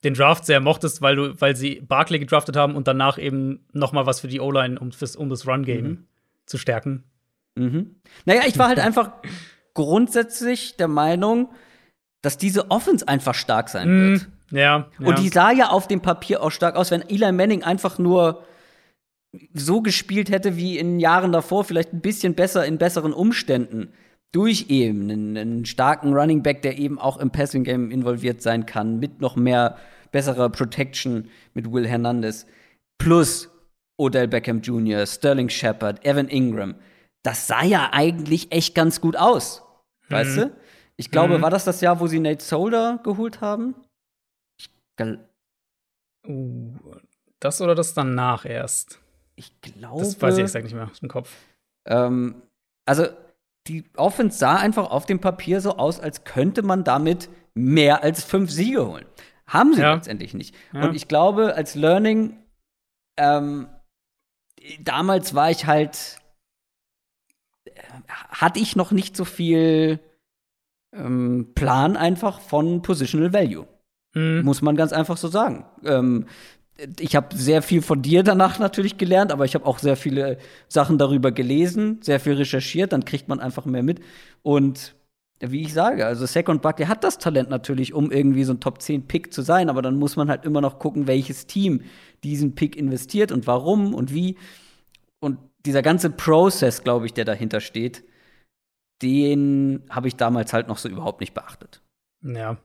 den 0.05 0.15
Draft 0.15 0.47
sehr 0.47 0.61
mochtest, 0.61 1.03
weil 1.03 1.17
du, 1.17 1.41
weil 1.41 1.57
sie 1.57 1.81
Barkley 1.81 2.19
gedraftet 2.19 2.57
haben 2.57 2.77
und 2.77 2.87
danach 2.87 3.19
eben 3.19 3.67
noch 3.73 3.93
mal 3.93 4.07
was 4.07 4.21
für 4.21 4.29
die 4.29 4.41
O-Line, 4.41 4.79
um, 4.79 4.91
um 5.17 5.29
das 5.29 5.47
Run-Game 5.47 5.85
mhm. 5.85 6.05
zu 6.47 6.59
stärken? 6.59 7.05
Mhm. 7.57 7.97
Naja, 8.25 8.43
ich 8.47 8.59
war 8.59 8.69
halt 8.69 8.79
einfach 8.85 9.13
grundsätzlich 9.75 10.77
der 10.77 10.89
Meinung, 10.89 11.51
dass 12.23 12.39
diese 12.39 12.71
Offense 12.71 13.07
einfach 13.07 13.35
stark 13.35 13.69
sein 13.69 13.89
mhm. 13.89 14.11
wird. 14.11 14.29
Ja, 14.51 14.89
ja. 14.99 15.07
Und 15.07 15.19
die 15.19 15.29
sah 15.29 15.51
ja 15.51 15.69
auf 15.69 15.89
dem 15.89 16.01
Papier 16.01 16.43
auch 16.43 16.51
stark 16.51 16.77
aus, 16.77 16.91
wenn 16.91 17.03
Eli 17.03 17.33
Manning 17.33 17.65
einfach 17.65 17.99
nur 17.99 18.45
so 19.53 19.83
gespielt 19.83 20.31
hätte 20.31 20.57
wie 20.57 20.79
in 20.79 21.01
Jahren 21.01 21.33
davor, 21.33 21.65
vielleicht 21.65 21.93
ein 21.93 22.01
bisschen 22.01 22.35
besser 22.35 22.65
in 22.65 22.79
besseren 22.79 23.13
Umständen 23.13 23.93
durch 24.33 24.67
eben 24.69 25.11
einen, 25.11 25.37
einen, 25.37 25.65
starken 25.65 26.13
Running 26.13 26.43
Back, 26.43 26.63
der 26.63 26.79
eben 26.79 26.99
auch 26.99 27.17
im 27.17 27.31
Passing 27.31 27.65
Game 27.65 27.91
involviert 27.91 28.43
sein 28.43 28.67
kann, 28.67 28.99
mit 28.99 29.21
noch 29.21 29.37
mehr 29.37 29.79
besserer 30.11 30.51
Protection 30.51 31.29
mit 31.55 31.71
Will 31.73 31.87
Hernandez, 31.87 32.47
plus 32.99 33.51
Odell 33.99 34.29
Beckham 34.29 34.61
Jr., 34.61 35.07
Sterling 35.07 35.49
Shepard, 35.49 36.05
Evan 36.05 36.29
Ingram. 36.29 36.75
Das 37.25 37.47
sah 37.47 37.65
ja 37.65 37.91
eigentlich 37.93 38.53
echt 38.53 38.75
ganz 38.75 39.01
gut 39.01 39.17
aus. 39.17 39.63
Mhm. 40.09 40.15
Weißt 40.15 40.37
du? 40.37 40.57
Ich 40.97 41.11
glaube, 41.11 41.39
mhm. 41.39 41.43
war 41.43 41.51
das 41.51 41.65
das 41.65 41.81
Jahr, 41.81 42.01
wo 42.01 42.07
sie 42.07 42.21
Nate 42.21 42.45
Solder 42.45 43.01
geholt 43.03 43.41
haben? 43.41 43.75
Uh, 46.27 46.75
das 47.41 47.61
oder 47.61 47.75
das 47.75 47.95
danach 47.95 48.45
erst? 48.45 49.01
Ich 49.37 49.61
glaube. 49.61 50.03
Das 50.03 50.21
weiß 50.21 50.39
ich 50.39 50.43
exakt 50.43 50.65
nicht 50.65 50.75
mehr 50.75 50.91
aus 50.91 51.01
dem 51.01 51.09
Kopf. 51.09 51.33
Ähm, 51.87 52.43
also, 52.85 53.07
die 53.69 53.85
Offense 53.97 54.39
sah 54.39 54.57
einfach 54.57 54.91
auf 54.91 55.07
dem 55.07 55.21
Papier 55.21 55.61
so 55.61 55.77
aus, 55.77 56.01
als 56.01 56.25
könnte 56.25 56.63
man 56.63 56.85
damit 56.85 57.29
mehr 57.55 58.03
als 58.03 58.25
fünf 58.25 58.51
Siege 58.51 58.87
holen. 58.87 59.07
Haben 59.47 59.75
sie 59.75 59.83
ja. 59.83 59.95
letztendlich 59.95 60.35
nicht. 60.35 60.55
Ja. 60.73 60.85
Und 60.85 60.95
ich 60.95 61.09
glaube, 61.09 61.55
als 61.55 61.75
Learning, 61.75 62.37
ähm, 63.17 63.69
damals 64.81 65.35
war 65.35 65.51
ich 65.51 65.67
halt, 65.67 66.19
äh, 67.65 67.71
hatte 68.09 68.61
ich 68.61 68.77
noch 68.77 68.91
nicht 68.91 69.17
so 69.17 69.25
viel 69.25 70.01
ähm, 70.93 71.53
Plan 71.55 71.97
einfach 71.97 72.41
von 72.41 72.83
Positional 72.83 73.33
Value. 73.33 73.67
Mhm. 74.15 74.43
Muss 74.43 74.63
man 74.63 74.77
ganz 74.77 74.93
einfach 74.93 75.17
so 75.17 75.29
sagen. 75.29 75.67
Ähm, 75.85 76.27
ich 77.01 77.17
habe 77.17 77.37
sehr 77.37 77.63
viel 77.63 77.83
von 77.83 78.03
dir 78.03 78.23
danach 78.23 78.59
natürlich 78.59 78.99
gelernt, 78.99 79.33
aber 79.33 79.45
ich 79.45 79.55
habe 79.55 79.67
auch 79.67 79.79
sehr 79.79 79.97
viele 79.97 80.39
Sachen 80.69 80.99
darüber 80.99 81.33
gelesen, 81.33 81.99
sehr 82.03 82.21
viel 82.21 82.35
recherchiert, 82.35 82.93
dann 82.93 83.05
kriegt 83.05 83.29
man 83.29 83.41
einfach 83.41 83.65
mehr 83.65 83.83
mit. 83.83 84.01
Und 84.43 84.95
wie 85.41 85.63
ich 85.63 85.73
sage, 85.73 86.07
also 86.07 86.27
Second 86.27 86.63
Buck, 86.63 86.77
der 86.77 86.89
hat 86.89 87.05
das 87.05 87.19
Talent 87.19 87.49
natürlich, 87.49 87.95
um 87.95 88.11
irgendwie 88.11 88.45
so 88.45 88.53
ein 88.53 88.61
Top 88.61 88.81
10 88.81 89.07
Pick 89.07 89.33
zu 89.33 89.43
sein, 89.43 89.69
aber 89.69 89.83
dann 89.83 89.97
muss 89.97 90.17
man 90.17 90.29
halt 90.29 90.45
immer 90.45 90.61
noch 90.61 90.79
gucken, 90.79 91.07
welches 91.07 91.47
Team 91.47 91.83
diesen 92.25 92.55
Pick 92.55 92.77
investiert 92.77 93.33
und 93.33 93.47
warum 93.47 93.95
und 93.95 94.13
wie. 94.13 94.37
Und 95.21 95.39
dieser 95.65 95.83
ganze 95.83 96.11
Prozess, 96.11 96.83
glaube 96.83 97.07
ich, 97.07 97.15
der 97.15 97.25
dahinter 97.25 97.61
steht, 97.61 98.05
den 99.03 99.85
habe 99.91 100.09
ich 100.09 100.17
damals 100.17 100.53
halt 100.53 100.69
noch 100.69 100.79
so 100.79 100.89
überhaupt 100.89 101.21
nicht 101.21 101.35
beachtet. 101.35 101.83
Ja. 102.23 102.57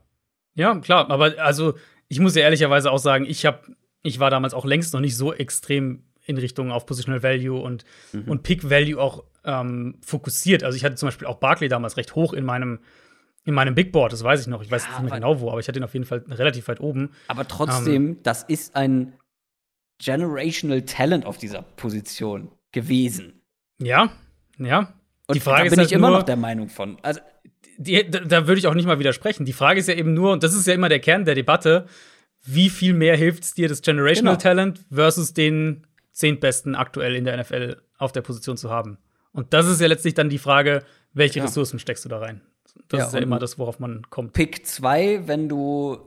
Ja, 0.56 0.76
klar, 0.78 1.10
aber 1.10 1.34
also 1.38 1.74
ich 2.08 2.20
muss 2.20 2.34
ja 2.34 2.42
ehrlicherweise 2.42 2.90
auch 2.90 2.98
sagen, 2.98 3.24
ich 3.28 3.44
habe 3.46 3.76
ich 4.04 4.20
war 4.20 4.30
damals 4.30 4.54
auch 4.54 4.64
längst 4.64 4.92
noch 4.94 5.00
nicht 5.00 5.16
so 5.16 5.32
extrem 5.32 6.04
in 6.26 6.38
Richtung 6.38 6.70
auf 6.70 6.86
Positional 6.86 7.22
Value 7.22 7.60
und, 7.60 7.84
mhm. 8.12 8.28
und 8.28 8.42
Pick 8.44 8.68
Value 8.70 9.00
auch 9.00 9.24
ähm, 9.44 9.96
fokussiert. 10.04 10.62
Also 10.62 10.76
ich 10.76 10.84
hatte 10.84 10.94
zum 10.94 11.08
Beispiel 11.08 11.26
auch 11.26 11.36
Barkley 11.36 11.68
damals 11.68 11.96
recht 11.96 12.14
hoch 12.14 12.32
in 12.32 12.44
meinem 12.44 12.78
in 13.46 13.52
meinem 13.52 13.74
Big 13.74 13.92
Board, 13.92 14.10
das 14.10 14.24
weiß 14.24 14.40
ich 14.40 14.46
noch. 14.46 14.62
Ich 14.62 14.70
weiß 14.70 14.84
ja, 14.84 14.92
nicht 14.92 15.02
mehr 15.02 15.20
genau 15.20 15.38
wo, 15.38 15.50
aber 15.50 15.60
ich 15.60 15.68
hatte 15.68 15.78
ihn 15.78 15.84
auf 15.84 15.92
jeden 15.92 16.06
Fall 16.06 16.24
relativ 16.28 16.66
weit 16.68 16.80
oben. 16.80 17.10
Aber 17.28 17.46
trotzdem, 17.46 18.06
ähm, 18.06 18.16
das 18.22 18.42
ist 18.42 18.74
ein 18.74 19.12
generational 20.02 20.80
Talent 20.82 21.26
auf 21.26 21.36
dieser 21.36 21.60
Position 21.60 22.50
gewesen. 22.72 23.42
Ja, 23.78 24.10
ja. 24.58 24.94
Und 25.26 25.34
die 25.34 25.40
Frage 25.40 25.64
da 25.64 25.70
bin 25.70 25.80
ist 25.80 25.86
ich 25.88 25.92
halt 25.92 25.92
immer 25.92 26.08
nur, 26.08 26.18
noch 26.18 26.24
der 26.24 26.36
Meinung 26.36 26.70
von. 26.70 26.96
Also, 27.02 27.20
die, 27.76 28.08
da, 28.10 28.20
da 28.20 28.46
würde 28.46 28.58
ich 28.58 28.66
auch 28.66 28.74
nicht 28.74 28.86
mal 28.86 28.98
widersprechen. 28.98 29.44
Die 29.44 29.52
Frage 29.52 29.78
ist 29.78 29.88
ja 29.88 29.94
eben 29.94 30.14
nur, 30.14 30.32
und 30.32 30.42
das 30.42 30.54
ist 30.54 30.66
ja 30.66 30.72
immer 30.72 30.88
der 30.88 31.00
Kern 31.00 31.26
der 31.26 31.34
Debatte, 31.34 31.86
wie 32.44 32.70
viel 32.70 32.92
mehr 32.92 33.16
hilft 33.16 33.44
es 33.44 33.54
dir, 33.54 33.68
das 33.68 33.82
Generational 33.82 34.34
genau. 34.34 34.42
Talent 34.42 34.84
versus 34.90 35.32
den 35.34 35.86
zehntbesten 36.12 36.74
aktuell 36.74 37.16
in 37.16 37.24
der 37.24 37.38
NFL 37.38 37.82
auf 37.98 38.12
der 38.12 38.22
Position 38.22 38.56
zu 38.56 38.70
haben? 38.70 38.98
Und 39.32 39.52
das 39.52 39.66
ist 39.66 39.80
ja 39.80 39.88
letztlich 39.88 40.14
dann 40.14 40.28
die 40.28 40.38
Frage, 40.38 40.84
welche 41.12 41.40
ja. 41.40 41.46
Ressourcen 41.46 41.78
steckst 41.78 42.04
du 42.04 42.08
da 42.08 42.18
rein? 42.18 42.40
Das 42.88 42.98
ja, 42.98 43.06
ist 43.06 43.14
ja 43.14 43.20
immer 43.20 43.38
das, 43.38 43.58
worauf 43.58 43.78
man 43.78 44.02
kommt. 44.10 44.32
Pick 44.32 44.66
2, 44.66 45.26
wenn 45.26 45.48
du 45.48 45.98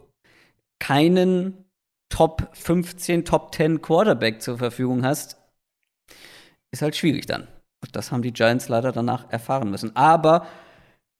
keinen 0.79 1.65
Top 2.09 2.49
15, 2.53 3.25
Top 3.25 3.53
10 3.53 3.81
Quarterback 3.81 4.41
zur 4.41 4.57
Verfügung 4.57 5.03
hast, 5.03 5.37
ist 6.71 6.81
halt 6.81 6.95
schwierig 6.95 7.25
dann. 7.25 7.47
Und 7.81 7.95
das 7.95 8.11
haben 8.11 8.21
die 8.21 8.33
Giants 8.33 8.69
leider 8.69 8.91
danach 8.91 9.29
erfahren 9.31 9.69
müssen. 9.69 9.95
Aber 9.95 10.47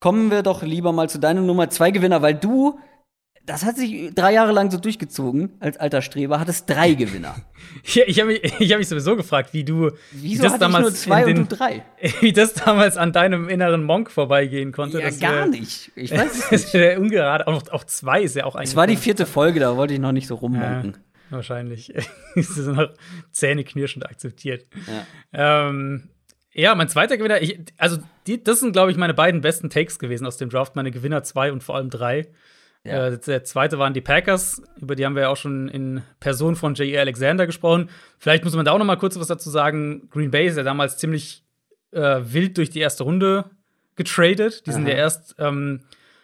kommen 0.00 0.30
wir 0.30 0.42
doch 0.42 0.62
lieber 0.62 0.92
mal 0.92 1.08
zu 1.08 1.18
deinem 1.18 1.46
Nummer 1.46 1.70
2 1.70 1.90
Gewinner, 1.90 2.22
weil 2.22 2.34
du 2.34 2.78
das 3.48 3.64
hat 3.64 3.76
sich 3.76 4.14
drei 4.14 4.34
Jahre 4.34 4.52
lang 4.52 4.70
so 4.70 4.78
durchgezogen 4.78 5.50
als 5.58 5.78
alter 5.78 6.02
Streber, 6.02 6.38
hat 6.38 6.48
es 6.48 6.66
drei 6.66 6.92
Gewinner. 6.94 7.34
ja, 7.84 8.04
ich 8.06 8.20
habe 8.20 8.32
mich, 8.32 8.42
hab 8.70 8.78
mich 8.78 8.88
sowieso 8.88 9.16
gefragt, 9.16 9.54
wie 9.54 9.64
du 9.64 9.90
Wieso 10.12 10.44
wie 10.44 10.48
das 10.48 10.58
damals 10.58 10.82
nur 10.82 10.94
zwei 10.94 11.24
den, 11.24 11.38
und 11.38 11.52
du 11.52 11.56
drei? 11.56 11.82
Wie 12.20 12.32
das 12.32 12.52
damals 12.52 12.96
an 12.96 13.12
deinem 13.12 13.48
inneren 13.48 13.84
Monk 13.84 14.10
vorbeigehen 14.10 14.72
konnte. 14.72 15.00
Ja, 15.00 15.10
gar 15.10 15.34
wär, 15.34 15.46
nicht. 15.46 15.90
Ich 15.96 16.10
weiß 16.10 16.50
es 16.50 16.74
nicht. 16.74 16.98
ungerade. 16.98 17.46
Auch, 17.46 17.68
auch 17.70 17.84
zwei 17.84 18.22
ist 18.22 18.36
ja 18.36 18.44
auch 18.44 18.54
eigentlich. 18.54 18.70
Es 18.70 18.76
war 18.76 18.86
die 18.86 18.96
vierte 18.96 19.24
Folge, 19.24 19.60
da 19.60 19.76
wollte 19.76 19.94
ich 19.94 20.00
noch 20.00 20.12
nicht 20.12 20.26
so 20.26 20.34
rummonken. 20.34 20.92
Ja, 21.30 21.36
wahrscheinlich. 21.36 21.92
das 22.34 22.48
ist 22.50 22.66
noch 22.66 22.90
zähneknirschend 23.32 24.04
akzeptiert. 24.06 24.66
Ja. 25.32 25.68
Ähm, 25.68 26.10
ja, 26.52 26.74
mein 26.74 26.88
zweiter 26.88 27.16
Gewinner, 27.16 27.40
ich, 27.40 27.60
also 27.76 27.98
die, 28.26 28.42
das 28.42 28.60
sind, 28.60 28.72
glaube 28.72 28.90
ich, 28.90 28.96
meine 28.96 29.14
beiden 29.14 29.40
besten 29.40 29.70
Takes 29.70 29.98
gewesen 29.98 30.26
aus 30.26 30.36
dem 30.36 30.50
Draft, 30.50 30.76
meine 30.76 30.90
Gewinner 30.90 31.22
zwei 31.22 31.50
und 31.52 31.62
vor 31.62 31.76
allem 31.76 31.88
drei. 31.88 32.26
Ja. 32.84 33.08
Äh, 33.08 33.18
der 33.18 33.44
zweite 33.44 33.78
waren 33.78 33.94
die 33.94 34.00
Packers, 34.00 34.62
über 34.80 34.94
die 34.94 35.04
haben 35.04 35.14
wir 35.14 35.22
ja 35.22 35.28
auch 35.28 35.36
schon 35.36 35.68
in 35.68 36.02
Person 36.20 36.56
von 36.56 36.74
J.E. 36.74 36.98
Alexander 36.98 37.46
gesprochen. 37.46 37.90
Vielleicht 38.18 38.44
muss 38.44 38.54
man 38.54 38.64
da 38.64 38.72
auch 38.72 38.78
noch 38.78 38.86
mal 38.86 38.96
kurz 38.96 39.18
was 39.18 39.26
dazu 39.26 39.50
sagen. 39.50 40.08
Green 40.10 40.30
Bay 40.30 40.46
ist 40.46 40.56
ja 40.56 40.62
damals 40.62 40.96
ziemlich 40.96 41.44
äh, 41.92 42.20
wild 42.22 42.56
durch 42.56 42.70
die 42.70 42.80
erste 42.80 43.04
Runde 43.04 43.44
getradet. 43.96 44.66
Die 44.66 44.70
Aha. 44.70 44.76
sind 44.76 44.88
ja 44.88 44.94
erst 44.94 45.34
ähm, 45.38 45.80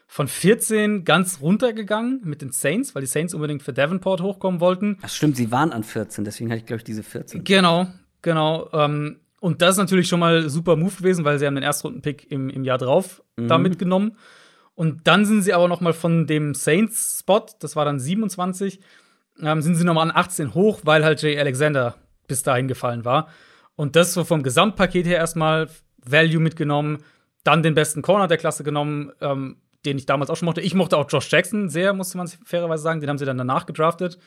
von 0.07 0.29
14 0.29 1.05
ganz 1.05 1.41
runtergegangen 1.41 2.21
mit 2.25 2.41
den 2.41 2.53
Saints, 2.53 2.95
weil 2.95 3.03
die 3.03 3.09
Saints 3.09 3.35
unbedingt 3.35 3.63
für 3.63 3.73
Davenport 3.73 4.21
hochkommen 4.21 4.61
wollten. 4.61 4.99
Ach 5.03 5.09
stimmt, 5.09 5.37
sie 5.37 5.51
waren 5.51 5.73
an 5.73 5.83
14, 5.83 6.25
deswegen 6.25 6.51
hatte 6.51 6.61
ich, 6.61 6.67
glaube 6.67 6.79
ich, 6.79 6.85
diese 6.85 7.03
14. 7.03 7.45
Genau, 7.45 7.89
genau. 8.23 8.69
Ähm, 8.73 9.21
und 9.41 9.61
das 9.61 9.73
ist 9.73 9.79
natürlich 9.79 10.09
schon 10.09 10.21
mal 10.21 10.49
super 10.49 10.77
Move 10.77 10.95
gewesen, 10.97 11.25
weil 11.25 11.39
sie 11.39 11.47
haben 11.47 11.55
den 11.55 11.65
Erstrunden-Pick 11.65 12.31
im, 12.31 12.49
im 12.49 12.65
Jahr 12.65 12.79
drauf 12.79 13.23
mhm. 13.37 13.49
da 13.49 13.59
mitgenommen. 13.59 14.17
Und 14.75 15.07
dann 15.07 15.25
sind 15.25 15.43
sie 15.43 15.53
aber 15.53 15.69
noch 15.69 15.81
mal 15.81 15.93
von 15.93 16.27
dem 16.27 16.55
Saints-Spot, 16.55 17.47
das 17.61 17.77
war 17.77 17.85
dann 17.85 18.01
27, 18.01 18.81
ähm, 19.41 19.63
sind 19.63 19.77
sie 19.77 19.85
noch 19.85 19.95
mal 19.95 20.03
an 20.03 20.13
18 20.15 20.55
hoch, 20.55 20.81
weil 20.85 21.05
halt 21.05 21.23
Jay 21.23 21.39
Alexander 21.39 21.95
bis 22.27 22.43
dahin 22.43 22.69
gefallen 22.69 23.05
war. 23.05 23.29
Und 23.77 23.97
das 23.97 24.15
so 24.15 24.25
vom 24.25 24.43
Gesamtpaket 24.43 25.07
her 25.07 25.19
erstmal 25.19 25.69
Value 26.05 26.41
mitgenommen, 26.41 27.05
dann 27.45 27.63
den 27.63 27.75
besten 27.75 28.03
Corner 28.03 28.29
der 28.29 28.39
Klasse 28.39 28.65
genommen, 28.65 29.13
ähm, 29.21 29.57
den 29.85 29.99
ich 29.99 30.07
damals 30.07 30.31
auch 30.31 30.37
schon 30.37 30.47
mochte. 30.47 30.61
Ich 30.61 30.75
mochte 30.75 30.97
auch 30.97 31.11
Josh 31.11 31.31
Jackson 31.31 31.69
sehr, 31.69 31.93
musste 31.93 32.17
man 32.17 32.29
fairerweise 32.29 32.83
sagen. 32.83 33.01
Den 33.01 33.11
haben 33.11 33.19
sie 33.19 33.27
dann 33.27 33.39
danach 33.39 33.67
gedraftet 33.67 34.19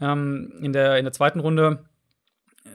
ähm, 0.00 0.52
in, 0.62 0.72
der, 0.72 0.96
in 0.98 1.04
der 1.04 1.12
zweiten 1.12 1.40
Runde. 1.40 1.84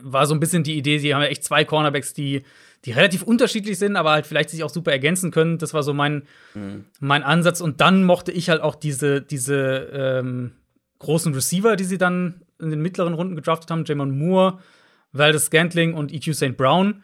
War 0.02 0.26
so 0.26 0.34
ein 0.34 0.40
bisschen 0.40 0.62
die 0.62 0.76
Idee, 0.76 0.98
sie 0.98 1.14
haben 1.14 1.22
ja 1.22 1.28
echt 1.28 1.44
zwei 1.44 1.64
Cornerbacks, 1.64 2.14
die 2.14 2.44
die 2.84 2.92
relativ 2.92 3.22
unterschiedlich 3.22 3.78
sind, 3.78 3.96
aber 3.96 4.12
halt 4.12 4.26
vielleicht 4.26 4.50
sich 4.50 4.62
auch 4.62 4.70
super 4.70 4.92
ergänzen 4.92 5.30
können. 5.30 5.58
Das 5.58 5.74
war 5.74 5.82
so 5.82 5.92
mein, 5.92 6.22
mhm. 6.54 6.84
mein 7.00 7.22
Ansatz. 7.22 7.60
Und 7.60 7.80
dann 7.80 8.04
mochte 8.04 8.32
ich 8.32 8.50
halt 8.50 8.62
auch 8.62 8.74
diese, 8.74 9.20
diese 9.20 9.90
ähm, 9.92 10.52
großen 11.00 11.34
Receiver, 11.34 11.76
die 11.76 11.84
sie 11.84 11.98
dann 11.98 12.42
in 12.60 12.70
den 12.70 12.80
mittleren 12.80 13.14
Runden 13.14 13.36
gedraftet 13.36 13.70
haben, 13.70 13.84
Jamon 13.84 14.16
Moore, 14.16 14.58
Valdez 15.12 15.46
Scantling 15.46 15.94
und 15.94 16.12
EQ 16.12 16.34
St. 16.34 16.56
Brown. 16.56 17.02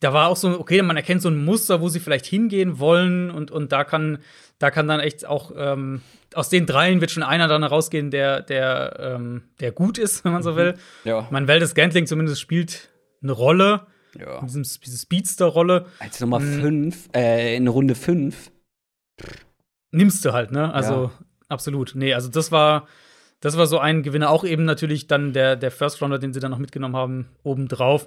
Da 0.00 0.12
war 0.12 0.28
auch 0.28 0.36
so, 0.36 0.60
okay, 0.60 0.80
man 0.82 0.96
erkennt 0.96 1.22
so 1.22 1.28
ein 1.28 1.44
Muster, 1.44 1.80
wo 1.80 1.88
sie 1.88 2.00
vielleicht 2.00 2.26
hingehen 2.26 2.78
wollen 2.78 3.30
und, 3.30 3.50
und 3.50 3.72
da 3.72 3.82
kann, 3.82 4.18
da 4.58 4.70
kann 4.70 4.86
dann 4.86 5.00
echt 5.00 5.26
auch 5.26 5.50
ähm, 5.56 6.02
aus 6.34 6.48
den 6.50 6.66
dreien 6.66 7.00
wird 7.00 7.10
schon 7.10 7.22
einer 7.22 7.48
dann 7.48 7.64
rausgehen, 7.64 8.10
der, 8.10 8.42
der, 8.42 8.96
ähm, 9.00 9.42
der 9.60 9.72
gut 9.72 9.98
ist, 9.98 10.24
wenn 10.24 10.32
man 10.32 10.42
so 10.42 10.52
mhm. 10.52 10.56
will. 10.56 10.74
Ja. 11.04 11.26
Mein 11.30 11.48
Valdez 11.48 11.70
Scantling 11.70 12.06
zumindest 12.06 12.40
spielt 12.40 12.90
eine 13.22 13.32
Rolle. 13.32 13.86
Ja. 14.18 14.40
Diesem, 14.42 14.62
diese 14.62 14.98
Speedster-Rolle. 14.98 15.86
Als 15.98 16.20
Nummer 16.20 16.40
5, 16.40 17.08
mhm. 17.08 17.14
äh, 17.14 17.56
in 17.56 17.68
Runde 17.68 17.94
5. 17.94 18.50
Nimmst 19.90 20.24
du 20.24 20.32
halt, 20.32 20.52
ne? 20.52 20.72
Also, 20.72 21.04
ja. 21.04 21.10
absolut. 21.48 21.92
Nee, 21.94 22.14
also 22.14 22.28
das 22.28 22.52
war, 22.52 22.86
das 23.40 23.56
war 23.56 23.66
so 23.66 23.78
ein 23.78 24.02
Gewinner. 24.02 24.30
Auch 24.30 24.44
eben 24.44 24.64
natürlich 24.64 25.06
dann 25.06 25.32
der, 25.32 25.56
der 25.56 25.70
First 25.70 26.00
Rounder, 26.02 26.18
den 26.18 26.32
sie 26.32 26.40
dann 26.40 26.50
noch 26.50 26.58
mitgenommen 26.58 26.96
haben, 26.96 27.28
obendrauf. 27.42 28.06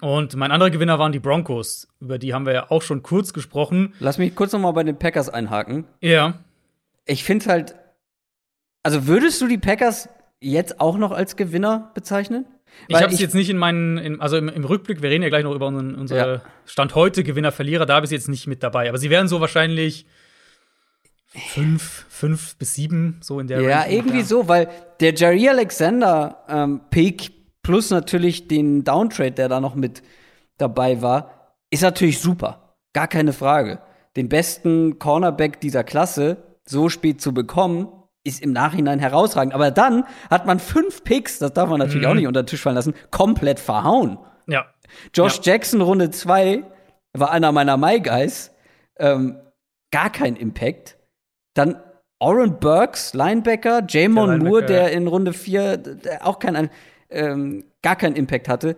Und 0.00 0.34
mein 0.34 0.50
anderer 0.50 0.70
Gewinner 0.70 0.98
waren 0.98 1.12
die 1.12 1.18
Broncos. 1.18 1.88
Über 2.00 2.18
die 2.18 2.32
haben 2.32 2.46
wir 2.46 2.54
ja 2.54 2.70
auch 2.70 2.82
schon 2.82 3.02
kurz 3.02 3.32
gesprochen. 3.32 3.94
Lass 4.00 4.18
mich 4.18 4.34
kurz 4.34 4.52
noch 4.52 4.60
mal 4.60 4.72
bei 4.72 4.82
den 4.82 4.98
Packers 4.98 5.28
einhaken. 5.28 5.84
Ja. 6.00 6.34
Ich 7.04 7.24
finde 7.24 7.46
halt, 7.46 7.74
also 8.82 9.06
würdest 9.06 9.40
du 9.42 9.46
die 9.46 9.58
Packers 9.58 10.08
jetzt 10.40 10.80
auch 10.80 10.96
noch 10.96 11.10
als 11.10 11.36
Gewinner 11.36 11.90
bezeichnen? 11.94 12.46
Ich 12.88 12.96
habe 12.96 13.12
es 13.12 13.20
jetzt 13.20 13.34
nicht 13.34 13.50
in 13.50 13.56
meinen, 13.56 13.98
in, 13.98 14.20
also 14.20 14.36
im, 14.36 14.48
im, 14.48 14.64
Rückblick, 14.64 15.02
wir 15.02 15.10
reden 15.10 15.22
ja 15.22 15.28
gleich 15.28 15.44
noch 15.44 15.54
über 15.54 15.68
unseren, 15.68 15.94
unsere 15.94 16.34
ja. 16.34 16.42
Stand 16.64 16.94
heute 16.94 17.22
Gewinner, 17.22 17.52
Verlierer, 17.52 17.86
da 17.86 17.94
habe 17.94 18.06
ich 18.06 18.12
jetzt 18.12 18.28
nicht 18.28 18.46
mit 18.46 18.62
dabei. 18.62 18.88
Aber 18.88 18.98
sie 18.98 19.10
wären 19.10 19.28
so 19.28 19.40
wahrscheinlich 19.40 20.06
fünf, 21.26 22.06
fünf 22.08 22.56
bis 22.56 22.74
sieben, 22.74 23.20
so 23.22 23.38
in 23.38 23.46
der 23.46 23.60
Ja, 23.60 23.80
Range 23.80 23.94
irgendwie 23.94 24.22
so, 24.22 24.48
weil 24.48 24.68
der 24.98 25.14
Jerry 25.14 25.48
Alexander 25.48 26.44
ähm, 26.48 26.80
Pick 26.90 27.30
plus 27.62 27.90
natürlich 27.90 28.48
den 28.48 28.84
Downtrade, 28.84 29.32
der 29.32 29.48
da 29.48 29.60
noch 29.60 29.74
mit 29.74 30.02
dabei 30.58 31.02
war, 31.02 31.54
ist 31.70 31.82
natürlich 31.82 32.18
super. 32.18 32.76
Gar 32.92 33.08
keine 33.08 33.32
Frage. 33.32 33.80
Den 34.16 34.28
besten 34.28 34.98
Cornerback 34.98 35.60
dieser 35.60 35.84
Klasse 35.84 36.58
so 36.64 36.88
spät 36.88 37.20
zu 37.20 37.32
bekommen, 37.32 37.88
ist 38.24 38.42
im 38.42 38.52
Nachhinein 38.52 38.98
herausragend. 38.98 39.54
Aber 39.54 39.70
dann 39.70 40.04
hat 40.28 40.46
man 40.46 40.58
fünf 40.58 41.04
Picks, 41.04 41.38
das 41.38 41.52
darf 41.52 41.70
man 41.70 41.78
natürlich 41.78 42.04
mhm. 42.04 42.10
auch 42.10 42.14
nicht 42.14 42.26
unter 42.26 42.42
den 42.42 42.46
Tisch 42.46 42.60
fallen 42.60 42.76
lassen, 42.76 42.94
komplett 43.10 43.60
verhauen. 43.60 44.18
Ja. 44.46 44.66
Josh 45.14 45.36
ja. 45.36 45.52
Jackson, 45.52 45.80
Runde 45.80 46.10
2, 46.10 46.64
war 47.14 47.30
einer 47.30 47.52
meiner 47.52 47.76
My 47.76 48.00
Guys. 48.00 48.52
Ähm, 48.98 49.38
gar 49.90 50.10
kein 50.10 50.36
Impact. 50.36 50.98
Dann 51.54 51.76
Oren 52.18 52.60
Burks, 52.60 53.14
Linebacker, 53.14 53.82
Jamon 53.88 54.40
Moore, 54.40 54.64
der 54.64 54.92
in 54.92 55.06
Runde 55.06 55.32
4 55.32 55.82
auch 56.20 56.38
kein, 56.38 56.68
ähm, 57.08 57.64
gar 57.82 57.96
keinen 57.96 58.14
Impact 58.14 58.48
hatte. 58.48 58.76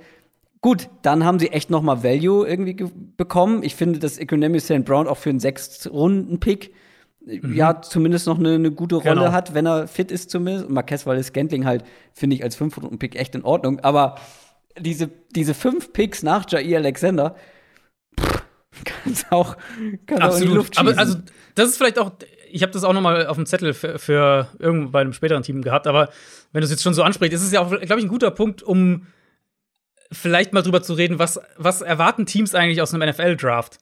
Gut, 0.61 0.89
dann 1.03 1.25
haben 1.25 1.41
sie 1.41 1.49
echt 1.49 1.71
noch 1.71 1.83
mal 1.83 2.05
Value 2.05 2.47
irgendwie 2.47 2.87
bekommen. 3.17 3.65
Ich 3.65 3.75
finde, 3.75 3.99
dass 3.99 4.17
Economy 4.19 4.61
St. 4.61 4.85
Brown 4.85 5.09
auch 5.09 5.17
für 5.17 5.31
einen 5.31 5.41
Sechs-Runden-Pick 5.41 6.73
mhm. 7.27 7.55
ja 7.55 7.81
zumindest 7.83 8.27
noch 8.27 8.39
eine, 8.39 8.55
eine 8.55 8.71
gute 8.71 8.97
Rolle 8.97 9.15
genau. 9.15 9.33
hat, 9.33 9.55
wenn 9.55 9.67
er 9.67 9.89
fit 9.89 10.11
ist 10.11 10.31
zumindest. 10.31 10.67
Und 10.67 10.75
Marquez 10.75 11.07
Wallace 11.07 11.27
Scantling 11.27 11.65
halt, 11.65 11.85
finde 12.13 12.37
ich, 12.37 12.45
als 12.45 12.57
Fünf-Runden-Pick 12.57 13.17
echt 13.17 13.35
in 13.35 13.43
Ordnung. 13.43 13.81
Aber 13.81 14.17
diese, 14.79 15.11
diese 15.35 15.55
fünf 15.55 15.93
Picks 15.93 16.23
nach 16.23 16.49
Jair 16.51 16.79
Alexander, 16.79 17.37
kannst 18.85 19.31
auch, 19.31 19.57
kannst 20.07 20.23
auch 20.23 20.41
in 20.41 20.49
die 20.49 20.55
Luft 20.55 20.75
schießen. 20.77 20.89
Aber 20.89 20.99
also, 20.99 21.19
das 21.55 21.69
ist 21.69 21.77
vielleicht 21.77 21.99
auch, 21.99 22.13
ich 22.51 22.63
habe 22.63 22.73
das 22.73 22.85
auch 22.85 22.93
noch 22.93 23.01
mal 23.01 23.27
auf 23.27 23.37
dem 23.37 23.47
Zettel 23.47 23.75
für, 23.75 23.99
für 23.99 24.49
irgendwo 24.59 24.91
bei 24.91 25.01
einem 25.01 25.13
späteren 25.13 25.43
Team 25.43 25.63
gehabt, 25.63 25.87
aber 25.87 26.09
wenn 26.53 26.61
du 26.61 26.65
es 26.65 26.71
jetzt 26.71 26.83
schon 26.83 26.95
so 26.95 27.03
ansprichst, 27.03 27.35
ist 27.35 27.43
es 27.43 27.53
ja 27.53 27.61
auch, 27.61 27.69
glaube 27.69 27.99
ich, 27.99 28.05
ein 28.05 28.09
guter 28.09 28.31
Punkt, 28.31 28.63
um 28.63 29.07
vielleicht 30.11 30.53
mal 30.53 30.63
drüber 30.63 30.83
zu 30.83 30.93
reden, 30.95 31.19
was, 31.19 31.41
was 31.57 31.81
erwarten 31.81 32.27
Teams 32.27 32.55
eigentlich 32.55 32.83
aus 32.83 32.95
einem 32.95 33.09
NFL-Draft? 33.09 33.79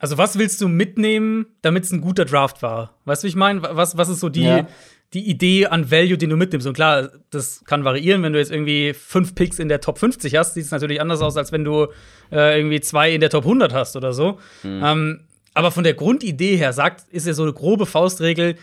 Also, 0.00 0.16
was 0.16 0.38
willst 0.38 0.62
du 0.62 0.68
mitnehmen, 0.68 1.46
damit 1.60 1.84
es 1.84 1.92
ein 1.92 2.00
guter 2.00 2.24
Draft 2.24 2.62
war? 2.62 2.96
Weißt 3.04 3.22
du, 3.22 3.26
wie 3.26 3.28
ich 3.28 3.36
meine? 3.36 3.60
Was, 3.62 3.98
was 3.98 4.08
ist 4.08 4.20
so 4.20 4.30
die, 4.30 4.44
ja. 4.44 4.66
die 5.12 5.28
Idee 5.28 5.66
an 5.66 5.90
Value, 5.90 6.16
den 6.16 6.30
du 6.30 6.36
mitnimmst? 6.36 6.66
Und 6.66 6.72
klar, 6.72 7.10
das 7.28 7.66
kann 7.66 7.84
variieren. 7.84 8.22
Wenn 8.22 8.32
du 8.32 8.38
jetzt 8.38 8.50
irgendwie 8.50 8.94
fünf 8.94 9.34
Picks 9.34 9.58
in 9.58 9.68
der 9.68 9.82
Top 9.82 9.98
50 9.98 10.36
hast, 10.36 10.54
sieht 10.54 10.64
es 10.64 10.70
natürlich 10.70 11.02
anders 11.02 11.20
aus, 11.20 11.36
als 11.36 11.52
wenn 11.52 11.64
du 11.64 11.88
äh, 12.32 12.58
irgendwie 12.58 12.80
zwei 12.80 13.12
in 13.12 13.20
der 13.20 13.28
Top 13.28 13.44
100 13.44 13.74
hast 13.74 13.94
oder 13.94 14.14
so. 14.14 14.38
Mhm. 14.62 14.82
Ähm, 14.82 15.20
aber 15.52 15.70
von 15.70 15.84
der 15.84 15.92
Grundidee 15.92 16.56
her 16.56 16.72
sagt, 16.72 17.06
ist 17.10 17.26
ja 17.26 17.34
so 17.34 17.42
eine 17.42 17.52
grobe 17.52 17.84
Faustregel: 17.84 18.56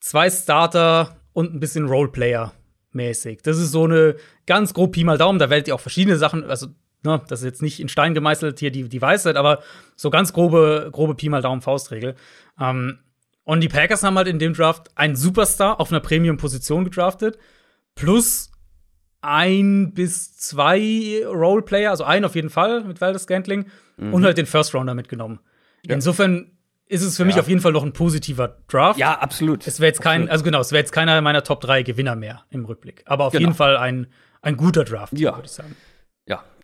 zwei 0.00 0.30
Starter 0.30 1.18
und 1.34 1.54
ein 1.54 1.60
bisschen 1.60 1.84
Roleplayer 1.84 2.54
mäßig. 2.92 3.42
Das 3.42 3.58
ist 3.58 3.72
so 3.72 3.84
eine 3.84 4.16
ganz 4.46 4.72
grob 4.72 4.92
Pi 4.92 5.04
mal 5.04 5.18
Daumen. 5.18 5.38
Da 5.38 5.50
werdet 5.50 5.68
ihr 5.68 5.74
auch 5.74 5.80
verschiedene 5.80 6.16
Sachen, 6.16 6.44
also 6.44 6.68
ne, 7.02 7.22
das 7.28 7.40
ist 7.40 7.46
jetzt 7.46 7.62
nicht 7.62 7.80
in 7.80 7.88
Stein 7.88 8.14
gemeißelt 8.14 8.58
hier 8.58 8.70
die, 8.70 8.88
die 8.88 9.02
Weisheit, 9.02 9.36
aber 9.36 9.62
so 9.94 10.10
ganz 10.10 10.32
grobe, 10.32 10.90
grobe 10.92 11.14
Pi 11.14 11.28
mal 11.28 11.42
Daumen 11.42 11.62
Faustregel. 11.62 12.14
Ähm, 12.60 12.98
und 13.44 13.60
die 13.60 13.68
Packers 13.68 14.02
haben 14.02 14.16
halt 14.16 14.26
in 14.26 14.38
dem 14.38 14.54
Draft 14.54 14.90
einen 14.96 15.14
Superstar 15.14 15.80
auf 15.80 15.92
einer 15.92 16.00
Premium-Position 16.00 16.84
gedraftet, 16.84 17.38
plus 17.94 18.50
ein 19.20 19.92
bis 19.94 20.36
zwei 20.36 21.22
Roleplayer, 21.26 21.90
also 21.90 22.04
einen 22.04 22.24
auf 22.24 22.34
jeden 22.34 22.50
Fall 22.50 22.84
mit 22.84 23.00
Valdez 23.00 23.22
Scantling 23.22 23.66
mhm. 23.96 24.14
und 24.14 24.24
halt 24.24 24.38
den 24.38 24.46
First 24.46 24.74
Rounder 24.74 24.94
mitgenommen. 24.94 25.40
Ja. 25.84 25.94
Insofern 25.94 26.52
ist 26.88 27.02
es 27.02 27.16
für 27.16 27.22
ja. 27.22 27.26
mich 27.26 27.38
auf 27.38 27.48
jeden 27.48 27.60
Fall 27.60 27.72
noch 27.72 27.82
ein 27.82 27.92
positiver 27.92 28.58
Draft. 28.68 28.98
Ja, 28.98 29.18
absolut. 29.18 29.66
Es 29.66 29.80
wäre 29.80 29.88
jetzt 29.88 30.00
kein, 30.00 30.22
absolut. 30.22 30.30
also 30.30 30.44
genau, 30.44 30.60
es 30.60 30.72
wäre 30.72 30.80
jetzt 30.80 30.92
keiner 30.92 31.20
meiner 31.20 31.42
Top 31.42 31.60
3 31.60 31.82
Gewinner 31.82 32.14
mehr 32.14 32.44
im 32.50 32.64
Rückblick. 32.64 33.02
Aber 33.06 33.24
auf 33.24 33.32
genau. 33.32 33.42
jeden 33.42 33.54
Fall 33.54 33.76
ein, 33.76 34.06
ein 34.42 34.56
guter 34.56 34.84
Draft, 34.84 35.18
ja. 35.18 35.34
würde 35.34 35.46
ich 35.46 35.52
sagen. 35.52 35.74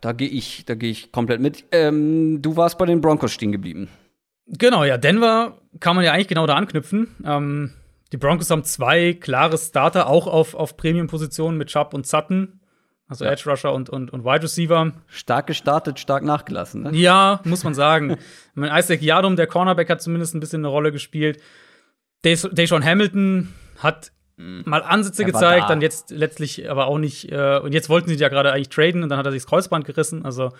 Da 0.03 0.11
gehe 0.11 0.27
ich, 0.27 0.65
da 0.65 0.75
gehe 0.75 0.91
ich 0.91 1.13
komplett 1.13 1.39
mit. 1.39 1.63
Ähm, 1.71 2.41
du 2.41 2.57
warst 2.57 2.77
bei 2.77 2.85
den 2.85 2.99
Broncos 2.99 3.31
stehen 3.31 3.53
geblieben. 3.53 3.87
Genau, 4.47 4.83
ja, 4.83 4.97
Denver 4.97 5.61
kann 5.79 5.95
man 5.95 6.03
ja 6.03 6.11
eigentlich 6.11 6.27
genau 6.27 6.45
da 6.45 6.55
anknüpfen. 6.55 7.07
Ähm, 7.23 7.71
die 8.11 8.17
Broncos 8.17 8.49
haben 8.49 8.65
zwei 8.65 9.13
klare 9.13 9.57
Starter, 9.57 10.07
auch 10.07 10.27
auf, 10.27 10.55
auf 10.55 10.75
Premium-Positionen 10.75 11.57
mit 11.57 11.69
Chubb 11.69 11.93
und 11.93 12.05
Sutton. 12.05 12.59
Also 13.07 13.23
ja. 13.23 13.31
Edge 13.31 13.49
Rusher 13.49 13.71
und, 13.71 13.89
und, 13.89 14.11
und 14.11 14.25
Wide 14.25 14.43
Receiver. 14.43 14.91
Stark 15.07 15.47
gestartet, 15.47 15.97
stark 15.99 16.23
nachgelassen. 16.23 16.83
Ne? 16.83 16.91
Ja, 16.97 17.39
muss 17.45 17.63
man 17.63 17.73
sagen. 17.73 18.17
mein 18.55 18.77
Isaac 18.77 19.01
Yadum, 19.01 19.37
der 19.37 19.47
Cornerback, 19.47 19.89
hat 19.89 20.01
zumindest 20.01 20.35
ein 20.35 20.41
bisschen 20.41 20.59
eine 20.59 20.67
Rolle 20.67 20.91
gespielt. 20.91 21.39
Deshaun 22.25 22.83
Hamilton 22.83 23.53
hat. 23.77 24.11
Mal 24.37 24.81
Ansätze 24.81 25.25
gezeigt, 25.25 25.63
da. 25.63 25.67
dann 25.67 25.81
jetzt 25.81 26.11
letztlich 26.11 26.69
aber 26.69 26.87
auch 26.87 26.97
nicht. 26.97 27.31
Äh, 27.31 27.59
und 27.59 27.73
jetzt 27.73 27.89
wollten 27.89 28.09
sie 28.09 28.15
ja 28.15 28.29
gerade 28.29 28.51
eigentlich 28.51 28.69
traden 28.69 29.03
und 29.03 29.09
dann 29.09 29.19
hat 29.19 29.25
er 29.25 29.31
sich 29.31 29.43
das 29.43 29.49
Kreuzband 29.49 29.85
gerissen. 29.85 30.25
Also 30.25 30.51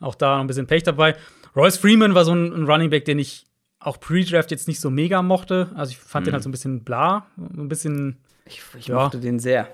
auch 0.00 0.14
da 0.14 0.34
noch 0.34 0.40
ein 0.42 0.46
bisschen 0.46 0.66
Pech 0.66 0.82
dabei. 0.82 1.16
Royce 1.56 1.78
Freeman 1.78 2.14
war 2.14 2.24
so 2.24 2.34
ein, 2.34 2.52
ein 2.52 2.64
Running 2.64 2.90
Back, 2.90 3.04
den 3.04 3.18
ich 3.18 3.46
auch 3.78 3.98
Pre-Draft 3.98 4.50
jetzt 4.50 4.68
nicht 4.68 4.80
so 4.80 4.90
mega 4.90 5.22
mochte. 5.22 5.70
Also 5.74 5.90
ich 5.90 5.98
fand 5.98 6.24
mhm. 6.24 6.30
den 6.30 6.34
halt 6.34 6.42
so 6.42 6.48
ein 6.48 6.52
bisschen 6.52 6.84
bla, 6.84 7.26
ein 7.36 7.68
bisschen. 7.68 8.18
Ich, 8.44 8.62
ich 8.78 8.88
ja. 8.88 8.96
mochte 8.96 9.18
den 9.18 9.38
sehr. 9.38 9.68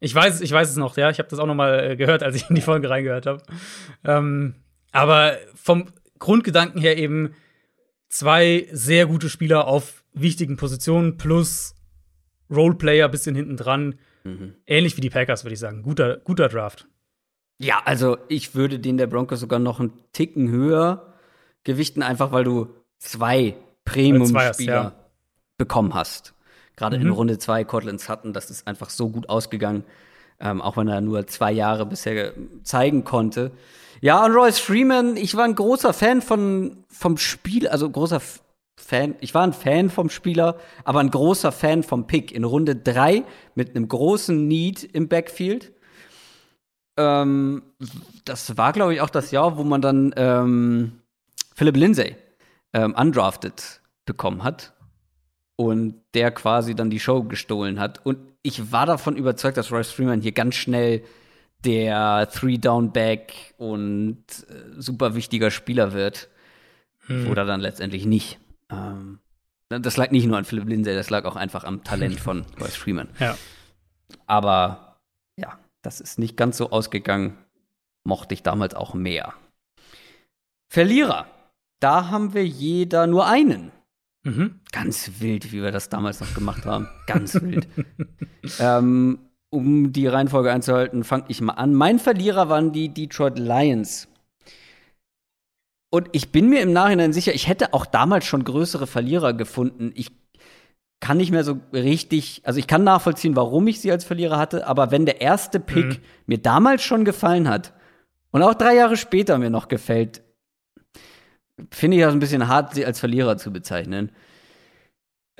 Ich 0.00 0.14
weiß, 0.14 0.40
ich 0.40 0.52
weiß 0.52 0.70
es 0.70 0.76
noch, 0.76 0.96
ja. 0.96 1.10
Ich 1.10 1.18
habe 1.18 1.28
das 1.28 1.38
auch 1.38 1.46
noch 1.46 1.54
mal 1.54 1.92
äh, 1.92 1.96
gehört, 1.96 2.22
als 2.22 2.36
ich 2.36 2.48
in 2.48 2.54
die 2.54 2.62
Folge 2.62 2.90
reingehört 2.90 3.26
habe. 3.26 3.42
Ähm, 4.04 4.54
aber 4.92 5.36
vom 5.54 5.86
Grundgedanken 6.18 6.80
her 6.80 6.96
eben 6.96 7.34
zwei 8.08 8.68
sehr 8.72 9.06
gute 9.06 9.28
Spieler 9.28 9.66
auf 9.66 10.04
wichtigen 10.12 10.56
Positionen 10.56 11.16
plus 11.16 11.75
Roleplayer 12.50 13.08
bisschen 13.08 13.34
hinten 13.34 13.56
dran. 13.56 13.96
Mhm. 14.24 14.54
Ähnlich 14.66 14.96
wie 14.96 15.00
die 15.00 15.10
Packers, 15.10 15.44
würde 15.44 15.54
ich 15.54 15.60
sagen. 15.60 15.82
Guter, 15.82 16.18
guter 16.18 16.48
Draft. 16.48 16.86
Ja, 17.58 17.80
also 17.84 18.18
ich 18.28 18.54
würde 18.54 18.78
den 18.78 18.98
der 18.98 19.06
Broncos 19.06 19.40
sogar 19.40 19.58
noch 19.58 19.80
einen 19.80 19.92
Ticken 20.12 20.50
höher 20.50 21.14
gewichten, 21.64 22.02
einfach 22.02 22.32
weil 22.32 22.44
du 22.44 22.68
zwei 22.98 23.56
Premium-Spieler 23.84 24.82
ja. 24.82 24.92
bekommen 25.56 25.94
hast. 25.94 26.34
Gerade 26.76 26.98
mhm. 26.98 27.06
in 27.06 27.10
Runde 27.10 27.38
2 27.38 27.64
Cortland 27.64 28.06
hatten, 28.08 28.32
das 28.32 28.50
ist 28.50 28.66
einfach 28.66 28.90
so 28.90 29.08
gut 29.08 29.28
ausgegangen, 29.30 29.84
ähm, 30.38 30.60
auch 30.60 30.76
wenn 30.76 30.88
er 30.88 31.00
nur 31.00 31.26
zwei 31.26 31.50
Jahre 31.52 31.86
bisher 31.86 32.34
zeigen 32.62 33.04
konnte. 33.04 33.52
Ja, 34.02 34.24
und 34.24 34.32
Royce 34.32 34.58
Freeman, 34.58 35.16
ich 35.16 35.34
war 35.36 35.44
ein 35.44 35.54
großer 35.54 35.94
Fan 35.94 36.20
von, 36.20 36.84
vom 36.88 37.16
Spiel, 37.16 37.66
also 37.68 37.88
großer 37.88 38.20
Fan, 38.78 39.14
ich 39.20 39.34
war 39.34 39.42
ein 39.42 39.52
Fan 39.52 39.90
vom 39.90 40.10
Spieler, 40.10 40.58
aber 40.84 41.00
ein 41.00 41.10
großer 41.10 41.50
Fan 41.50 41.82
vom 41.82 42.06
Pick 42.06 42.30
in 42.32 42.44
Runde 42.44 42.76
3 42.76 43.24
mit 43.54 43.74
einem 43.74 43.88
großen 43.88 44.46
Need 44.46 44.84
im 44.84 45.08
Backfield. 45.08 45.72
Ähm, 46.98 47.62
das 48.24 48.56
war, 48.56 48.72
glaube 48.72 48.94
ich, 48.94 49.00
auch 49.00 49.10
das 49.10 49.30
Jahr, 49.30 49.56
wo 49.56 49.64
man 49.64 49.80
dann 49.80 50.14
ähm, 50.16 51.00
Philip 51.54 51.76
Lindsay 51.76 52.16
ähm, 52.72 52.94
undrafted 52.94 53.80
bekommen 54.04 54.44
hat 54.44 54.74
und 55.56 56.02
der 56.14 56.30
quasi 56.30 56.74
dann 56.74 56.90
die 56.90 57.00
Show 57.00 57.22
gestohlen 57.24 57.80
hat. 57.80 58.04
Und 58.04 58.18
ich 58.42 58.72
war 58.72 58.86
davon 58.86 59.16
überzeugt, 59.16 59.56
dass 59.56 59.72
Royce 59.72 59.90
Freeman 59.90 60.20
hier 60.20 60.32
ganz 60.32 60.54
schnell 60.54 61.02
der 61.64 62.28
Three-Down-Back 62.30 63.54
und 63.56 64.18
äh, 64.48 64.80
super 64.80 65.14
wichtiger 65.14 65.50
Spieler 65.50 65.92
wird. 65.92 66.28
Hm. 67.06 67.30
Oder 67.30 67.44
dann 67.44 67.60
letztendlich 67.60 68.04
nicht. 68.04 68.38
Ähm, 68.70 69.20
das 69.68 69.96
lag 69.96 70.10
nicht 70.10 70.26
nur 70.26 70.38
an 70.38 70.44
Philip 70.44 70.68
Lindsay, 70.68 70.94
das 70.94 71.10
lag 71.10 71.24
auch 71.24 71.36
einfach 71.36 71.64
am 71.64 71.82
Talent 71.84 72.20
von 72.20 72.44
Royce 72.60 72.76
Freeman. 72.76 73.08
Ja. 73.18 73.36
Aber 74.26 74.98
ja, 75.36 75.58
das 75.82 76.00
ist 76.00 76.18
nicht 76.18 76.36
ganz 76.36 76.56
so 76.56 76.70
ausgegangen. 76.70 77.36
Mochte 78.04 78.34
ich 78.34 78.42
damals 78.42 78.74
auch 78.74 78.94
mehr. 78.94 79.34
Verlierer. 80.68 81.26
Da 81.80 82.08
haben 82.08 82.34
wir 82.34 82.46
jeder 82.46 83.06
nur 83.06 83.26
einen. 83.26 83.72
Mhm. 84.22 84.60
Ganz 84.72 85.10
wild, 85.20 85.52
wie 85.52 85.62
wir 85.62 85.72
das 85.72 85.88
damals 85.88 86.20
noch 86.20 86.34
gemacht 86.34 86.64
haben. 86.66 86.88
Ganz 87.06 87.34
wild. 87.34 87.68
ähm, 88.58 89.18
um 89.50 89.92
die 89.92 90.06
Reihenfolge 90.06 90.52
einzuhalten, 90.52 91.04
fange 91.04 91.24
ich 91.28 91.40
mal 91.40 91.54
an. 91.54 91.74
Mein 91.74 91.98
Verlierer 91.98 92.48
waren 92.48 92.72
die 92.72 92.88
Detroit 92.88 93.38
Lions. 93.38 94.08
Und 95.96 96.10
ich 96.12 96.30
bin 96.30 96.50
mir 96.50 96.60
im 96.60 96.74
Nachhinein 96.74 97.14
sicher, 97.14 97.34
ich 97.34 97.48
hätte 97.48 97.72
auch 97.72 97.86
damals 97.86 98.26
schon 98.26 98.44
größere 98.44 98.86
Verlierer 98.86 99.32
gefunden. 99.32 99.92
Ich 99.94 100.10
kann 101.00 101.16
nicht 101.16 101.30
mehr 101.30 101.42
so 101.42 101.58
richtig, 101.72 102.42
also 102.44 102.58
ich 102.58 102.66
kann 102.66 102.84
nachvollziehen, 102.84 103.34
warum 103.34 103.66
ich 103.66 103.80
sie 103.80 103.90
als 103.90 104.04
Verlierer 104.04 104.36
hatte, 104.36 104.66
aber 104.66 104.90
wenn 104.90 105.06
der 105.06 105.22
erste 105.22 105.58
Pick 105.58 105.86
mhm. 105.86 105.98
mir 106.26 106.36
damals 106.36 106.82
schon 106.82 107.06
gefallen 107.06 107.48
hat 107.48 107.72
und 108.30 108.42
auch 108.42 108.52
drei 108.52 108.74
Jahre 108.74 108.98
später 108.98 109.38
mir 109.38 109.48
noch 109.48 109.68
gefällt, 109.68 110.22
finde 111.70 111.96
ich 111.96 112.02
das 112.02 112.12
ein 112.12 112.20
bisschen 112.20 112.46
hart, 112.46 112.74
sie 112.74 112.84
als 112.84 113.00
Verlierer 113.00 113.38
zu 113.38 113.50
bezeichnen. 113.50 114.12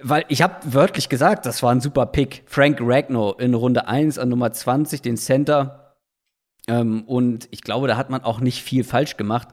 Weil 0.01 0.25
ich 0.29 0.41
habe 0.41 0.55
wörtlich 0.73 1.11
gesagt, 1.11 1.45
das 1.45 1.63
war 1.63 1.71
ein 1.71 1.83
super 1.83 2.07
Pick. 2.07 2.45
Frank 2.47 2.79
Ragnow 2.81 3.39
in 3.39 3.53
Runde 3.53 3.89
1 3.89 4.19
an 4.19 4.31
Nummer 4.31 4.55
20, 4.55 5.03
den 5.03 5.19
Center. 5.19 5.99
Ähm, 6.67 7.05
und 7.05 7.47
ich 7.51 7.61
glaube, 7.61 7.89
da 7.89 7.99
hat 7.99 8.09
man 8.09 8.25
auch 8.25 8.41
nicht 8.41 8.63
viel 8.63 8.85
falsch 8.85 9.19
gemacht. 9.19 9.49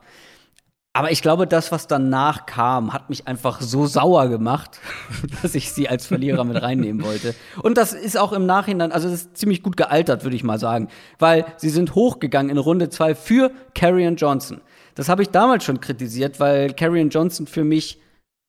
Aber 0.96 1.10
ich 1.10 1.22
glaube, 1.22 1.48
das, 1.48 1.72
was 1.72 1.88
danach 1.88 2.46
kam, 2.46 2.92
hat 2.92 3.10
mich 3.10 3.26
einfach 3.26 3.60
so 3.60 3.84
sauer 3.84 4.28
gemacht, 4.28 4.78
dass 5.42 5.56
ich 5.56 5.72
sie 5.72 5.88
als 5.88 6.06
Verlierer 6.06 6.44
mit 6.44 6.62
reinnehmen 6.62 7.04
wollte. 7.04 7.34
Und 7.62 7.76
das 7.76 7.92
ist 7.92 8.16
auch 8.16 8.32
im 8.32 8.46
Nachhinein, 8.46 8.92
also 8.92 9.10
das 9.10 9.22
ist 9.22 9.36
ziemlich 9.36 9.64
gut 9.64 9.76
gealtert, 9.76 10.22
würde 10.22 10.36
ich 10.36 10.44
mal 10.44 10.60
sagen. 10.60 10.88
Weil 11.18 11.46
sie 11.56 11.70
sind 11.70 11.96
hochgegangen 11.96 12.48
in 12.48 12.58
Runde 12.58 12.90
2 12.90 13.16
für 13.16 13.50
Carrion 13.74 14.14
Johnson. 14.14 14.60
Das 14.94 15.08
habe 15.08 15.22
ich 15.22 15.30
damals 15.30 15.64
schon 15.64 15.80
kritisiert, 15.80 16.38
weil 16.38 16.72
Carrion 16.72 17.10
Johnson 17.10 17.48
für 17.48 17.64
mich 17.64 18.00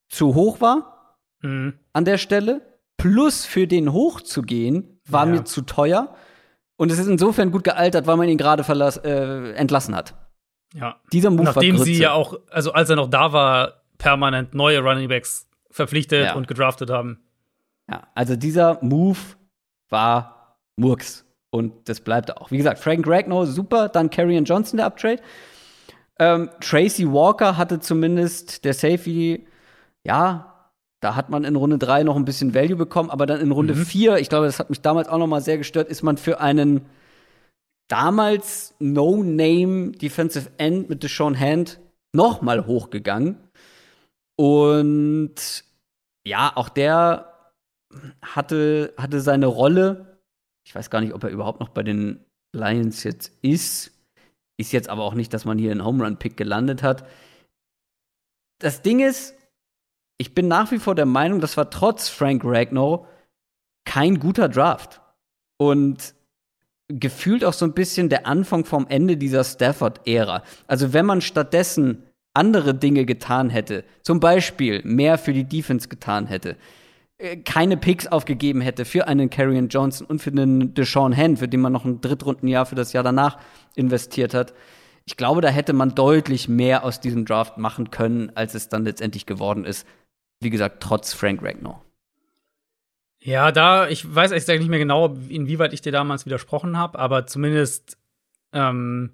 zu 0.07 0.35
hoch 0.35 0.61
war 0.61 1.17
mhm. 1.41 1.73
an 1.93 2.05
der 2.05 2.19
Stelle. 2.19 2.61
Plus 2.97 3.43
für 3.43 3.65
den 3.65 3.91
hochzugehen 3.91 4.99
war 5.09 5.25
ja. 5.25 5.31
mir 5.31 5.45
zu 5.45 5.63
teuer. 5.63 6.13
Und 6.77 6.91
es 6.91 6.99
ist 6.99 7.07
insofern 7.07 7.51
gut 7.51 7.63
gealtert, 7.63 8.05
weil 8.05 8.17
man 8.17 8.29
ihn 8.29 8.37
gerade 8.37 8.63
äh, 9.03 9.53
entlassen 9.53 9.95
hat. 9.95 10.13
Ja. 10.75 10.97
Dieser 11.13 11.31
Move 11.31 11.43
Nachdem 11.43 11.77
sie 11.77 11.97
ja 11.97 12.11
auch, 12.11 12.37
also 12.51 12.73
als 12.73 12.89
er 12.89 12.97
noch 12.97 13.09
da 13.09 13.31
war, 13.31 13.81
permanent 13.97 14.53
neue 14.53 14.79
Running 14.79 15.07
Backs 15.07 15.47
verpflichtet 15.71 16.25
ja. 16.25 16.35
und 16.35 16.47
gedraftet 16.47 16.89
haben. 16.89 17.23
Ja, 17.89 18.03
also 18.13 18.35
dieser 18.35 18.79
Move 18.81 19.17
war 19.89 20.57
Murks. 20.75 21.25
Und 21.49 21.87
das 21.87 22.01
bleibt 22.01 22.35
auch. 22.35 22.51
Wie 22.51 22.57
gesagt, 22.57 22.79
Frank 22.79 23.07
Ragnow, 23.07 23.45
super. 23.45 23.87
Dann 23.87 24.09
Carrion 24.09 24.43
Johnson, 24.43 24.77
der 24.77 24.87
Uptrade. 24.87 25.21
Ähm, 26.19 26.49
Tracy 26.59 27.09
Walker 27.09 27.57
hatte 27.57 27.79
zumindest 27.79 28.65
der 28.65 28.73
Safety, 28.73 29.47
ja, 30.03 30.69
da 31.01 31.15
hat 31.15 31.29
man 31.29 31.43
in 31.43 31.55
Runde 31.55 31.77
3 31.77 32.03
noch 32.03 32.15
ein 32.15 32.25
bisschen 32.25 32.53
Value 32.53 32.77
bekommen, 32.77 33.09
aber 33.09 33.25
dann 33.25 33.41
in 33.41 33.51
Runde 33.51 33.75
mhm. 33.75 33.85
4, 33.85 34.17
ich 34.17 34.29
glaube, 34.29 34.45
das 34.45 34.59
hat 34.59 34.69
mich 34.69 34.81
damals 34.81 35.07
auch 35.07 35.17
noch 35.17 35.27
mal 35.27 35.41
sehr 35.41 35.57
gestört, 35.57 35.89
ist 35.89 36.03
man 36.03 36.17
für 36.17 36.39
einen 36.39 36.85
damals 37.87 38.75
No-Name 38.79 39.91
Defensive 39.91 40.51
End 40.57 40.89
mit 40.89 41.03
Deshaun 41.03 41.39
Hand 41.39 41.79
noch 42.15 42.41
mal 42.41 42.65
hochgegangen. 42.65 43.37
Und 44.37 45.63
ja, 46.25 46.51
auch 46.55 46.69
der 46.69 47.51
hatte, 48.21 48.93
hatte 48.97 49.21
seine 49.21 49.45
Rolle. 49.45 50.19
Ich 50.67 50.73
weiß 50.73 50.89
gar 50.89 51.01
nicht, 51.01 51.13
ob 51.13 51.23
er 51.23 51.29
überhaupt 51.29 51.59
noch 51.59 51.69
bei 51.69 51.83
den 51.83 52.25
Lions 52.53 53.03
jetzt 53.03 53.31
ist. 53.41 53.91
Ist 54.57 54.71
jetzt 54.71 54.89
aber 54.89 55.03
auch 55.03 55.13
nicht, 55.13 55.33
dass 55.33 55.45
man 55.45 55.57
hier 55.57 55.71
einen 55.71 55.85
Home 55.85 56.03
Run 56.03 56.17
Pick 56.17 56.37
gelandet 56.37 56.81
hat. 56.81 57.07
Das 58.59 58.81
Ding 58.81 58.99
ist, 59.01 59.35
ich 60.17 60.33
bin 60.33 60.47
nach 60.47 60.71
wie 60.71 60.79
vor 60.79 60.95
der 60.95 61.05
Meinung, 61.05 61.41
das 61.41 61.57
war 61.57 61.69
trotz 61.69 62.07
Frank 62.07 62.43
Ragnow 62.45 63.07
kein 63.85 64.19
guter 64.19 64.49
Draft. 64.49 65.01
Und 65.57 66.15
gefühlt 66.87 67.43
auch 67.43 67.53
so 67.53 67.65
ein 67.65 67.73
bisschen 67.73 68.09
der 68.09 68.27
Anfang 68.27 68.65
vom 68.65 68.87
Ende 68.87 69.17
dieser 69.17 69.43
Stafford-Ära. 69.43 70.43
Also 70.67 70.93
wenn 70.93 71.05
man 71.05 71.21
stattdessen 71.21 72.03
andere 72.33 72.75
Dinge 72.75 73.05
getan 73.05 73.49
hätte, 73.49 73.83
zum 74.01 74.19
Beispiel 74.19 74.81
mehr 74.83 75.17
für 75.17 75.33
die 75.33 75.45
Defense 75.45 75.87
getan 75.87 76.27
hätte, 76.27 76.57
äh, 77.17 77.37
keine 77.37 77.77
Picks 77.77 78.07
aufgegeben 78.07 78.61
hätte 78.61 78.85
für 78.85 79.07
einen 79.07 79.29
Carrion 79.29 79.69
Johnson 79.69 80.05
und 80.05 80.21
für 80.21 80.31
einen 80.31 80.73
Deshaun 80.73 81.15
Hand, 81.15 81.39
für 81.39 81.47
den 81.47 81.61
man 81.61 81.73
noch 81.73 81.85
ein 81.85 82.01
Drittrundenjahr 82.01 82.65
für 82.65 82.75
das 82.75 82.93
Jahr 82.93 83.03
danach 83.03 83.39
investiert 83.75 84.33
hat. 84.33 84.53
ich 85.07 85.17
glaube, 85.17 85.41
da 85.41 85.49
hätte 85.49 85.73
man 85.73 85.93
deutlich 85.93 86.49
mehr 86.49 86.83
aus 86.83 86.99
diesem 86.99 87.25
Draft 87.25 87.57
machen 87.59 87.91
können, 87.91 88.31
als 88.35 88.55
es 88.55 88.69
dann 88.69 88.85
letztendlich 88.85 89.27
geworden 89.27 89.63
ist. 89.63 89.87
Wie 90.41 90.49
gesagt, 90.49 90.81
trotz 90.81 91.13
Frank 91.13 91.43
Ragnar. 91.43 91.84
Ja, 93.25 93.51
da, 93.51 93.87
ich 93.87 94.13
weiß 94.13 94.31
echt 94.31 94.47
nicht 94.47 94.69
mehr 94.69 94.77
genau, 94.77 95.15
inwieweit 95.29 95.73
ich 95.73 95.81
dir 95.81 95.91
damals 95.91 96.27
widersprochen 96.27 96.77
habe, 96.77 96.99
aber 96.99 97.25
zumindest 97.25 97.97
ähm, 98.53 99.13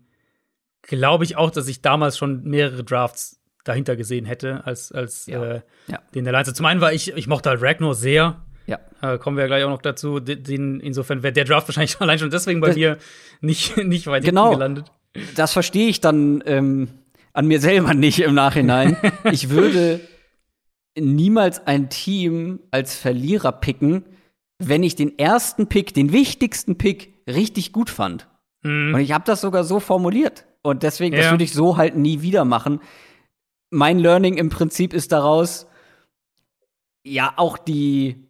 glaube 0.81 1.23
ich 1.23 1.37
auch, 1.37 1.49
dass 1.49 1.69
ich 1.69 1.81
damals 1.81 2.17
schon 2.17 2.43
mehrere 2.43 2.83
Drafts 2.83 3.39
dahinter 3.63 3.95
gesehen 3.95 4.25
hätte, 4.25 4.65
als, 4.65 4.91
als 4.91 5.27
ja. 5.27 5.41
Äh, 5.41 5.61
ja. 5.87 5.99
den 6.13 6.25
der 6.25 6.33
Lions. 6.33 6.53
Zum 6.53 6.65
einen 6.65 6.81
war 6.81 6.91
ich, 6.91 7.13
ich 7.15 7.27
mochte 7.27 7.51
halt 7.51 7.61
Ragnar 7.61 7.93
sehr. 7.93 8.41
Ja. 8.65 8.79
Äh, 9.01 9.17
kommen 9.17 9.37
wir 9.37 9.43
ja 9.43 9.47
gleich 9.47 9.63
auch 9.63 9.69
noch 9.69 9.81
dazu. 9.81 10.19
Den, 10.19 10.81
insofern 10.81 11.23
wäre 11.23 11.31
der 11.31 11.45
Draft 11.45 11.69
wahrscheinlich 11.69 11.95
allein 12.01 12.19
schon 12.19 12.31
deswegen 12.31 12.59
bei 12.59 12.67
das, 12.67 12.75
mir 12.75 12.97
nicht, 13.39 13.77
nicht 13.77 14.07
weit 14.07 14.25
genau, 14.25 14.51
gelandet. 14.51 14.91
Das 15.37 15.53
verstehe 15.53 15.87
ich 15.87 16.01
dann 16.01 16.43
ähm, 16.45 16.89
an 17.31 17.47
mir 17.47 17.61
selber 17.61 17.93
nicht 17.93 18.19
im 18.19 18.33
Nachhinein. 18.33 18.97
ich 19.31 19.49
würde 19.49 20.01
niemals 20.97 21.65
ein 21.65 21.89
Team 21.89 22.59
als 22.71 22.95
Verlierer 22.95 23.51
picken, 23.51 24.05
wenn 24.59 24.83
ich 24.83 24.95
den 24.95 25.17
ersten 25.17 25.67
Pick, 25.67 25.93
den 25.93 26.11
wichtigsten 26.11 26.77
Pick, 26.77 27.21
richtig 27.27 27.71
gut 27.71 27.89
fand. 27.89 28.27
Mhm. 28.63 28.93
Und 28.93 29.01
ich 29.01 29.11
habe 29.11 29.23
das 29.25 29.41
sogar 29.41 29.63
so 29.63 29.79
formuliert. 29.79 30.45
Und 30.61 30.83
deswegen, 30.83 31.15
ja. 31.15 31.21
das 31.21 31.31
würde 31.31 31.43
ich 31.43 31.53
so 31.53 31.77
halt 31.77 31.95
nie 31.95 32.21
wieder 32.21 32.45
machen. 32.45 32.79
Mein 33.71 33.99
Learning 33.99 34.37
im 34.37 34.49
Prinzip 34.49 34.93
ist 34.93 35.11
daraus, 35.11 35.67
ja, 37.03 37.33
auch 37.37 37.57
die, 37.57 38.27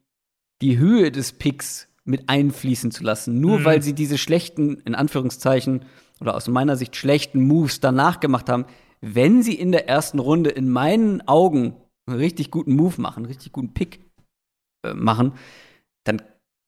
die 0.61 0.77
Höhe 0.77 1.11
des 1.11 1.33
Picks 1.33 1.87
mit 2.05 2.29
einfließen 2.29 2.91
zu 2.91 3.03
lassen. 3.03 3.41
Nur 3.41 3.59
mhm. 3.59 3.65
weil 3.65 3.81
sie 3.81 3.93
diese 3.93 4.17
schlechten, 4.17 4.79
in 4.85 4.95
Anführungszeichen, 4.95 5.85
oder 6.21 6.35
aus 6.35 6.47
meiner 6.47 6.77
Sicht 6.77 6.95
schlechten 6.95 7.41
Moves 7.41 7.79
danach 7.79 8.19
gemacht 8.19 8.47
haben, 8.47 8.65
wenn 9.01 9.41
sie 9.41 9.55
in 9.55 9.71
der 9.71 9.89
ersten 9.89 10.19
Runde 10.19 10.51
in 10.51 10.69
meinen 10.69 11.27
Augen 11.27 11.75
einen 12.07 12.17
richtig 12.17 12.51
guten 12.51 12.75
Move 12.75 12.99
machen, 13.01 13.17
einen 13.17 13.25
richtig 13.27 13.51
guten 13.51 13.73
Pick 13.73 14.05
äh, 14.85 14.93
machen, 14.93 15.33
dann 16.03 16.21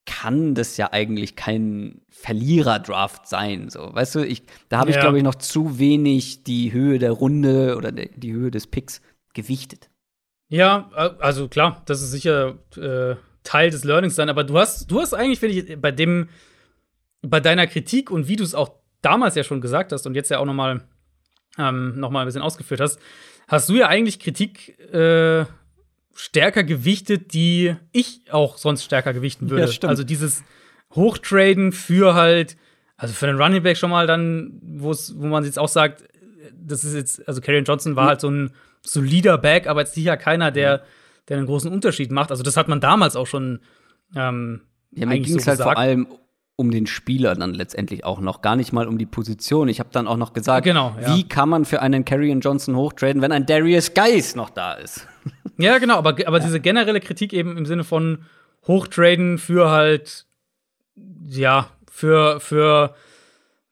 kann 0.06 0.54
das 0.54 0.78
ja 0.78 0.92
eigentlich 0.92 1.36
kein 1.36 2.02
Verlierer-Draft 2.10 3.28
sein. 3.28 3.70
So, 3.70 3.94
weißt 3.94 4.16
du, 4.16 4.26
ich, 4.26 4.44
da 4.70 4.80
habe 4.80 4.90
ich, 4.90 4.98
ja. 4.98 5.02
glaube 5.02 5.18
ich, 5.18 5.24
noch 5.24 5.36
zu 5.36 5.80
wenig 5.80 6.44
die 6.44 6.74
Höhe 6.74 7.00
der 7.00 7.12
Runde 7.12 7.78
oder 7.78 7.92
de, 7.92 8.10
die 8.16 8.34
Höhe 8.34 8.52
des 8.52 8.68
Picks 8.68 9.02
gewichtet. 9.34 9.90
Ja, 10.50 10.90
also 11.20 11.48
klar, 11.48 11.82
das 11.86 12.02
ist 12.02 12.12
sicher 12.12 12.60
äh, 12.76 13.16
Teil 13.44 13.72
des 13.72 13.84
Learnings 13.84 14.16
dann, 14.16 14.30
aber 14.30 14.44
du 14.44 14.58
hast, 14.58 14.92
du 14.92 15.00
hast 15.00 15.14
eigentlich, 15.14 15.40
finde 15.40 15.56
ich, 15.56 15.82
bei 15.82 15.92
dem, 15.92 16.30
bei 17.22 17.40
deiner 17.40 17.66
Kritik 17.66 18.12
und 18.12 18.28
wie 18.28 18.36
du 18.36 18.44
es 18.44 18.54
auch 18.54 18.72
damals 19.02 19.36
ja 19.36 19.44
schon 19.44 19.62
gesagt 19.62 19.92
hast 19.92 20.06
und 20.06 20.16
jetzt 20.16 20.30
ja 20.30 20.40
auch 20.40 20.46
noch 20.46 20.54
mal, 20.54 20.84
ähm, 21.58 22.00
noch 22.00 22.12
mal 22.12 22.22
ein 22.22 22.26
bisschen 22.26 22.42
ausgeführt 22.42 22.82
hast, 22.82 23.00
hast 23.48 23.70
du 23.70 23.76
ja 23.76 23.88
eigentlich 23.88 24.20
Kritik 24.20 24.80
äh, 24.94 25.46
stärker 26.16 26.64
gewichtet, 26.64 27.34
die 27.34 27.76
ich 27.92 28.22
auch 28.32 28.58
sonst 28.58 28.84
stärker 28.84 29.14
gewichten 29.14 29.50
würde. 29.50 29.72
Ja, 29.72 29.90
also 29.90 30.04
dieses 30.04 30.44
Hochtraden 30.92 31.72
für 31.72 32.14
halt, 32.14 32.56
also 32.98 33.14
für 33.14 33.28
den 33.28 33.38
Running 33.38 33.64
Back 33.64 33.78
schon 33.78 33.90
mal 33.90 34.08
dann, 34.08 34.60
wo 34.62 34.96
man 35.16 35.44
jetzt 35.44 35.60
auch 35.60 35.68
sagt, 35.68 36.04
das 36.56 36.84
ist 36.84 36.94
jetzt, 36.94 37.28
also 37.28 37.42
Karrion 37.42 37.66
Johnson 37.66 37.96
war 37.96 38.06
mhm. 38.06 38.10
halt 38.10 38.22
so 38.22 38.30
ein 38.30 38.52
solider 38.82 39.38
Back, 39.38 39.68
aber 39.68 39.82
jetzt 39.82 39.96
sicher 39.96 40.18
keiner, 40.18 40.52
der, 40.52 40.84
der 41.28 41.38
einen 41.38 41.48
großen 41.48 41.72
Unterschied 41.72 42.12
macht. 42.12 42.32
Also 42.32 42.44
das 42.44 42.58
hat 42.58 42.68
man 42.68 42.80
damals 42.80 43.16
auch 43.16 43.28
schon 43.28 43.60
ähm, 44.16 44.62
ja, 44.92 45.08
mir 45.08 45.20
ging 45.20 45.38
es 45.38 45.46
so 45.46 45.50
halt 45.50 45.62
vor 45.62 45.78
allem 45.78 46.08
um 46.64 46.72
den 46.72 46.88
Spieler 46.88 47.36
dann 47.36 47.54
letztendlich 47.54 48.06
auch 48.06 48.22
noch, 48.22 48.42
gar 48.42 48.56
nicht 48.56 48.72
mal 48.72 48.88
um 48.88 48.98
die 48.98 49.06
Position. 49.06 49.68
Ich 49.68 49.80
habe 49.80 49.90
dann 49.92 50.08
auch 50.08 50.16
noch 50.16 50.32
gesagt, 50.32 50.64
genau, 50.64 50.96
ja. 51.00 51.16
wie 51.16 51.28
kann 51.28 51.50
man 51.50 51.66
für 51.66 51.82
einen 51.82 52.06
Carrion 52.06 52.40
Johnson 52.40 52.76
hochtraden, 52.78 53.22
wenn 53.22 53.34
ein 53.34 53.46
Darius 53.46 53.94
Geis 53.94 54.36
noch 54.36 54.50
da 54.50 54.74
ist? 54.74 55.08
Ja, 55.58 55.78
genau, 55.78 55.98
aber, 55.98 56.16
aber 56.26 56.40
ja. 56.40 56.46
diese 56.46 56.60
generelle 56.60 57.00
Kritik 57.00 57.32
eben 57.32 57.58
im 57.58 57.68
Sinne 57.68 57.84
von 57.84 58.26
hochtraden 58.66 59.38
für 59.38 59.70
halt, 59.70 60.26
ja, 61.28 61.70
für, 61.92 62.40
für 62.40 62.96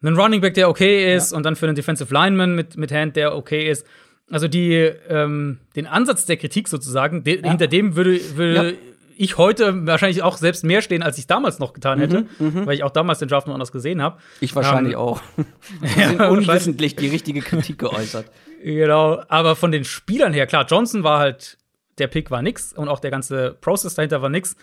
einen 0.04 0.16
Running 0.16 0.42
Back, 0.42 0.54
der 0.54 0.70
okay 0.70 1.16
ist, 1.16 1.32
ja. 1.32 1.38
und 1.38 1.44
dann 1.44 1.56
für 1.56 1.66
einen 1.66 1.76
Defensive 1.76 2.14
Lineman 2.14 2.54
mit, 2.54 2.78
mit 2.78 2.92
Hand, 2.92 3.16
der 3.16 3.36
okay 3.36 3.68
ist. 3.68 3.84
Also 4.30 4.48
die, 4.48 4.76
ähm, 4.76 5.58
den 5.76 5.88
Ansatz 5.88 6.28
der 6.28 6.38
Kritik 6.38 6.68
sozusagen, 6.68 7.24
de 7.24 7.42
hinter 7.42 7.68
dem 7.68 7.96
würde, 7.96 8.20
würde 8.38 8.78
ich 9.22 9.38
heute 9.38 9.86
wahrscheinlich 9.86 10.24
auch 10.24 10.38
selbst 10.38 10.64
mehr 10.64 10.82
stehen, 10.82 11.04
als 11.04 11.18
ich 11.20 11.28
damals 11.28 11.60
noch 11.60 11.74
getan 11.74 12.00
hätte, 12.00 12.26
mhm, 12.40 12.48
mhm. 12.48 12.66
weil 12.66 12.74
ich 12.74 12.84
auch 12.84 12.90
damals 12.90 13.20
den 13.20 13.28
Draft 13.28 13.46
noch 13.46 13.54
anders 13.54 13.72
gesehen 13.72 14.02
habe. 14.02 14.20
Ich 14.40 14.56
wahrscheinlich 14.56 14.94
ähm, 14.94 15.00
auch. 15.00 15.22
Wir 15.80 16.08
sind 16.08 16.22
unwissentlich 16.22 16.96
die 16.96 17.08
richtige 17.08 17.42
Kritik 17.42 17.78
geäußert. 17.78 18.26
Genau, 18.64 19.22
aber 19.28 19.56
von 19.56 19.72
den 19.72 19.84
Spielern 19.84 20.34
her, 20.34 20.48
klar, 20.48 20.66
Johnson 20.68 21.04
war 21.04 21.20
halt, 21.20 21.60
der 22.00 22.08
Pick 22.08 22.32
war 22.32 22.42
nix 22.42 22.74
und 22.74 22.88
auch 22.90 23.00
der 23.00 23.12
ganze 23.12 23.56
Prozess 23.62 23.94
dahinter 23.94 24.24
war 24.24 24.30
nix. 24.30 24.56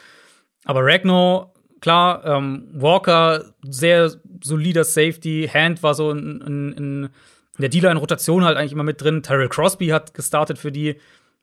Aber 0.64 0.80
Ragnar, 0.82 1.52
klar, 1.80 2.24
ähm, 2.24 2.68
Walker, 2.72 3.44
sehr 3.62 4.10
solider 4.42 4.82
Safety, 4.82 5.48
Hand 5.52 5.84
war 5.84 5.94
so 5.94 6.10
in, 6.10 6.40
in, 6.40 6.72
in 6.72 7.10
der 7.58 7.68
D-Line-Rotation 7.68 8.44
halt 8.44 8.56
eigentlich 8.56 8.72
immer 8.72 8.82
mit 8.82 9.00
drin. 9.00 9.22
Terrell 9.22 9.48
Crosby 9.48 9.88
hat 9.88 10.14
gestartet 10.14 10.58
für 10.58 10.72
die 10.72 10.96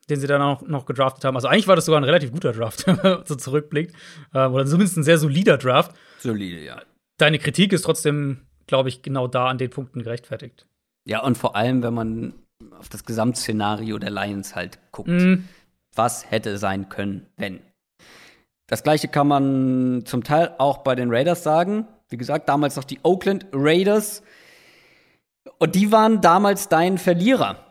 den 0.10 0.20
sie 0.20 0.28
dann 0.28 0.42
auch 0.42 0.62
noch 0.62 0.86
gedraftet 0.86 1.24
haben. 1.26 1.36
Also 1.36 1.48
eigentlich 1.48 1.68
war 1.68 1.76
das 1.76 1.86
sogar 1.86 2.00
ein 2.00 2.04
relativ 2.04 2.32
guter 2.32 2.54
Draft, 2.54 2.88
wenn 2.88 3.00
man 3.02 3.26
so 3.26 3.36
zurückblickt. 3.36 3.96
Äh, 4.34 4.48
oder 4.48 4.66
zumindest 4.66 4.98
ein 4.98 5.04
sehr 5.04 5.18
solider 5.18 5.58
Draft. 5.58 5.96
Solide, 6.20 6.64
ja. 6.64 6.82
Deine 7.18 7.40
Kritik 7.40 7.74
ist 7.74 7.84
trotzdem, 7.84 8.42
glaube 8.68 8.90
ich, 8.90 9.02
genau 9.02 9.28
da 9.28 9.48
an 9.48 9.58
den 9.58 9.70
Punkten 9.70 10.04
gerechtfertigt. 10.04 10.68
Ja, 11.08 11.24
und 11.24 11.38
vor 11.38 11.56
allem, 11.56 11.84
wenn 11.84 11.94
man 11.94 12.34
auf 12.80 12.90
das 12.90 13.06
Gesamtszenario 13.06 13.98
der 13.98 14.12
Lions 14.12 14.56
halt 14.56 14.80
guckt. 14.92 15.10
Mhm. 15.10 15.48
Was 15.96 16.30
hätte 16.30 16.58
sein 16.58 16.90
können, 16.90 17.28
wenn? 17.38 17.62
Das 18.68 18.84
gleiche 18.84 19.08
kann 19.08 19.28
man 19.28 20.04
zum 20.06 20.24
Teil 20.24 20.56
auch 20.58 20.80
bei 20.80 20.96
den 20.96 21.14
Raiders 21.14 21.44
sagen. 21.44 21.88
Wie 22.10 22.18
gesagt, 22.18 22.50
damals 22.50 22.76
noch 22.76 22.84
die 22.84 23.00
Oakland 23.04 23.46
Raiders. 23.54 24.24
Und 25.60 25.76
die 25.76 25.92
waren 25.92 26.22
damals 26.22 26.68
dein 26.70 26.98
Verlierer. 26.98 27.65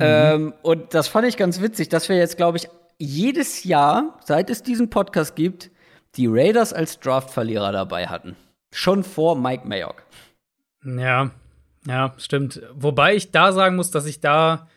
Mhm. 0.00 0.06
Ähm, 0.06 0.54
und 0.62 0.94
das 0.94 1.08
fand 1.08 1.28
ich 1.28 1.36
ganz 1.36 1.60
witzig, 1.60 1.90
dass 1.90 2.08
wir 2.08 2.16
jetzt, 2.16 2.36
glaube 2.36 2.56
ich, 2.56 2.68
jedes 2.98 3.64
Jahr, 3.64 4.18
seit 4.24 4.50
es 4.50 4.62
diesen 4.62 4.90
Podcast 4.90 5.36
gibt, 5.36 5.70
die 6.16 6.26
Raiders 6.26 6.72
als 6.72 6.98
Draft-Verlierer 7.00 7.70
dabei 7.70 8.06
hatten. 8.06 8.36
Schon 8.72 9.04
vor 9.04 9.36
Mike 9.36 9.68
Mayock. 9.68 10.02
Ja, 10.84 11.30
ja, 11.86 12.14
stimmt. 12.18 12.62
Wobei 12.74 13.14
ich 13.14 13.30
da 13.30 13.52
sagen 13.52 13.76
muss, 13.76 13.90
dass 13.90 14.06
ich 14.06 14.20
da, 14.20 14.68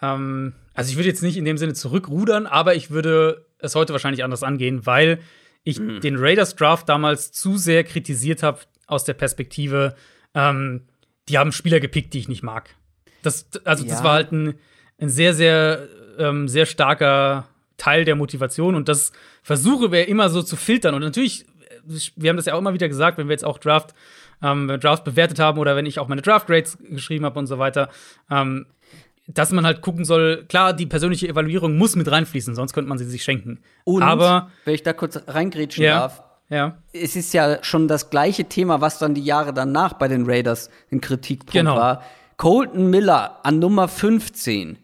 ähm, 0.00 0.54
also 0.74 0.90
ich 0.90 0.96
würde 0.96 1.08
jetzt 1.08 1.22
nicht 1.22 1.36
in 1.36 1.44
dem 1.44 1.58
Sinne 1.58 1.74
zurückrudern, 1.74 2.46
aber 2.46 2.74
ich 2.74 2.90
würde 2.90 3.46
es 3.58 3.74
heute 3.74 3.92
wahrscheinlich 3.92 4.24
anders 4.24 4.42
angehen, 4.42 4.86
weil 4.86 5.20
ich 5.62 5.78
mhm. 5.78 6.00
den 6.00 6.16
Raiders 6.16 6.56
Draft 6.56 6.88
damals 6.88 7.32
zu 7.32 7.56
sehr 7.58 7.84
kritisiert 7.84 8.42
habe 8.42 8.60
aus 8.86 9.04
der 9.04 9.14
Perspektive, 9.14 9.94
ähm, 10.34 10.86
die 11.28 11.38
haben 11.38 11.52
Spieler 11.52 11.80
gepickt, 11.80 12.14
die 12.14 12.18
ich 12.18 12.28
nicht 12.28 12.42
mag. 12.42 12.74
Das, 13.22 13.46
also, 13.64 13.84
ja. 13.84 13.90
das 13.90 14.02
war 14.02 14.14
halt 14.14 14.32
ein, 14.32 14.58
ein 15.00 15.08
sehr, 15.08 15.34
sehr, 15.34 15.88
ähm, 16.18 16.48
sehr 16.48 16.66
starker 16.66 17.46
Teil 17.76 18.04
der 18.04 18.16
Motivation 18.16 18.74
und 18.74 18.88
das 18.88 19.12
versuche 19.42 19.90
wir 19.90 20.06
immer 20.06 20.28
so 20.28 20.42
zu 20.42 20.56
filtern. 20.56 20.94
Und 20.94 21.00
natürlich, 21.00 21.46
wir 22.16 22.28
haben 22.28 22.36
das 22.36 22.46
ja 22.46 22.54
auch 22.54 22.58
immer 22.58 22.74
wieder 22.74 22.88
gesagt, 22.88 23.18
wenn 23.18 23.28
wir 23.28 23.32
jetzt 23.32 23.44
auch 23.44 23.58
Draft, 23.58 23.94
ähm, 24.42 24.68
Draft 24.80 25.04
bewertet 25.04 25.38
haben 25.38 25.58
oder 25.58 25.76
wenn 25.76 25.86
ich 25.86 25.98
auch 25.98 26.08
meine 26.08 26.22
Draft 26.22 26.46
Grades 26.46 26.78
geschrieben 26.78 27.24
habe 27.24 27.38
und 27.38 27.46
so 27.46 27.58
weiter, 27.58 27.88
ähm, 28.30 28.66
dass 29.26 29.52
man 29.52 29.64
halt 29.64 29.80
gucken 29.80 30.04
soll, 30.04 30.44
klar, 30.48 30.72
die 30.72 30.86
persönliche 30.86 31.28
Evaluierung 31.28 31.78
muss 31.78 31.96
mit 31.96 32.10
reinfließen, 32.10 32.54
sonst 32.54 32.72
könnte 32.72 32.88
man 32.88 32.98
sie 32.98 33.04
sich 33.04 33.22
schenken. 33.22 33.60
Und, 33.84 34.02
Aber, 34.02 34.50
wenn 34.64 34.74
ich 34.74 34.82
da 34.82 34.92
kurz 34.92 35.18
reingrätschen 35.26 35.84
ja, 35.84 36.00
darf, 36.00 36.22
ja. 36.48 36.78
es 36.92 37.16
ist 37.16 37.32
ja 37.32 37.62
schon 37.62 37.88
das 37.88 38.10
gleiche 38.10 38.44
Thema, 38.44 38.80
was 38.80 38.98
dann 38.98 39.14
die 39.14 39.24
Jahre 39.24 39.54
danach 39.54 39.94
bei 39.94 40.08
den 40.08 40.24
Raiders 40.26 40.68
ein 40.90 41.00
Kritikpunkt 41.00 41.52
genau. 41.52 41.76
war. 41.76 42.02
Colton 42.36 42.90
Miller 42.90 43.38
an 43.44 43.58
Nummer 43.58 43.86
15 43.86 44.78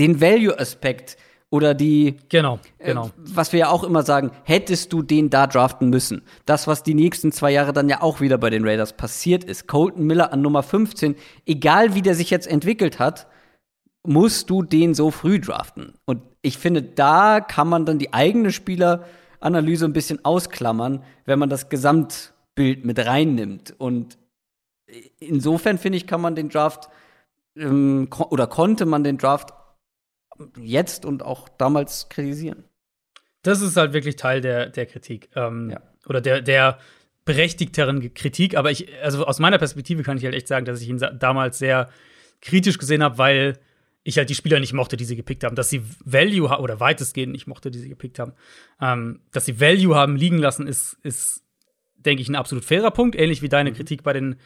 den 0.00 0.20
Value-Aspekt 0.20 1.16
oder 1.50 1.74
die. 1.74 2.16
Genau, 2.28 2.58
genau. 2.78 3.06
Äh, 3.06 3.10
was 3.16 3.52
wir 3.52 3.60
ja 3.60 3.68
auch 3.68 3.84
immer 3.84 4.02
sagen, 4.02 4.30
hättest 4.44 4.92
du 4.92 5.02
den 5.02 5.30
da 5.30 5.46
draften 5.46 5.90
müssen. 5.90 6.22
Das, 6.46 6.66
was 6.66 6.82
die 6.82 6.94
nächsten 6.94 7.32
zwei 7.32 7.50
Jahre 7.52 7.72
dann 7.72 7.88
ja 7.88 8.02
auch 8.02 8.20
wieder 8.20 8.38
bei 8.38 8.50
den 8.50 8.66
Raiders 8.66 8.94
passiert 8.94 9.44
ist. 9.44 9.68
Colton 9.68 10.06
Miller 10.06 10.32
an 10.32 10.40
Nummer 10.40 10.62
15, 10.62 11.16
egal 11.46 11.94
wie 11.94 12.02
der 12.02 12.14
sich 12.14 12.30
jetzt 12.30 12.46
entwickelt 12.46 12.98
hat, 12.98 13.26
musst 14.02 14.48
du 14.48 14.62
den 14.62 14.94
so 14.94 15.10
früh 15.10 15.38
draften. 15.40 15.92
Und 16.06 16.22
ich 16.40 16.56
finde, 16.56 16.82
da 16.82 17.40
kann 17.40 17.68
man 17.68 17.84
dann 17.84 17.98
die 17.98 18.14
eigene 18.14 18.50
Spieleranalyse 18.50 19.84
ein 19.84 19.92
bisschen 19.92 20.24
ausklammern, 20.24 21.04
wenn 21.26 21.38
man 21.38 21.50
das 21.50 21.68
Gesamtbild 21.68 22.84
mit 22.86 22.98
reinnimmt. 23.04 23.74
Und 23.76 24.16
insofern 25.18 25.76
finde 25.76 25.98
ich, 25.98 26.06
kann 26.06 26.22
man 26.22 26.34
den 26.34 26.48
Draft 26.48 26.88
ähm, 27.56 28.08
oder 28.30 28.46
konnte 28.46 28.86
man 28.86 29.04
den 29.04 29.18
Draft 29.18 29.52
jetzt 30.60 31.04
und 31.04 31.22
auch 31.22 31.48
damals 31.48 32.08
kritisieren. 32.08 32.64
Das 33.42 33.60
ist 33.60 33.76
halt 33.76 33.92
wirklich 33.92 34.16
Teil 34.16 34.40
der, 34.40 34.68
der 34.68 34.86
Kritik. 34.86 35.30
Ähm, 35.34 35.70
ja. 35.70 35.80
Oder 36.06 36.20
der, 36.20 36.42
der 36.42 36.78
berechtigteren 37.24 38.12
Kritik, 38.14 38.56
aber 38.56 38.70
ich, 38.70 38.88
also 39.02 39.24
aus 39.26 39.38
meiner 39.38 39.58
Perspektive 39.58 40.02
kann 40.02 40.16
ich 40.16 40.24
halt 40.24 40.34
echt 40.34 40.48
sagen, 40.48 40.64
dass 40.64 40.80
ich 40.80 40.88
ihn 40.88 40.98
damals 41.18 41.58
sehr 41.58 41.88
kritisch 42.40 42.78
gesehen 42.78 43.02
habe, 43.02 43.18
weil 43.18 43.58
ich 44.02 44.16
halt 44.16 44.30
die 44.30 44.34
Spieler 44.34 44.60
nicht 44.60 44.72
mochte, 44.72 44.96
die 44.96 45.04
sie 45.04 45.16
gepickt 45.16 45.44
haben. 45.44 45.56
Dass 45.56 45.68
sie 45.68 45.82
Value 46.04 46.48
haben, 46.48 46.62
oder 46.62 46.80
weitestgehend 46.80 47.32
nicht 47.32 47.46
mochte, 47.46 47.70
die 47.70 47.78
sie 47.78 47.88
gepickt 47.88 48.18
haben. 48.18 48.32
Ähm, 48.80 49.20
dass 49.32 49.44
sie 49.44 49.60
Value 49.60 49.94
haben 49.94 50.16
liegen 50.16 50.38
lassen, 50.38 50.66
ist, 50.66 50.96
ist, 51.02 51.44
denke 51.96 52.22
ich, 52.22 52.28
ein 52.28 52.36
absolut 52.36 52.64
fairer 52.64 52.90
Punkt. 52.90 53.14
Ähnlich 53.14 53.42
wie 53.42 53.48
deine 53.48 53.70
mhm. 53.70 53.74
Kritik 53.74 54.02
bei 54.02 54.14
den, 54.14 54.36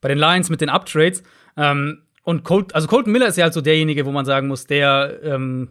bei 0.00 0.08
den 0.08 0.18
Lions 0.18 0.48
mit 0.48 0.62
den 0.62 0.70
Uptrades. 0.70 1.22
Ähm, 1.56 2.03
und 2.24 2.42
Colt, 2.42 2.74
also 2.74 2.88
Colton 2.88 3.12
Miller 3.12 3.26
ist 3.26 3.36
ja 3.36 3.44
halt 3.44 3.54
so 3.54 3.60
derjenige, 3.60 4.06
wo 4.06 4.10
man 4.10 4.24
sagen 4.24 4.48
muss, 4.48 4.66
der 4.66 5.20
ähm, 5.22 5.68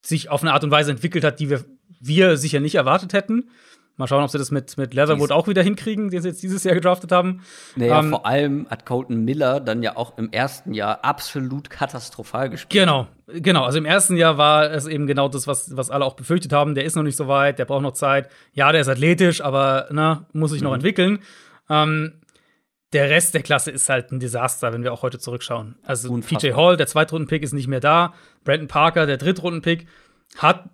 sich 0.00 0.30
auf 0.30 0.42
eine 0.42 0.52
Art 0.52 0.64
und 0.64 0.70
Weise 0.70 0.90
entwickelt 0.90 1.24
hat, 1.24 1.38
die 1.38 1.50
wir, 1.50 1.64
wir 2.00 2.36
sicher 2.36 2.58
nicht 2.58 2.74
erwartet 2.74 3.12
hätten. 3.12 3.50
Mal 3.98 4.06
schauen, 4.06 4.24
ob 4.24 4.30
sie 4.30 4.38
das 4.38 4.50
mit, 4.50 4.78
mit 4.78 4.94
Leatherwood 4.94 5.28
Dies. 5.28 5.36
auch 5.36 5.48
wieder 5.48 5.62
hinkriegen, 5.62 6.08
den 6.08 6.22
sie 6.22 6.28
jetzt 6.28 6.42
dieses 6.42 6.64
Jahr 6.64 6.74
gedraftet 6.74 7.12
haben. 7.12 7.42
Naja, 7.76 8.00
ähm, 8.00 8.08
vor 8.08 8.24
allem 8.24 8.66
hat 8.70 8.86
Colton 8.86 9.22
Miller 9.22 9.60
dann 9.60 9.82
ja 9.82 9.96
auch 9.96 10.16
im 10.16 10.32
ersten 10.32 10.72
Jahr 10.72 11.04
absolut 11.04 11.68
katastrophal 11.68 12.48
gespielt. 12.48 12.84
Genau, 12.84 13.06
genau. 13.26 13.64
Also 13.64 13.76
im 13.76 13.84
ersten 13.84 14.16
Jahr 14.16 14.38
war 14.38 14.70
es 14.70 14.86
eben 14.86 15.06
genau 15.06 15.28
das, 15.28 15.46
was, 15.46 15.76
was 15.76 15.90
alle 15.90 16.06
auch 16.06 16.14
befürchtet 16.14 16.54
haben. 16.54 16.74
Der 16.74 16.84
ist 16.84 16.96
noch 16.96 17.02
nicht 17.02 17.16
so 17.16 17.28
weit, 17.28 17.58
der 17.58 17.66
braucht 17.66 17.82
noch 17.82 17.92
Zeit. 17.92 18.30
Ja, 18.54 18.72
der 18.72 18.80
ist 18.80 18.88
athletisch, 18.88 19.42
aber 19.42 19.88
na, 19.90 20.26
muss 20.32 20.52
sich 20.52 20.62
mhm. 20.62 20.68
noch 20.68 20.74
entwickeln. 20.74 21.18
Ähm, 21.68 22.21
der 22.92 23.10
Rest 23.10 23.34
der 23.34 23.42
Klasse 23.42 23.70
ist 23.70 23.88
halt 23.88 24.12
ein 24.12 24.20
Desaster, 24.20 24.72
wenn 24.72 24.82
wir 24.82 24.92
auch 24.92 25.02
heute 25.02 25.18
zurückschauen. 25.18 25.76
Also 25.82 26.10
Unfassbar. 26.10 26.40
PJ 26.40 26.52
Hall, 26.54 26.76
der 26.76 26.86
Zweitrunden-Pick, 26.86 27.42
ist 27.42 27.52
nicht 27.52 27.68
mehr 27.68 27.80
da. 27.80 28.14
Brandon 28.44 28.68
Parker, 28.68 29.06
der 29.06 29.16
Drittrunden-Pick, 29.16 29.86
hat 30.36 30.68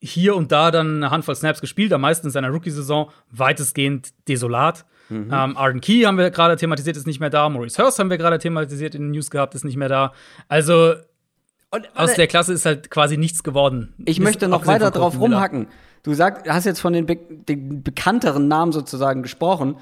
hier 0.00 0.34
und 0.34 0.50
da 0.50 0.70
dann 0.70 0.96
eine 0.96 1.10
Handvoll 1.10 1.36
Snaps 1.36 1.60
gespielt, 1.60 1.92
am 1.92 2.00
meisten 2.00 2.26
in 2.26 2.32
seiner 2.32 2.48
Rookie-Saison, 2.48 3.10
weitestgehend 3.30 4.10
desolat. 4.28 4.84
Mhm. 5.08 5.30
Ähm, 5.32 5.56
Arden 5.56 5.80
Key 5.80 6.02
haben 6.02 6.18
wir 6.18 6.30
gerade 6.30 6.56
thematisiert, 6.56 6.96
ist 6.96 7.06
nicht 7.06 7.20
mehr 7.20 7.30
da. 7.30 7.48
Maurice 7.48 7.80
Hurst 7.80 7.98
haben 7.98 8.10
wir 8.10 8.18
gerade 8.18 8.38
thematisiert 8.38 8.94
in 8.94 9.02
den 9.02 9.10
News 9.12 9.30
gehabt, 9.30 9.54
ist 9.54 9.64
nicht 9.64 9.76
mehr 9.76 9.88
da. 9.88 10.12
Also 10.48 10.94
und, 11.70 11.88
aus 11.94 12.14
der 12.14 12.26
Klasse 12.26 12.52
ist 12.52 12.66
halt 12.66 12.90
quasi 12.90 13.16
nichts 13.16 13.42
geworden. 13.42 13.94
Ich 14.04 14.18
ist 14.18 14.24
möchte 14.24 14.48
noch 14.48 14.66
weiter 14.66 14.90
drauf 14.90 15.18
rumhacken. 15.18 15.68
Du 16.02 16.14
sagst, 16.14 16.48
hast 16.48 16.64
jetzt 16.64 16.80
von 16.80 16.92
den, 16.92 17.06
be 17.06 17.16
den 17.16 17.82
bekannteren 17.82 18.48
Namen 18.48 18.72
sozusagen 18.72 19.22
gesprochen. 19.22 19.76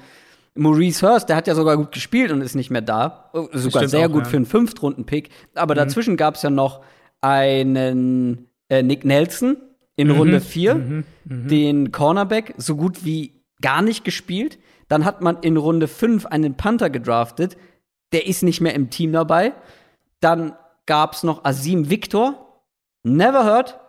Maurice 0.55 1.07
Hurst, 1.07 1.29
der 1.29 1.35
hat 1.35 1.47
ja 1.47 1.55
sogar 1.55 1.77
gut 1.77 1.91
gespielt 1.91 2.31
und 2.31 2.41
ist 2.41 2.55
nicht 2.55 2.71
mehr 2.71 2.81
da. 2.81 3.31
Sogar 3.53 3.87
sehr 3.87 4.07
auch, 4.07 4.11
gut 4.11 4.23
ja. 4.23 4.29
für 4.29 4.37
einen 4.37 4.45
Fünftrunden-Pick. 4.45 5.29
Aber 5.55 5.73
mhm. 5.73 5.77
dazwischen 5.77 6.17
gab 6.17 6.35
es 6.35 6.41
ja 6.41 6.49
noch 6.49 6.81
einen 7.21 8.49
äh, 8.69 8.83
Nick 8.83 9.05
Nelson, 9.05 9.57
in 9.95 10.07
mhm. 10.07 10.15
Runde 10.15 10.41
4 10.41 10.75
mhm. 10.75 11.03
mhm. 11.25 11.47
den 11.47 11.91
Cornerback 11.91 12.53
so 12.57 12.75
gut 12.75 13.05
wie 13.05 13.43
gar 13.61 13.81
nicht 13.81 14.03
gespielt. 14.03 14.59
Dann 14.87 15.05
hat 15.05 15.21
man 15.21 15.37
in 15.41 15.57
Runde 15.57 15.87
5 15.87 16.25
einen 16.25 16.55
Panther 16.55 16.89
gedraftet. 16.89 17.55
Der 18.11 18.27
ist 18.27 18.43
nicht 18.43 18.59
mehr 18.59 18.73
im 18.73 18.89
Team 18.89 19.13
dabei. 19.13 19.53
Dann 20.19 20.53
gab 20.85 21.13
es 21.13 21.23
noch 21.23 21.45
Asim 21.45 21.89
Victor. 21.89 22.63
Never 23.03 23.45
heard. 23.45 23.79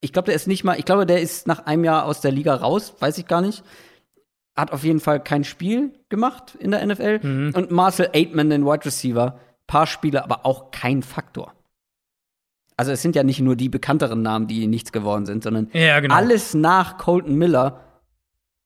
Ich 0.00 0.12
glaube, 0.12 0.26
der 0.26 0.34
ist 0.34 0.46
nicht 0.46 0.64
mal, 0.64 0.78
ich 0.78 0.84
glaube, 0.84 1.04
der 1.04 1.20
ist 1.20 1.46
nach 1.46 1.66
einem 1.66 1.84
Jahr 1.84 2.04
aus 2.04 2.20
der 2.20 2.30
Liga 2.30 2.54
raus, 2.54 2.94
weiß 3.00 3.18
ich 3.18 3.26
gar 3.26 3.40
nicht. 3.40 3.64
Hat 4.56 4.72
auf 4.72 4.84
jeden 4.84 5.00
Fall 5.00 5.22
kein 5.22 5.44
Spiel 5.44 5.92
gemacht 6.08 6.56
in 6.58 6.70
der 6.70 6.84
NFL. 6.84 7.20
Mhm. 7.22 7.52
Und 7.54 7.70
Marcel 7.70 8.10
Aitman, 8.14 8.50
den 8.50 8.64
Wide 8.64 8.86
Receiver, 8.86 9.38
paar 9.66 9.86
Spiele, 9.86 10.24
aber 10.24 10.46
auch 10.46 10.70
kein 10.70 11.02
Faktor 11.02 11.52
also 12.76 12.92
es 12.92 13.02
sind 13.02 13.16
ja 13.16 13.22
nicht 13.22 13.40
nur 13.40 13.56
die 13.56 13.68
bekannteren 13.68 14.22
Namen, 14.22 14.46
die 14.46 14.66
nichts 14.66 14.92
geworden 14.92 15.26
sind, 15.26 15.42
sondern 15.42 15.70
ja, 15.72 16.00
genau. 16.00 16.14
alles 16.14 16.54
nach 16.54 16.98
Colton 16.98 17.34
Miller 17.36 17.80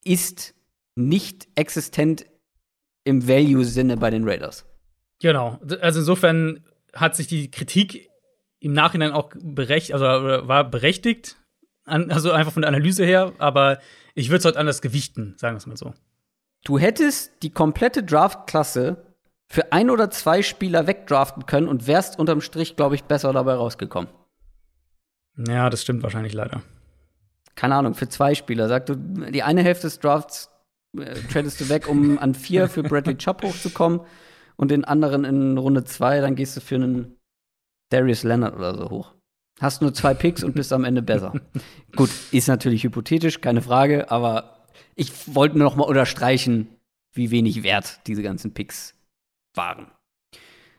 ist 0.04 0.54
nicht 0.96 1.48
existent 1.54 2.26
im 3.04 3.26
Value-Sinne 3.26 3.96
bei 3.96 4.10
den 4.10 4.28
Raiders. 4.28 4.66
Genau. 5.20 5.58
Also 5.80 6.00
insofern 6.00 6.64
hat 6.92 7.14
sich 7.14 7.28
die 7.28 7.50
Kritik 7.50 8.10
im 8.58 8.72
Nachhinein 8.72 9.12
auch 9.12 9.30
berechtigt, 9.40 9.94
also 9.94 10.04
war 10.04 10.68
berechtigt, 10.68 11.36
also 11.84 12.32
einfach 12.32 12.52
von 12.52 12.62
der 12.62 12.68
Analyse 12.68 13.04
her, 13.04 13.32
aber 13.38 13.78
ich 14.14 14.28
würde 14.28 14.38
es 14.38 14.44
heute 14.44 14.58
anders 14.58 14.82
gewichten, 14.82 15.34
sagen 15.38 15.54
wir 15.54 15.58
es 15.58 15.66
mal 15.66 15.76
so. 15.76 15.94
Du 16.64 16.78
hättest 16.78 17.42
die 17.42 17.50
komplette 17.50 18.02
Draft-Klasse 18.02 19.14
für 19.48 19.72
ein 19.72 19.90
oder 19.90 20.10
zwei 20.10 20.42
Spieler 20.42 20.86
wegdraften 20.86 21.46
können 21.46 21.68
und 21.68 21.86
wärst 21.86 22.18
unterm 22.18 22.40
Strich, 22.40 22.76
glaube 22.76 22.94
ich, 22.94 23.04
besser 23.04 23.32
dabei 23.32 23.54
rausgekommen. 23.54 24.10
Ja, 25.48 25.70
das 25.70 25.82
stimmt 25.82 26.02
wahrscheinlich 26.02 26.34
leider. 26.34 26.62
Keine 27.54 27.74
Ahnung, 27.74 27.94
für 27.94 28.08
zwei 28.08 28.34
Spieler. 28.34 28.68
Sag 28.68 28.86
du, 28.86 28.94
die 28.94 29.42
eine 29.42 29.62
Hälfte 29.62 29.86
des 29.86 29.98
Drafts 29.98 30.50
äh, 30.96 31.14
tradest 31.32 31.60
du 31.60 31.68
weg, 31.68 31.88
um 31.88 32.18
an 32.18 32.34
vier 32.34 32.68
für 32.68 32.82
Bradley 32.82 33.16
Chubb 33.16 33.42
hochzukommen 33.42 34.00
und 34.56 34.70
den 34.70 34.84
anderen 34.84 35.24
in 35.24 35.58
Runde 35.58 35.84
zwei, 35.84 36.20
dann 36.20 36.36
gehst 36.36 36.56
du 36.56 36.60
für 36.60 36.76
einen 36.76 37.16
Darius 37.90 38.22
Leonard 38.22 38.54
oder 38.54 38.74
so 38.76 38.90
hoch. 38.90 39.14
Hast 39.60 39.82
nur 39.82 39.92
zwei 39.92 40.14
Picks 40.14 40.42
und 40.42 40.54
bist 40.54 40.72
am 40.72 40.84
Ende 40.84 41.02
besser. 41.02 41.34
Gut, 41.96 42.10
ist 42.32 42.48
natürlich 42.48 42.82
hypothetisch, 42.82 43.40
keine 43.40 43.60
Frage, 43.60 44.10
aber 44.10 44.66
ich 44.94 45.12
wollte 45.34 45.58
nur 45.58 45.68
noch 45.68 45.76
mal 45.76 45.84
unterstreichen, 45.84 46.68
wie 47.12 47.30
wenig 47.30 47.62
wert 47.62 48.00
diese 48.06 48.22
ganzen 48.22 48.54
Picks 48.54 48.94
waren. 49.54 49.90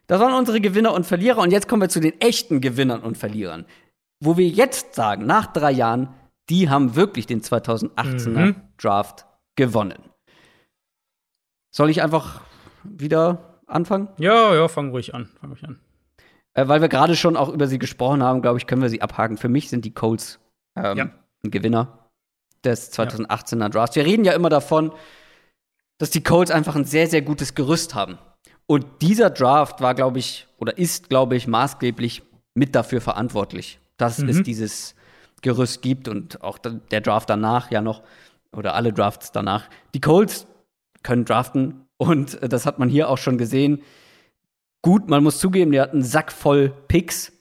Das 0.08 0.20
waren 0.20 0.34
unsere 0.34 0.60
Gewinner 0.60 0.94
und 0.94 1.06
Verlierer 1.06 1.40
und 1.40 1.52
jetzt 1.52 1.68
kommen 1.68 1.84
wir 1.84 1.90
zu 1.90 2.00
den 2.00 2.20
echten 2.20 2.60
Gewinnern 2.60 3.02
und 3.02 3.18
Verlierern. 3.18 3.66
Wo 4.20 4.36
wir 4.36 4.48
jetzt 4.48 4.96
sagen, 4.96 5.26
nach 5.26 5.48
drei 5.48 5.72
Jahren, 5.72 6.10
die 6.50 6.70
haben 6.70 6.96
wirklich 6.96 7.28
den 7.28 7.42
2018er 7.42 8.30
mhm. 8.30 8.56
Draft 8.78 9.26
gewonnen. 9.56 10.00
Soll 11.74 11.90
ich 11.90 12.02
einfach 12.02 12.42
wieder 12.84 13.60
anfangen? 13.68 14.10
Ja, 14.18 14.54
ja, 14.56 14.68
fang 14.68 14.90
ruhig 14.90 15.14
an. 15.14 15.30
Fang 15.40 15.52
ruhig 15.52 15.64
an. 15.64 15.80
Äh, 16.54 16.68
weil 16.68 16.82
wir 16.82 16.90
gerade 16.90 17.16
schon 17.16 17.38
auch 17.38 17.50
über 17.50 17.68
sie 17.68 17.80
gesprochen 17.80 18.24
haben, 18.24 18.42
glaube 18.42 18.58
ich, 18.58 18.68
können 18.68 18.82
wir 18.82 18.90
sie 18.90 19.02
abhaken. 19.02 19.38
Für 19.38 19.50
mich 19.50 19.70
sind 19.70 19.86
die 19.86 19.94
Colts 19.94 20.40
ähm, 20.76 20.98
ja. 20.98 21.10
ein 21.44 21.52
Gewinner 21.52 22.10
des 22.64 22.92
2018er 22.94 23.60
ja. 23.60 23.70
Drafts. 23.70 23.96
Wir 23.96 24.06
reden 24.06 24.26
ja 24.26 24.34
immer 24.34 24.50
davon, 24.50 24.92
dass 25.98 26.10
die 26.10 26.24
Colts 26.24 26.52
einfach 26.52 26.76
ein 26.76 26.86
sehr, 26.86 27.08
sehr 27.08 27.22
gutes 27.22 27.56
Gerüst 27.56 27.96
haben. 27.96 28.18
Und 28.68 28.86
dieser 29.02 29.30
Draft 29.30 29.82
war, 29.82 29.96
glaube 29.96 30.20
ich, 30.20 30.48
oder 30.58 30.78
ist, 30.78 31.10
glaube 31.10 31.36
ich, 31.36 31.48
maßgeblich 31.48 32.24
mit 32.54 32.76
dafür 32.76 33.02
verantwortlich, 33.02 33.80
dass 33.98 34.20
mhm. 34.20 34.30
es 34.30 34.44
dieses 34.44 34.96
Gerüst 35.42 35.82
gibt 35.82 36.08
und 36.08 36.42
auch 36.44 36.58
der 36.58 37.02
Draft 37.02 37.30
danach 37.30 37.72
ja 37.72 37.82
noch, 37.82 38.04
oder 38.56 38.76
alle 38.76 38.94
Drafts 38.94 39.32
danach. 39.32 39.70
Die 39.94 40.02
Colts 40.02 40.48
können 41.04 41.26
draften 41.26 41.86
und 41.98 42.40
das 42.42 42.66
hat 42.66 42.80
man 42.80 42.90
hier 42.90 43.10
auch 43.10 43.18
schon 43.18 43.38
gesehen. 43.38 43.82
Gut, 44.82 45.10
man 45.10 45.24
muss 45.24 45.40
zugeben, 45.40 45.72
die 45.72 45.80
hatten 45.80 45.98
einen 45.98 46.04
Sack 46.04 46.32
voll 46.32 46.74
Picks. 46.88 47.32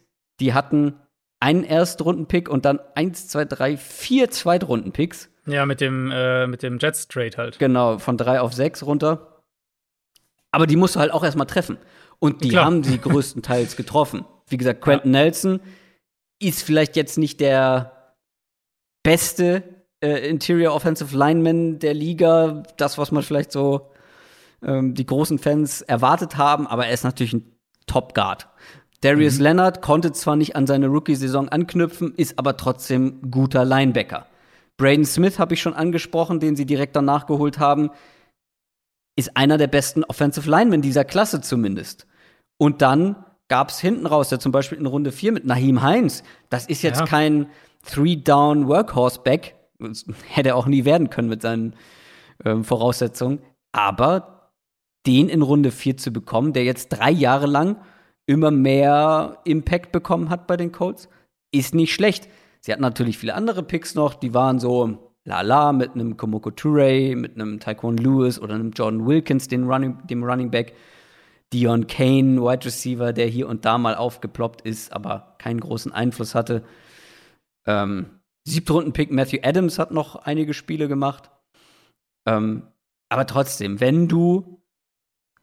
Die 0.40 0.52
hatten 0.52 0.94
einen 1.40 1.64
Erstrunden-Pick 1.64 2.48
und 2.48 2.64
dann 2.64 2.80
eins, 2.94 3.28
zwei, 3.28 3.44
drei, 3.44 3.76
vier 3.76 4.30
Zweitrunden-Picks. 4.30 5.30
Ja, 5.46 5.64
mit 5.64 5.80
dem, 5.80 6.10
äh, 6.12 6.46
mit 6.46 6.62
dem 6.62 6.78
Jets-Trade 6.78 7.36
halt. 7.36 7.58
Genau, 7.58 7.98
von 7.98 8.16
drei 8.16 8.40
auf 8.40 8.52
sechs 8.52 8.84
runter. 8.84 9.42
Aber 10.50 10.66
die 10.66 10.76
musst 10.76 10.96
du 10.96 11.00
halt 11.00 11.12
auch 11.12 11.24
erstmal 11.24 11.46
treffen. 11.46 11.78
Und 12.18 12.44
die 12.44 12.50
Klar. 12.50 12.66
haben 12.66 12.84
sie 12.84 12.98
größtenteils 13.00 13.76
getroffen. 13.76 14.26
Wie 14.48 14.58
gesagt, 14.58 14.82
Quentin 14.82 15.14
ja. 15.14 15.22
Nelson 15.22 15.60
ist 16.42 16.62
vielleicht 16.62 16.96
jetzt 16.96 17.16
nicht 17.16 17.40
der 17.40 18.14
beste 19.02 19.62
äh, 20.02 20.28
Interior 20.28 20.74
Offensive 20.74 21.16
Lineman 21.16 21.78
der 21.78 21.94
Liga, 21.94 22.62
das, 22.76 22.98
was 22.98 23.12
man 23.12 23.22
vielleicht 23.22 23.52
so 23.52 23.90
ähm, 24.62 24.94
die 24.94 25.06
großen 25.06 25.38
Fans 25.38 25.82
erwartet 25.82 26.36
haben, 26.36 26.66
aber 26.66 26.86
er 26.86 26.92
ist 26.92 27.04
natürlich 27.04 27.32
ein 27.32 27.52
Top 27.86 28.14
Guard. 28.14 28.48
Darius 29.00 29.38
mhm. 29.38 29.44
Leonard 29.44 29.82
konnte 29.82 30.12
zwar 30.12 30.36
nicht 30.36 30.56
an 30.56 30.66
seine 30.66 30.88
Rookie-Saison 30.88 31.48
anknüpfen, 31.48 32.14
ist 32.16 32.38
aber 32.38 32.56
trotzdem 32.56 33.30
guter 33.30 33.64
Linebacker. 33.64 34.26
Braden 34.76 35.04
Smith 35.04 35.38
habe 35.38 35.54
ich 35.54 35.62
schon 35.62 35.74
angesprochen, 35.74 36.40
den 36.40 36.56
sie 36.56 36.66
direkt 36.66 36.96
danach 36.96 37.26
geholt 37.26 37.58
haben 37.58 37.90
ist 39.20 39.36
einer 39.36 39.58
der 39.58 39.66
besten 39.66 40.02
Offensive 40.04 40.50
Linemen 40.50 40.82
dieser 40.82 41.04
Klasse 41.04 41.40
zumindest. 41.40 42.06
Und 42.58 42.82
dann 42.82 43.24
gab 43.48 43.70
es 43.70 43.78
hinten 43.78 44.06
raus, 44.06 44.30
ja 44.30 44.38
zum 44.38 44.52
Beispiel 44.52 44.78
in 44.78 44.86
Runde 44.86 45.12
4 45.12 45.32
mit 45.32 45.44
Nahim 45.44 45.82
Heinz. 45.82 46.22
Das 46.48 46.66
ist 46.66 46.82
jetzt 46.82 47.00
ja. 47.00 47.06
kein 47.06 47.48
Three-Down-Workhorse-Back. 47.84 49.56
Hätte 50.28 50.50
er 50.50 50.56
auch 50.56 50.66
nie 50.66 50.84
werden 50.84 51.10
können 51.10 51.28
mit 51.28 51.42
seinen 51.42 51.74
ähm, 52.44 52.64
Voraussetzungen. 52.64 53.40
Aber 53.72 54.39
den 55.06 55.28
in 55.28 55.42
Runde 55.42 55.70
4 55.70 55.96
zu 55.96 56.12
bekommen, 56.12 56.52
der 56.52 56.64
jetzt 56.64 56.88
drei 56.88 57.10
Jahre 57.10 57.46
lang 57.46 57.76
immer 58.26 58.50
mehr 58.50 59.38
Impact 59.44 59.92
bekommen 59.92 60.30
hat 60.30 60.46
bei 60.46 60.56
den 60.56 60.72
Colts, 60.72 61.08
ist 61.52 61.74
nicht 61.74 61.92
schlecht. 61.92 62.28
Sie 62.60 62.72
hatten 62.72 62.82
natürlich 62.82 63.18
viele 63.18 63.34
andere 63.34 63.62
Picks 63.62 63.94
noch, 63.94 64.14
die 64.14 64.34
waren 64.34 64.58
so 64.58 65.10
Lala 65.24 65.72
mit 65.72 65.94
einem 65.94 66.16
Komoko 66.16 66.50
Toure, 66.50 67.16
mit 67.16 67.34
einem 67.34 67.60
Tyquan 67.60 67.96
Lewis 67.96 68.38
oder 68.38 68.54
einem 68.54 68.70
Jordan 68.70 69.06
Wilkins, 69.06 69.48
den 69.48 69.64
Running, 69.64 69.98
dem 70.06 70.22
Running 70.22 70.50
Back. 70.50 70.74
Dion 71.52 71.88
Kane, 71.88 72.40
Wide 72.40 72.64
Receiver, 72.64 73.12
der 73.12 73.26
hier 73.26 73.48
und 73.48 73.64
da 73.64 73.76
mal 73.76 73.96
aufgeploppt 73.96 74.60
ist, 74.62 74.92
aber 74.92 75.34
keinen 75.38 75.58
großen 75.58 75.92
Einfluss 75.92 76.36
hatte. 76.36 76.62
Ähm, 77.66 78.20
Siebtrunden-Pick 78.46 79.10
Matthew 79.10 79.38
Adams 79.42 79.78
hat 79.78 79.90
noch 79.90 80.14
einige 80.16 80.54
Spiele 80.54 80.86
gemacht. 80.86 81.30
Ähm, 82.26 82.68
Aber 83.08 83.26
trotzdem, 83.26 83.80
wenn 83.80 84.06
du 84.06 84.59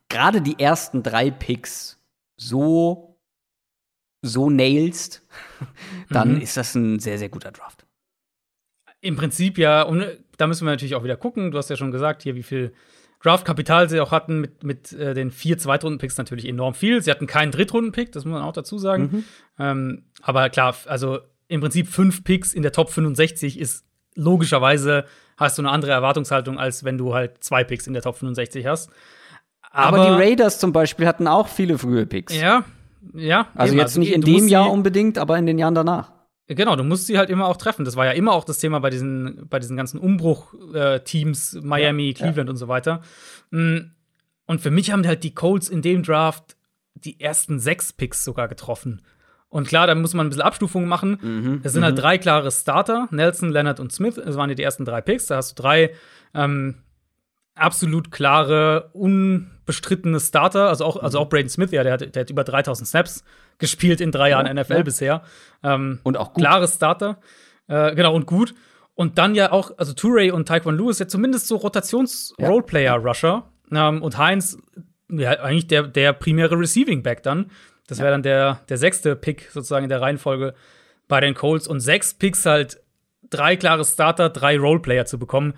gerade 0.09 0.41
die 0.41 0.59
ersten 0.59 1.03
drei 1.03 1.31
Picks 1.31 1.99
so, 2.37 3.17
so 4.21 4.49
nailst, 4.49 5.23
dann 6.09 6.35
Mhm. 6.35 6.41
ist 6.41 6.57
das 6.57 6.75
ein 6.75 6.99
sehr, 6.99 7.17
sehr 7.17 7.29
guter 7.29 7.51
Draft. 7.51 7.85
Im 9.01 9.15
Prinzip 9.15 9.57
ja, 9.57 9.83
und 9.83 10.01
äh, 10.01 10.17
da 10.37 10.47
müssen 10.47 10.65
wir 10.65 10.71
natürlich 10.71 10.95
auch 10.95 11.03
wieder 11.03 11.17
gucken. 11.17 11.51
Du 11.51 11.57
hast 11.57 11.69
ja 11.69 11.75
schon 11.75 11.91
gesagt, 11.91 12.23
hier, 12.23 12.35
wie 12.35 12.43
viel 12.43 12.73
Draftkapital 13.23 13.89
sie 13.89 13.99
auch 13.99 14.11
hatten 14.11 14.39
mit, 14.41 14.63
mit 14.63 14.91
äh, 14.93 15.13
den 15.13 15.31
vier 15.31 15.57
Zweitrunden-Picks 15.57 16.17
natürlich 16.17 16.45
enorm 16.45 16.73
viel. 16.73 17.01
Sie 17.01 17.09
hatten 17.11 17.25
keinen 17.27 17.51
Drittrunden-Pick, 17.51 18.11
das 18.11 18.25
muss 18.25 18.33
man 18.33 18.43
auch 18.43 18.53
dazu 18.53 18.77
sagen. 18.77 19.25
Ähm, 19.59 20.03
aber 20.21 20.49
klar, 20.49 20.75
also 20.85 21.19
im 21.47 21.61
Prinzip 21.61 21.87
fünf 21.87 22.23
Picks 22.23 22.53
in 22.53 22.61
der 22.61 22.71
Top 22.71 22.89
65 22.91 23.59
ist 23.59 23.85
logischerweise 24.15 25.05
hast 25.37 25.57
du 25.57 25.61
eine 25.61 25.71
andere 25.71 25.91
Erwartungshaltung, 25.91 26.59
als 26.59 26.83
wenn 26.83 26.97
du 26.97 27.13
halt 27.13 27.43
zwei 27.43 27.63
Picks 27.63 27.87
in 27.87 27.93
der 27.93 28.01
Top 28.03 28.17
65 28.17 28.65
hast. 28.65 28.91
Aber, 29.77 30.05
die 30.05 30.11
Raiders 30.23 30.59
zum 30.59 30.73
Beispiel 30.73 31.07
hatten 31.07 31.27
auch 31.27 31.47
viele 31.47 31.77
frühe 31.77 32.05
Picks. 32.05 32.35
Ja, 32.35 32.63
ja. 33.13 33.47
Also 33.55 33.73
eben, 33.73 33.79
jetzt 33.79 33.97
nicht 33.97 34.13
in 34.13 34.21
du 34.21 34.27
dem 34.27 34.47
Jahr 34.47 34.71
unbedingt, 34.71 35.17
aber 35.17 35.37
in 35.37 35.45
den 35.45 35.57
Jahren 35.59 35.75
danach. 35.75 36.11
Genau, 36.47 36.75
du 36.75 36.83
musst 36.83 37.07
sie 37.07 37.17
halt 37.17 37.29
immer 37.29 37.45
auch 37.47 37.57
treffen. 37.57 37.83
Das 37.83 37.95
war 37.97 38.05
ja 38.05 38.11
immer 38.11 38.31
auch 38.31 38.45
das 38.45 38.57
Thema 38.57 38.79
bei 38.79 38.89
diesen, 38.89 39.47
bei 39.49 39.59
diesen 39.59 39.75
ganzen 39.75 39.99
Umbruch-Teams, 39.99 41.59
Miami, 41.61 42.13
Cleveland 42.13 42.49
und 42.49 42.55
so 42.55 42.67
weiter. 42.69 43.01
Mm, 43.51 43.77
Und 44.45 44.61
für 44.61 44.71
mich 44.71 44.91
haben 44.91 45.05
halt 45.05 45.23
die 45.23 45.33
Colts 45.35 45.67
in 45.67 45.81
dem 45.81 46.03
Draft 46.03 46.55
die 46.95 47.19
ersten 47.19 47.59
sechs 47.59 47.91
Picks 47.93 48.23
sogar 48.23 48.47
getroffen. 48.47 49.01
Und 49.49 49.67
klar, 49.67 49.87
da 49.87 49.95
muss 49.95 50.13
man 50.13 50.25
ein 50.27 50.29
bisschen 50.29 50.43
Abstufungen 50.43 50.87
machen. 50.89 51.61
Es 51.63 51.73
sind 51.73 51.83
halt 51.83 51.97
drei 51.97 52.17
klare 52.17 52.49
Starter, 52.51 53.07
Nelson, 53.11 53.49
Leonard 53.49 53.79
und 53.79 53.91
Smith. 53.91 54.15
Das 54.15 54.35
waren 54.37 54.49
ja 54.49 54.55
die 54.55 54.63
ersten 54.63 54.85
drei 54.85 55.01
Picks. 55.01 55.27
Da 55.27 55.35
hast 55.37 55.57
du 55.57 55.61
drei 55.61 55.91
ähm, 56.33 56.75
absolut 57.55 58.11
klare, 58.11 58.89
unbestrittene 59.67 60.19
Starter. 60.19 60.69
Also 60.69 60.85
auch, 60.85 60.97
also 60.97 61.19
auch 61.19 61.29
Braden 61.29 61.49
Smith, 61.49 61.71
ja, 61.71 61.83
der 61.83 61.93
hat, 61.93 62.15
der 62.15 62.21
hat 62.21 62.29
über 62.29 62.43
3000 62.43 62.87
Snaps 62.87 63.23
gespielt 63.57 64.01
in 64.01 64.11
drei 64.11 64.29
Jahren 64.29 64.45
Ja, 64.47 64.53
NFL 64.53 64.73
ja. 64.77 64.81
bisher. 64.83 65.21
Ähm, 65.63 65.99
Und 66.03 66.17
auch 66.17 66.33
gut. 66.33 66.43
klare 66.43 66.67
Starter. 66.67 67.19
Äh, 67.67 67.95
genau, 67.95 68.15
und 68.15 68.25
gut. 68.25 68.53
Und 68.95 69.17
dann 69.17 69.35
ja 69.35 69.51
auch, 69.51 69.71
also 69.77 69.93
Touré 69.93 70.31
und 70.31 70.47
Taekwon 70.47 70.77
Lewis 70.77 70.99
ja 70.99 71.07
zumindest 71.07 71.47
so 71.47 71.57
Rotations-Roleplayer-Rusher. 71.57 73.43
Ähm, 73.71 74.01
und 74.01 74.17
Heinz, 74.17 74.57
ja, 75.09 75.31
eigentlich 75.31 75.67
der, 75.67 75.83
der 75.83 76.13
primäre 76.13 76.57
Receiving 76.57 77.03
Back 77.03 77.23
dann. 77.23 77.51
Das 77.87 77.99
wäre 77.99 78.11
dann 78.11 78.23
der, 78.23 78.61
der 78.69 78.77
sechste 78.77 79.15
Pick 79.15 79.49
sozusagen 79.51 79.83
in 79.83 79.89
der 79.89 80.01
Reihenfolge 80.01 80.53
bei 81.07 81.19
den 81.19 81.35
Colts. 81.35 81.67
Und 81.67 81.79
sechs 81.79 82.13
Picks 82.13 82.45
halt 82.45 82.81
drei 83.29 83.55
klare 83.55 83.85
Starter, 83.85 84.29
drei 84.29 84.57
Roleplayer 84.57 85.05
zu 85.05 85.19
bekommen. 85.19 85.53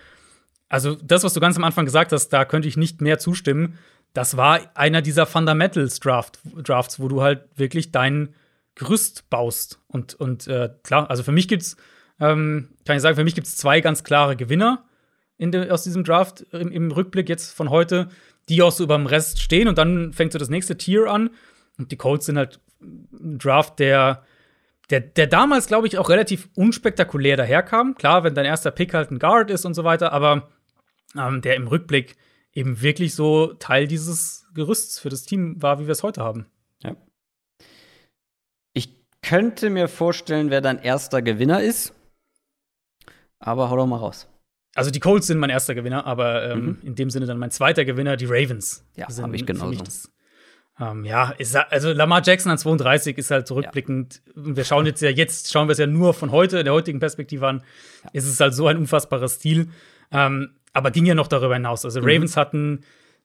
Also, 0.69 0.95
das, 0.95 1.23
was 1.23 1.33
du 1.33 1.39
ganz 1.39 1.57
am 1.57 1.63
Anfang 1.63 1.85
gesagt 1.85 2.11
hast, 2.11 2.29
da 2.29 2.45
könnte 2.45 2.67
ich 2.67 2.77
nicht 2.77 3.01
mehr 3.01 3.19
zustimmen. 3.19 3.77
Das 4.13 4.37
war 4.37 4.59
einer 4.75 5.01
dieser 5.01 5.25
Fundamentals 5.25 5.99
Draft, 5.99 6.39
Drafts, 6.63 6.99
wo 6.99 7.07
du 7.07 7.21
halt 7.21 7.43
wirklich 7.55 7.91
dein 7.91 8.33
Gerüst 8.75 9.29
baust. 9.29 9.79
Und, 9.87 10.13
und 10.15 10.47
äh, 10.47 10.69
klar, 10.83 11.09
also 11.09 11.23
für 11.23 11.31
mich 11.31 11.47
gibt's, 11.47 11.75
ähm, 12.19 12.69
kann 12.85 12.95
ich 12.95 13.01
sagen, 13.01 13.15
für 13.15 13.23
mich 13.23 13.35
gibt's 13.35 13.57
zwei 13.57 13.81
ganz 13.81 14.03
klare 14.03 14.35
Gewinner 14.35 14.85
in 15.37 15.51
de, 15.51 15.69
aus 15.69 15.83
diesem 15.83 16.03
Draft 16.03 16.41
im, 16.51 16.71
im 16.71 16.91
Rückblick 16.91 17.29
jetzt 17.29 17.51
von 17.55 17.69
heute, 17.69 18.09
die 18.47 18.61
auch 18.61 18.71
so 18.71 18.83
über 18.83 18.95
dem 18.95 19.05
Rest 19.05 19.41
stehen. 19.41 19.67
Und 19.67 19.77
dann 19.77 20.13
fängt 20.13 20.33
so 20.33 20.39
das 20.39 20.49
nächste 20.49 20.77
Tier 20.77 21.07
an. 21.07 21.31
Und 21.77 21.91
die 21.91 21.97
Colts 21.97 22.25
sind 22.27 22.37
halt 22.37 22.59
ein 22.81 23.37
Draft, 23.39 23.79
der 23.79 24.23
der, 24.89 25.01
der 25.01 25.27
damals, 25.27 25.67
glaube 25.67 25.87
ich, 25.87 25.97
auch 25.97 26.09
relativ 26.09 26.49
unspektakulär 26.55 27.37
daherkam. 27.37 27.95
Klar, 27.95 28.23
wenn 28.23 28.33
dein 28.33 28.45
erster 28.45 28.71
Pick 28.71 28.93
halt 28.93 29.11
ein 29.11 29.19
Guard 29.19 29.51
ist 29.51 29.65
und 29.65 29.75
so 29.75 29.83
weiter, 29.83 30.11
aber 30.11 30.49
ähm, 31.17 31.41
der 31.41 31.55
im 31.55 31.67
Rückblick 31.67 32.15
eben 32.53 32.81
wirklich 32.81 33.15
so 33.15 33.53
Teil 33.53 33.87
dieses 33.87 34.47
Gerüsts 34.53 34.99
für 34.99 35.09
das 35.09 35.23
Team 35.23 35.61
war, 35.61 35.79
wie 35.79 35.85
wir 35.87 35.91
es 35.91 36.03
heute 36.03 36.23
haben. 36.23 36.45
Ja. 36.83 36.95
Ich 38.73 38.89
könnte 39.21 39.69
mir 39.69 39.87
vorstellen, 39.87 40.49
wer 40.49 40.61
dein 40.61 40.79
erster 40.79 41.21
Gewinner 41.21 41.61
ist. 41.61 41.93
Aber 43.39 43.69
hau 43.69 43.77
doch 43.77 43.87
mal 43.87 43.97
raus. 43.97 44.27
Also 44.75 44.91
die 44.91 44.99
Colts 44.99 45.27
sind 45.27 45.39
mein 45.39 45.49
erster 45.49 45.75
Gewinner, 45.75 46.05
aber 46.05 46.49
ähm, 46.51 46.77
in 46.83 46.95
dem 46.95 47.09
Sinne 47.09 47.25
dann 47.25 47.37
mein 47.39 47.51
zweiter 47.51 47.85
Gewinner, 47.85 48.17
die 48.17 48.25
Ravens. 48.25 48.85
Ja, 48.95 49.09
sind 49.09 49.23
hab 49.25 49.33
ich 49.33 49.45
genauso. 49.45 49.83
das- 49.83 50.11
Ähm, 50.79 51.03
ja, 51.03 51.31
ist, 51.31 51.55
also 51.55 51.91
Lamar 51.91 52.21
Jackson 52.23 52.51
an 52.51 52.57
32 52.57 53.17
ist 53.17 53.31
halt 53.31 53.47
zurückblickend. 53.47 54.21
Und 54.35 54.55
Wir 54.55 54.63
schauen 54.63 54.85
jetzt 54.85 55.01
ja, 55.01 55.09
jetzt 55.09 55.51
schauen 55.51 55.67
wir 55.67 55.73
es 55.73 55.77
ja 55.79 55.87
nur 55.87 56.13
von 56.13 56.31
heute, 56.31 56.63
der 56.63 56.71
heutigen 56.73 56.99
Perspektive 56.99 57.47
an. 57.47 57.63
Ist 58.13 58.25
es 58.27 58.39
halt 58.39 58.53
so 58.53 58.67
ein 58.67 58.77
unfassbarer 58.77 59.27
Stil. 59.27 59.69
Ähm, 60.11 60.55
aber 60.73 60.91
ging 60.91 61.05
ja 61.05 61.15
noch 61.15 61.27
darüber 61.27 61.53
hinaus. 61.55 61.83
Mhm. 61.83 61.87
Also 61.87 61.99
Ravens 62.01 62.37
hatten 62.37 62.81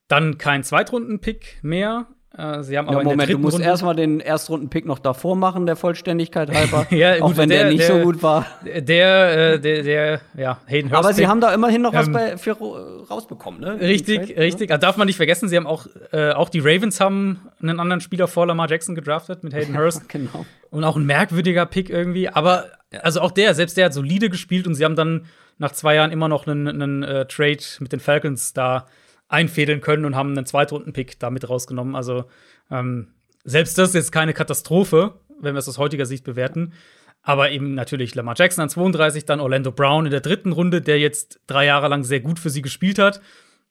dann 0.07 0.37
keinen 0.37 0.63
Zweitrunden-Pick 0.63 1.59
mehr. 1.63 2.07
Äh, 2.37 2.63
sie 2.63 2.77
haben 2.77 2.87
aber 2.89 2.97
Ja, 2.97 3.01
in 3.01 3.07
der 3.07 3.15
Moment, 3.15 3.33
du 3.33 3.37
musst 3.39 3.55
Runde 3.55 3.65
erstmal 3.67 3.95
den 3.95 4.19
Erstrunden-Pick 4.19 4.85
noch 4.85 4.99
davor 4.99 5.37
machen, 5.37 5.65
der 5.65 5.77
Vollständigkeit 5.77 6.53
halber. 6.53 6.85
Ja, 6.91 7.13
auch 7.21 7.27
gut, 7.29 7.37
wenn 7.37 7.47
der, 7.49 7.63
der- 7.63 7.71
nicht 7.71 7.87
der- 7.87 7.95
so 7.97 8.03
gut 8.03 8.21
war. 8.21 8.45
der, 8.65 9.53
äh, 9.53 9.59
der, 9.59 9.83
der, 9.83 10.21
ja, 10.35 10.59
Hayden 10.67 10.91
Hurst. 10.91 11.03
Aber 11.05 11.13
sie 11.13 11.27
haben 11.27 11.39
da 11.39 11.53
immerhin 11.53 11.81
noch 11.81 11.93
was 11.93 12.07
Ähm, 12.07 12.13
bei, 12.13 12.37
für 12.37 12.51
ro- 12.51 13.03
rausbekommen, 13.09 13.61
ne? 13.61 13.79
Richtig, 13.79 14.17
Trade, 14.17 14.33
ne? 14.33 14.39
richtig. 14.41 14.69
Also 14.69 14.81
darf 14.81 14.97
man 14.97 15.07
nicht 15.07 15.15
vergessen, 15.15 15.47
sie 15.47 15.55
haben 15.55 15.65
auch, 15.65 15.87
äh, 16.11 16.31
auch 16.31 16.49
die 16.49 16.59
Ravens 16.59 16.99
haben 16.99 17.39
einen 17.61 17.79
anderen 17.79 18.01
Spieler 18.01 18.27
vor 18.27 18.45
Lamar 18.45 18.69
Jackson 18.69 18.95
gedraftet 18.95 19.43
mit 19.45 19.53
Hayden 19.53 19.77
Hurst. 19.79 20.09
Genau. 20.09 20.45
Und 20.71 20.83
auch 20.83 20.97
ein 20.97 21.05
merkwürdiger 21.05 21.65
Pick 21.65 21.89
irgendwie. 21.89 22.27
Aber 22.27 22.65
also 23.01 23.21
auch 23.21 23.31
der, 23.31 23.53
selbst 23.55 23.77
der 23.77 23.85
hat 23.85 23.93
solide 23.93 24.29
gespielt 24.29 24.67
und 24.67 24.75
sie 24.75 24.83
haben 24.83 24.97
dann 24.97 25.25
nach 25.57 25.71
zwei 25.71 25.95
Jahren 25.95 26.11
immer 26.11 26.27
noch 26.27 26.47
einen, 26.47 26.67
einen 26.67 27.03
äh, 27.03 27.25
Trade 27.27 27.63
mit 27.79 27.91
den 27.91 27.99
Falcons 27.99 28.53
da 28.53 28.87
einfädeln 29.27 29.81
können 29.81 30.05
und 30.05 30.15
haben 30.15 30.31
einen 30.31 30.45
Zweitrunden-Pick 30.45 31.19
da 31.19 31.29
mit 31.29 31.49
rausgenommen. 31.49 31.95
Also 31.95 32.25
ähm, 32.69 33.13
selbst 33.43 33.77
das 33.77 33.89
ist 33.89 33.95
jetzt 33.95 34.11
keine 34.11 34.33
Katastrophe, 34.33 35.13
wenn 35.39 35.55
wir 35.55 35.59
es 35.59 35.67
aus 35.69 35.77
heutiger 35.77 36.05
Sicht 36.05 36.23
bewerten. 36.23 36.73
Aber 37.21 37.49
eben 37.49 37.73
natürlich 37.73 38.13
Lamar 38.13 38.35
Jackson 38.37 38.63
an 38.63 38.69
32, 38.69 39.25
dann 39.25 39.39
Orlando 39.39 39.71
Brown 39.71 40.05
in 40.05 40.11
der 40.11 40.21
dritten 40.21 40.51
Runde, 40.51 40.81
der 40.81 40.99
jetzt 40.99 41.39
drei 41.47 41.65
Jahre 41.65 41.87
lang 41.87 42.03
sehr 42.03 42.19
gut 42.19 42.37
für 42.37 42.51
sie 42.51 42.61
gespielt 42.61 42.99
hat 42.99 43.19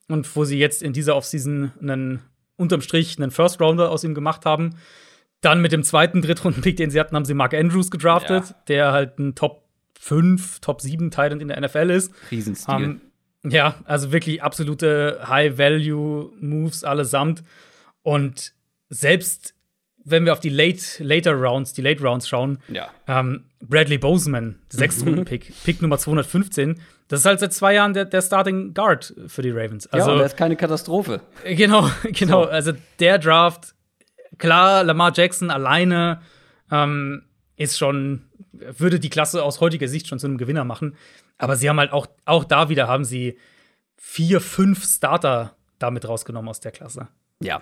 und 0.08 0.34
wo 0.34 0.44
sie 0.44 0.58
jetzt 0.58 0.82
in 0.82 0.92
dieser 0.92 1.14
Offseason 1.14 1.72
einen 1.80 2.20
unterm 2.56 2.80
Strich 2.80 3.16
einen 3.18 3.30
First 3.30 3.60
Rounder 3.60 3.90
aus 3.90 4.02
ihm 4.04 4.14
gemacht 4.14 4.44
haben. 4.44 4.76
Dann 5.40 5.60
mit 5.60 5.72
dem 5.72 5.84
zweiten 5.84 6.22
Drittrunden-Pick, 6.22 6.76
den 6.76 6.90
sie 6.90 6.98
hatten, 6.98 7.14
haben 7.14 7.24
sie 7.26 7.34
Mark 7.34 7.54
Andrews 7.54 7.90
gedraftet, 7.90 8.44
Ja. 8.48 8.56
der 8.68 8.92
halt 8.92 9.18
ein 9.18 9.34
Top 9.34 9.63
5, 10.04 10.60
Top 10.60 10.82
7 10.82 11.10
Titan 11.10 11.40
in 11.40 11.48
der 11.48 11.58
NFL 11.58 11.88
ist. 11.90 12.12
Riesenstil. 12.30 12.74
Ähm, 12.74 13.00
ja, 13.42 13.76
also 13.84 14.12
wirklich 14.12 14.42
absolute 14.42 15.20
High-Value-Moves 15.26 16.84
allesamt. 16.84 17.42
Und 18.02 18.52
selbst 18.90 19.54
wenn 20.04 20.26
wir 20.26 20.34
auf 20.34 20.40
die 20.40 20.50
Late, 20.50 21.02
Later 21.02 21.32
Rounds, 21.32 21.72
die 21.72 21.80
Late 21.80 22.02
Rounds 22.02 22.28
schauen, 22.28 22.58
ja. 22.68 22.90
ähm, 23.08 23.44
Bradley 23.62 23.96
Boseman, 23.96 24.58
Sechstrunden-Pick, 24.68 25.52
Pick 25.64 25.80
Nummer 25.80 25.96
215, 25.96 26.80
das 27.08 27.20
ist 27.20 27.26
halt 27.26 27.40
seit 27.40 27.54
zwei 27.54 27.72
Jahren 27.72 27.94
der, 27.94 28.04
der 28.04 28.20
Starting 28.20 28.74
Guard 28.74 29.14
für 29.26 29.40
die 29.40 29.50
Ravens. 29.50 29.88
ja, 29.90 29.90
und 29.92 30.00
Also, 30.00 30.18
das 30.18 30.32
ist 30.32 30.36
keine 30.36 30.56
Katastrophe. 30.56 31.22
Genau, 31.44 31.88
genau. 32.12 32.44
Also 32.44 32.72
der 33.00 33.18
Draft, 33.18 33.74
klar, 34.36 34.84
Lamar 34.84 35.12
Jackson 35.14 35.50
alleine 35.50 36.20
ähm, 36.70 37.22
ist 37.56 37.78
schon, 37.78 38.26
würde 38.78 39.00
die 39.00 39.10
Klasse 39.10 39.42
aus 39.42 39.60
heutiger 39.60 39.88
Sicht 39.88 40.08
schon 40.08 40.18
zu 40.18 40.26
einem 40.26 40.38
Gewinner 40.38 40.64
machen. 40.64 40.96
Aber 41.38 41.56
sie 41.56 41.68
haben 41.68 41.78
halt 41.78 41.92
auch, 41.92 42.06
auch 42.24 42.44
da 42.44 42.68
wieder 42.68 42.88
haben 42.88 43.04
sie 43.04 43.38
vier, 43.96 44.40
fünf 44.40 44.84
Starter 44.84 45.56
damit 45.78 46.08
rausgenommen 46.08 46.48
aus 46.48 46.60
der 46.60 46.72
Klasse. 46.72 47.08
Ja. 47.40 47.60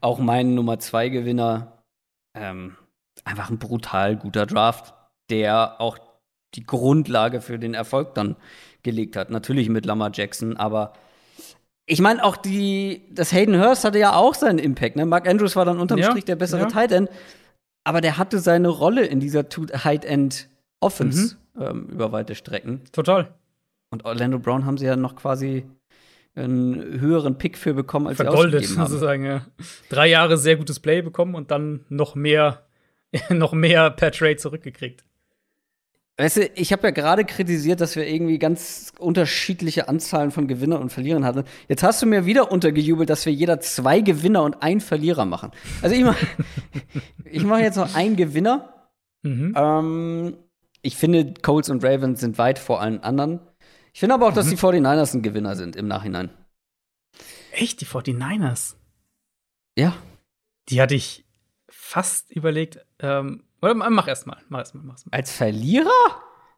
Auch 0.00 0.18
mein 0.18 0.54
Nummer 0.54 0.78
zwei 0.78 1.08
Gewinner. 1.08 1.82
Ähm, 2.34 2.76
einfach 3.24 3.50
ein 3.50 3.58
brutal 3.58 4.16
guter 4.16 4.46
Draft, 4.46 4.94
der 5.30 5.80
auch 5.80 5.98
die 6.54 6.64
Grundlage 6.64 7.40
für 7.40 7.58
den 7.58 7.74
Erfolg 7.74 8.14
dann 8.14 8.36
gelegt 8.82 9.16
hat. 9.16 9.30
Natürlich 9.30 9.68
mit 9.68 9.86
Lamar 9.86 10.10
Jackson, 10.12 10.56
aber 10.56 10.92
ich 11.86 12.00
meine 12.00 12.24
auch 12.24 12.36
die, 12.36 13.02
das 13.10 13.32
Hayden 13.32 13.60
Hurst 13.60 13.84
hatte 13.84 13.98
ja 13.98 14.14
auch 14.14 14.34
seinen 14.34 14.58
Impact. 14.58 14.96
Ne? 14.96 15.04
Mark 15.04 15.28
Andrews 15.28 15.56
war 15.56 15.64
dann 15.64 15.78
unterm 15.78 15.98
Ja, 15.98 16.10
Strich 16.10 16.24
der 16.24 16.36
bessere 16.36 16.62
ja. 16.62 16.66
Tight 16.68 16.92
End, 16.92 17.10
aber 17.84 18.00
der 18.00 18.18
hatte 18.18 18.38
seine 18.38 18.68
Rolle 18.68 19.04
in 19.06 19.20
dieser 19.20 19.48
Two- 19.48 19.66
Tight 19.66 20.04
End 20.04 20.48
Offense 20.80 21.36
Mhm. 21.54 21.62
ähm, 21.62 21.86
über 21.90 22.12
weite 22.12 22.34
Strecken. 22.34 22.82
Total. 22.92 23.32
Und 23.90 24.04
Orlando 24.04 24.38
Brown 24.38 24.64
haben 24.64 24.78
sie 24.78 24.86
ja 24.86 24.96
noch 24.96 25.16
quasi 25.16 25.64
einen 26.34 26.98
höheren 27.00 27.36
Pick 27.36 27.58
für 27.58 27.74
bekommen, 27.74 28.06
als 28.06 28.16
sie 28.18 28.24
Vergoldet, 28.24 28.60
ausgegeben 28.62 28.80
haben. 28.80 28.88
sozusagen. 28.90 29.24
Ja. 29.26 29.46
Drei 29.90 30.06
Jahre 30.08 30.38
sehr 30.38 30.56
gutes 30.56 30.80
Play 30.80 31.02
bekommen 31.02 31.34
und 31.34 31.50
dann 31.50 31.84
noch 31.90 32.14
mehr, 32.14 32.66
noch 33.30 33.52
mehr 33.52 33.90
per 33.90 34.10
Trade 34.12 34.36
zurückgekriegt. 34.36 35.04
Weißt 36.18 36.36
du, 36.36 36.46
ich 36.54 36.72
habe 36.72 36.82
ja 36.84 36.90
gerade 36.90 37.24
kritisiert, 37.24 37.80
dass 37.80 37.96
wir 37.96 38.06
irgendwie 38.06 38.38
ganz 38.38 38.92
unterschiedliche 38.98 39.88
Anzahlen 39.88 40.30
von 40.30 40.46
Gewinnern 40.46 40.82
und 40.82 40.90
Verlierern 40.90 41.24
hatten. 41.24 41.44
Jetzt 41.68 41.82
hast 41.82 42.02
du 42.02 42.06
mir 42.06 42.26
wieder 42.26 42.52
untergejubelt, 42.52 43.08
dass 43.08 43.24
wir 43.24 43.32
jeder 43.32 43.60
zwei 43.60 44.00
Gewinner 44.00 44.42
und 44.42 44.62
einen 44.62 44.80
Verlierer 44.80 45.24
machen. 45.24 45.52
Also 45.80 45.96
ich 45.96 46.04
mache 46.04 46.26
ich 47.24 47.44
mach 47.44 47.58
jetzt 47.58 47.76
noch 47.76 47.94
einen 47.94 48.16
Gewinner. 48.16 48.90
Mhm. 49.22 49.54
Ähm, 49.56 50.36
ich 50.82 50.96
finde, 50.96 51.32
Colts 51.40 51.70
und 51.70 51.82
Ravens 51.82 52.20
sind 52.20 52.36
weit 52.36 52.58
vor 52.58 52.80
allen 52.80 53.02
anderen. 53.02 53.40
Ich 53.94 54.00
finde 54.00 54.14
aber 54.14 54.28
auch, 54.28 54.34
dass 54.34 54.48
die 54.48 54.56
49ers 54.56 55.14
ein 55.14 55.22
Gewinner 55.22 55.56
sind 55.56 55.76
im 55.76 55.86
Nachhinein. 55.86 56.30
Echt, 57.52 57.80
die 57.80 57.86
49ers? 57.86 58.74
Ja. 59.76 59.96
Die 60.68 60.80
hatte 60.80 60.94
ich 60.94 61.24
fast 61.68 62.30
überlegt. 62.30 62.84
Ähm, 62.98 63.44
oder 63.62 63.74
mach 63.74 64.08
erst 64.08 64.26
mal, 64.26 64.38
mach 64.48 64.58
erst 64.58 64.74
mal, 64.74 64.82
mach 64.84 64.94
erst 64.94 65.06
mal. 65.06 65.16
Als 65.16 65.32
Verlierer? 65.32 65.90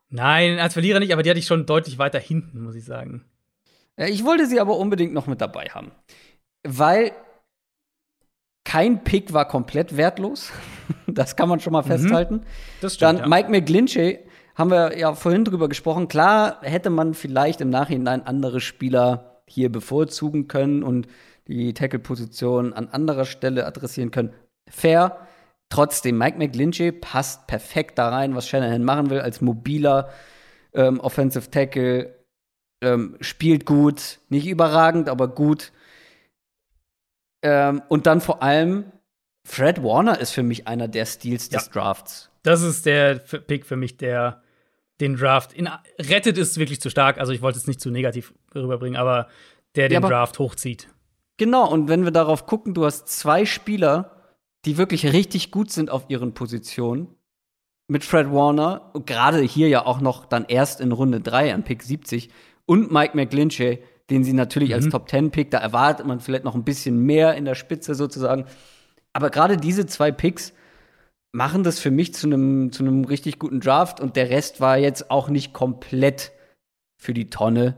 Nein, 0.09 0.59
als 0.59 0.73
Verlierer 0.73 1.01
nicht, 1.01 1.13
aber 1.13 1.23
die 1.23 1.31
hatte 1.31 1.39
ich 1.39 1.47
schon 1.47 1.67
deutlich 1.67 1.99
weiter 1.99 2.19
hinten, 2.19 2.63
muss 2.63 2.75
ich 2.75 2.85
sagen. 2.85 3.25
Ja, 3.99 4.07
ich 4.07 4.25
wollte 4.25 4.47
sie 4.47 4.61
aber 4.61 4.77
unbedingt 4.77 5.13
noch 5.13 5.27
mit 5.27 5.41
dabei 5.41 5.67
haben. 5.67 5.93
Weil 6.67 7.13
kein 8.65 9.05
Pick 9.05 9.33
war 9.33 9.47
komplett 9.47 9.97
wertlos. 9.97 10.51
Das 11.07 11.37
kann 11.37 11.49
man 11.49 11.61
schon 11.61 11.73
mal 11.73 11.83
mhm. 11.83 11.87
festhalten. 11.87 12.41
Das 12.81 12.95
stimmt, 12.95 13.09
Dann 13.09 13.19
ja. 13.19 13.29
Mike 13.29 13.49
McGlinchey, 13.49 14.19
haben 14.55 14.71
wir 14.71 14.99
ja 14.99 15.15
vorhin 15.15 15.45
drüber 15.45 15.69
gesprochen. 15.69 16.09
Klar 16.09 16.59
hätte 16.63 16.91
man 16.91 17.15
vielleicht 17.15 17.61
im 17.61 17.71
Nachhinein 17.71 18.27
andere 18.27 18.61
Spieler 18.61 19.43
hier 19.47 19.71
bevorzugen 19.71 20.49
können 20.49 20.83
und 20.83 21.07
die 21.49 21.75
Tackle-Position 21.75 22.73
an 22.73 22.89
anderer 22.89 23.27
Stelle 23.27 23.67
adressieren 23.67 24.11
können. 24.11 24.33
Fair. 24.69 25.27
Trotzdem, 25.75 26.19
Mike 26.19 26.39
McGlinchey 26.39 26.93
passt 26.93 27.49
perfekt 27.49 27.99
da 27.99 28.09
rein, 28.09 28.37
was 28.37 28.49
Shanahan 28.49 28.85
machen 28.85 29.11
will, 29.11 29.21
als 29.21 29.41
mobiler 29.41 30.09
ähm, 30.73 31.01
Offensive 31.01 31.51
Tackle. 31.51 32.15
Ähm, 32.81 33.17
spielt 33.21 33.67
gut, 33.67 34.21
nicht 34.29 34.47
überragend, 34.47 35.09
aber 35.09 35.27
gut. 35.27 35.73
Ähm, 37.43 37.83
und 37.89 38.07
dann 38.07 38.21
vor 38.21 38.41
allem, 38.41 38.85
Fred 39.45 39.83
Warner 39.83 40.21
ist 40.21 40.31
für 40.31 40.45
mich 40.45 40.69
einer 40.69 40.87
der 40.87 41.07
Stils 41.07 41.49
des 41.49 41.67
ja. 41.67 41.73
Drafts. 41.73 42.31
Das 42.45 42.63
ist 42.63 42.87
der 42.87 43.17
Pick 43.17 43.67
für 43.67 43.77
mich, 43.77 43.97
der 43.97 44.45
den 45.01 45.17
Draft 45.17 45.53
in, 45.55 45.69
rettet, 45.99 46.39
ist 46.39 46.57
wirklich 46.57 46.81
zu 46.81 46.89
stark. 46.89 47.19
Also 47.19 47.33
ich 47.33 47.43
wollte 47.43 47.59
es 47.59 47.67
nicht 47.67 47.81
zu 47.81 47.91
negativ 47.91 48.33
rüberbringen, 48.55 48.97
aber 48.97 49.27
der 49.75 49.89
den 49.89 50.03
ja, 50.03 50.09
Draft 50.09 50.39
hochzieht. 50.39 50.89
Genau, 51.37 51.69
und 51.69 51.89
wenn 51.89 52.05
wir 52.05 52.13
darauf 52.13 52.47
gucken, 52.47 52.75
du 52.75 52.85
hast 52.85 53.09
zwei 53.09 53.45
Spieler, 53.45 54.14
die 54.65 54.79
wirklich 54.79 55.13
richtig 55.13 55.51
gut 55.51 55.71
sind 55.71 55.91
auf 55.91 56.05
ihren 56.09 56.35
Positionen. 56.35 57.09
Mit 57.87 58.03
Fred 58.03 58.33
Warner, 58.33 58.93
gerade 59.05 59.41
hier 59.43 59.69
ja 59.69 59.85
auch 59.85 60.01
noch 60.01 60.25
dann 60.25 60.47
erst 60.49 60.81
in 60.81 60.93
Runde 60.93 61.21
3 61.21 61.53
an 61.53 61.65
Pick 61.65 61.83
70 61.83 62.31
und 62.65 62.91
Mike 62.91 63.15
McGlinchey, 63.15 63.81
den 64.09 64.25
sie 64.25 64.33
natürlich 64.33 64.71
mhm. 64.71 64.75
als 64.77 64.89
Top 64.89 65.09
10 65.09 65.31
Pick, 65.31 65.51
da 65.51 65.59
erwartet 65.59 66.07
man 66.07 66.21
vielleicht 66.21 66.45
noch 66.45 66.55
ein 66.55 66.65
bisschen 66.65 66.99
mehr 67.05 67.35
in 67.35 67.45
der 67.45 67.55
Spitze 67.55 67.95
sozusagen. 67.95 68.47
Aber 69.13 69.31
gerade 69.31 69.59
diese 69.59 69.87
zwei 69.87 70.11
Picks 70.13 70.55
machen 71.33 71.63
das 71.63 71.79
für 71.79 71.91
mich 71.91 72.15
zu 72.15 72.27
einem 72.27 72.73
zu 72.73 72.85
einem 72.85 73.05
richtig 73.05 73.39
guten 73.39 73.61
Draft 73.61 74.01
und 74.01 74.17
der 74.17 74.31
Rest 74.31 74.61
war 74.61 74.79
jetzt 74.79 75.11
auch 75.11 75.29
nicht 75.29 75.53
komplett 75.53 76.33
für 76.97 77.13
die 77.13 77.29
Tonne. 77.29 77.77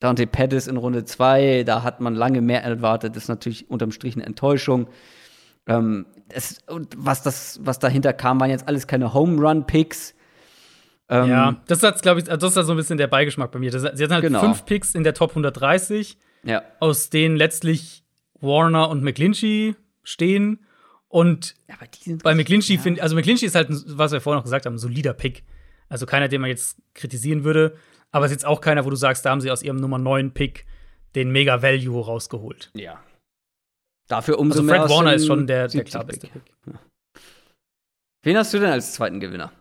Dante 0.00 0.26
Pettis 0.26 0.66
in 0.68 0.76
Runde 0.76 1.04
2, 1.04 1.64
da 1.64 1.82
hat 1.82 2.00
man 2.00 2.14
lange 2.14 2.40
mehr 2.40 2.62
erwartet, 2.62 3.16
das 3.16 3.24
ist 3.24 3.28
natürlich 3.28 3.70
unterm 3.70 3.92
Strich 3.92 4.14
eine 4.14 4.26
Enttäuschung. 4.26 4.88
Ähm, 5.68 6.06
es, 6.30 6.60
was, 6.66 7.22
das, 7.22 7.60
was 7.62 7.78
dahinter 7.78 8.12
kam, 8.12 8.40
waren 8.40 8.50
jetzt 8.50 8.66
alles 8.66 8.86
keine 8.86 9.14
Home 9.14 9.40
Run 9.40 9.66
Picks. 9.66 10.14
Ähm, 11.08 11.28
ja, 11.28 11.56
das 11.66 11.82
ist, 11.82 12.02
glaube 12.02 12.20
ich, 12.20 12.26
das 12.26 12.42
ist 12.42 12.66
so 12.66 12.72
ein 12.72 12.76
bisschen 12.76 12.98
der 12.98 13.06
Beigeschmack 13.06 13.50
bei 13.50 13.58
mir. 13.58 13.70
Das, 13.70 13.82
sie 13.82 14.04
hatten 14.04 14.12
halt 14.12 14.24
genau. 14.24 14.40
fünf 14.40 14.64
Picks 14.64 14.94
in 14.94 15.04
der 15.04 15.14
Top 15.14 15.30
130, 15.30 16.18
ja. 16.44 16.62
aus 16.80 17.10
denen 17.10 17.36
letztlich 17.36 18.04
Warner 18.40 18.90
und 18.90 19.02
McClinchy 19.02 19.74
stehen. 20.02 20.64
Und 21.08 21.54
ja, 21.68 21.76
bei 22.22 22.34
McClinchy 22.34 22.74
ja. 22.74 22.80
finde 22.80 23.02
also 23.02 23.14
McClinchy 23.14 23.46
ist 23.46 23.54
halt, 23.54 23.68
was 23.70 24.12
wir 24.12 24.20
vorhin 24.20 24.38
noch 24.38 24.44
gesagt 24.44 24.66
haben, 24.66 24.74
ein 24.74 24.78
solider 24.78 25.14
Pick. 25.14 25.44
Also 25.88 26.04
keiner, 26.04 26.28
den 26.28 26.42
man 26.42 26.50
jetzt 26.50 26.76
kritisieren 26.94 27.44
würde. 27.44 27.76
Aber 28.10 28.26
es 28.26 28.30
ist 28.30 28.38
jetzt 28.38 28.46
auch 28.46 28.60
keiner, 28.60 28.84
wo 28.84 28.90
du 28.90 28.96
sagst, 28.96 29.24
da 29.24 29.30
haben 29.30 29.40
sie 29.40 29.50
aus 29.50 29.62
ihrem 29.62 29.76
Nummer 29.76 29.98
9 29.98 30.32
Pick 30.32 30.66
den 31.14 31.30
Mega 31.30 31.62
Value 31.62 32.04
rausgeholt. 32.04 32.70
Ja, 32.74 33.00
Dafür 34.08 34.38
umso 34.38 34.60
also 34.60 34.68
Fred 34.68 34.80
mehr. 34.80 34.90
Warner 34.90 35.14
ist 35.14 35.26
schon 35.26 35.46
der, 35.46 35.68
der 35.68 35.84
klar 35.84 36.04
beste 36.04 36.28
Pick. 36.28 36.42
Wen 38.22 38.36
hast 38.36 38.52
du 38.52 38.58
denn 38.58 38.70
als 38.70 38.94
zweiten 38.94 39.20
Gewinner? 39.20 39.52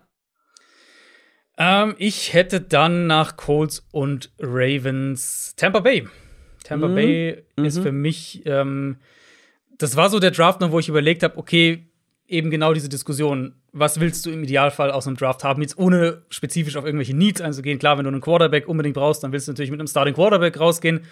Ähm, 1.57 1.95
ich 1.97 2.33
hätte 2.33 2.61
dann 2.61 3.07
nach 3.07 3.35
Colts 3.35 3.85
und 3.91 4.31
Ravens 4.39 5.53
Tampa 5.57 5.81
Bay. 5.81 6.07
Tampa 6.63 6.87
mhm. 6.87 6.95
Bay 6.95 7.45
mhm. 7.55 7.65
ist 7.65 7.79
für 7.79 7.91
mich, 7.91 8.43
ähm, 8.45 8.97
das 9.77 9.95
war 9.95 10.09
so 10.09 10.19
der 10.19 10.31
Draft, 10.31 10.59
wo 10.61 10.79
ich 10.79 10.89
überlegt 10.89 11.23
habe, 11.23 11.37
okay, 11.37 11.87
eben 12.27 12.51
genau 12.51 12.73
diese 12.73 12.89
Diskussion, 12.89 13.55
was 13.71 13.99
willst 13.99 14.25
du 14.25 14.31
im 14.31 14.43
Idealfall 14.43 14.91
aus 14.91 15.07
einem 15.07 15.17
Draft 15.17 15.43
haben, 15.43 15.61
jetzt 15.61 15.77
ohne 15.77 16.23
spezifisch 16.29 16.75
auf 16.75 16.85
irgendwelche 16.85 17.15
Needs 17.15 17.41
einzugehen. 17.41 17.79
Klar, 17.79 17.97
wenn 17.97 18.03
du 18.03 18.11
einen 18.11 18.21
Quarterback 18.21 18.67
unbedingt 18.67 18.95
brauchst, 18.95 19.23
dann 19.23 19.31
willst 19.31 19.47
du 19.47 19.51
natürlich 19.51 19.71
mit 19.71 19.79
einem 19.79 19.87
Starting 19.87 20.13
Quarterback 20.13 20.59
rausgehen. 20.59 21.05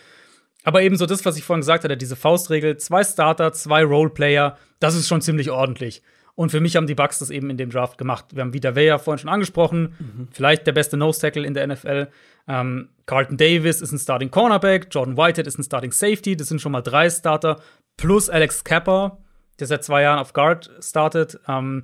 Aber 0.66 0.82
ebenso 0.82 1.06
das, 1.06 1.24
was 1.26 1.38
ich 1.38 1.44
vorhin 1.44 1.62
gesagt 1.62 1.84
hatte, 1.84 1.96
diese 1.96 2.16
Faustregel, 2.16 2.78
zwei 2.78 3.04
Starter, 3.04 3.54
zwei 3.54 3.84
Roleplayer, 3.84 4.58
das 4.80 4.96
ist 4.96 5.08
schon 5.08 5.22
ziemlich 5.22 5.52
ordentlich. 5.52 6.02
Und 6.34 6.50
für 6.50 6.60
mich 6.60 6.76
haben 6.76 6.88
die 6.88 6.96
Bucks 6.96 7.20
das 7.20 7.30
eben 7.30 7.50
in 7.50 7.56
dem 7.56 7.70
Draft 7.70 7.98
gemacht. 7.98 8.26
Wir 8.34 8.42
haben 8.42 8.52
Vita 8.52 8.76
Vea 8.76 8.98
vorhin 8.98 9.20
schon 9.20 9.30
angesprochen, 9.30 9.96
mhm. 10.00 10.28
vielleicht 10.32 10.68
der 10.68 10.74
beste 10.74 10.98
Nose-Tackle 10.98 11.46
in 11.46 11.54
der 11.54 11.68
NFL. 11.68 12.08
Ähm, 12.48 12.90
Carlton 13.06 13.38
Davis 13.38 13.80
ist 13.80 13.92
ein 13.92 14.00
Starting 14.00 14.32
Cornerback, 14.32 14.88
Jordan 14.92 15.16
Whitehead 15.16 15.48
ist 15.48 15.60
ein 15.60 15.64
Starting 15.64 15.92
Safety, 15.92 16.36
das 16.36 16.48
sind 16.48 16.60
schon 16.60 16.72
mal 16.72 16.82
drei 16.82 17.10
Starter, 17.10 17.62
plus 17.96 18.30
Alex 18.30 18.64
Kappa, 18.64 19.20
der 19.60 19.68
seit 19.68 19.84
zwei 19.84 20.02
Jahren 20.02 20.20
auf 20.20 20.34
Guard 20.34 20.72
startet. 20.82 21.40
Ähm, 21.48 21.84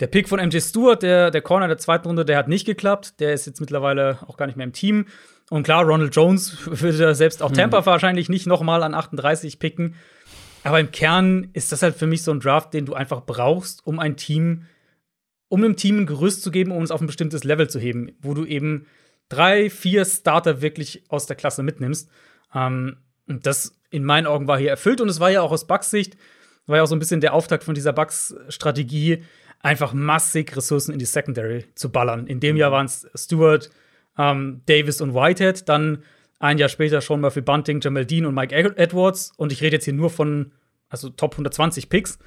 der 0.00 0.06
Pick 0.08 0.28
von 0.28 0.40
MJ 0.40 0.60
Stewart, 0.60 1.02
der, 1.02 1.30
der 1.30 1.42
Corner 1.42 1.68
der 1.68 1.78
zweiten 1.78 2.08
Runde, 2.08 2.24
der 2.24 2.38
hat 2.38 2.48
nicht 2.48 2.66
geklappt. 2.66 3.20
Der 3.20 3.32
ist 3.32 3.46
jetzt 3.46 3.60
mittlerweile 3.60 4.18
auch 4.26 4.36
gar 4.36 4.46
nicht 4.46 4.56
mehr 4.56 4.66
im 4.66 4.72
Team. 4.72 5.06
Und 5.50 5.62
klar, 5.62 5.84
Ronald 5.84 6.14
Jones 6.14 6.58
würde 6.66 7.14
selbst 7.14 7.42
auch 7.42 7.52
Tampa 7.52 7.78
hm. 7.78 7.86
wahrscheinlich 7.86 8.28
nicht 8.28 8.46
noch 8.46 8.62
mal 8.62 8.82
an 8.82 8.94
38 8.94 9.58
picken. 9.58 9.94
Aber 10.64 10.80
im 10.80 10.90
Kern 10.90 11.50
ist 11.52 11.70
das 11.70 11.82
halt 11.82 11.94
für 11.94 12.08
mich 12.08 12.22
so 12.22 12.32
ein 12.32 12.40
Draft, 12.40 12.74
den 12.74 12.86
du 12.86 12.94
einfach 12.94 13.24
brauchst, 13.24 13.86
um 13.86 14.00
ein 14.00 14.16
Team, 14.16 14.66
um 15.48 15.62
einem 15.62 15.76
Team 15.76 16.00
ein 16.00 16.06
Gerüst 16.06 16.42
zu 16.42 16.50
geben, 16.50 16.72
um 16.72 16.82
es 16.82 16.90
auf 16.90 17.00
ein 17.00 17.06
bestimmtes 17.06 17.44
Level 17.44 17.70
zu 17.70 17.78
heben, 17.78 18.10
wo 18.20 18.34
du 18.34 18.44
eben 18.44 18.86
drei, 19.28 19.70
vier 19.70 20.04
Starter 20.04 20.62
wirklich 20.62 21.04
aus 21.08 21.26
der 21.26 21.36
Klasse 21.36 21.62
mitnimmst. 21.62 22.10
Ähm, 22.52 22.96
und 23.28 23.46
das 23.46 23.78
in 23.90 24.04
meinen 24.04 24.26
Augen 24.26 24.48
war 24.48 24.58
hier 24.58 24.70
erfüllt 24.70 25.00
und 25.00 25.08
es 25.08 25.20
war 25.20 25.30
ja 25.30 25.42
auch 25.42 25.52
aus 25.52 25.66
Bucks 25.66 25.90
Sicht, 25.90 26.16
war 26.66 26.78
ja 26.78 26.82
auch 26.82 26.88
so 26.88 26.96
ein 26.96 27.00
bisschen 27.00 27.20
der 27.20 27.32
Auftakt 27.32 27.62
von 27.62 27.74
dieser 27.74 27.92
Bucks-Strategie, 27.92 29.22
einfach 29.60 29.92
massig 29.92 30.56
Ressourcen 30.56 30.92
in 30.92 30.98
die 30.98 31.04
Secondary 31.04 31.64
zu 31.74 31.90
ballern. 31.90 32.26
In 32.26 32.40
dem 32.40 32.56
Jahr 32.56 32.72
waren 32.72 32.86
es 32.86 33.08
Stewart, 33.14 33.70
ähm, 34.18 34.62
Davis 34.66 35.00
und 35.00 35.14
Whitehead, 35.14 35.68
dann 35.68 36.02
ein 36.38 36.58
Jahr 36.58 36.68
später 36.68 37.00
schon 37.00 37.20
mal 37.20 37.30
für 37.30 37.42
Bunting, 37.42 37.80
Jamal 37.80 38.04
Dean 38.04 38.26
und 38.26 38.34
Mike 38.34 38.54
Edwards. 38.54 39.32
Und 39.36 39.52
ich 39.52 39.62
rede 39.62 39.76
jetzt 39.76 39.84
hier 39.84 39.94
nur 39.94 40.10
von, 40.10 40.52
also 40.88 41.08
Top 41.08 41.32
120 41.32 41.88
Picks. 41.88 42.18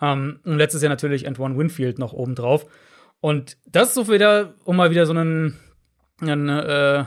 Ähm, 0.00 0.40
und 0.44 0.56
letztes 0.56 0.82
Jahr 0.82 0.90
natürlich 0.90 1.26
Antoine 1.26 1.56
Winfield 1.58 1.98
noch 1.98 2.12
oben 2.12 2.34
drauf. 2.34 2.66
Und 3.20 3.56
das 3.66 3.88
ist 3.88 3.94
so 3.94 4.08
wieder, 4.08 4.54
um 4.64 4.76
mal 4.76 4.90
wieder 4.90 5.06
so 5.06 5.12
einen, 5.12 5.58
einen 6.20 6.48
äh, 6.48 7.04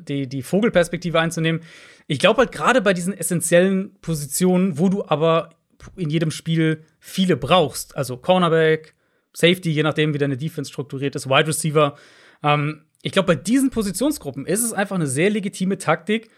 die, 0.00 0.28
die 0.28 0.42
Vogelperspektive 0.42 1.18
einzunehmen. 1.18 1.62
Ich 2.06 2.18
glaube 2.18 2.38
halt 2.38 2.52
gerade 2.52 2.82
bei 2.82 2.92
diesen 2.92 3.14
essentiellen 3.14 3.94
Positionen, 4.00 4.78
wo 4.78 4.88
du 4.88 5.04
aber 5.06 5.50
in 5.96 6.10
jedem 6.10 6.30
Spiel 6.30 6.84
viele 6.98 7.36
brauchst, 7.36 7.96
also 7.96 8.16
Cornerback, 8.16 8.94
Safety, 9.32 9.70
je 9.70 9.82
nachdem, 9.82 10.14
wie 10.14 10.18
deine 10.18 10.36
Defense 10.36 10.70
strukturiert 10.70 11.16
ist, 11.16 11.28
Wide 11.28 11.48
Receiver, 11.48 11.96
ähm, 12.42 12.84
ich 13.04 13.12
glaube, 13.12 13.26
bei 13.26 13.34
diesen 13.34 13.68
Positionsgruppen 13.68 14.46
ist 14.46 14.62
es 14.62 14.72
einfach 14.72 14.96
eine 14.96 15.06
sehr 15.06 15.28
legitime 15.28 15.76
Taktik 15.76 16.30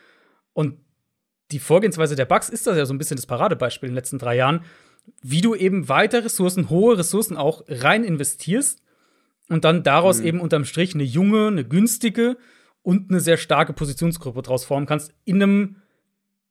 und 0.53 0.77
die 1.53 1.61
Vorgehensweise 1.61 2.17
der 2.17 2.25
Bugs 2.25 2.49
ist 2.49 2.67
das 2.67 2.77
ja 2.77 2.85
so 2.85 2.93
ein 2.93 2.99
bisschen 2.99 3.17
das 3.17 3.27
Paradebeispiel 3.27 3.89
in 3.89 3.93
den 3.93 3.97
letzten 3.97 4.19
drei 4.19 4.35
Jahren, 4.35 4.65
wie 5.23 5.41
du 5.41 5.55
eben 5.55 5.89
weiter 5.89 6.25
Ressourcen, 6.25 6.69
hohe 6.69 6.99
Ressourcen 6.99 7.37
auch 7.37 7.63
rein 7.69 8.03
investierst 8.03 8.83
und 9.49 9.65
dann 9.65 9.85
daraus 9.85 10.19
mhm. 10.19 10.27
eben 10.27 10.41
unterm 10.41 10.65
Strich 10.65 10.93
eine 10.93 11.05
junge, 11.05 11.47
eine 11.47 11.65
günstige 11.65 12.37
und 12.83 13.11
eine 13.11 13.21
sehr 13.21 13.37
starke 13.37 13.73
Positionsgruppe 13.73 14.43
draus 14.43 14.65
formen 14.65 14.87
kannst 14.87 15.15
in 15.25 15.41
einem 15.41 15.77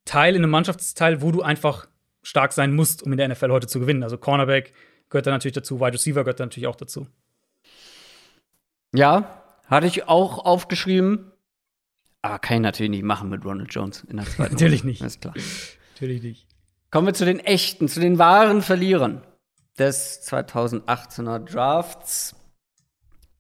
Teil, 0.06 0.34
in 0.34 0.44
einem 0.44 0.52
Mannschaftsteil, 0.52 1.22
wo 1.22 1.34
du 1.34 1.42
einfach 1.42 1.90
stark 2.22 2.54
sein 2.54 2.74
musst, 2.74 3.04
um 3.04 3.12
in 3.12 3.18
der 3.18 3.28
NFL 3.28 3.52
heute 3.52 3.68
zu 3.68 3.82
gewinnen. 3.82 4.02
Also 4.02 4.18
Cornerback 4.18 4.72
gehört 5.10 5.28
da 5.28 5.32
natürlich 5.32 5.56
dazu, 5.56 5.82
Wide 5.82 5.92
Receiver 5.94 6.24
gehört 6.24 6.40
da 6.40 6.46
natürlich 6.46 6.68
auch 6.68 6.78
dazu. 6.78 7.06
Ja, 8.94 9.42
hatte 9.68 9.88
ich 9.88 10.08
auch 10.08 10.46
aufgeschrieben. 10.46 11.32
Aber 12.22 12.40
kann 12.40 12.58
ich 12.58 12.64
natürlich 12.64 12.90
nicht 12.90 13.04
machen 13.04 13.30
mit 13.30 13.46
Ronald 13.46 13.74
Jones 13.74 14.04
in 14.10 14.18
der 14.18 14.26
zweiten 14.26 14.54
Natürlich 14.54 14.84
nicht. 14.84 15.02
Ist 15.02 15.22
klar. 15.22 15.34
Natürlich 15.94 16.24
nicht. 16.24 16.48
Kommen 16.92 17.08
wir 17.08 17.14
zu 17.14 17.26
den 17.26 17.40
echten, 17.40 17.88
zu 17.88 18.00
den 18.00 18.18
wahren 18.18 18.62
Verlierern 18.62 19.22
des 19.78 20.28
2018er 20.28 21.40
Drafts. 21.40 22.36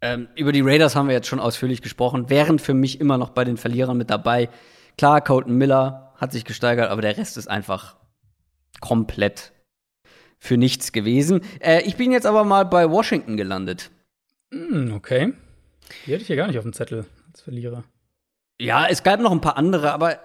Ähm, 0.01 0.27
über 0.35 0.51
die 0.51 0.61
Raiders 0.61 0.95
haben 0.95 1.07
wir 1.07 1.15
jetzt 1.15 1.27
schon 1.27 1.39
ausführlich 1.39 1.81
gesprochen, 1.81 2.29
wären 2.29 2.59
für 2.59 2.73
mich 2.73 2.99
immer 2.99 3.17
noch 3.17 3.29
bei 3.29 3.43
den 3.43 3.57
Verlierern 3.57 3.97
mit 3.97 4.09
dabei. 4.09 4.49
Klar, 4.97 5.21
Colton 5.21 5.57
Miller 5.57 6.13
hat 6.17 6.31
sich 6.31 6.45
gesteigert, 6.45 6.89
aber 6.89 7.01
der 7.01 7.17
Rest 7.17 7.37
ist 7.37 7.47
einfach 7.47 7.95
komplett 8.81 9.53
für 10.37 10.57
nichts 10.57 10.91
gewesen. 10.91 11.41
Äh, 11.59 11.81
ich 11.83 11.95
bin 11.95 12.11
jetzt 12.11 12.25
aber 12.25 12.43
mal 12.43 12.65
bei 12.65 12.89
Washington 12.89 13.37
gelandet. 13.37 13.89
Mm, 14.51 14.91
okay. 14.93 15.33
Die 16.05 16.11
hätte 16.11 16.23
ich 16.23 16.29
ja 16.29 16.35
gar 16.35 16.47
nicht 16.47 16.57
auf 16.57 16.63
dem 16.63 16.73
Zettel 16.73 17.05
als 17.31 17.41
Verlierer. 17.41 17.83
Ja, 18.59 18.87
es 18.87 19.03
gab 19.03 19.19
noch 19.19 19.31
ein 19.31 19.41
paar 19.41 19.57
andere, 19.57 19.91
aber 19.91 20.19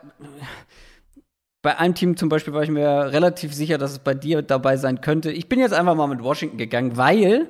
bei 1.62 1.76
einem 1.76 1.94
Team 1.94 2.16
zum 2.16 2.28
Beispiel 2.28 2.54
war 2.54 2.62
ich 2.62 2.70
mir 2.70 3.12
relativ 3.12 3.52
sicher, 3.52 3.76
dass 3.76 3.92
es 3.92 3.98
bei 3.98 4.14
dir 4.14 4.42
dabei 4.42 4.76
sein 4.76 5.00
könnte. 5.00 5.30
Ich 5.30 5.48
bin 5.48 5.58
jetzt 5.58 5.74
einfach 5.74 5.94
mal 5.94 6.06
mit 6.06 6.22
Washington 6.22 6.56
gegangen, 6.56 6.96
weil. 6.96 7.48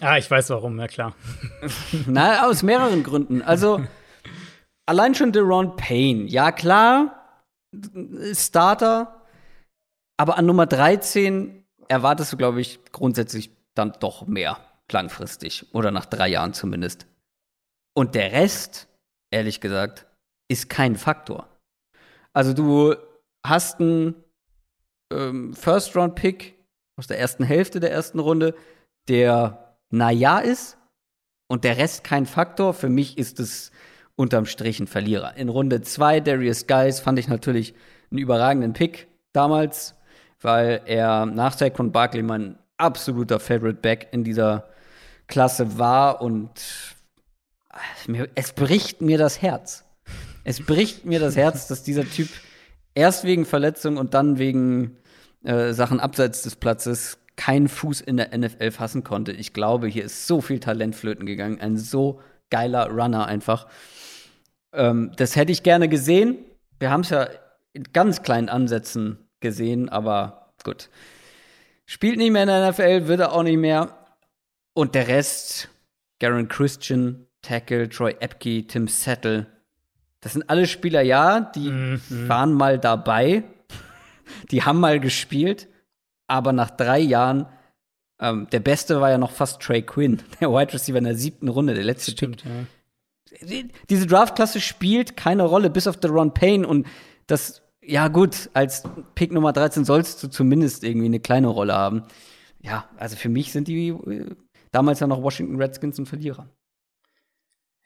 Ah, 0.00 0.16
ich 0.16 0.30
weiß 0.30 0.50
warum, 0.50 0.78
ja 0.78 0.86
klar. 0.86 1.14
Na, 2.06 2.46
aus 2.46 2.62
mehreren 2.62 3.02
Gründen. 3.02 3.42
Also, 3.42 3.84
allein 4.86 5.14
schon 5.14 5.32
Deron 5.32 5.76
Payne. 5.76 6.24
Ja, 6.28 6.52
klar, 6.52 7.44
Starter. 8.32 9.26
Aber 10.16 10.38
an 10.38 10.46
Nummer 10.46 10.66
13 10.66 11.64
erwartest 11.88 12.32
du, 12.32 12.36
glaube 12.36 12.60
ich, 12.60 12.80
grundsätzlich 12.92 13.50
dann 13.74 13.92
doch 14.00 14.26
mehr 14.26 14.58
langfristig. 14.90 15.66
Oder 15.74 15.90
nach 15.90 16.06
drei 16.06 16.28
Jahren 16.28 16.52
zumindest. 16.52 17.06
Und 17.94 18.14
der 18.14 18.32
Rest, 18.32 18.88
ehrlich 19.30 19.60
gesagt, 19.60 20.06
ist 20.48 20.68
kein 20.68 20.96
Faktor. 20.96 21.48
Also 22.32 22.52
du 22.52 22.94
hast 23.44 23.80
einen 23.80 24.14
ähm, 25.12 25.54
First-Round-Pick 25.54 26.58
aus 26.98 27.06
der 27.06 27.18
ersten 27.18 27.44
Hälfte 27.44 27.80
der 27.80 27.92
ersten 27.92 28.18
Runde, 28.18 28.54
der 29.08 29.76
naja 29.90 30.38
ist 30.38 30.76
und 31.48 31.64
der 31.64 31.78
Rest 31.78 32.04
kein 32.04 32.26
Faktor. 32.26 32.74
Für 32.74 32.88
mich 32.88 33.18
ist 33.18 33.40
es 33.40 33.70
unterm 34.16 34.46
Strich 34.46 34.78
ein 34.80 34.86
Verlierer. 34.86 35.34
In 35.36 35.48
Runde 35.48 35.80
2, 35.80 36.20
Darius 36.20 36.66
Guys, 36.66 37.00
fand 37.00 37.18
ich 37.18 37.28
natürlich 37.28 37.74
einen 38.10 38.18
überragenden 38.18 38.72
Pick 38.72 39.08
damals, 39.32 39.94
weil 40.40 40.82
er 40.84 41.26
nach 41.26 41.56
Saquon 41.56 41.90
Barkley 41.90 42.22
mein 42.22 42.58
absoluter 42.76 43.40
Favorite 43.40 43.80
Back 43.80 44.08
in 44.12 44.24
dieser 44.24 44.68
Klasse 45.26 45.78
war 45.78 46.20
und 46.20 46.50
es 48.34 48.52
bricht 48.52 49.00
mir 49.00 49.18
das 49.18 49.42
Herz. 49.42 49.84
Es 50.44 50.64
bricht 50.64 51.04
mir 51.04 51.20
das 51.20 51.36
Herz, 51.36 51.68
dass 51.68 51.82
dieser 51.82 52.04
Typ 52.04 52.28
erst 52.94 53.24
wegen 53.24 53.44
Verletzung 53.44 53.96
und 53.96 54.14
dann 54.14 54.38
wegen 54.38 54.96
äh, 55.44 55.72
Sachen 55.72 56.00
abseits 56.00 56.42
des 56.42 56.56
Platzes 56.56 57.18
keinen 57.36 57.68
Fuß 57.68 58.00
in 58.00 58.16
der 58.16 58.36
NFL 58.36 58.70
fassen 58.70 59.04
konnte. 59.04 59.32
Ich 59.32 59.52
glaube, 59.52 59.86
hier 59.86 60.04
ist 60.04 60.26
so 60.26 60.40
viel 60.40 60.60
Talent 60.60 60.94
flöten 60.94 61.26
gegangen. 61.26 61.60
Ein 61.60 61.76
so 61.76 62.20
geiler 62.50 62.88
Runner 62.90 63.26
einfach. 63.26 63.68
Ähm, 64.72 65.12
das 65.16 65.36
hätte 65.36 65.52
ich 65.52 65.62
gerne 65.62 65.88
gesehen. 65.88 66.38
Wir 66.78 66.90
haben 66.90 67.00
es 67.00 67.10
ja 67.10 67.28
in 67.72 67.84
ganz 67.92 68.22
kleinen 68.22 68.48
Ansätzen 68.48 69.18
gesehen, 69.40 69.88
aber 69.88 70.52
gut. 70.64 70.90
Spielt 71.86 72.18
nicht 72.18 72.30
mehr 72.30 72.42
in 72.42 72.48
der 72.48 72.70
NFL, 72.70 73.08
wird 73.08 73.20
er 73.20 73.32
auch 73.32 73.42
nicht 73.42 73.58
mehr. 73.58 73.96
Und 74.74 74.94
der 74.94 75.08
Rest, 75.08 75.68
Garen 76.18 76.48
Christian, 76.48 77.26
Tackle, 77.42 77.88
Troy 77.88 78.14
Epke, 78.20 78.66
Tim 78.66 78.88
Settle, 78.88 79.46
das 80.20 80.34
sind 80.34 80.48
alle 80.48 80.66
Spieler, 80.66 81.00
ja, 81.00 81.40
die 81.40 81.70
mhm. 81.70 82.00
waren 82.28 82.52
mal 82.52 82.78
dabei, 82.78 83.44
die 84.50 84.62
haben 84.62 84.80
mal 84.80 85.00
gespielt, 85.00 85.68
aber 86.26 86.52
nach 86.52 86.70
drei 86.70 87.00
Jahren, 87.00 87.46
ähm, 88.20 88.46
der 88.52 88.60
Beste 88.60 89.00
war 89.00 89.10
ja 89.10 89.18
noch 89.18 89.32
fast 89.32 89.60
Trey 89.62 89.82
Quinn, 89.82 90.22
der 90.40 90.50
Wide 90.50 90.72
Receiver 90.72 90.98
in 90.98 91.04
der 91.04 91.16
siebten 91.16 91.48
Runde, 91.48 91.74
der 91.74 91.84
letzte 91.84 92.12
Stimmt, 92.12 92.42
Pick. 92.42 92.52
Ja. 92.52 92.66
Diese 93.88 94.06
Draftklasse 94.06 94.60
spielt 94.60 95.16
keine 95.16 95.44
Rolle, 95.44 95.70
bis 95.70 95.86
auf 95.86 95.98
the 96.02 96.08
Ron 96.08 96.34
Payne 96.34 96.66
und 96.66 96.86
das, 97.28 97.62
ja 97.80 98.08
gut, 98.08 98.50
als 98.54 98.82
Pick 99.14 99.32
Nummer 99.32 99.52
13 99.52 99.84
sollst 99.84 100.22
du 100.22 100.28
zumindest 100.28 100.82
irgendwie 100.82 101.06
eine 101.06 101.20
kleine 101.20 101.46
Rolle 101.46 101.74
haben. 101.74 102.02
Ja, 102.60 102.88
also 102.96 103.16
für 103.16 103.28
mich 103.28 103.52
sind 103.52 103.68
die 103.68 103.88
äh, 103.88 104.34
damals 104.72 105.00
ja 105.00 105.06
noch 105.06 105.22
Washington 105.22 105.56
Redskins 105.56 105.98
ein 105.98 106.06
Verlierer. 106.06 106.48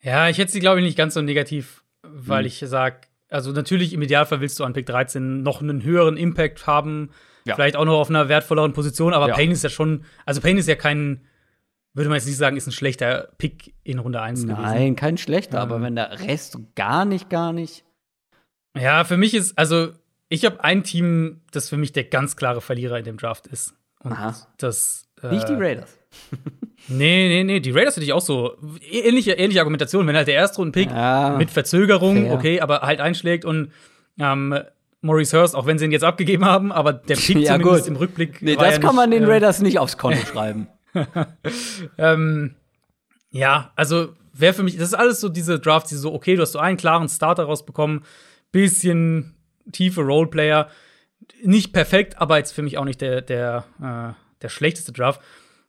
Ja, 0.05 0.29
ich 0.29 0.39
hätte 0.39 0.53
sie, 0.53 0.61
glaube 0.61 0.81
ich, 0.81 0.87
nicht 0.87 0.99
ganz 0.99 1.15
so 1.15 1.23
negativ 1.23 1.85
weil 2.15 2.43
mhm. 2.43 2.47
ich 2.47 2.59
sage, 2.59 2.97
also 3.29 3.53
natürlich 3.53 3.93
im 3.93 4.03
Idealfall 4.03 4.41
willst 4.41 4.61
du 4.61 4.65
an 4.65 4.73
Pick 4.73 4.87
13 4.87 5.43
noch 5.43 5.61
einen 5.61 5.83
höheren 5.83 6.17
Impact 6.17 6.67
haben, 6.67 7.11
ja. 7.45 7.55
vielleicht 7.55 7.77
auch 7.77 7.85
noch 7.85 7.99
auf 7.99 8.11
einer 8.11 8.29
wertvolleren 8.29 8.73
Position, 8.73 9.13
aber 9.13 9.29
ja. 9.29 9.35
Payne 9.35 9.53
ist 9.53 9.65
ja 9.65 9.71
schon, 9.71 10.05
also 10.25 10.41
Payne 10.41 10.61
ist 10.61 10.69
ja 10.69 10.77
kein, 10.77 11.23
würde 11.95 12.09
man 12.09 12.17
jetzt 12.17 12.27
nicht 12.27 12.37
sagen, 12.37 12.57
ist 12.57 12.67
ein 12.67 12.73
schlechter 12.73 13.29
Pick 13.39 13.75
in 13.83 13.99
Runde 13.99 14.21
1 14.21 14.45
Nein, 14.45 14.57
gewesen. 14.57 14.97
kein 14.97 15.19
schlechter, 15.19 15.59
ähm. 15.59 15.63
aber 15.63 15.83
wenn 15.83 15.97
der 15.97 16.21
Rest 16.21 16.59
gar 16.75 17.05
nicht, 17.05 17.31
gar 17.31 17.53
nicht. 17.53 17.85
Ja, 18.77 19.05
für 19.05 19.17
mich 19.17 19.35
ist, 19.35 19.57
also 19.59 19.93
ich 20.29 20.45
habe 20.45 20.63
ein 20.63 20.83
Team, 20.83 21.43
das 21.53 21.69
für 21.69 21.77
mich 21.77 21.93
der 21.93 22.05
ganz 22.05 22.37
klare 22.37 22.61
Verlierer 22.61 22.99
in 22.99 23.05
dem 23.05 23.17
Draft 23.17 23.47
ist. 23.47 23.75
Und 24.01 24.13
Aha. 24.13 24.35
das. 24.59 25.09
Äh, 25.23 25.29
nicht 25.29 25.49
die 25.49 25.55
Raiders. 25.55 25.97
Nee, 26.89 27.29
nee, 27.29 27.45
nee, 27.45 27.61
die 27.61 27.71
Raiders 27.71 27.97
hätte 27.97 28.05
ich 28.05 28.13
auch 28.13 28.21
so. 28.21 28.57
Ähnliche, 28.91 29.33
ähnliche 29.33 29.61
Argumentation, 29.61 30.07
wenn 30.07 30.17
halt 30.17 30.29
der 30.29 30.37
Erstrunden-Pick 30.37 30.91
ja, 30.91 31.37
mit 31.39 31.51
Verzögerung, 31.51 32.27
fair. 32.27 32.35
okay, 32.35 32.61
aber 32.61 32.83
halt 32.83 33.01
einschlägt 33.01 33.45
und 33.45 33.73
ähm, 34.19 34.59
Maurice 35.01 35.39
Hurst, 35.39 35.55
auch 35.55 35.67
wenn 35.67 35.79
sie 35.79 35.85
ihn 35.87 35.93
jetzt 35.93 36.05
abgegeben 36.05 36.45
haben, 36.45 36.73
aber 36.73 36.93
der 36.93 37.17
Pick 37.17 37.39
ja, 37.39 37.53
zumindest 37.53 37.85
gut. 37.85 37.89
im 37.89 37.97
Rückblick. 37.97 38.43
Nee, 38.43 38.57
das 38.57 38.77
ja 38.77 38.79
kann 38.81 38.97
man 38.97 39.11
den 39.11 39.25
äh, 39.25 39.27
Raiders 39.27 39.61
nicht 39.61 39.79
aufs 39.79 39.97
Konto 39.97 40.25
schreiben. 40.33 40.69
ähm, 41.99 42.55
ja, 43.31 43.73
also 43.77 44.15
wäre 44.33 44.53
für 44.53 44.63
mich, 44.63 44.77
das 44.77 44.89
ist 44.89 44.95
alles 44.95 45.21
so 45.21 45.29
diese 45.29 45.59
Drafts, 45.59 45.91
die 45.91 45.97
so, 45.97 46.13
okay, 46.13 46.37
du 46.37 46.43
hast 46.43 46.53
so 46.53 46.59
einen 46.59 46.77
klaren 46.77 47.09
Starter 47.09 47.45
rausbekommen, 47.45 48.05
bisschen 48.53 49.35
tiefe 49.73 50.03
Roleplayer, 50.03 50.69
nicht 51.43 51.73
perfekt, 51.73 52.19
aber 52.19 52.39
jetzt 52.39 52.53
für 52.53 52.63
mich 52.63 52.79
auch 52.79 52.85
nicht 52.85 53.01
der, 53.01 53.23
der, 53.23 53.65
äh, 53.81 54.13
der 54.43 54.49
schlechteste 54.49 54.93
Draft. 54.93 55.21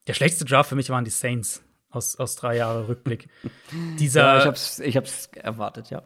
Der 0.07 0.13
schlechteste 0.13 0.45
Draft 0.45 0.69
für 0.69 0.75
mich 0.75 0.89
waren 0.89 1.05
die 1.05 1.11
Saints 1.11 1.63
aus, 1.89 2.15
aus 2.17 2.35
drei 2.35 2.57
Jahren 2.57 2.85
Rückblick. 2.85 3.27
Dieser, 3.99 4.21
ja, 4.21 4.39
ich 4.39 4.45
hab's, 4.45 4.79
ich 4.79 4.97
hab's 4.97 5.29
erwartet, 5.35 5.89
ja. 5.89 6.03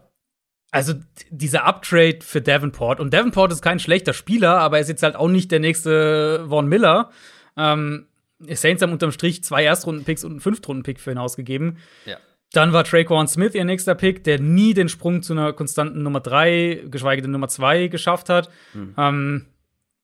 Also 0.71 0.93
dieser 1.31 1.65
Uptrade 1.65 2.19
für 2.21 2.43
Davenport. 2.43 2.99
Und 2.99 3.11
Davenport 3.11 3.51
ist 3.51 3.63
kein 3.63 3.79
schlechter 3.79 4.13
Spieler, 4.13 4.59
aber 4.59 4.77
er 4.77 4.81
ist 4.81 4.87
jetzt 4.87 5.01
halt 5.01 5.15
auch 5.15 5.27
nicht 5.27 5.49
der 5.51 5.59
nächste 5.59 6.45
Von 6.47 6.67
Miller. 6.67 7.09
Ähm, 7.57 8.05
Saints 8.47 8.83
haben 8.83 8.91
unterm 8.91 9.11
Strich 9.11 9.43
zwei 9.43 9.63
Erstrunden-Picks 9.63 10.23
und 10.23 10.31
einen 10.31 10.41
Fünftrunden-Pick 10.41 10.99
für 10.99 11.11
ihn 11.11 11.17
ausgegeben. 11.17 11.77
Ja. 12.05 12.17
Dann 12.51 12.71
war 12.71 12.83
Traquan 12.83 13.27
Smith 13.27 13.55
ihr 13.55 13.65
nächster 13.65 13.95
Pick, 13.95 14.23
der 14.23 14.39
nie 14.39 14.75
den 14.75 14.89
Sprung 14.89 15.23
zu 15.23 15.33
einer 15.33 15.53
konstanten 15.53 16.03
Nummer 16.03 16.19
3, 16.19 16.83
geschweige 16.89 17.21
denn 17.21 17.31
Nummer 17.31 17.47
2 17.47 17.87
geschafft 17.87 18.29
hat. 18.29 18.49
Mhm. 18.73 18.93
Ähm, 18.97 19.45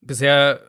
bisher 0.00 0.60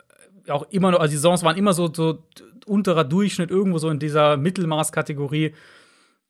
auch 0.48 0.68
immer 0.70 0.92
noch, 0.92 1.00
also 1.00 1.12
die 1.12 1.18
Saisons 1.18 1.44
waren 1.44 1.58
immer 1.58 1.74
so, 1.74 1.94
so 1.94 2.24
unterer 2.68 3.04
Durchschnitt, 3.04 3.52
irgendwo 3.52 3.78
so 3.78 3.90
in 3.90 4.00
dieser 4.00 4.38
Mittelmaßkategorie. 4.38 5.54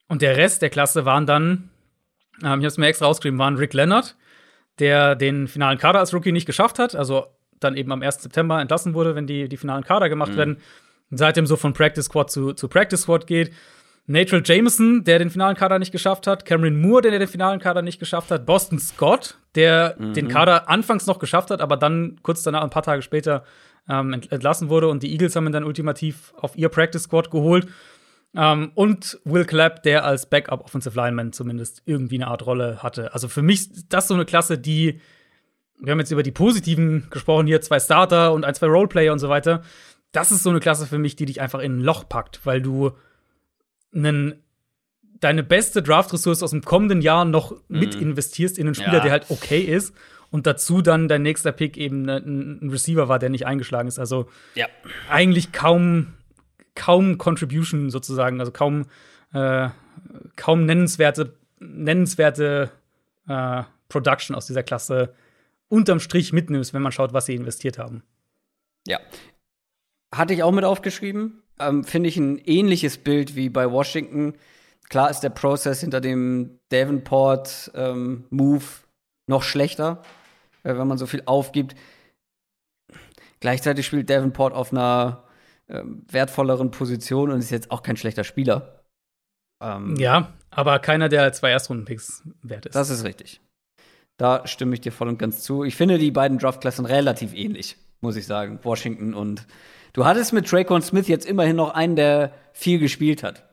Und 0.07 0.22
der 0.22 0.38
Rest 0.38 0.61
der 0.61 0.69
Klasse 0.69 1.05
waren 1.05 1.26
dann, 1.26 1.69
ähm, 2.41 2.41
ich 2.41 2.45
habe 2.45 2.68
es 2.68 2.77
mir 2.77 2.88
extra 2.88 3.05
rausgeschrieben, 3.05 3.39
waren 3.39 3.57
Rick 3.57 3.73
Leonard, 3.73 4.15
der 4.80 5.15
den 5.15 5.47
finalen 5.47 5.77
Kader 5.77 5.99
als 5.99 6.14
Rookie 6.14 6.31
nicht 6.31 6.45
geschafft 6.45 6.80
hat, 6.80 6.95
also 6.95 7.27
dann 7.59 7.76
eben 7.76 7.91
am 7.91 8.01
1. 8.01 8.22
September 8.22 8.61
entlassen 8.61 8.93
wurde, 8.93 9.15
wenn 9.15 9.27
die, 9.27 9.49
die 9.49 9.57
finalen 9.57 9.84
Kader 9.84 10.09
gemacht 10.09 10.34
mhm. 10.34 10.38
werden. 10.38 10.57
Und 11.09 11.18
seitdem 11.18 11.47
so 11.47 11.55
von 11.55 11.73
Practice 11.73 12.05
Squad 12.05 12.30
zu, 12.30 12.53
zu 12.53 12.68
Practice 12.68 13.01
Squad 13.01 13.27
geht. 13.27 13.51
Nathan 14.09 14.41
Jameson, 14.45 15.03
der 15.03 15.19
den 15.19 15.30
finalen 15.30 15.57
Kader 15.57 15.80
nicht 15.80 15.91
geschafft 15.91 16.27
hat, 16.27 16.45
Cameron 16.45 16.80
Moore, 16.80 17.01
der 17.01 17.19
den 17.19 17.27
finalen 17.27 17.59
Kader 17.59 17.81
nicht 17.81 17.99
geschafft 17.99 18.31
hat, 18.31 18.45
Boston 18.45 18.80
Scott, 18.80 19.38
der 19.55 19.95
mhm. 19.99 20.14
den 20.14 20.30
Kader 20.30 20.69
anfangs 20.69 21.07
noch 21.07 21.19
geschafft 21.19 21.51
hat, 21.51 21.59
aber 21.59 21.76
dann 21.76 22.18
kurz 22.23 22.41
danach, 22.41 22.64
ein 22.64 22.69
paar 22.69 22.84
Tage 22.84 23.01
später, 23.01 23.43
ähm, 23.89 24.14
entlassen 24.14 24.69
wurde. 24.69 24.88
Und 24.88 25.03
die 25.03 25.11
Eagles 25.11 25.35
haben 25.35 25.47
ihn 25.47 25.53
dann 25.53 25.64
ultimativ 25.64 26.34
auf 26.38 26.57
ihr 26.57 26.69
Practice 26.69 27.03
Squad 27.03 27.31
geholt. 27.31 27.68
Ähm, 28.35 28.72
und 28.76 29.19
Will 29.23 29.45
Clapp, 29.45 29.84
der 29.84 30.05
als 30.05 30.30
Backup 30.30 30.64
Offensive 30.64 30.95
Lineman 30.95 31.34
zumindest 31.34 31.81
irgendwie 31.85 32.15
eine 32.15 32.27
Art 32.27 32.45
Rolle 32.45 32.84
hatte. 32.84 33.14
Also 33.14 33.27
für 33.27 33.41
mich 33.41 33.72
ist 33.72 33.88
das 33.89 34.07
so 34.07 34.14
eine 34.14 34.26
Klasse, 34.26 34.57
die 34.57 34.99
wir 35.80 35.91
haben 35.91 35.99
jetzt 35.99 36.11
über 36.11 36.23
die 36.23 36.31
positiven 36.31 37.07
gesprochen, 37.09 37.47
hier 37.47 37.61
zwei 37.61 37.80
Starter 37.80 38.34
und 38.34 38.45
ein, 38.45 38.55
zwei 38.55 38.68
Roleplayer 38.68 39.14
und 39.14 39.19
so 39.19 39.30
weiter. 39.30 39.61
Das 40.11 40.31
ist 40.31 40.43
so 40.43 40.49
eine 40.49 40.59
Klasse 40.59 40.88
für 40.88 40.97
mich, 40.97 41.15
die 41.15 41.26
dich 41.26 41.41
einfach 41.41 41.59
in 41.59 41.77
ein 41.77 41.81
Loch 41.81 42.07
packt, 42.07 42.45
weil 42.45 42.61
du 42.61 42.91
einen, 43.93 44.43
deine 45.19 45.43
beste 45.43 45.84
Draft-Ressource 45.84 46.43
aus 46.43 46.51
dem 46.51 46.64
kommenden 46.64 47.01
Jahr 47.01 47.26
noch 47.26 47.51
mhm. 47.51 47.80
mit 47.80 47.95
investierst 47.95 48.57
in 48.57 48.68
einen 48.68 48.76
Spieler, 48.76 48.95
ja. 48.95 48.99
der 49.01 49.11
halt 49.11 49.26
okay 49.30 49.61
ist 49.61 49.93
und 50.29 50.47
dazu 50.47 50.81
dann 50.81 51.07
dein 51.07 51.21
nächster 51.21 51.51
Pick 51.51 51.77
eben 51.77 52.03
ne, 52.03 52.17
ein 52.17 52.69
Receiver 52.69 53.07
war, 53.07 53.19
der 53.19 53.29
nicht 53.29 53.45
eingeschlagen 53.45 53.87
ist. 53.87 53.99
Also 53.99 54.27
ja. 54.55 54.67
eigentlich 55.09 55.51
kaum, 55.51 56.13
kaum 56.75 57.17
Contribution 57.17 57.89
sozusagen, 57.89 58.39
also 58.39 58.51
kaum, 58.51 58.85
äh, 59.33 59.69
kaum 60.35 60.65
nennenswerte, 60.65 61.33
nennenswerte 61.59 62.71
äh, 63.27 63.63
Production 63.89 64.35
aus 64.35 64.47
dieser 64.47 64.63
Klasse 64.63 65.13
unterm 65.69 65.99
Strich 65.99 66.33
mitnimmst, 66.33 66.73
wenn 66.73 66.81
man 66.81 66.91
schaut, 66.91 67.13
was 67.13 67.25
sie 67.25 67.35
investiert 67.35 67.77
haben. 67.77 68.03
Ja. 68.85 68.99
Hatte 70.13 70.33
ich 70.33 70.43
auch 70.43 70.51
mit 70.51 70.63
aufgeschrieben. 70.63 71.43
Ähm, 71.59 71.83
Finde 71.83 72.09
ich 72.09 72.17
ein 72.17 72.37
ähnliches 72.37 72.97
Bild 72.97 73.35
wie 73.35 73.49
bei 73.49 73.69
Washington. 73.69 74.33
Klar 74.89 75.09
ist 75.09 75.19
der 75.21 75.29
Prozess 75.29 75.81
hinter 75.81 75.99
dem 75.99 76.59
Davenport-Move 76.69 78.63
ähm, 78.63 78.87
noch 79.27 79.43
schlechter, 79.43 80.01
wenn 80.76 80.88
man 80.88 80.98
so 80.98 81.06
viel 81.06 81.23
aufgibt. 81.26 81.76
Gleichzeitig 83.39 83.85
spielt 83.85 84.10
Davenport 84.10 84.53
auf 84.53 84.72
einer 84.72 85.23
äh, 85.68 85.84
wertvolleren 86.10 86.72
Position 86.72 87.31
und 87.31 87.39
ist 87.39 87.52
jetzt 87.52 87.72
auch 87.72 87.84
kein 87.84 87.98
schlechter 87.98 88.23
Spieler. 88.23 88.84
Ähm, 89.61 89.95
ja, 89.98 90.34
aber 90.49 90.80
keiner, 90.80 91.10
der 91.10 91.31
zwei 91.34 91.52
Erstrunden-Picks 91.52 92.23
wert 92.41 92.65
ist. 92.65 92.76
Das 92.76 92.89
ist 92.89 93.03
richtig. 93.03 93.41
Da 94.18 94.48
stimme 94.48 94.73
ich 94.73 94.81
dir 94.81 94.91
voll 94.91 95.07
und 95.07 95.19
ganz 95.19 95.44
zu. 95.44 95.64
Ich 95.64 95.76
finde 95.76 95.99
die 95.99 96.11
beiden 96.11 96.39
Draftklassen 96.39 96.85
relativ 96.85 97.35
ähnlich, 97.35 97.77
muss 98.02 98.15
ich 98.15 98.26
sagen. 98.26 98.60
Washington 98.64 99.14
und 99.14 99.45
du 99.94 100.06
hattest 100.06 100.34
mit 100.34 100.48
Traquan 100.48 100.81
Smith 100.81 101.07
jetzt 101.07 101.27
immerhin 101.27 101.56
noch 101.56 101.73
einen, 101.73 101.95
der 101.95 102.31
viel 102.53 102.80
gespielt 102.80 103.22
hat. 103.22 103.44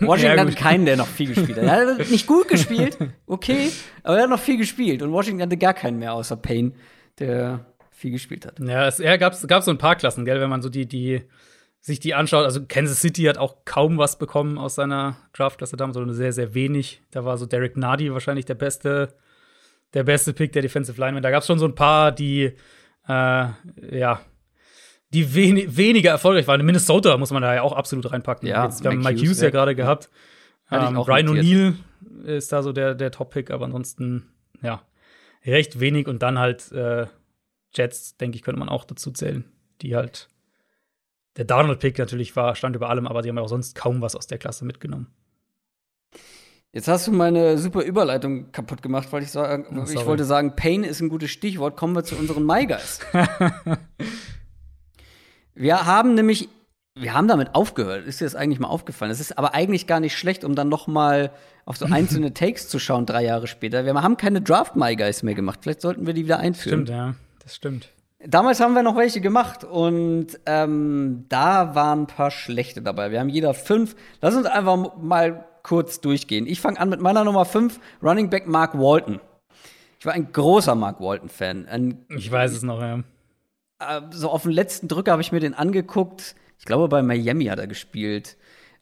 Washington 0.00 0.36
ja, 0.36 0.44
hatte 0.44 0.54
keinen, 0.54 0.84
der 0.86 0.96
noch 0.96 1.06
viel 1.06 1.34
gespielt 1.34 1.58
hat. 1.58 1.64
Er 1.64 1.98
hat 1.98 2.10
nicht 2.10 2.26
gut 2.26 2.48
gespielt, 2.48 2.98
okay, 3.26 3.70
aber 4.02 4.16
er 4.16 4.22
hat 4.24 4.30
noch 4.30 4.40
viel 4.40 4.56
gespielt. 4.56 5.02
Und 5.02 5.12
Washington 5.12 5.42
hatte 5.42 5.56
gar 5.56 5.74
keinen 5.74 5.98
mehr 5.98 6.12
außer 6.12 6.36
Payne, 6.36 6.72
der 7.18 7.66
viel 7.90 8.10
gespielt 8.10 8.46
hat. 8.46 8.58
Ja, 8.60 8.86
es 8.86 8.98
ja, 8.98 9.16
gab, 9.16 9.34
gab 9.46 9.62
so 9.62 9.70
ein 9.70 9.78
paar 9.78 9.96
Klassen, 9.96 10.24
gell, 10.24 10.40
wenn 10.40 10.50
man 10.50 10.62
so 10.62 10.68
die, 10.68 10.86
die 10.86 11.22
sich 11.80 12.00
die 12.00 12.14
anschaut. 12.14 12.44
Also 12.44 12.64
Kansas 12.66 13.00
City 13.00 13.24
hat 13.24 13.38
auch 13.38 13.64
kaum 13.64 13.98
was 13.98 14.18
bekommen 14.18 14.58
aus 14.58 14.74
seiner 14.74 15.16
Draftklasse 15.34 15.76
damals, 15.76 15.94
sondern 15.94 16.14
sehr, 16.14 16.32
sehr 16.32 16.54
wenig. 16.54 17.02
Da 17.10 17.24
war 17.24 17.36
so 17.36 17.46
Derek 17.46 17.76
Nardi 17.76 18.12
wahrscheinlich 18.12 18.46
der 18.46 18.54
beste, 18.54 19.14
der 19.92 20.02
beste 20.02 20.32
Pick 20.32 20.52
der 20.52 20.62
Defensive 20.62 20.98
Lineman. 20.98 21.22
Da 21.22 21.30
gab 21.30 21.42
es 21.42 21.46
schon 21.46 21.58
so 21.58 21.66
ein 21.66 21.74
paar, 21.74 22.10
die, 22.10 22.52
äh, 23.06 23.46
ja, 23.92 24.20
die 25.14 25.34
wen 25.34 25.76
weniger 25.76 26.10
erfolgreich 26.10 26.46
waren. 26.48 26.60
In 26.60 26.66
Minnesota 26.66 27.16
muss 27.16 27.30
man 27.30 27.42
da 27.42 27.54
ja 27.54 27.62
auch 27.62 27.72
absolut 27.72 28.10
reinpacken. 28.10 28.48
Ja, 28.48 28.64
Jetzt, 28.64 28.82
wir 28.82 28.90
haben 28.90 29.00
Mike 29.00 29.20
Hughes 29.20 29.40
ja 29.40 29.50
gerade 29.50 29.74
gehabt. 29.74 30.10
Ähm, 30.70 30.94
Brian 30.94 31.28
O'Neill 31.28 31.74
ist 32.24 32.52
da 32.52 32.62
so 32.62 32.72
der, 32.72 32.94
der 32.94 33.12
Top-Pick, 33.12 33.50
aber 33.50 33.64
ansonsten, 33.64 34.28
ja, 34.60 34.82
recht 35.46 35.78
wenig. 35.78 36.08
Und 36.08 36.22
dann 36.22 36.38
halt 36.38 36.72
äh, 36.72 37.06
Jets, 37.74 38.16
denke 38.16 38.36
ich, 38.36 38.42
könnte 38.42 38.58
man 38.58 38.68
auch 38.68 38.84
dazu 38.84 39.12
zählen, 39.12 39.44
die 39.82 39.94
halt 39.94 40.28
der 41.36 41.44
Darnold-Pick 41.44 41.98
natürlich 41.98 42.34
war, 42.34 42.54
stand 42.56 42.74
über 42.74 42.88
allem, 42.88 43.06
aber 43.06 43.22
die 43.22 43.28
haben 43.28 43.36
ja 43.36 43.42
auch 43.42 43.48
sonst 43.48 43.74
kaum 43.74 44.00
was 44.00 44.16
aus 44.16 44.26
der 44.26 44.38
Klasse 44.38 44.64
mitgenommen. 44.64 45.12
Jetzt 46.72 46.88
hast 46.88 47.06
du 47.06 47.12
meine 47.12 47.56
super 47.58 47.84
Überleitung 47.84 48.50
kaputt 48.50 48.82
gemacht, 48.82 49.08
weil 49.12 49.22
ich, 49.22 49.30
sagen, 49.30 49.78
oh, 49.78 49.88
ich 49.88 50.06
wollte 50.06 50.24
sagen, 50.24 50.56
Pain 50.56 50.82
ist 50.82 51.00
ein 51.00 51.08
gutes 51.08 51.30
Stichwort. 51.30 51.76
Kommen 51.76 51.94
wir 51.94 52.02
zu 52.02 52.16
unseren 52.16 52.44
My 52.44 52.66
Guys. 52.66 52.98
wir 55.54 55.86
haben 55.86 56.14
nämlich, 56.14 56.48
wir 56.94 57.14
haben 57.14 57.28
damit 57.28 57.54
aufgehört. 57.54 58.06
Ist 58.06 58.20
dir 58.20 58.24
das 58.24 58.34
eigentlich 58.34 58.60
mal 58.60 58.68
aufgefallen? 58.68 59.10
Es 59.10 59.20
ist 59.20 59.38
aber 59.38 59.54
eigentlich 59.54 59.86
gar 59.86 60.00
nicht 60.00 60.16
schlecht, 60.16 60.44
um 60.44 60.54
dann 60.54 60.68
noch 60.68 60.86
mal 60.86 61.30
auf 61.64 61.76
so 61.76 61.86
einzelne 61.86 62.34
Takes 62.34 62.68
zu 62.68 62.78
schauen, 62.78 63.06
drei 63.06 63.24
Jahre 63.24 63.46
später. 63.46 63.84
Wir 63.84 63.94
haben 63.94 64.16
keine 64.16 64.40
Draft 64.40 64.76
My 64.76 64.96
Guys 64.96 65.22
mehr 65.22 65.34
gemacht. 65.34 65.60
Vielleicht 65.62 65.80
sollten 65.80 66.06
wir 66.06 66.14
die 66.14 66.24
wieder 66.24 66.38
einführen. 66.38 66.86
Stimmt, 66.86 66.88
ja, 66.88 67.14
das 67.42 67.54
stimmt. 67.54 67.88
Damals 68.26 68.60
haben 68.60 68.74
wir 68.74 68.82
noch 68.82 68.96
welche 68.96 69.20
gemacht 69.20 69.64
und 69.64 70.28
ähm, 70.46 71.26
da 71.28 71.74
waren 71.74 72.02
ein 72.02 72.06
paar 72.06 72.30
schlechte 72.30 72.80
dabei. 72.80 73.10
Wir 73.10 73.20
haben 73.20 73.28
jeder 73.28 73.52
fünf. 73.52 73.96
Lass 74.22 74.34
uns 74.34 74.46
einfach 74.46 74.96
mal 74.96 75.44
kurz 75.62 76.00
durchgehen. 76.00 76.46
Ich 76.46 76.60
fange 76.60 76.80
an 76.80 76.88
mit 76.88 77.00
meiner 77.00 77.24
Nummer 77.24 77.44
fünf, 77.44 77.80
Running 78.02 78.30
Back 78.30 78.46
Mark 78.46 78.74
Walton. 78.78 79.20
Ich 79.98 80.06
war 80.06 80.14
ein 80.14 80.32
großer 80.32 80.74
Mark 80.74 81.00
Walton-Fan. 81.00 81.98
Ich 82.16 82.30
weiß 82.30 82.52
es 82.52 82.62
noch, 82.62 82.80
ja. 82.80 83.02
Äh, 83.78 84.02
so 84.10 84.30
auf 84.30 84.42
den 84.42 84.52
letzten 84.52 84.88
Drücker 84.88 85.12
habe 85.12 85.22
ich 85.22 85.32
mir 85.32 85.40
den 85.40 85.54
angeguckt. 85.54 86.34
Ich 86.58 86.64
glaube, 86.64 86.88
bei 86.88 87.02
Miami 87.02 87.46
hat 87.46 87.58
er 87.58 87.66
gespielt. 87.66 88.36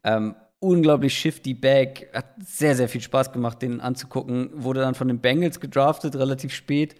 Ähm, 0.04 0.34
unglaublich 0.60 1.18
shifty 1.18 1.54
Back. 1.54 2.10
Hat 2.12 2.26
sehr, 2.44 2.76
sehr 2.76 2.88
viel 2.88 3.00
Spaß 3.00 3.32
gemacht, 3.32 3.62
den 3.62 3.80
anzugucken. 3.80 4.50
Wurde 4.54 4.80
dann 4.80 4.94
von 4.94 5.08
den 5.08 5.20
Bengals 5.20 5.60
gedraftet, 5.60 6.16
relativ 6.16 6.54
spät. 6.54 6.94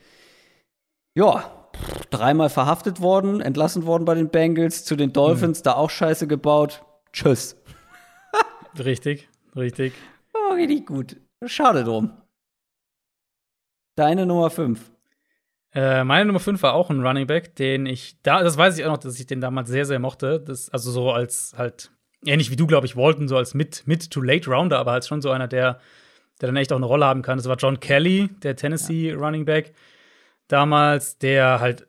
Ja, 1.15 1.69
dreimal 2.11 2.51
verhaftet 2.51 3.01
worden, 3.01 3.41
entlassen 3.41 3.87
worden 3.87 4.05
bei 4.05 4.15
den 4.15 4.31
Bengals, 4.31 4.85
zu 4.85 4.97
den 4.97 5.13
Dolphins, 5.13 5.61
mhm. 5.61 5.65
da 5.65 5.75
auch 5.75 5.91
Scheiße 5.91 6.27
gebaut. 6.27 6.85
Tschüss. 7.13 7.57
richtig, 8.79 9.29
richtig. 9.55 9.93
Oh, 10.35 10.55
richtig 10.55 10.87
gut. 10.87 11.17
Schade 11.45 11.85
drum. 11.85 12.13
Deine 13.97 14.25
Nummer 14.25 14.49
5. 14.51 14.92
Äh, 15.75 16.05
meine 16.05 16.27
Nummer 16.27 16.41
5 16.41 16.63
war 16.63 16.75
auch 16.75 16.91
ein 16.91 17.05
Running 17.05 17.27
Back, 17.27 17.57
den 17.57 17.87
ich 17.87 18.17
da, 18.23 18.43
das 18.43 18.59
weiß 18.59 18.79
ich 18.79 18.85
auch 18.85 18.91
noch, 18.91 18.99
dass 18.99 19.19
ich 19.19 19.27
den 19.27 19.41
damals 19.41 19.69
sehr, 19.71 19.87
sehr 19.87 19.99
mochte. 19.99 20.41
Das, 20.41 20.69
also 20.71 20.91
so 20.91 21.11
als 21.11 21.55
halt, 21.57 21.91
ähnlich 22.25 22.51
wie 22.51 22.57
du, 22.57 22.67
glaube 22.67 22.87
ich, 22.87 22.97
Walton, 22.97 23.29
so 23.29 23.37
als 23.37 23.55
Mid-to-Late-Rounder, 23.55 24.79
aber 24.79 24.93
halt 24.93 25.07
schon 25.07 25.23
so 25.23 25.31
einer, 25.31 25.49
der, 25.49 25.81
der 26.41 26.49
dann 26.49 26.57
echt 26.57 26.73
auch 26.73 26.77
eine 26.77 26.87
Rolle 26.87 27.07
haben 27.07 27.23
kann. 27.23 27.39
Das 27.39 27.49
war 27.49 27.57
John 27.57 27.81
Kelly, 27.81 28.29
der 28.43 28.57
Tennessee 28.57 29.11
ja. 29.11 29.17
Running 29.17 29.45
Back 29.45 29.73
damals, 30.49 31.19
der 31.19 31.61
halt 31.61 31.87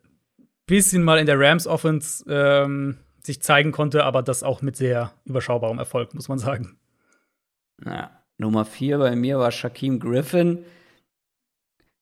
bisschen 0.65 1.03
mal 1.03 1.19
in 1.19 1.25
der 1.25 1.39
Rams 1.39 1.67
Offense 1.67 2.23
ähm, 2.29 2.97
sich 3.21 3.41
zeigen 3.41 3.71
konnte, 3.71 4.05
aber 4.05 4.21
das 4.21 4.43
auch 4.43 4.61
mit 4.61 4.77
sehr 4.77 5.11
überschaubarem 5.25 5.79
Erfolg, 5.79 6.13
muss 6.13 6.29
man 6.29 6.39
sagen. 6.39 6.77
Ja, 7.85 8.11
Nummer 8.37 8.65
vier 8.65 8.97
bei 8.97 9.15
mir 9.15 9.39
war 9.39 9.51
Shaquem 9.51 9.99
Griffin. 9.99 10.65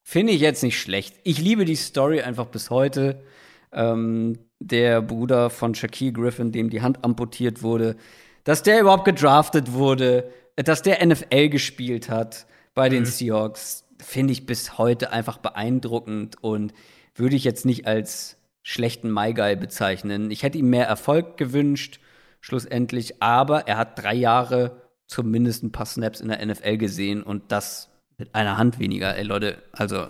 Finde 0.04 0.34
ich 0.34 0.42
jetzt 0.42 0.64
nicht 0.64 0.80
schlecht. 0.80 1.16
Ich 1.24 1.40
liebe 1.40 1.66
die 1.66 1.76
Story 1.76 2.22
einfach 2.22 2.48
bis 2.48 2.70
heute. 2.70 3.24
Ähm, 3.72 4.40
der 4.60 5.02
Bruder 5.02 5.50
von 5.50 5.74
Shaquille 5.74 6.14
Griffin, 6.14 6.52
dem 6.52 6.70
die 6.70 6.82
Hand 6.82 7.04
amputiert 7.04 7.64
wurde, 7.64 7.96
dass 8.44 8.64
der 8.64 8.82
überhaupt 8.82 9.06
gedraftet 9.06 9.74
wurde, 9.74 10.32
dass 10.56 10.82
der 10.82 11.06
NFL 11.06 11.50
gespielt 11.50 12.10
hat 12.10 12.46
bei 12.74 12.90
den 12.90 13.02
mhm. 13.02 13.08
Seahawks 13.08 13.86
finde 14.02 14.34
ich 14.34 14.46
bis 14.46 14.78
heute 14.78 15.12
einfach 15.12 15.38
beeindruckend 15.38 16.44
und 16.44 16.74
würde 17.16 17.36
ich 17.36 17.44
jetzt 17.44 17.66
nicht 17.66 17.88
als 17.88 18.38
schlechten 18.64 19.14
Guy 19.14 19.56
bezeichnen. 19.56 20.32
Ich 20.32 20.44
hätte 20.44 20.58
ihm 20.58 20.70
mehr 20.70 20.88
Erfolg 20.88 21.38
gewünscht, 21.38 22.00
schlussendlich, 22.40 23.22
aber 23.22 23.68
er 23.68 23.78
hat 23.78 24.02
drei 24.02 24.16
Jahre 24.16 24.82
zumindest 25.08 25.64
ein 25.64 25.72
paar 25.72 25.86
Snaps 25.86 26.22
in 26.22 26.30
der 26.30 26.44
NFL 26.46 26.78
gesehen 26.78 27.22
und 27.22 27.52
das 27.52 27.90
mit 28.22 28.36
einer 28.36 28.58
Hand 28.58 28.80
weniger. 28.80 29.16
Ey, 29.18 29.24
Leute, 29.24 29.62
also. 29.72 30.08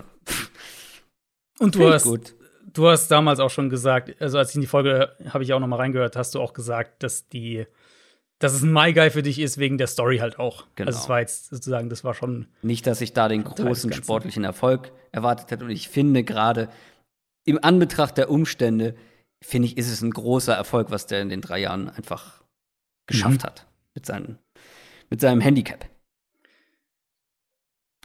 Und 1.59 1.75
du 1.75 1.91
hast, 1.91 2.03
gut. 2.03 2.35
du 2.73 2.87
hast 2.87 3.09
damals 3.09 3.39
auch 3.39 3.49
schon 3.49 3.69
gesagt, 3.69 4.13
also 4.21 4.37
als 4.37 4.49
ich 4.49 4.55
in 4.55 4.61
die 4.61 4.67
Folge 4.67 5.15
habe 5.29 5.43
ich 5.43 5.53
auch 5.53 5.59
noch 5.59 5.67
mal 5.67 5.77
reingehört, 5.77 6.15
hast 6.15 6.35
du 6.35 6.41
auch 6.41 6.53
gesagt, 6.53 7.03
dass 7.03 7.27
die 7.29 7.65
dass 8.41 8.53
es 8.53 8.63
ein 8.63 8.73
My 8.73 8.91
Guy 8.91 9.11
für 9.11 9.21
dich 9.21 9.39
ist, 9.39 9.59
wegen 9.59 9.77
der 9.77 9.85
Story 9.85 10.17
halt 10.17 10.39
auch. 10.39 10.65
Genau. 10.75 10.87
Also 10.87 10.99
es 10.99 11.09
war 11.09 11.19
jetzt 11.19 11.51
sozusagen, 11.51 11.89
das 11.89 12.03
war 12.03 12.15
schon. 12.15 12.47
Nicht, 12.63 12.87
dass 12.87 12.99
ich 12.99 13.13
da 13.13 13.27
den 13.27 13.43
großen 13.43 13.93
sportlichen 13.93 14.43
Erfolg 14.43 14.91
erwartet 15.11 15.51
hätte. 15.51 15.63
Und 15.65 15.69
ich 15.69 15.89
finde 15.89 16.23
gerade 16.23 16.67
im 17.45 17.63
Anbetracht 17.63 18.17
der 18.17 18.31
Umstände, 18.31 18.95
finde 19.43 19.67
ich, 19.67 19.77
ist 19.77 19.91
es 19.91 20.01
ein 20.01 20.09
großer 20.09 20.55
Erfolg, 20.55 20.89
was 20.89 21.05
der 21.05 21.21
in 21.21 21.29
den 21.29 21.41
drei 21.41 21.59
Jahren 21.59 21.89
einfach 21.89 22.43
geschafft 23.05 23.43
mhm. 23.43 23.45
hat. 23.45 23.67
Mit, 23.93 24.07
seinen, 24.07 24.39
mit 25.11 25.21
seinem 25.21 25.41
Handicap. 25.41 25.87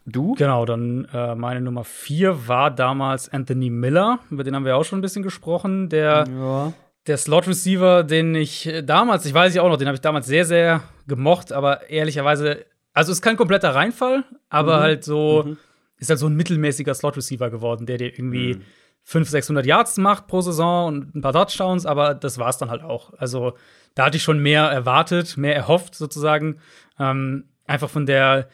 Du? 0.06 0.34
Genau, 0.34 0.64
dann 0.64 1.06
äh, 1.12 1.34
meine 1.34 1.60
Nummer 1.60 1.84
vier 1.84 2.48
war 2.48 2.70
damals 2.70 3.28
Anthony 3.28 3.70
Miller. 3.70 4.20
Über 4.30 4.44
den 4.44 4.54
haben 4.54 4.64
wir 4.64 4.76
auch 4.76 4.84
schon 4.84 5.00
ein 5.00 5.02
bisschen 5.02 5.22
gesprochen. 5.22 5.88
Der 5.88 6.24
ja 6.28 6.72
der 7.06 7.16
Slot-Receiver, 7.16 8.02
den 8.02 8.34
ich 8.34 8.68
damals, 8.84 9.24
ich 9.26 9.34
weiß 9.34 9.54
ja 9.54 9.62
auch 9.62 9.68
noch, 9.68 9.76
den 9.76 9.86
habe 9.86 9.94
ich 9.94 10.00
damals 10.00 10.26
sehr, 10.26 10.44
sehr 10.44 10.82
gemocht, 11.06 11.52
aber 11.52 11.88
ehrlicherweise, 11.88 12.66
also 12.92 13.12
ist 13.12 13.22
kein 13.22 13.36
kompletter 13.36 13.74
Reinfall, 13.74 14.24
aber 14.48 14.78
mhm. 14.78 14.80
halt 14.80 15.04
so, 15.04 15.44
mhm. 15.46 15.56
ist 15.98 16.10
halt 16.10 16.18
so 16.18 16.26
ein 16.26 16.34
mittelmäßiger 16.34 16.94
Slot-Receiver 16.94 17.50
geworden, 17.50 17.86
der 17.86 17.98
dir 17.98 18.12
irgendwie 18.12 18.54
mhm. 18.54 18.62
500, 19.04 19.30
600 19.30 19.66
Yards 19.66 19.96
macht 19.98 20.26
pro 20.26 20.40
Saison 20.40 20.88
und 20.88 21.14
ein 21.14 21.20
paar 21.20 21.32
Touchdowns, 21.32 21.86
aber 21.86 22.14
das 22.14 22.38
war 22.38 22.48
es 22.48 22.58
dann 22.58 22.70
halt 22.70 22.82
auch. 22.82 23.12
Also 23.18 23.54
da 23.94 24.06
hatte 24.06 24.16
ich 24.16 24.24
schon 24.24 24.40
mehr 24.40 24.64
erwartet, 24.64 25.36
mehr 25.36 25.54
erhofft 25.54 25.94
sozusagen. 25.94 26.58
Ähm, 26.98 27.44
einfach 27.66 27.88
von 27.88 28.06
der, 28.06 28.48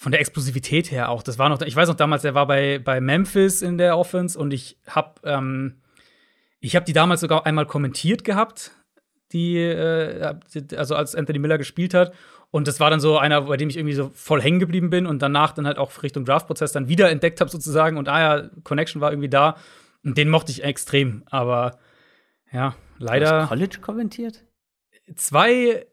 von 0.00 0.12
der 0.12 0.20
Explosivität 0.22 0.90
her 0.90 1.10
auch. 1.10 1.22
Das 1.22 1.38
war 1.38 1.50
noch, 1.50 1.60
ich 1.60 1.76
weiß 1.76 1.86
noch 1.86 1.94
damals, 1.94 2.22
der 2.22 2.34
war 2.34 2.46
bei, 2.46 2.78
bei 2.78 3.02
Memphis 3.02 3.60
in 3.60 3.76
der 3.76 3.98
Offense 3.98 4.38
und 4.38 4.50
ich 4.50 4.78
habe 4.86 5.20
ähm, 5.24 5.82
ich 6.58 6.74
habe 6.74 6.86
die 6.86 6.94
damals 6.94 7.20
sogar 7.20 7.44
einmal 7.44 7.66
kommentiert 7.66 8.24
gehabt, 8.24 8.70
die, 9.32 9.58
äh, 9.58 10.34
also 10.74 10.94
als 10.94 11.14
Anthony 11.14 11.38
Miller 11.38 11.58
gespielt 11.58 11.92
hat. 11.92 12.14
Und 12.50 12.66
das 12.66 12.80
war 12.80 12.88
dann 12.88 12.98
so 12.98 13.18
einer, 13.18 13.42
bei 13.42 13.58
dem 13.58 13.68
ich 13.68 13.76
irgendwie 13.76 13.94
so 13.94 14.10
voll 14.14 14.40
hängen 14.40 14.58
geblieben 14.58 14.88
bin 14.88 15.04
und 15.04 15.20
danach 15.20 15.52
dann 15.52 15.66
halt 15.66 15.76
auch 15.76 16.02
Richtung 16.02 16.24
Draftprozess 16.24 16.72
dann 16.72 16.88
wieder 16.88 17.10
entdeckt 17.10 17.42
habe, 17.42 17.50
sozusagen. 17.50 17.98
Und 17.98 18.08
ah 18.08 18.20
ja, 18.20 18.50
Connection 18.64 19.02
war 19.02 19.12
irgendwie 19.12 19.28
da. 19.28 19.56
Und 20.02 20.16
den 20.16 20.30
mochte 20.30 20.50
ich 20.50 20.64
extrem. 20.64 21.24
Aber 21.26 21.78
ja, 22.50 22.74
leider. 22.96 23.26
Du 23.26 23.40
hast 23.42 23.48
College 23.48 23.78
kommentiert? 23.82 24.44
Zwei 25.14 25.86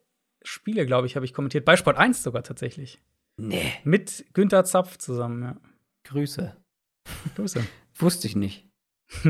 Spiele, 0.44 0.86
glaube 0.86 1.08
ich, 1.08 1.18
habe 1.18 1.26
ich 1.26 1.34
kommentiert. 1.34 1.66
Bei 1.66 1.76
Sport 1.76 1.98
1 1.98 2.24
sogar 2.24 2.44
tatsächlich. 2.44 3.02
Nee. 3.38 3.74
Mit 3.84 4.26
Günther 4.34 4.66
Zapf 4.66 4.98
zusammen, 4.98 5.44
ja. 5.44 5.58
Grüße. 6.04 6.56
Grüße. 7.36 7.64
Wusste 7.96 8.28
ich 8.28 8.36
nicht. 8.36 8.68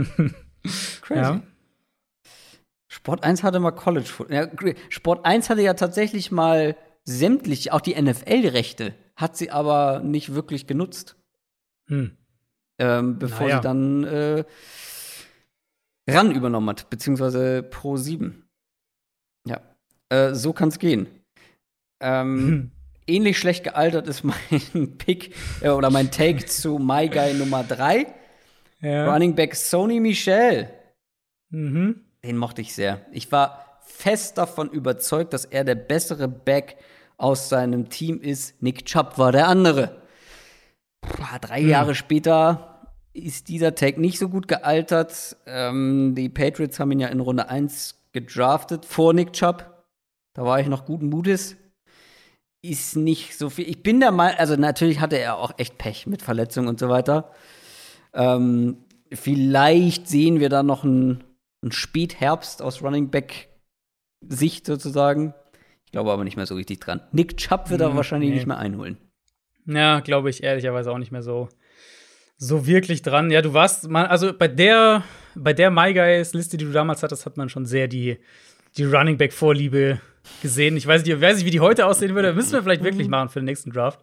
Crazy. 1.02 1.22
Ja. 1.22 1.42
Sport 2.90 3.24
1 3.24 3.44
hatte 3.44 3.60
mal 3.60 3.72
College 3.72 4.08
Football. 4.08 4.36
Ja, 4.36 4.76
Sport 4.90 5.26
1 5.26 5.50
hatte 5.50 5.62
ja 5.62 5.74
tatsächlich 5.74 6.32
mal 6.32 6.76
sämtlich, 7.04 7.72
auch 7.72 7.82
die 7.82 8.00
NFL-Rechte, 8.02 8.96
hat 9.16 9.38
sie 9.38 9.52
aber 9.52 10.00
nicht 10.00 10.34
wirklich 10.34 10.68
genutzt. 10.68 11.16
Hm. 11.88 12.18
Ähm, 12.80 13.18
bevor 13.20 13.48
naja. 13.48 13.58
sie 13.58 13.62
dann 13.62 14.04
äh, 14.04 14.44
ran 16.08 16.32
übernommen 16.32 16.70
hat, 16.70 16.90
beziehungsweise 16.90 17.64
Pro 17.64 17.98
7. 17.98 18.48
Ja. 19.46 19.62
Äh, 20.10 20.34
so 20.34 20.54
kann 20.54 20.70
es 20.70 20.80
gehen. 20.80 21.08
Ähm, 22.00 22.40
hm. 22.40 22.72
ähnlich 23.08 23.38
schlecht 23.38 23.64
gealtert 23.64 24.08
ist 24.08 24.24
mein 24.24 24.98
Pick 24.98 25.34
äh, 25.62 25.70
oder 25.70 25.90
mein 25.90 26.12
Take 26.12 26.46
zu 26.46 26.78
My 26.78 27.10
Guy 27.10 27.34
Nummer 27.34 27.64
3. 27.64 28.08
Ja. 28.82 29.12
Running 29.12 29.36
Back 29.36 29.56
Sony 29.56 30.00
Michel. 30.00 30.70
Mhm. 31.50 32.02
Den 32.24 32.38
mochte 32.38 32.62
ich 32.62 32.74
sehr. 32.74 33.02
Ich 33.12 33.32
war 33.32 33.80
fest 33.82 34.38
davon 34.38 34.70
überzeugt, 34.70 35.34
dass 35.34 35.46
er 35.46 35.64
der 35.64 35.76
bessere 35.76 36.28
Back 36.28 36.78
aus 37.18 37.50
seinem 37.50 37.90
Team 37.90 38.20
ist. 38.22 38.62
Nick 38.62 38.86
Chubb 38.86 39.18
war 39.18 39.32
der 39.32 39.48
andere. 39.48 40.02
Puh, 41.02 41.24
drei 41.42 41.62
mhm. 41.62 41.70
Jahre 41.70 41.96
später 41.96 42.78
ist 43.14 43.48
dieser 43.48 43.74
Take 43.74 44.00
nicht 44.00 44.20
so 44.20 44.30
gut 44.30 44.48
gealtert. 44.48 45.38
Ähm, 45.48 46.14
die 46.16 46.30
Patriots 46.30 46.80
haben 46.80 46.92
ihn 46.92 47.00
ja 47.00 47.08
in 47.08 47.20
Runde 47.20 47.50
1 47.50 47.96
gedraftet 48.12 48.86
vor 48.86 49.14
Nick 49.14 49.34
Chubb. 49.34 49.84
Da 50.34 50.44
war 50.44 50.60
ich 50.60 50.68
noch 50.68 50.86
guten 50.86 51.10
Mutes. 51.10 51.58
Ist 52.70 52.98
nicht 52.98 53.38
so 53.38 53.50
viel. 53.50 53.70
Ich 53.70 53.82
bin 53.82 54.02
der 54.02 54.12
Meinung, 54.12 54.38
also 54.38 54.58
natürlich 54.58 55.00
hatte 55.00 55.18
er 55.18 55.38
auch 55.38 55.54
echt 55.58 55.78
Pech 55.78 56.06
mit 56.06 56.22
Verletzungen 56.22 56.68
und 56.68 56.80
so 56.80 56.90
weiter. 56.90 57.32
Ähm, 58.14 58.78
vielleicht 59.14 60.10
sehen 60.10 60.42
wir 60.42 60.50
da 60.50 60.64
noch 60.64 60.84
einen, 60.84 61.24
einen 61.62 61.72
Spätherbst 61.72 62.62
aus 62.62 62.84
Running 62.84 63.10
Back 63.10 63.48
Sicht 64.28 64.66
sozusagen. 64.66 65.34
Ich 65.86 65.94
glaube 65.94 66.12
aber 66.12 66.26
nicht 66.26 66.36
mehr 66.36 66.46
so 66.46 66.56
richtig 66.56 66.82
dran. 66.82 67.00
Nick 67.14 67.38
Chubb 67.38 67.70
wird 67.70 67.80
er 67.80 67.92
mhm, 67.92 67.96
wahrscheinlich 67.96 68.32
nee. 68.32 68.36
nicht 68.36 68.48
mehr 68.48 68.58
einholen. 68.58 68.98
Ja, 69.66 70.02
glaube 70.02 70.30
ich 70.30 70.44
ehrlicherweise 70.44 70.92
auch 70.92 70.98
nicht 70.98 71.14
mehr 71.14 71.24
so, 71.24 71.48
so 72.38 72.68
wirklich 72.68 73.02
dran. 73.02 73.32
Ja, 73.32 73.42
du 73.42 73.54
warst 73.54 73.88
mal, 73.88 74.08
also 74.08 74.34
bei 74.34 74.50
der, 74.50 75.04
bei 75.36 75.54
der 75.54 75.72
My 75.72 75.94
Guys 75.94 76.34
Liste, 76.34 76.58
die 76.58 76.66
du 76.66 76.74
damals 76.74 77.02
hattest, 77.02 77.26
hat 77.26 77.38
man 77.38 77.48
schon 77.48 77.66
sehr 77.66 77.88
die, 77.88 78.18
die 78.76 78.84
Running 78.84 79.18
Back 79.18 79.32
Vorliebe 79.32 80.02
gesehen. 80.42 80.78
Ich 80.78 80.88
weiß 80.88 81.04
nicht, 81.06 81.20
weiß 81.20 81.38
nicht, 81.38 81.46
wie 81.46 81.52
die 81.52 81.60
heute 81.60 81.86
aussehen 81.86 82.16
würde. 82.16 82.34
Müssen 82.34 82.54
wir 82.54 82.64
vielleicht 82.64 82.84
wirklich 82.84 83.08
machen 83.08 83.30
für 83.30 83.40
den 83.40 83.46
nächsten 83.46 83.72
Draft. 83.72 84.00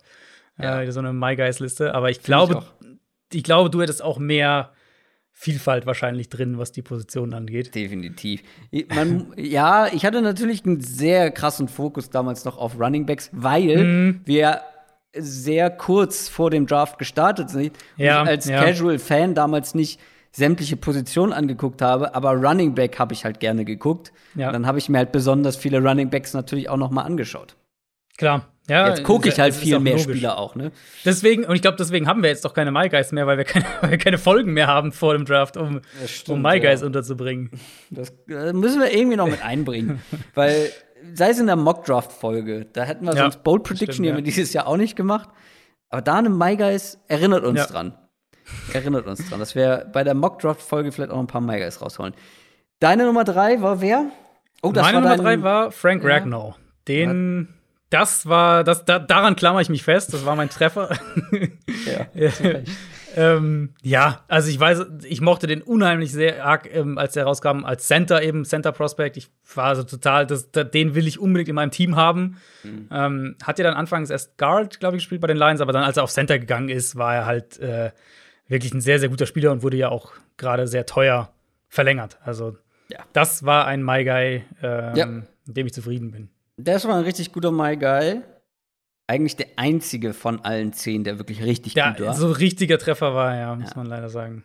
Ja. 0.58 0.82
Äh, 0.82 0.92
so 0.92 1.00
eine 1.00 1.12
My 1.12 1.36
Guys 1.36 1.60
Liste. 1.60 1.94
Aber 1.94 2.10
ich 2.10 2.22
glaube, 2.22 2.64
ich, 3.30 3.38
ich 3.38 3.42
glaube, 3.44 3.70
du 3.70 3.82
hättest 3.82 4.02
auch 4.02 4.18
mehr 4.18 4.72
Vielfalt 5.36 5.84
wahrscheinlich 5.84 6.28
drin, 6.28 6.58
was 6.58 6.70
die 6.70 6.82
Position 6.82 7.34
angeht. 7.34 7.74
Definitiv. 7.74 8.42
Man, 8.94 9.32
ja, 9.36 9.88
ich 9.92 10.06
hatte 10.06 10.22
natürlich 10.22 10.64
einen 10.64 10.80
sehr 10.80 11.32
krassen 11.32 11.66
Fokus 11.66 12.08
damals 12.08 12.44
noch 12.44 12.56
auf 12.56 12.78
Running 12.78 13.04
Backs, 13.04 13.30
weil 13.32 13.84
mhm. 13.84 14.20
wir 14.24 14.60
sehr 15.16 15.70
kurz 15.70 16.28
vor 16.28 16.50
dem 16.50 16.66
Draft 16.66 16.98
gestartet 16.98 17.50
sind. 17.50 17.76
Ja, 17.96 18.20
und 18.20 18.26
ich 18.26 18.30
als 18.30 18.46
ja. 18.46 18.62
Casual-Fan 18.62 19.34
damals 19.34 19.74
nicht 19.74 20.00
sämtliche 20.34 20.76
Positionen 20.76 21.32
angeguckt 21.32 21.80
habe, 21.80 22.14
aber 22.14 22.32
Running 22.32 22.74
Back 22.74 22.98
habe 22.98 23.14
ich 23.14 23.24
halt 23.24 23.38
gerne 23.38 23.64
geguckt. 23.64 24.12
Ja. 24.34 24.50
Dann 24.50 24.66
habe 24.66 24.78
ich 24.78 24.88
mir 24.88 24.98
halt 24.98 25.12
besonders 25.12 25.56
viele 25.56 25.80
Running 25.80 26.10
Backs 26.10 26.34
natürlich 26.34 26.68
auch 26.68 26.76
noch 26.76 26.90
mal 26.90 27.02
angeschaut. 27.02 27.56
Klar. 28.16 28.48
Ja, 28.68 28.88
jetzt 28.88 29.04
gucke 29.04 29.28
ich 29.28 29.38
halt 29.38 29.54
viel 29.54 29.78
mehr 29.78 29.92
logisch. 29.92 30.16
Spieler 30.16 30.38
auch, 30.38 30.54
ne? 30.54 30.72
Deswegen, 31.04 31.44
und 31.44 31.54
ich 31.54 31.60
glaube, 31.60 31.76
deswegen 31.76 32.08
haben 32.08 32.22
wir 32.22 32.30
jetzt 32.30 32.44
doch 32.46 32.54
keine 32.54 32.72
My 32.72 32.88
Guys 32.88 33.12
mehr, 33.12 33.26
weil 33.26 33.36
wir 33.36 33.44
keine, 33.44 33.66
weil 33.80 33.90
wir 33.90 33.98
keine 33.98 34.18
Folgen 34.18 34.54
mehr 34.54 34.66
haben 34.66 34.90
vor 34.90 35.12
dem 35.12 35.24
Draft, 35.24 35.56
um, 35.56 35.82
stimmt, 36.06 36.36
um 36.36 36.42
My 36.42 36.58
Guys 36.58 36.80
ja. 36.80 36.86
unterzubringen. 36.86 37.50
Das 37.90 38.12
äh, 38.28 38.52
müssen 38.52 38.80
wir 38.80 38.92
irgendwie 38.92 39.16
noch 39.16 39.28
mit 39.28 39.44
einbringen. 39.44 40.00
weil, 40.34 40.70
sei 41.12 41.30
es 41.30 41.38
in 41.38 41.46
der 41.46 41.56
Mock-Draft-Folge, 41.56 42.66
da 42.72 42.84
hätten 42.84 43.04
wir 43.04 43.14
ja, 43.14 43.22
sonst 43.22 43.44
Bold 43.44 43.64
Prediction, 43.64 43.92
stimmt, 43.92 44.06
die 44.06 44.10
haben 44.10 44.16
wir 44.16 44.24
dieses 44.24 44.52
Jahr 44.52 44.66
auch 44.66 44.78
nicht 44.78 44.96
gemacht. 44.96 45.28
Aber 45.90 46.00
da 46.00 46.16
eine 46.16 46.30
My 46.30 46.56
Guys 46.56 46.98
erinnert 47.06 47.44
uns 47.44 47.58
ja. 47.60 47.66
dran. 47.66 47.94
Erinnert 48.72 49.06
uns 49.06 49.28
dran, 49.28 49.40
dass 49.40 49.54
wir 49.54 49.86
bei 49.92 50.04
der 50.04 50.14
Mock-Draft-Folge 50.14 50.92
vielleicht 50.92 51.10
auch 51.10 51.18
ein 51.18 51.26
paar 51.26 51.40
My 51.40 51.58
Guys 51.58 51.80
rausholen. 51.80 52.14
Deine 52.80 53.04
Nummer 53.04 53.24
drei 53.24 53.62
war 53.62 53.80
wer? 53.80 54.06
Oh, 54.62 54.72
das 54.72 54.84
Meine 54.84 55.00
Nummer 55.00 55.16
drei 55.16 55.42
war 55.42 55.72
Frank 55.72 56.04
Ragnow. 56.04 56.56
Den 56.86 57.48
das 57.94 58.26
war, 58.26 58.64
das, 58.64 58.84
da, 58.84 58.98
daran 58.98 59.36
klammer 59.36 59.60
ich 59.60 59.68
mich 59.68 59.84
fest, 59.84 60.12
das 60.12 60.26
war 60.26 60.34
mein 60.34 60.50
Treffer. 60.50 60.90
ja, 62.16 62.32
ähm, 63.16 63.74
ja, 63.82 64.24
also 64.26 64.50
ich 64.50 64.58
weiß, 64.58 64.86
ich 65.04 65.20
mochte 65.20 65.46
den 65.46 65.62
unheimlich 65.62 66.10
sehr 66.10 66.44
arg, 66.44 66.68
ähm, 66.74 66.98
als 66.98 67.12
der 67.12 67.22
rauskam, 67.22 67.64
als 67.64 67.86
Center 67.86 68.20
eben, 68.20 68.44
Center 68.44 68.72
Prospect. 68.72 69.16
Ich 69.16 69.30
war 69.54 69.66
also 69.66 69.84
total, 69.84 70.26
das, 70.26 70.50
den 70.50 70.96
will 70.96 71.06
ich 71.06 71.20
unbedingt 71.20 71.50
in 71.50 71.54
meinem 71.54 71.70
Team 71.70 71.94
haben. 71.94 72.38
Mhm. 72.64 72.88
Ähm, 72.90 73.36
hat 73.44 73.60
ja 73.60 73.64
dann 73.64 73.74
anfangs 73.74 74.10
erst 74.10 74.38
Guard, 74.38 74.80
glaube 74.80 74.96
ich, 74.96 75.04
gespielt 75.04 75.20
bei 75.20 75.28
den 75.28 75.36
Lions, 75.36 75.60
aber 75.60 75.72
dann, 75.72 75.84
als 75.84 75.96
er 75.96 76.02
auf 76.02 76.10
Center 76.10 76.40
gegangen 76.40 76.70
ist, 76.70 76.96
war 76.96 77.14
er 77.14 77.26
halt 77.26 77.60
äh, 77.60 77.92
wirklich 78.48 78.74
ein 78.74 78.80
sehr, 78.80 78.98
sehr 78.98 79.08
guter 79.08 79.26
Spieler 79.26 79.52
und 79.52 79.62
wurde 79.62 79.76
ja 79.76 79.88
auch 79.88 80.12
gerade 80.36 80.66
sehr 80.66 80.86
teuer 80.86 81.32
verlängert. 81.68 82.18
Also, 82.22 82.56
ja. 82.88 83.00
das 83.12 83.44
war 83.44 83.66
ein 83.66 83.82
My 83.84 84.04
Guy, 84.04 84.44
ähm, 84.62 84.96
ja. 84.96 85.06
mit 85.06 85.56
dem 85.56 85.66
ich 85.66 85.74
zufrieden 85.74 86.10
bin. 86.10 86.28
Das 86.56 86.86
war 86.86 86.96
ein 86.96 87.04
richtig 87.04 87.32
guter 87.32 87.50
My 87.50 87.76
Guy. 87.76 88.22
Eigentlich 89.06 89.36
der 89.36 89.48
einzige 89.56 90.14
von 90.14 90.44
allen 90.44 90.72
zehn, 90.72 91.04
der 91.04 91.18
wirklich 91.18 91.42
richtig 91.42 91.74
ja, 91.74 91.90
gut 91.90 92.06
war. 92.06 92.14
So 92.14 92.28
ein 92.28 92.32
richtiger 92.32 92.78
Treffer 92.78 93.14
war, 93.14 93.34
ja, 93.36 93.54
muss 93.54 93.70
ja. 93.70 93.76
man 93.76 93.86
leider 93.86 94.08
sagen. 94.08 94.44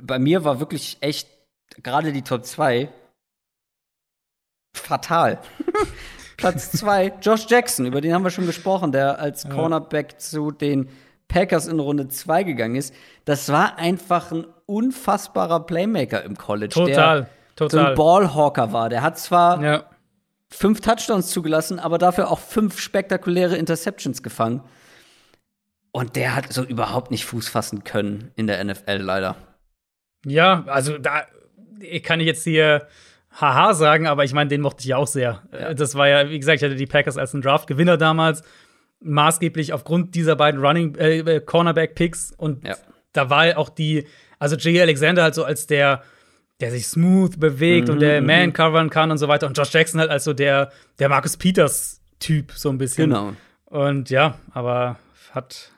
Bei 0.00 0.18
mir 0.18 0.44
war 0.44 0.60
wirklich 0.60 0.96
echt 1.00 1.28
gerade 1.82 2.12
die 2.12 2.22
Top 2.22 2.44
2 2.44 2.88
fatal. 4.72 5.38
Platz 6.36 6.72
2, 6.72 7.14
Josh 7.22 7.46
Jackson, 7.48 7.86
über 7.86 8.00
den 8.00 8.12
haben 8.12 8.24
wir 8.24 8.30
schon 8.30 8.46
gesprochen, 8.46 8.92
der 8.92 9.18
als 9.18 9.48
Cornerback 9.48 10.20
zu 10.20 10.50
den 10.50 10.88
Packers 11.28 11.66
in 11.66 11.80
Runde 11.80 12.08
2 12.08 12.42
gegangen 12.44 12.76
ist. 12.76 12.94
Das 13.24 13.50
war 13.50 13.78
einfach 13.78 14.30
ein 14.32 14.46
unfassbarer 14.66 15.60
Playmaker 15.60 16.22
im 16.22 16.36
College. 16.36 16.74
Total, 16.74 17.20
der 17.22 17.28
total. 17.56 17.70
So 17.70 17.86
ein 17.86 17.94
Ballhawker 17.94 18.72
war. 18.72 18.88
Der 18.88 19.02
hat 19.02 19.18
zwar 19.18 19.62
ja 19.62 19.84
fünf 20.54 20.80
Touchdowns 20.80 21.30
zugelassen, 21.30 21.78
aber 21.78 21.98
dafür 21.98 22.30
auch 22.30 22.38
fünf 22.38 22.80
spektakuläre 22.80 23.56
Interceptions 23.56 24.22
gefangen. 24.22 24.62
Und 25.92 26.16
der 26.16 26.34
hat 26.34 26.52
so 26.52 26.64
überhaupt 26.64 27.10
nicht 27.10 27.24
Fuß 27.24 27.48
fassen 27.48 27.84
können 27.84 28.32
in 28.36 28.46
der 28.46 28.62
NFL, 28.64 28.98
leider. 28.98 29.36
Ja, 30.24 30.64
also 30.66 30.98
da 30.98 31.22
kann 32.02 32.20
ich 32.20 32.26
jetzt 32.26 32.44
hier 32.44 32.88
haha 33.30 33.74
sagen, 33.74 34.06
aber 34.06 34.24
ich 34.24 34.32
meine, 34.32 34.48
den 34.48 34.60
mochte 34.60 34.80
ich 34.80 34.86
ja 34.86 34.96
auch 34.96 35.06
sehr. 35.06 35.42
Ja. 35.52 35.74
Das 35.74 35.94
war 35.94 36.08
ja, 36.08 36.30
wie 36.30 36.38
gesagt, 36.38 36.56
ich 36.56 36.64
hatte 36.64 36.76
die 36.76 36.86
Packers 36.86 37.16
als 37.16 37.34
einen 37.34 37.42
Draft-Gewinner 37.42 37.96
damals, 37.96 38.42
maßgeblich 39.04 39.72
aufgrund 39.72 40.14
dieser 40.14 40.36
beiden 40.36 40.64
Running 40.64 40.94
äh, 40.96 41.18
äh 41.18 41.40
Cornerback-Picks. 41.40 42.32
Und 42.36 42.64
ja. 42.64 42.76
da 43.12 43.30
war 43.30 43.56
auch 43.58 43.68
die, 43.68 44.06
also 44.38 44.56
J. 44.56 44.80
Alexander 44.82 45.22
halt 45.22 45.34
so 45.34 45.44
als 45.44 45.66
der 45.66 46.02
der 46.60 46.70
sich 46.70 46.86
smooth 46.86 47.38
bewegt 47.40 47.88
mhm, 47.88 47.94
und 47.94 48.00
der 48.00 48.20
mhm. 48.20 48.26
Man 48.26 48.52
covern 48.52 48.90
kann 48.90 49.10
und 49.10 49.18
so 49.18 49.28
weiter. 49.28 49.46
Und 49.46 49.56
Josh 49.58 49.72
Jackson 49.72 50.00
halt 50.00 50.10
als 50.10 50.24
so 50.24 50.32
der, 50.32 50.70
der 50.98 51.08
Marcus 51.08 51.36
Peters-Typ, 51.36 52.52
so 52.52 52.70
ein 52.70 52.78
bisschen. 52.78 53.10
Genau. 53.10 53.32
Und 53.66 54.10
ja, 54.10 54.38
aber 54.52 54.98
hat, 55.32 55.72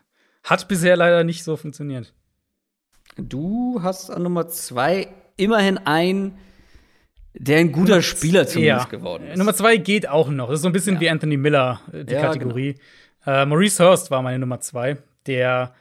hat 0.45 0.69
bisher 0.69 0.97
leider 0.97 1.25
nicht 1.25 1.45
so 1.45 1.57
funktioniert. 1.57 2.13
Du 3.17 3.81
hast 3.83 4.11
an 4.11 4.23
Nummer 4.23 4.49
zwei 4.49 5.09
immerhin 5.37 5.79
einen, 5.79 6.37
der 7.33 7.59
ein 7.59 7.73
guter 7.73 8.03
Spieler 8.03 8.47
zumindest 8.47 8.85
ja. 8.93 8.99
geworden 8.99 9.29
ist. 9.29 9.39
Nummer 9.39 9.55
zwei 9.55 9.79
geht 9.79 10.09
auch 10.09 10.29
noch. 10.29 10.49
Das 10.49 10.57
ist 10.57 10.63
so 10.63 10.69
ein 10.69 10.73
bisschen 10.73 10.97
ja. 10.97 11.01
wie 11.01 11.11
Anthony 11.11 11.39
Miller, 11.39 11.81
äh, 11.93 12.05
die 12.05 12.15
ja, 12.15 12.21
Kategorie. 12.21 12.75
Genau. 12.75 12.85
Äh, 13.27 13.45
Maurice 13.45 13.85
Hurst 13.85 14.11
war 14.11 14.23
meine 14.23 14.39
Nummer 14.39 14.61
zwei, 14.61 14.99
der 15.27 15.75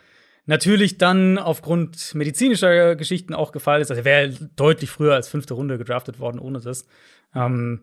natürlich 0.45 0.97
dann 0.97 1.37
aufgrund 1.37 2.13
medizinischer 2.15 2.95
Geschichten 2.95 3.33
auch 3.33 3.51
gefallen 3.51 3.81
ist. 3.81 3.89
Also 3.89 4.01
er 4.01 4.05
wäre 4.05 4.29
deutlich 4.55 4.89
früher 4.89 5.13
als 5.13 5.27
fünfte 5.27 5.53
Runde 5.53 5.77
gedraftet 5.77 6.19
worden 6.19 6.39
ohne 6.39 6.59
das. 6.59 6.87
Ähm, 7.33 7.81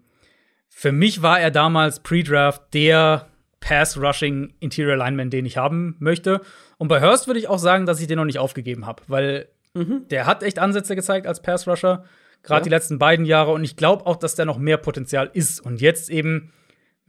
für 0.68 0.92
mich 0.92 1.22
war 1.22 1.40
er 1.40 1.50
damals 1.50 2.00
Pre-Draft 2.00 2.74
der 2.74 3.28
Pass-Rushing 3.60 4.54
Interior 4.60 4.96
Lineman, 4.96 5.30
den 5.30 5.46
ich 5.46 5.56
haben 5.56 5.96
möchte. 5.98 6.40
Und 6.78 6.88
bei 6.88 7.00
Hurst 7.00 7.26
würde 7.26 7.38
ich 7.38 7.48
auch 7.48 7.58
sagen, 7.58 7.86
dass 7.86 8.00
ich 8.00 8.06
den 8.08 8.16
noch 8.16 8.24
nicht 8.24 8.38
aufgegeben 8.38 8.86
habe, 8.86 9.02
weil 9.06 9.48
mhm. 9.74 10.08
der 10.10 10.26
hat 10.26 10.42
echt 10.42 10.58
Ansätze 10.58 10.96
gezeigt 10.96 11.26
als 11.26 11.42
Pass-Rusher, 11.42 12.04
gerade 12.42 12.60
ja. 12.60 12.64
die 12.64 12.70
letzten 12.70 12.98
beiden 12.98 13.24
Jahre. 13.24 13.52
Und 13.52 13.64
ich 13.64 13.76
glaube 13.76 14.06
auch, 14.06 14.16
dass 14.16 14.34
der 14.34 14.46
noch 14.46 14.58
mehr 14.58 14.78
Potenzial 14.78 15.30
ist. 15.32 15.60
Und 15.60 15.80
jetzt 15.80 16.10
eben 16.10 16.52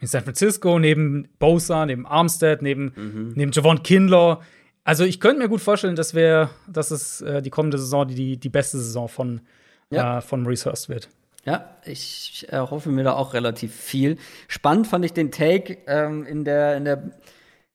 in 0.03 0.07
San 0.07 0.23
Francisco, 0.23 0.77
neben 0.79 1.27
Bosa, 1.39 1.85
neben 1.85 2.05
Armstead, 2.05 2.61
neben, 2.61 2.93
mhm. 2.95 3.33
neben 3.35 3.51
Javon 3.51 3.81
Kinlaw, 3.81 4.39
also 4.83 5.05
ich 5.05 5.19
könnte 5.19 5.41
mir 5.41 5.49
gut 5.49 5.61
vorstellen, 5.61 5.95
dass 5.95 6.13
wir, 6.13 6.49
dass 6.67 6.91
es 6.91 7.21
äh, 7.21 7.41
die 7.41 7.49
kommende 7.49 7.77
Saison 7.77 8.07
die, 8.07 8.37
die 8.37 8.49
beste 8.49 8.77
Saison 8.77 9.07
von, 9.07 9.41
ja. 9.89 10.17
äh, 10.17 10.21
von 10.21 10.43
Maurice 10.43 10.69
Hurst 10.69 10.89
wird. 10.89 11.09
Ja, 11.45 11.75
ich 11.85 12.47
äh, 12.49 12.57
hoffe 12.57 12.89
mir 12.89 13.03
da 13.03 13.13
auch 13.13 13.33
relativ 13.33 13.73
viel. 13.73 14.17
Spannend 14.47 14.87
fand 14.87 15.05
ich 15.05 15.13
den 15.13 15.31
Take 15.31 15.77
ähm, 15.87 16.25
in, 16.25 16.43
der, 16.43 16.77
in, 16.77 16.85
der, 16.85 17.11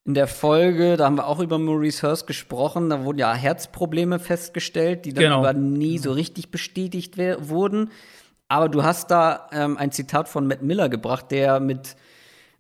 in 0.05 0.15
der 0.15 0.27
Folge, 0.27 0.97
da 0.97 1.07
haben 1.07 1.17
wir 1.17 1.27
auch 1.27 1.41
über 1.41 1.59
Maurice 1.59 2.07
Hurst 2.07 2.27
gesprochen. 2.27 2.91
Da 2.91 3.05
wurden 3.05 3.19
ja 3.19 3.33
Herzprobleme 3.35 4.19
festgestellt, 4.19 5.05
die 5.05 5.13
dann 5.13 5.25
genau. 5.25 5.39
aber 5.39 5.55
nie 5.55 5.99
so 5.99 6.13
richtig 6.13 6.51
bestätigt 6.51 7.17
wurden. 7.17 7.91
Aber 8.49 8.69
du 8.69 8.83
hast 8.83 9.11
da 9.11 9.49
ähm, 9.53 9.77
ein 9.77 9.93
Zitat 9.93 10.29
von 10.29 10.47
Matt 10.47 10.63
Miller 10.63 10.89
gebracht, 10.89 11.31
der 11.31 11.61
mit 11.61 11.97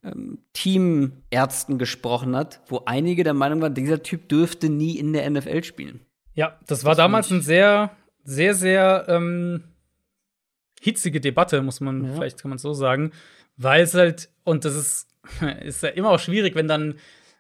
ähm, 0.04 0.38
Teamärzten 0.52 1.78
gesprochen 1.78 2.36
hat, 2.36 2.60
wo 2.68 2.82
einige 2.86 3.24
der 3.24 3.34
Meinung 3.34 3.60
waren, 3.60 3.74
dieser 3.74 4.02
Typ 4.02 4.28
dürfte 4.28 4.68
nie 4.68 4.98
in 4.98 5.12
der 5.12 5.28
NFL 5.28 5.64
spielen. 5.64 6.00
Ja, 6.34 6.58
das 6.66 6.84
war 6.84 6.92
das 6.92 6.98
damals 6.98 7.30
ein 7.30 7.42
sehr, 7.42 7.90
sehr, 8.24 8.54
sehr 8.54 9.06
ähm, 9.08 9.64
hitzige 10.80 11.20
Debatte, 11.20 11.62
muss 11.62 11.80
man, 11.80 12.04
ja. 12.04 12.12
vielleicht 12.14 12.40
kann 12.40 12.50
man 12.50 12.58
so 12.58 12.72
sagen, 12.72 13.12
weil 13.56 13.82
es 13.82 13.94
halt, 13.94 14.30
und 14.44 14.64
das 14.64 14.74
ist, 14.74 15.08
ist 15.62 15.82
ja 15.82 15.90
immer 15.90 16.10
auch 16.10 16.20
schwierig, 16.20 16.54
wenn 16.54 16.68
dann 16.68 16.94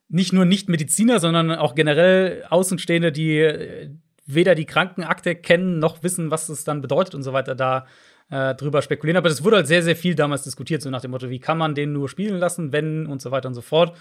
nicht 0.08 0.32
nur 0.32 0.44
Nicht-Mediziner, 0.44 1.20
sondern 1.20 1.52
auch 1.52 1.74
generell 1.74 2.44
Außenstehende, 2.48 3.12
die 3.12 3.38
äh, 3.38 3.90
weder 4.26 4.54
die 4.54 4.66
Krankenakte 4.66 5.34
kennen, 5.34 5.78
noch 5.78 6.02
wissen, 6.02 6.30
was 6.30 6.48
es 6.48 6.64
dann 6.64 6.82
bedeutet 6.82 7.14
und 7.14 7.22
so 7.22 7.32
weiter, 7.32 7.54
da 7.54 7.86
äh, 8.30 8.54
drüber 8.54 8.82
spekulieren. 8.82 9.16
Aber 9.16 9.28
das 9.28 9.44
wurde 9.44 9.56
halt 9.56 9.66
sehr, 9.66 9.82
sehr 9.82 9.96
viel 9.96 10.14
damals 10.14 10.42
diskutiert, 10.42 10.82
so 10.82 10.90
nach 10.90 11.00
dem 11.00 11.10
Motto, 11.10 11.30
wie 11.30 11.40
kann 11.40 11.58
man 11.58 11.74
den 11.74 11.92
nur 11.92 12.08
spielen 12.08 12.38
lassen, 12.38 12.72
wenn 12.72 13.06
und 13.06 13.22
so 13.22 13.30
weiter 13.30 13.48
und 13.48 13.54
so 13.54 13.62
fort. 13.62 13.96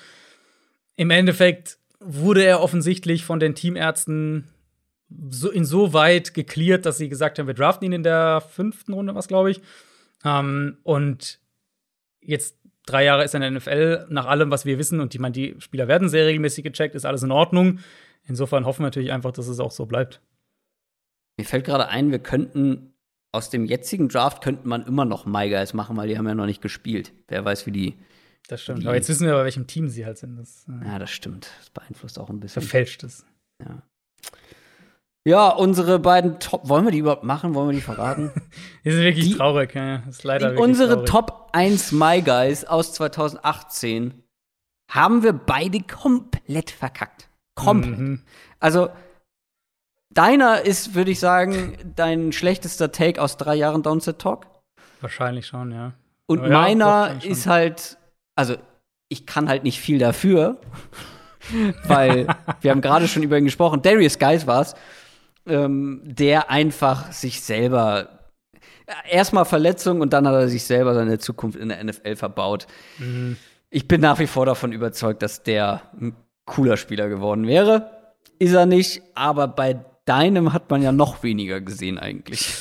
Im 0.96 1.12
Endeffekt 1.12 1.78
wurde 2.00 2.44
er 2.44 2.62
offensichtlich 2.62 3.24
von 3.24 3.40
den 3.40 3.56
Teamärzten 3.56 4.50
so 5.30 5.50
insoweit 5.50 6.34
geklärt, 6.34 6.86
dass 6.86 6.98
sie 6.98 7.10
gesagt 7.10 7.40
haben, 7.40 7.48
wir 7.48 7.54
draften 7.54 7.86
ihn 7.86 7.94
in 7.94 8.04
der 8.04 8.42
fünften 8.42 8.94
Runde, 8.94 9.16
was 9.16 9.28
glaube 9.28 9.52
ich. 9.52 9.62
Ähm, 10.26 10.78
und 10.84 11.40
jetzt 12.20 12.58
drei 12.86 13.04
Jahre 13.06 13.24
ist 13.24 13.34
er 13.34 13.42
in 13.42 13.54
der 13.54 13.60
NFL, 13.60 14.08
nach 14.10 14.26
allem, 14.26 14.52
was 14.52 14.66
wir 14.66 14.78
wissen, 14.78 15.00
und 15.00 15.14
ich 15.14 15.22
meine, 15.22 15.34
die 15.34 15.56
Spieler 15.60 15.88
werden 15.88 16.10
sehr 16.10 16.26
regelmäßig 16.26 16.64
gecheckt, 16.64 16.96
ist 16.96 17.06
alles 17.06 17.24
in 17.24 17.32
Ordnung. 17.32 17.80
Insofern 18.26 18.66
hoffen 18.66 18.82
wir 18.82 18.88
natürlich 18.88 19.12
einfach, 19.12 19.32
dass 19.32 19.48
es 19.48 19.60
auch 19.60 19.72
so 19.72 19.86
bleibt. 19.86 20.22
Mir 21.38 21.46
fällt 21.46 21.66
gerade 21.66 21.88
ein, 21.88 22.12
wir 22.12 22.20
könnten 22.20 22.94
aus 23.32 23.50
dem 23.50 23.66
jetzigen 23.66 24.10
Draft 24.10 24.44
könnte 24.44 24.68
man 24.68 24.86
immer 24.86 25.06
noch 25.06 25.26
My 25.26 25.50
Guys 25.50 25.74
machen, 25.74 25.98
weil 25.98 26.08
die 26.08 26.18
haben 26.18 26.28
ja 26.28 26.36
noch 26.36 26.46
nicht 26.46 26.62
gespielt. 26.62 27.14
Wer 27.28 27.44
weiß, 27.46 27.66
wie 27.66 27.72
die. 27.72 27.98
Das 28.48 28.62
stimmt. 28.62 28.84
Die, 28.84 28.88
Aber 28.88 28.96
jetzt 28.96 29.10
wissen 29.10 29.28
wir, 29.28 29.34
bei 29.34 29.44
welchem 29.44 29.68
Team 29.68 29.90
sie 29.90 30.06
halt 30.06 30.18
sind. 30.18 30.38
Das, 30.38 30.66
äh, 30.70 30.86
ja, 30.86 31.00
das 31.00 31.12
stimmt. 31.12 31.50
Das 31.60 31.70
beeinflusst 31.70 32.20
auch 32.20 32.30
ein 32.30 32.40
bisschen. 32.40 32.62
Verfälscht 32.62 33.04
es. 33.04 33.26
Ja. 33.64 33.84
Ja, 35.28 35.50
unsere 35.50 36.00
beiden 36.00 36.40
Top. 36.40 36.70
Wollen 36.70 36.86
wir 36.86 36.92
die 36.92 37.00
überhaupt 37.00 37.26
machen? 37.26 37.54
Wollen 37.54 37.70
wir 37.70 37.76
die 37.76 37.82
verraten? 37.82 38.32
die 38.86 38.92
sind 38.92 39.04
wirklich 39.04 39.32
die, 39.32 39.36
traurig. 39.36 39.76
Ja. 39.76 39.98
Das 40.06 40.18
ist 40.20 40.24
leider 40.24 40.52
wirklich 40.52 40.64
unsere 40.64 40.94
traurig. 41.04 41.10
Top 41.10 41.50
1 41.52 41.92
My 41.92 42.22
Guys 42.22 42.64
aus 42.64 42.94
2018 42.94 44.24
haben 44.90 45.24
wir 45.24 45.34
beide 45.34 45.82
komplett 45.82 46.72
verkackt. 46.72 47.28
Komplett. 47.56 48.00
Mhm. 48.00 48.22
Also, 48.62 48.88
deiner 50.10 50.62
ist, 50.62 50.96
würde 50.96 51.12
ich 51.12 51.20
sagen, 51.20 51.78
dein 51.96 52.32
schlechtester 52.32 52.92
Take 52.92 53.22
aus 53.22 53.38
drei 53.38 53.56
Jahren 53.56 53.84
Downset 53.84 54.20
Talk. 54.20 54.48
Wahrscheinlich 55.02 55.48
schon, 55.48 55.72
ja. 55.72 55.94
Und 56.26 56.44
ja, 56.44 56.50
meiner 56.50 57.24
ist 57.24 57.48
halt, 57.48 57.98
also, 58.36 58.56
ich 59.10 59.26
kann 59.26 59.48
halt 59.48 59.64
nicht 59.64 59.80
viel 59.80 60.00
dafür, 60.00 60.60
weil 61.84 62.28
wir 62.62 62.72
haben 62.72 62.82
gerade 62.82 63.08
schon 63.08 63.24
über 63.24 63.38
ihn 63.38 63.46
gesprochen. 63.46 63.82
Darius 63.82 64.20
Guys 64.20 64.48
war 64.48 64.62
es 64.62 64.76
ähm, 65.48 66.02
der 66.04 66.50
einfach 66.50 67.12
sich 67.12 67.42
selber 67.42 68.10
erstmal 69.10 69.46
Verletzung 69.46 70.02
und 70.02 70.14
dann 70.14 70.28
hat 70.28 70.36
er 70.36 70.48
sich 70.48 70.64
selber 70.64 70.94
seine 70.94 71.20
Zukunft 71.20 71.58
in 71.58 71.70
der 71.70 71.84
NFL 71.84 72.16
verbaut. 72.16 72.68
Mhm. 73.00 73.38
Ich 73.70 73.88
bin 73.88 74.02
nach 74.02 74.20
wie 74.20 74.28
vor 74.28 74.46
davon 74.46 74.72
überzeugt, 74.72 75.22
dass 75.22 75.44
der 75.44 75.82
ein 76.00 76.16
cooler 76.46 76.78
Spieler 76.78 77.10
geworden 77.10 77.48
wäre. 77.48 77.92
Ist 78.40 78.54
er 78.54 78.66
nicht, 78.66 79.02
aber 79.14 79.48
bei 79.48 79.84
deinem 80.08 80.54
hat 80.54 80.70
man 80.70 80.82
ja 80.82 80.92
noch 80.92 81.24
weniger 81.24 81.62
gesehen 81.62 82.00
eigentlich. 82.00 82.54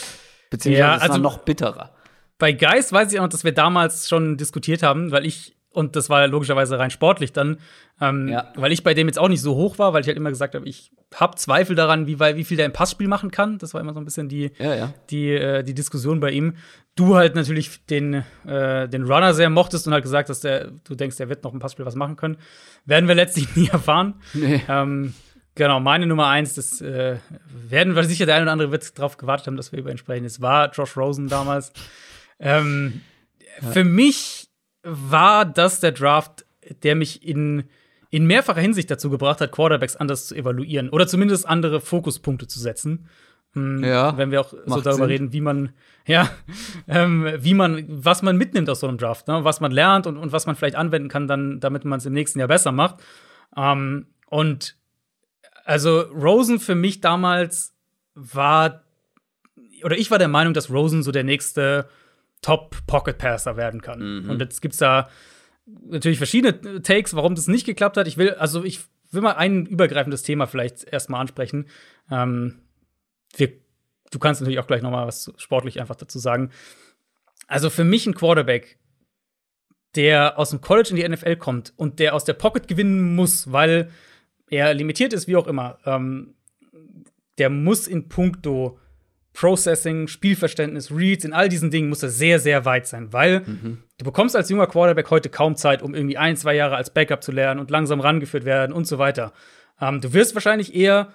Beziehungsweise 0.50 0.88
ja, 0.88 0.96
also, 0.96 1.14
er 1.14 1.18
noch 1.18 1.38
bitterer. 1.38 1.92
Bei 2.38 2.52
Geist 2.52 2.92
weiß 2.92 3.12
ich 3.12 3.20
auch, 3.20 3.28
dass 3.28 3.44
wir 3.44 3.52
damals 3.52 4.08
schon 4.08 4.36
diskutiert 4.36 4.82
haben, 4.82 5.10
weil 5.10 5.24
ich 5.24 5.56
und 5.76 5.94
das 5.94 6.08
war 6.08 6.26
logischerweise 6.26 6.78
rein 6.78 6.90
sportlich 6.90 7.34
dann, 7.34 7.58
ähm, 8.00 8.28
ja. 8.28 8.50
weil 8.56 8.72
ich 8.72 8.82
bei 8.82 8.94
dem 8.94 9.08
jetzt 9.08 9.18
auch 9.18 9.28
nicht 9.28 9.42
so 9.42 9.56
hoch 9.56 9.78
war, 9.78 9.92
weil 9.92 10.00
ich 10.00 10.06
halt 10.06 10.16
immer 10.16 10.30
gesagt 10.30 10.54
habe, 10.54 10.66
ich 10.66 10.90
habe 11.14 11.36
Zweifel 11.36 11.76
daran, 11.76 12.06
wie, 12.06 12.18
wie 12.18 12.44
viel 12.44 12.56
der 12.56 12.64
im 12.64 12.72
Passspiel 12.72 13.08
machen 13.08 13.30
kann. 13.30 13.58
Das 13.58 13.74
war 13.74 13.82
immer 13.82 13.92
so 13.92 14.00
ein 14.00 14.06
bisschen 14.06 14.30
die, 14.30 14.52
ja, 14.58 14.74
ja. 14.74 14.94
die, 15.10 15.32
äh, 15.32 15.62
die 15.62 15.74
Diskussion 15.74 16.18
bei 16.18 16.30
ihm. 16.30 16.54
Du 16.94 17.14
halt 17.14 17.34
natürlich 17.34 17.84
den, 17.90 18.24
äh, 18.46 18.88
den 18.88 19.04
Runner 19.04 19.34
sehr 19.34 19.50
mochtest 19.50 19.86
und 19.86 19.92
halt 19.92 20.02
gesagt, 20.02 20.30
dass 20.30 20.40
der, 20.40 20.70
du 20.84 20.94
denkst, 20.94 21.18
der 21.18 21.28
wird 21.28 21.44
noch 21.44 21.52
im 21.52 21.60
Passspiel 21.60 21.84
was 21.84 21.94
machen 21.94 22.16
können. 22.16 22.38
Werden 22.86 23.06
wir 23.06 23.14
letztlich 23.14 23.46
nie 23.56 23.68
erfahren. 23.68 24.14
Nee. 24.32 24.62
Ähm, 24.70 25.12
genau, 25.56 25.80
meine 25.80 26.06
Nummer 26.06 26.28
eins, 26.28 26.54
das 26.54 26.80
äh, 26.80 27.16
werden 27.50 27.96
wir 27.96 28.04
sicher, 28.04 28.26
der 28.26 28.36
eine 28.36 28.44
oder 28.44 28.52
andere 28.52 28.70
wird 28.70 28.96
darauf 28.96 29.16
gewartet 29.16 29.48
haben, 29.48 29.56
dass 29.56 29.72
wir 29.72 29.80
über 29.80 29.90
ihn 29.90 29.98
sprechen. 29.98 30.24
Es 30.24 30.40
war 30.40 30.70
Josh 30.70 30.96
Rosen 30.96 31.26
damals. 31.26 31.72
ähm, 32.38 33.00
Für 33.72 33.82
mich 33.82 34.48
war 34.84 35.44
das 35.44 35.80
der 35.80 35.92
Draft, 35.92 36.46
der 36.82 36.94
mich 36.94 37.26
in, 37.26 37.64
in 38.10 38.26
mehrfacher 38.26 38.60
Hinsicht 38.60 38.90
dazu 38.90 39.10
gebracht 39.10 39.40
hat, 39.40 39.50
Quarterbacks 39.50 39.96
anders 39.96 40.26
zu 40.26 40.36
evaluieren 40.36 40.90
oder 40.90 41.08
zumindest 41.08 41.46
andere 41.46 41.80
Fokuspunkte 41.80 42.46
zu 42.46 42.60
setzen. 42.60 43.08
Hm, 43.52 43.82
ja, 43.82 44.16
wenn 44.18 44.30
wir 44.30 44.42
auch 44.42 44.50
so 44.50 44.80
darüber 44.80 44.92
Sinn. 44.92 45.04
reden, 45.04 45.32
wie 45.32 45.40
man, 45.40 45.72
ja, 46.06 46.28
ähm, 46.88 47.26
wie 47.38 47.54
man, 47.54 47.84
was 47.88 48.22
man 48.22 48.36
mitnimmt 48.36 48.68
aus 48.68 48.80
so 48.80 48.88
einem 48.88 48.98
Draft, 48.98 49.28
ne? 49.28 49.44
was 49.44 49.60
man 49.60 49.72
lernt 49.72 50.06
und, 50.06 50.18
und 50.18 50.30
was 50.30 50.46
man 50.46 50.56
vielleicht 50.56 50.76
anwenden 50.76 51.08
kann, 51.08 51.26
dann, 51.26 51.58
damit 51.58 51.84
man 51.84 51.98
es 51.98 52.06
im 52.06 52.12
nächsten 52.12 52.38
Jahr 52.38 52.48
besser 52.48 52.70
macht. 52.70 52.96
Ähm, 53.56 54.06
und 54.28 54.76
also 55.66 56.00
Rosen 56.00 56.60
für 56.60 56.76
mich 56.76 57.00
damals 57.00 57.74
war, 58.14 58.84
oder 59.82 59.98
ich 59.98 60.10
war 60.12 60.18
der 60.18 60.28
Meinung, 60.28 60.54
dass 60.54 60.70
Rosen 60.70 61.02
so 61.02 61.10
der 61.10 61.24
nächste 61.24 61.88
Top-Pocket-Passer 62.40 63.56
werden 63.56 63.82
kann. 63.82 64.22
Mhm. 64.22 64.30
Und 64.30 64.40
jetzt 64.40 64.62
gibt 64.62 64.74
es 64.74 64.78
da 64.78 65.08
natürlich 65.66 66.18
verschiedene 66.18 66.82
Takes, 66.82 67.14
warum 67.16 67.34
das 67.34 67.48
nicht 67.48 67.66
geklappt 67.66 67.96
hat. 67.96 68.06
Ich 68.06 68.16
will, 68.16 68.34
also 68.34 68.62
ich 68.62 68.80
will 69.10 69.22
mal 69.22 69.32
ein 69.32 69.66
übergreifendes 69.66 70.22
Thema 70.22 70.46
vielleicht 70.46 70.84
erstmal 70.84 71.20
ansprechen. 71.20 71.66
Ähm, 72.12 72.60
wir, 73.34 73.52
du 74.12 74.20
kannst 74.20 74.40
natürlich 74.40 74.60
auch 74.60 74.68
gleich 74.68 74.82
noch 74.82 74.92
mal 74.92 75.08
was 75.08 75.32
sportlich 75.36 75.80
einfach 75.80 75.96
dazu 75.96 76.20
sagen. 76.20 76.50
Also 77.48 77.70
für 77.70 77.84
mich 77.84 78.06
ein 78.06 78.14
Quarterback, 78.14 78.78
der 79.96 80.38
aus 80.38 80.50
dem 80.50 80.60
College 80.60 80.90
in 80.90 80.96
die 80.96 81.08
NFL 81.08 81.36
kommt 81.36 81.72
und 81.76 81.98
der 81.98 82.14
aus 82.14 82.24
der 82.24 82.34
Pocket 82.34 82.68
gewinnen 82.68 83.16
muss, 83.16 83.50
weil 83.50 83.90
er 84.50 84.74
limitiert 84.74 85.12
ist, 85.12 85.26
wie 85.28 85.36
auch 85.36 85.46
immer, 85.46 85.78
ähm, 85.84 86.34
der 87.38 87.50
muss 87.50 87.86
in 87.86 88.08
puncto 88.08 88.78
Processing, 89.36 90.08
Spielverständnis, 90.08 90.90
Reads, 90.90 91.26
in 91.26 91.34
all 91.34 91.50
diesen 91.50 91.70
Dingen 91.70 91.90
muss 91.90 92.02
er 92.02 92.08
sehr, 92.08 92.40
sehr 92.40 92.64
weit 92.64 92.86
sein, 92.86 93.12
weil 93.12 93.40
mhm. 93.40 93.82
du 93.98 94.04
bekommst 94.06 94.34
als 94.34 94.48
junger 94.48 94.66
Quarterback 94.66 95.10
heute 95.10 95.28
kaum 95.28 95.56
Zeit, 95.56 95.82
um 95.82 95.94
irgendwie 95.94 96.16
ein, 96.16 96.38
zwei 96.38 96.54
Jahre 96.54 96.76
als 96.76 96.88
Backup 96.88 97.22
zu 97.22 97.32
lernen 97.32 97.60
und 97.60 97.70
langsam 97.70 98.00
rangeführt 98.00 98.46
werden 98.46 98.72
und 98.72 98.86
so 98.86 98.96
weiter. 98.96 99.34
Ähm, 99.78 100.00
du 100.00 100.14
wirst 100.14 100.34
wahrscheinlich 100.34 100.74
eher 100.74 101.12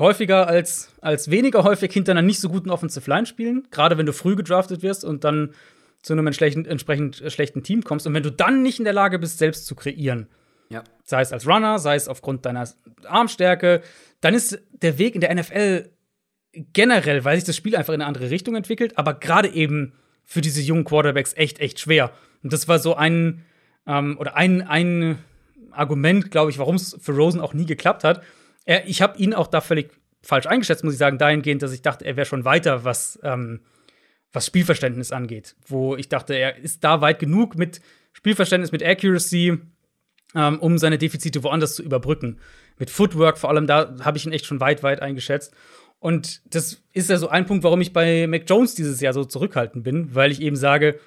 häufiger 0.00 0.48
als, 0.48 0.92
als 1.00 1.30
weniger 1.30 1.62
häufig 1.62 1.92
hinter 1.92 2.10
einer 2.10 2.22
nicht 2.22 2.40
so 2.40 2.48
guten 2.48 2.70
Offensive 2.70 3.08
Line 3.08 3.26
spielen, 3.26 3.68
gerade 3.70 3.96
wenn 3.98 4.06
du 4.06 4.12
früh 4.12 4.34
gedraftet 4.34 4.82
wirst 4.82 5.04
und 5.04 5.22
dann 5.22 5.54
zu 6.02 6.12
einem 6.12 6.26
entsprechend, 6.26 6.66
entsprechend 6.66 7.22
schlechten 7.28 7.62
Team 7.62 7.84
kommst. 7.84 8.04
Und 8.08 8.14
wenn 8.14 8.24
du 8.24 8.32
dann 8.32 8.62
nicht 8.62 8.80
in 8.80 8.84
der 8.84 8.92
Lage 8.92 9.20
bist, 9.20 9.38
selbst 9.38 9.66
zu 9.66 9.76
kreieren, 9.76 10.26
ja. 10.74 10.84
sei 11.04 11.22
es 11.22 11.32
als 11.32 11.46
Runner, 11.46 11.78
sei 11.78 11.96
es 11.96 12.08
aufgrund 12.08 12.44
deiner 12.44 12.68
Armstärke, 13.06 13.82
dann 14.20 14.34
ist 14.34 14.58
der 14.70 14.98
Weg 14.98 15.14
in 15.14 15.20
der 15.20 15.34
NFL 15.34 15.90
generell, 16.54 17.24
weil 17.24 17.36
sich 17.36 17.44
das 17.44 17.56
Spiel 17.56 17.76
einfach 17.76 17.92
in 17.92 18.00
eine 18.00 18.08
andere 18.08 18.30
Richtung 18.30 18.54
entwickelt, 18.54 18.96
aber 18.98 19.14
gerade 19.14 19.48
eben 19.48 19.92
für 20.24 20.40
diese 20.40 20.62
jungen 20.62 20.84
Quarterbacks 20.84 21.34
echt, 21.36 21.60
echt 21.60 21.80
schwer. 21.80 22.12
Und 22.42 22.52
das 22.52 22.68
war 22.68 22.78
so 22.78 22.94
ein, 22.94 23.44
ähm, 23.86 24.16
oder 24.18 24.36
ein, 24.36 24.62
ein 24.62 25.18
Argument, 25.70 26.30
glaube 26.30 26.50
ich, 26.50 26.58
warum 26.58 26.76
es 26.76 26.96
für 27.00 27.12
Rosen 27.12 27.40
auch 27.40 27.54
nie 27.54 27.66
geklappt 27.66 28.04
hat. 28.04 28.22
Er, 28.64 28.86
ich 28.86 29.02
habe 29.02 29.18
ihn 29.18 29.34
auch 29.34 29.46
da 29.46 29.60
völlig 29.60 29.90
falsch 30.22 30.46
eingeschätzt, 30.46 30.84
muss 30.84 30.94
ich 30.94 30.98
sagen, 30.98 31.18
dahingehend, 31.18 31.62
dass 31.62 31.72
ich 31.72 31.82
dachte, 31.82 32.04
er 32.04 32.16
wäre 32.16 32.26
schon 32.26 32.44
weiter, 32.44 32.84
was, 32.84 33.18
ähm, 33.22 33.60
was 34.32 34.46
Spielverständnis 34.46 35.12
angeht. 35.12 35.56
Wo 35.66 35.96
ich 35.96 36.08
dachte, 36.08 36.34
er 36.34 36.56
ist 36.56 36.82
da 36.84 37.00
weit 37.00 37.18
genug 37.18 37.56
mit 37.56 37.80
Spielverständnis, 38.12 38.72
mit 38.72 38.82
Accuracy, 38.82 39.58
ähm, 40.34 40.58
um 40.60 40.78
seine 40.78 40.98
Defizite 40.98 41.42
woanders 41.42 41.74
zu 41.74 41.82
überbrücken. 41.82 42.38
Mit 42.78 42.90
Footwork 42.90 43.38
vor 43.38 43.50
allem, 43.50 43.66
da 43.66 43.94
habe 44.00 44.18
ich 44.18 44.26
ihn 44.26 44.32
echt 44.32 44.46
schon 44.46 44.60
weit, 44.60 44.82
weit 44.82 45.00
eingeschätzt. 45.00 45.54
Und 46.00 46.42
das 46.54 46.82
ist 46.92 47.08
ja 47.08 47.16
so 47.16 47.28
ein 47.28 47.46
Punkt, 47.46 47.64
warum 47.64 47.80
ich 47.80 47.92
bei 47.92 48.26
Mac 48.26 48.42
Jones 48.46 48.74
dieses 48.74 49.00
Jahr 49.00 49.14
so 49.14 49.24
zurückhaltend 49.24 49.84
bin, 49.84 50.14
weil 50.14 50.30
ich 50.30 50.40
eben 50.42 50.56
sage, 50.56 50.98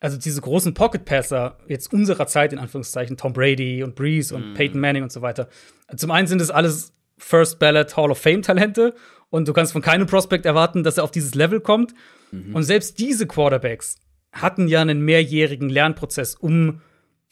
also 0.00 0.18
diese 0.18 0.40
großen 0.40 0.74
Pocket-Passer 0.74 1.58
jetzt 1.66 1.92
unserer 1.92 2.26
Zeit, 2.26 2.52
in 2.52 2.58
Anführungszeichen, 2.58 3.16
Tom 3.16 3.32
Brady 3.32 3.82
und 3.82 3.94
Breeze 3.94 4.34
und 4.34 4.52
mm. 4.52 4.54
Peyton 4.54 4.80
Manning 4.80 5.02
und 5.02 5.10
so 5.10 5.22
weiter. 5.22 5.48
Zum 5.96 6.10
einen 6.10 6.28
sind 6.28 6.40
es 6.40 6.50
alles 6.50 6.92
First 7.18 7.58
Ballot 7.58 7.96
Hall 7.96 8.10
of 8.10 8.18
Fame-Talente 8.18 8.94
und 9.30 9.48
du 9.48 9.52
kannst 9.52 9.72
von 9.72 9.82
keinem 9.82 10.06
Prospect 10.06 10.44
erwarten, 10.44 10.84
dass 10.84 10.98
er 10.98 11.04
auf 11.04 11.10
dieses 11.10 11.34
Level 11.34 11.60
kommt. 11.60 11.94
Mhm. 12.30 12.54
Und 12.54 12.62
selbst 12.62 12.98
diese 12.98 13.26
Quarterbacks 13.26 13.96
hatten 14.32 14.68
ja 14.68 14.82
einen 14.82 15.00
mehrjährigen 15.00 15.70
Lernprozess, 15.70 16.34
um 16.34 16.82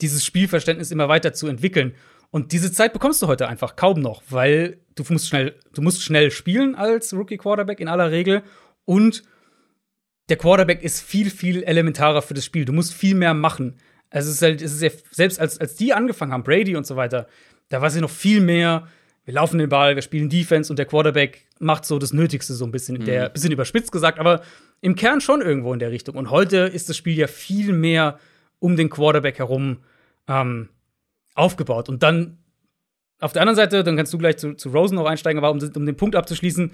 dieses 0.00 0.24
Spielverständnis 0.24 0.90
immer 0.90 1.08
weiter 1.08 1.32
zu 1.32 1.46
entwickeln. 1.46 1.94
Und 2.30 2.52
diese 2.52 2.72
Zeit 2.72 2.92
bekommst 2.92 3.22
du 3.22 3.28
heute 3.28 3.48
einfach 3.48 3.76
kaum 3.76 4.00
noch, 4.00 4.22
weil 4.28 4.80
du 4.96 5.04
musst 5.08 5.28
schnell, 5.28 5.54
du 5.72 5.82
musst 5.82 6.02
schnell 6.02 6.30
spielen 6.30 6.74
als 6.74 7.14
Rookie 7.14 7.36
Quarterback 7.36 7.80
in 7.80 7.88
aller 7.88 8.10
Regel 8.10 8.42
und 8.84 9.22
der 10.28 10.36
Quarterback 10.36 10.82
ist 10.82 11.00
viel, 11.00 11.30
viel 11.30 11.62
elementarer 11.62 12.22
für 12.22 12.34
das 12.34 12.44
Spiel. 12.44 12.64
Du 12.64 12.72
musst 12.72 12.94
viel 12.94 13.14
mehr 13.14 13.34
machen. 13.34 13.76
Also 14.10 14.30
es 14.30 14.36
ist 14.36 14.42
halt, 14.42 14.62
es 14.62 14.72
ist 14.72 14.82
ja, 14.82 14.90
selbst 15.10 15.38
als, 15.38 15.58
als 15.58 15.76
die 15.76 15.92
angefangen 15.92 16.32
haben, 16.32 16.44
Brady 16.44 16.76
und 16.76 16.86
so 16.86 16.96
weiter, 16.96 17.28
da 17.68 17.82
war 17.82 17.90
sie 17.90 18.00
noch 18.00 18.10
viel 18.10 18.40
mehr, 18.40 18.88
wir 19.24 19.34
laufen 19.34 19.58
den 19.58 19.68
Ball, 19.68 19.94
wir 19.94 20.02
spielen 20.02 20.28
Defense 20.28 20.72
und 20.72 20.78
der 20.78 20.86
Quarterback 20.86 21.46
macht 21.58 21.84
so 21.84 21.98
das 21.98 22.12
Nötigste 22.12 22.54
so 22.54 22.64
ein 22.64 22.72
bisschen, 22.72 22.98
mhm. 22.98 23.04
der, 23.04 23.28
bisschen 23.30 23.52
überspitzt 23.52 23.90
gesagt, 23.90 24.18
aber 24.18 24.42
im 24.80 24.96
Kern 24.96 25.20
schon 25.20 25.40
irgendwo 25.40 25.72
in 25.72 25.78
der 25.78 25.90
Richtung. 25.90 26.16
Und 26.16 26.30
heute 26.30 26.58
ist 26.58 26.88
das 26.88 26.96
Spiel 26.96 27.16
ja 27.16 27.26
viel 27.26 27.72
mehr 27.72 28.18
um 28.64 28.76
den 28.76 28.88
Quarterback 28.88 29.38
herum 29.38 29.80
ähm, 30.26 30.70
aufgebaut. 31.34 31.90
Und 31.90 32.02
dann 32.02 32.38
auf 33.20 33.34
der 33.34 33.42
anderen 33.42 33.56
Seite, 33.56 33.84
dann 33.84 33.94
kannst 33.94 34.14
du 34.14 34.16
gleich 34.16 34.38
zu, 34.38 34.54
zu 34.54 34.70
Rosen 34.70 34.94
noch 34.94 35.04
einsteigen, 35.04 35.38
aber 35.38 35.50
um, 35.50 35.58
um 35.58 35.84
den 35.84 35.96
Punkt 35.98 36.16
abzuschließen, 36.16 36.72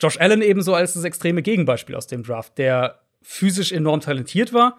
Josh 0.00 0.18
Allen 0.18 0.42
ebenso 0.42 0.74
als 0.74 0.94
das 0.94 1.04
extreme 1.04 1.42
Gegenbeispiel 1.42 1.94
aus 1.94 2.08
dem 2.08 2.24
Draft, 2.24 2.58
der 2.58 3.02
physisch 3.22 3.70
enorm 3.70 4.00
talentiert 4.00 4.52
war, 4.52 4.76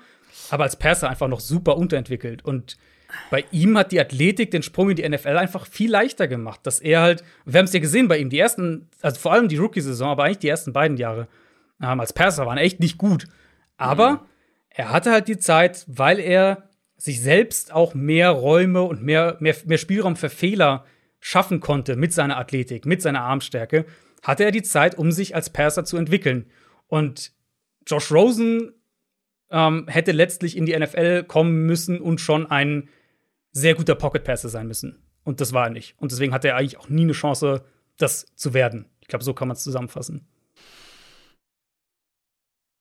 aber 0.49 0.65
als 0.65 0.75
Passer 0.75 1.09
einfach 1.09 1.29
noch 1.29 1.39
super 1.39 1.77
unterentwickelt. 1.77 2.43
Und 2.43 2.75
bei 3.31 3.45
ihm 3.51 3.77
hat 3.77 3.93
die 3.93 4.01
Athletik 4.01 4.51
den 4.51 4.63
Sprung 4.63 4.89
in 4.89 4.97
die 4.97 5.07
NFL 5.07 5.37
einfach 5.37 5.65
viel 5.65 5.89
leichter 5.89 6.27
gemacht. 6.27 6.59
Dass 6.63 6.81
er 6.81 6.99
halt, 7.01 7.23
wir 7.45 7.59
haben 7.59 7.67
es 7.67 7.73
ja 7.73 7.79
gesehen 7.79 8.09
bei 8.09 8.17
ihm, 8.17 8.29
die 8.29 8.39
ersten, 8.39 8.89
also 9.01 9.17
vor 9.17 9.31
allem 9.31 9.47
die 9.47 9.55
Rookie-Saison, 9.55 10.09
aber 10.09 10.25
eigentlich 10.25 10.39
die 10.39 10.49
ersten 10.49 10.73
beiden 10.73 10.97
Jahre 10.97 11.29
ähm, 11.81 12.01
als 12.01 12.11
Passer 12.11 12.45
waren 12.45 12.57
echt 12.57 12.81
nicht 12.81 12.97
gut. 12.97 13.27
Aber 13.77 14.11
mhm. 14.11 14.19
Er 14.73 14.89
hatte 14.89 15.11
halt 15.11 15.27
die 15.27 15.37
Zeit, 15.37 15.85
weil 15.87 16.19
er 16.19 16.69
sich 16.97 17.21
selbst 17.21 17.71
auch 17.71 17.93
mehr 17.93 18.31
Räume 18.31 18.81
und 18.83 19.03
mehr, 19.03 19.37
mehr, 19.39 19.55
mehr 19.65 19.77
Spielraum 19.77 20.15
für 20.15 20.29
Fehler 20.29 20.85
schaffen 21.19 21.59
konnte 21.59 21.95
mit 21.95 22.13
seiner 22.13 22.37
Athletik, 22.37 22.85
mit 22.85 23.01
seiner 23.01 23.21
Armstärke, 23.21 23.85
hatte 24.21 24.43
er 24.43 24.51
die 24.51 24.63
Zeit, 24.63 24.97
um 24.97 25.11
sich 25.11 25.35
als 25.35 25.49
Passer 25.49 25.85
zu 25.85 25.97
entwickeln. 25.97 26.49
Und 26.87 27.33
Josh 27.85 28.11
Rosen 28.11 28.73
ähm, 29.51 29.87
hätte 29.87 30.11
letztlich 30.11 30.57
in 30.57 30.65
die 30.65 30.77
NFL 30.77 31.23
kommen 31.23 31.65
müssen 31.65 32.01
und 32.01 32.19
schon 32.19 32.49
ein 32.49 32.89
sehr 33.51 33.75
guter 33.75 33.95
Pocket 33.95 34.23
Passer 34.23 34.49
sein 34.49 34.67
müssen. 34.67 35.03
Und 35.23 35.39
das 35.39 35.53
war 35.53 35.65
er 35.65 35.71
nicht. 35.71 35.95
Und 35.99 36.11
deswegen 36.11 36.33
hatte 36.33 36.49
er 36.49 36.55
eigentlich 36.57 36.79
auch 36.79 36.89
nie 36.89 37.03
eine 37.03 37.13
Chance, 37.13 37.63
das 37.97 38.25
zu 38.35 38.53
werden. 38.53 38.89
Ich 39.01 39.07
glaube, 39.07 39.23
so 39.23 39.33
kann 39.33 39.47
man 39.47 39.55
es 39.55 39.63
zusammenfassen. 39.63 40.27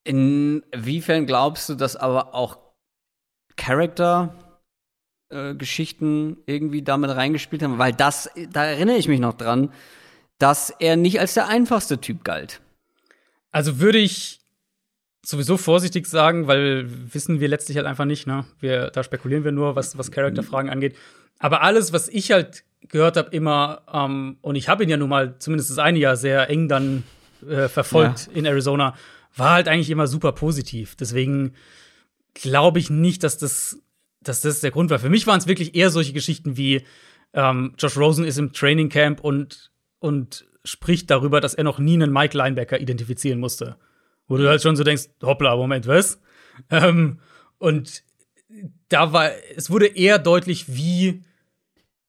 Inwiefern 0.03 1.25
glaubst 1.25 1.69
du, 1.69 1.75
dass 1.75 1.95
aber 1.95 2.35
auch 2.35 2.57
Charakter-Geschichten 3.55 6.37
äh, 6.45 6.53
irgendwie 6.53 6.81
damit 6.81 7.11
reingespielt 7.11 7.63
haben? 7.63 7.77
Weil 7.77 7.93
das, 7.93 8.29
da 8.51 8.65
erinnere 8.65 8.97
ich 8.97 9.07
mich 9.07 9.21
noch 9.21 9.33
dran, 9.33 9.71
dass 10.39 10.71
er 10.71 10.97
nicht 10.97 11.19
als 11.19 11.35
der 11.35 11.47
einfachste 11.47 12.01
Typ 12.01 12.23
galt. 12.23 12.61
Also 13.51 13.79
würde 13.79 13.99
ich 13.99 14.39
sowieso 15.25 15.57
vorsichtig 15.57 16.07
sagen, 16.07 16.47
weil 16.47 16.85
wissen 17.13 17.39
wir 17.39 17.47
letztlich 17.47 17.77
halt 17.77 17.87
einfach 17.87 18.05
nicht, 18.05 18.27
ne? 18.27 18.45
Wir, 18.59 18.89
da 18.89 19.03
spekulieren 19.03 19.45
wir 19.45 19.53
nur, 19.53 19.75
was, 19.75 19.97
was 19.97 20.11
Charakterfragen 20.11 20.69
angeht. 20.69 20.97
Aber 21.39 21.61
alles, 21.61 21.93
was 21.93 22.09
ich 22.09 22.31
halt 22.31 22.65
gehört 22.89 23.15
habe, 23.15 23.29
immer, 23.29 23.83
ähm, 23.91 24.37
und 24.41 24.55
ich 24.55 24.67
habe 24.67 24.83
ihn 24.83 24.89
ja 24.89 24.97
nun 24.97 25.09
mal 25.09 25.39
zumindest 25.39 25.69
das 25.69 25.77
eine 25.77 25.99
Jahr 25.99 26.17
sehr 26.17 26.49
eng 26.49 26.67
dann 26.67 27.03
äh, 27.47 27.69
verfolgt 27.69 28.27
ja. 28.27 28.33
in 28.33 28.45
Arizona, 28.45 28.95
war 29.35 29.51
halt 29.51 29.67
eigentlich 29.67 29.89
immer 29.89 30.07
super 30.07 30.31
positiv. 30.31 30.95
Deswegen 30.95 31.53
glaube 32.33 32.79
ich 32.79 32.89
nicht, 32.89 33.23
dass 33.23 33.37
das, 33.37 33.79
dass 34.21 34.41
das 34.41 34.61
der 34.61 34.71
Grund 34.71 34.89
war. 34.89 34.99
Für 34.99 35.09
mich 35.09 35.27
waren 35.27 35.39
es 35.39 35.47
wirklich 35.47 35.75
eher 35.75 35.89
solche 35.89 36.13
Geschichten 36.13 36.57
wie 36.57 36.83
ähm, 37.33 37.73
Josh 37.77 37.97
Rosen 37.97 38.25
ist 38.25 38.37
im 38.37 38.53
Training 38.53 38.89
Camp 38.89 39.21
und, 39.21 39.71
und 39.99 40.45
spricht 40.63 41.09
darüber, 41.09 41.41
dass 41.41 41.53
er 41.53 41.63
noch 41.63 41.79
nie 41.79 41.93
einen 41.93 42.11
Mike 42.11 42.37
Linebacker 42.37 42.79
identifizieren 42.79 43.39
musste. 43.39 43.77
Wo 44.27 44.37
du 44.37 44.47
halt 44.47 44.61
schon 44.61 44.75
so 44.75 44.83
denkst, 44.83 45.09
hoppla, 45.21 45.55
Moment, 45.55 45.87
was? 45.87 46.19
Ähm, 46.69 47.19
und 47.57 48.03
da 48.89 49.11
war, 49.11 49.31
es 49.55 49.69
wurde 49.69 49.87
eher 49.87 50.19
deutlich, 50.19 50.75
wie 50.75 51.23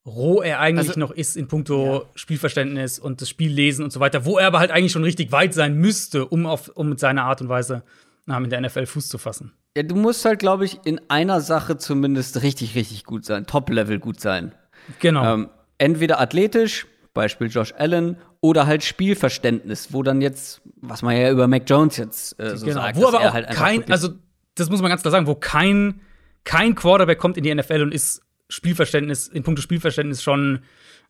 roh 0.05 0.41
er 0.41 0.59
eigentlich 0.59 0.89
also, 0.89 0.99
noch 0.99 1.11
ist 1.11 1.35
in 1.35 1.47
puncto 1.47 1.93
ja. 1.93 2.01
Spielverständnis 2.15 2.99
und 2.99 3.21
das 3.21 3.29
Spiel 3.29 3.51
lesen 3.51 3.83
und 3.83 3.91
so 3.91 3.99
weiter, 3.99 4.25
wo 4.25 4.37
er 4.37 4.47
aber 4.47 4.59
halt 4.59 4.71
eigentlich 4.71 4.91
schon 4.91 5.03
richtig 5.03 5.31
weit 5.31 5.53
sein 5.53 5.75
müsste, 5.75 6.25
um, 6.25 6.45
auf, 6.45 6.69
um 6.69 6.89
mit 6.89 6.99
seiner 6.99 7.23
Art 7.23 7.41
und 7.41 7.49
Weise 7.49 7.83
in 8.27 8.49
der 8.49 8.61
NFL 8.61 8.85
Fuß 8.87 9.07
zu 9.07 9.17
fassen. 9.17 9.53
Ja, 9.77 9.83
du 9.83 9.95
musst 9.95 10.25
halt, 10.25 10.39
glaube 10.39 10.65
ich, 10.65 10.79
in 10.83 10.99
einer 11.09 11.41
Sache 11.41 11.77
zumindest 11.77 12.41
richtig, 12.41 12.75
richtig 12.75 13.03
gut 13.03 13.25
sein, 13.25 13.45
Top-Level 13.45 13.99
gut 13.99 14.19
sein. 14.19 14.53
Genau. 14.99 15.33
Ähm, 15.33 15.49
entweder 15.77 16.19
athletisch, 16.19 16.87
Beispiel 17.13 17.47
Josh 17.47 17.73
Allen, 17.77 18.17
oder 18.41 18.67
halt 18.67 18.83
Spielverständnis, 18.83 19.91
wo 19.91 20.01
dann 20.01 20.21
jetzt, 20.21 20.61
was 20.81 21.01
man 21.01 21.17
ja 21.17 21.29
über 21.29 21.47
Mac 21.47 21.63
Jones 21.67 21.97
jetzt 21.97 22.39
äh, 22.39 22.57
so 22.57 22.65
genau. 22.65 22.81
sagt, 22.81 22.97
wo 22.97 23.07
aber 23.07 23.19
auch 23.21 23.33
halt 23.33 23.49
kein, 23.49 23.91
also 23.91 24.09
das 24.55 24.69
muss 24.69 24.81
man 24.81 24.89
ganz 24.89 25.01
klar 25.01 25.11
sagen, 25.11 25.27
wo 25.27 25.35
kein, 25.35 26.01
kein 26.43 26.75
Quarterback 26.75 27.19
kommt 27.19 27.37
in 27.37 27.43
die 27.43 27.53
NFL 27.53 27.81
und 27.81 27.93
ist 27.93 28.24
Spielverständnis, 28.49 29.27
in 29.27 29.43
puncto 29.43 29.61
Spielverständnis 29.61 30.21
schon 30.21 30.59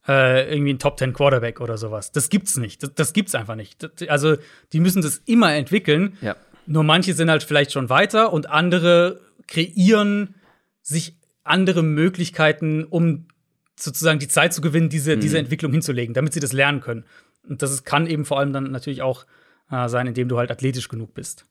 äh, 0.07 0.51
irgendwie 0.51 0.73
ein 0.73 0.79
Top 0.79 0.97
10 0.99 1.13
Quarterback 1.13 1.61
oder 1.61 1.77
sowas. 1.77 2.11
Das 2.11 2.29
gibt's 2.29 2.57
nicht. 2.57 2.83
Das, 2.83 2.93
das 2.93 3.13
gibt's 3.13 3.35
einfach 3.35 3.55
nicht. 3.55 3.83
Das, 3.83 4.07
also, 4.07 4.37
die 4.73 4.79
müssen 4.79 5.01
das 5.01 5.21
immer 5.25 5.53
entwickeln. 5.53 6.17
Ja. 6.21 6.35
Nur 6.67 6.83
manche 6.83 7.13
sind 7.13 7.29
halt 7.29 7.43
vielleicht 7.43 7.71
schon 7.71 7.89
weiter 7.89 8.33
und 8.33 8.49
andere 8.49 9.21
kreieren 9.47 10.35
sich 10.81 11.17
andere 11.43 11.83
Möglichkeiten, 11.83 12.83
um 12.83 13.27
sozusagen 13.75 14.19
die 14.19 14.27
Zeit 14.27 14.53
zu 14.53 14.61
gewinnen, 14.61 14.89
diese, 14.89 15.15
mhm. 15.15 15.19
diese 15.19 15.37
Entwicklung 15.37 15.71
hinzulegen, 15.71 16.13
damit 16.13 16.33
sie 16.33 16.39
das 16.39 16.53
lernen 16.53 16.79
können. 16.79 17.05
Und 17.47 17.61
das 17.61 17.71
ist, 17.71 17.83
kann 17.83 18.07
eben 18.07 18.25
vor 18.25 18.39
allem 18.39 18.53
dann 18.53 18.71
natürlich 18.71 19.01
auch 19.01 19.25
äh, 19.69 19.87
sein, 19.89 20.07
indem 20.07 20.29
du 20.29 20.37
halt 20.37 20.51
athletisch 20.51 20.87
genug 20.87 21.13
bist. 21.13 21.45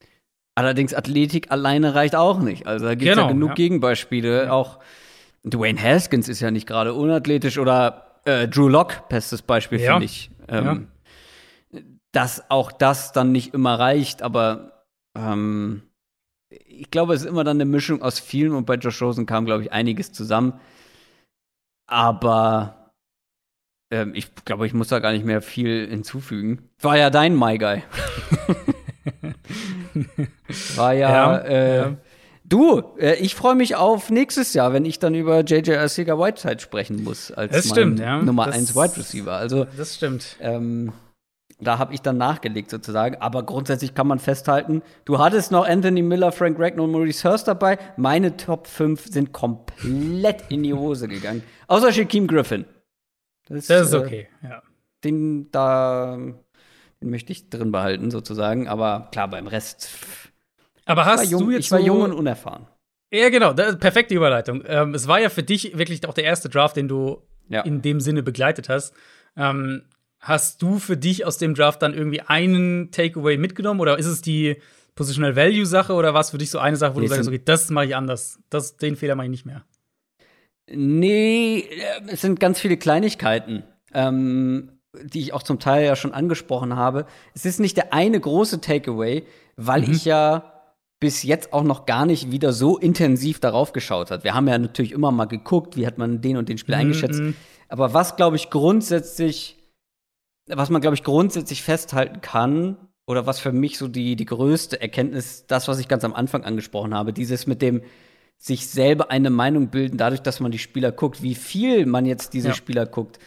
Allerdings 0.56 0.94
Athletik 0.94 1.50
alleine 1.50 1.94
reicht 1.94 2.14
auch 2.14 2.40
nicht. 2.40 2.66
Also 2.66 2.86
da 2.86 2.94
gibt 2.94 3.10
es 3.10 3.16
genau, 3.16 3.26
ja 3.26 3.32
genug 3.32 3.50
ja. 3.50 3.54
Gegenbeispiele. 3.56 4.44
Ja. 4.44 4.52
Auch 4.52 4.78
Dwayne 5.44 5.80
Haskins 5.80 6.28
ist 6.28 6.40
ja 6.40 6.50
nicht 6.50 6.66
gerade 6.66 6.94
unathletisch 6.94 7.58
oder 7.58 8.20
äh, 8.24 8.48
Drew 8.48 8.68
Locke, 8.68 9.02
bestes 9.08 9.42
Beispiel, 9.42 9.80
ja. 9.80 9.92
finde 9.92 10.06
ich. 10.06 10.30
Ähm, 10.48 10.88
dass 12.12 12.50
auch 12.50 12.72
das 12.72 13.12
dann 13.12 13.32
nicht 13.32 13.54
immer 13.54 13.78
reicht, 13.78 14.22
aber 14.22 14.86
ähm, 15.16 15.82
ich 16.48 16.90
glaube, 16.90 17.14
es 17.14 17.22
ist 17.22 17.28
immer 17.28 17.44
dann 17.44 17.56
eine 17.56 17.64
Mischung 17.64 18.02
aus 18.02 18.18
vielen 18.20 18.52
und 18.52 18.66
bei 18.66 18.74
Josh 18.74 19.02
Rosen 19.02 19.26
kam, 19.26 19.44
glaube 19.44 19.62
ich, 19.62 19.72
einiges 19.72 20.12
zusammen. 20.12 20.60
Aber 21.86 22.92
ähm, 23.90 24.14
ich 24.14 24.34
glaube, 24.44 24.66
ich 24.66 24.74
muss 24.74 24.88
da 24.88 25.00
gar 25.00 25.12
nicht 25.12 25.24
mehr 25.24 25.42
viel 25.42 25.88
hinzufügen. 25.88 26.68
War 26.80 26.96
ja 26.96 27.10
dein 27.10 27.36
My 27.36 27.58
Guy. 27.58 27.82
War 30.76 30.92
ja, 30.92 31.10
ja, 31.10 31.36
äh, 31.38 31.76
ja. 31.76 31.96
Du, 32.46 32.82
äh, 32.98 33.14
ich 33.14 33.34
freue 33.34 33.54
mich 33.54 33.74
auf 33.74 34.10
nächstes 34.10 34.52
Jahr, 34.52 34.72
wenn 34.72 34.84
ich 34.84 34.98
dann 34.98 35.14
über 35.14 35.40
JJ 35.40 35.72
Arcega 35.76 36.18
Whiteside 36.18 36.60
sprechen 36.60 37.02
muss 37.02 37.30
als 37.32 37.52
das 37.52 37.68
stimmt, 37.68 38.00
ja. 38.00 38.20
Nummer 38.20 38.52
1 38.52 38.76
Wide 38.76 38.96
Receiver. 38.98 39.32
Also 39.32 39.66
das 39.76 39.94
stimmt. 39.94 40.36
Ähm, 40.40 40.92
da 41.58 41.78
habe 41.78 41.94
ich 41.94 42.02
dann 42.02 42.18
nachgelegt 42.18 42.70
sozusagen. 42.70 43.16
Aber 43.16 43.44
grundsätzlich 43.44 43.94
kann 43.94 44.06
man 44.06 44.18
festhalten, 44.18 44.82
du 45.06 45.18
hattest 45.18 45.52
noch 45.52 45.66
Anthony 45.66 46.02
Miller, 46.02 46.32
Frank 46.32 46.58
Ragnar 46.58 46.84
und 46.84 46.92
Maurice 46.92 47.26
Hurst 47.26 47.48
dabei. 47.48 47.78
Meine 47.96 48.36
Top 48.36 48.66
5 48.66 49.06
sind 49.06 49.32
komplett 49.32 50.44
in 50.50 50.64
die 50.64 50.74
Hose 50.74 51.08
gegangen. 51.08 51.42
Außer 51.66 51.92
Shaquem 51.92 52.26
Griffin. 52.26 52.66
Das, 53.48 53.68
das 53.68 53.86
ist 53.86 53.94
äh, 53.94 53.98
okay, 53.98 54.28
äh, 54.42 54.48
ja. 54.48 54.62
Den 55.02 55.50
da 55.50 56.18
den 57.04 57.10
möchte 57.10 57.32
ich 57.32 57.50
drin 57.50 57.70
behalten, 57.70 58.10
sozusagen. 58.10 58.66
Aber 58.66 59.08
klar, 59.12 59.28
beim 59.28 59.46
Rest. 59.46 59.90
Aber 60.84 61.04
hast 61.06 61.30
jung, 61.30 61.46
du 61.46 61.50
jetzt. 61.50 61.66
Ich 61.66 61.70
war 61.70 61.80
so 61.80 61.86
jung 61.86 62.02
und 62.02 62.12
unerfahren. 62.12 62.66
Ja, 63.12 63.28
genau, 63.28 63.52
das, 63.52 63.78
perfekte 63.78 64.14
Überleitung. 64.14 64.64
Ähm, 64.66 64.94
es 64.94 65.06
war 65.06 65.20
ja 65.20 65.28
für 65.28 65.42
dich 65.42 65.78
wirklich 65.78 66.06
auch 66.08 66.14
der 66.14 66.24
erste 66.24 66.48
Draft, 66.48 66.76
den 66.76 66.88
du 66.88 67.22
ja. 67.48 67.60
in 67.62 67.80
dem 67.80 68.00
Sinne 68.00 68.22
begleitet 68.22 68.68
hast. 68.68 68.94
Ähm, 69.36 69.84
hast 70.18 70.62
du 70.62 70.78
für 70.78 70.96
dich 70.96 71.24
aus 71.24 71.38
dem 71.38 71.54
Draft 71.54 71.82
dann 71.82 71.94
irgendwie 71.94 72.22
einen 72.22 72.90
Takeaway 72.90 73.36
mitgenommen 73.36 73.80
oder 73.80 73.98
ist 73.98 74.06
es 74.06 74.22
die 74.22 74.56
Positional 74.94 75.36
Value 75.36 75.66
Sache 75.66 75.92
oder 75.92 76.14
war 76.14 76.20
es 76.20 76.30
für 76.30 76.38
dich 76.38 76.50
so 76.50 76.58
eine 76.58 76.76
Sache, 76.76 76.94
wo 76.94 77.00
nee, 77.00 77.06
du 77.06 77.14
sagst, 77.14 77.28
okay, 77.28 77.42
das 77.44 77.70
mache 77.70 77.86
ich 77.86 77.96
anders, 77.96 78.38
das, 78.48 78.76
den 78.76 78.96
Fehler 78.96 79.16
mache 79.16 79.26
ich 79.26 79.30
nicht 79.30 79.46
mehr? 79.46 79.64
Nee, 80.70 81.68
es 82.06 82.22
sind 82.22 82.40
ganz 82.40 82.58
viele 82.58 82.76
Kleinigkeiten, 82.76 83.64
ähm, 83.92 84.70
die 85.02 85.20
ich 85.20 85.32
auch 85.34 85.42
zum 85.42 85.58
Teil 85.58 85.84
ja 85.84 85.94
schon 85.94 86.14
angesprochen 86.14 86.74
habe. 86.74 87.06
Es 87.34 87.44
ist 87.44 87.60
nicht 87.60 87.76
der 87.76 87.92
eine 87.92 88.18
große 88.18 88.60
Takeaway, 88.60 89.24
weil 89.56 89.82
mhm. 89.82 89.92
ich 89.92 90.04
ja 90.04 90.53
bis 91.04 91.22
jetzt 91.22 91.52
auch 91.52 91.64
noch 91.64 91.84
gar 91.84 92.06
nicht 92.06 92.30
wieder 92.30 92.54
so 92.54 92.78
intensiv 92.78 93.38
darauf 93.38 93.74
geschaut 93.74 94.10
hat. 94.10 94.24
Wir 94.24 94.32
haben 94.32 94.48
ja 94.48 94.56
natürlich 94.56 94.92
immer 94.92 95.12
mal 95.12 95.26
geguckt, 95.26 95.76
wie 95.76 95.86
hat 95.86 95.98
man 95.98 96.22
den 96.22 96.38
und 96.38 96.48
den 96.48 96.56
Spieler 96.56 96.78
mhm. 96.78 96.80
eingeschätzt. 96.80 97.20
Mhm. 97.20 97.36
Aber 97.68 97.92
was, 97.92 98.16
glaube 98.16 98.36
ich, 98.36 98.48
grundsätzlich, 98.48 99.58
was 100.46 100.70
man, 100.70 100.80
glaube 100.80 100.94
ich, 100.94 101.04
grundsätzlich 101.04 101.62
festhalten 101.62 102.22
kann, 102.22 102.78
oder 103.06 103.26
was 103.26 103.38
für 103.38 103.52
mich 103.52 103.76
so 103.76 103.86
die, 103.86 104.16
die 104.16 104.24
größte 104.24 104.80
Erkenntnis, 104.80 105.44
das, 105.46 105.68
was 105.68 105.78
ich 105.78 105.88
ganz 105.88 106.04
am 106.04 106.14
Anfang 106.14 106.42
angesprochen 106.42 106.94
habe, 106.94 107.12
dieses 107.12 107.46
mit 107.46 107.60
dem, 107.60 107.82
sich 108.38 108.66
selber 108.66 109.10
eine 109.10 109.28
Meinung 109.28 109.68
bilden, 109.68 109.98
dadurch, 109.98 110.22
dass 110.22 110.40
man 110.40 110.52
die 110.52 110.58
Spieler 110.58 110.90
guckt. 110.90 111.22
Wie 111.22 111.34
viel 111.34 111.84
man 111.84 112.06
jetzt 112.06 112.32
diese 112.32 112.48
ja. 112.48 112.54
Spieler 112.54 112.86
guckt, 112.86 113.18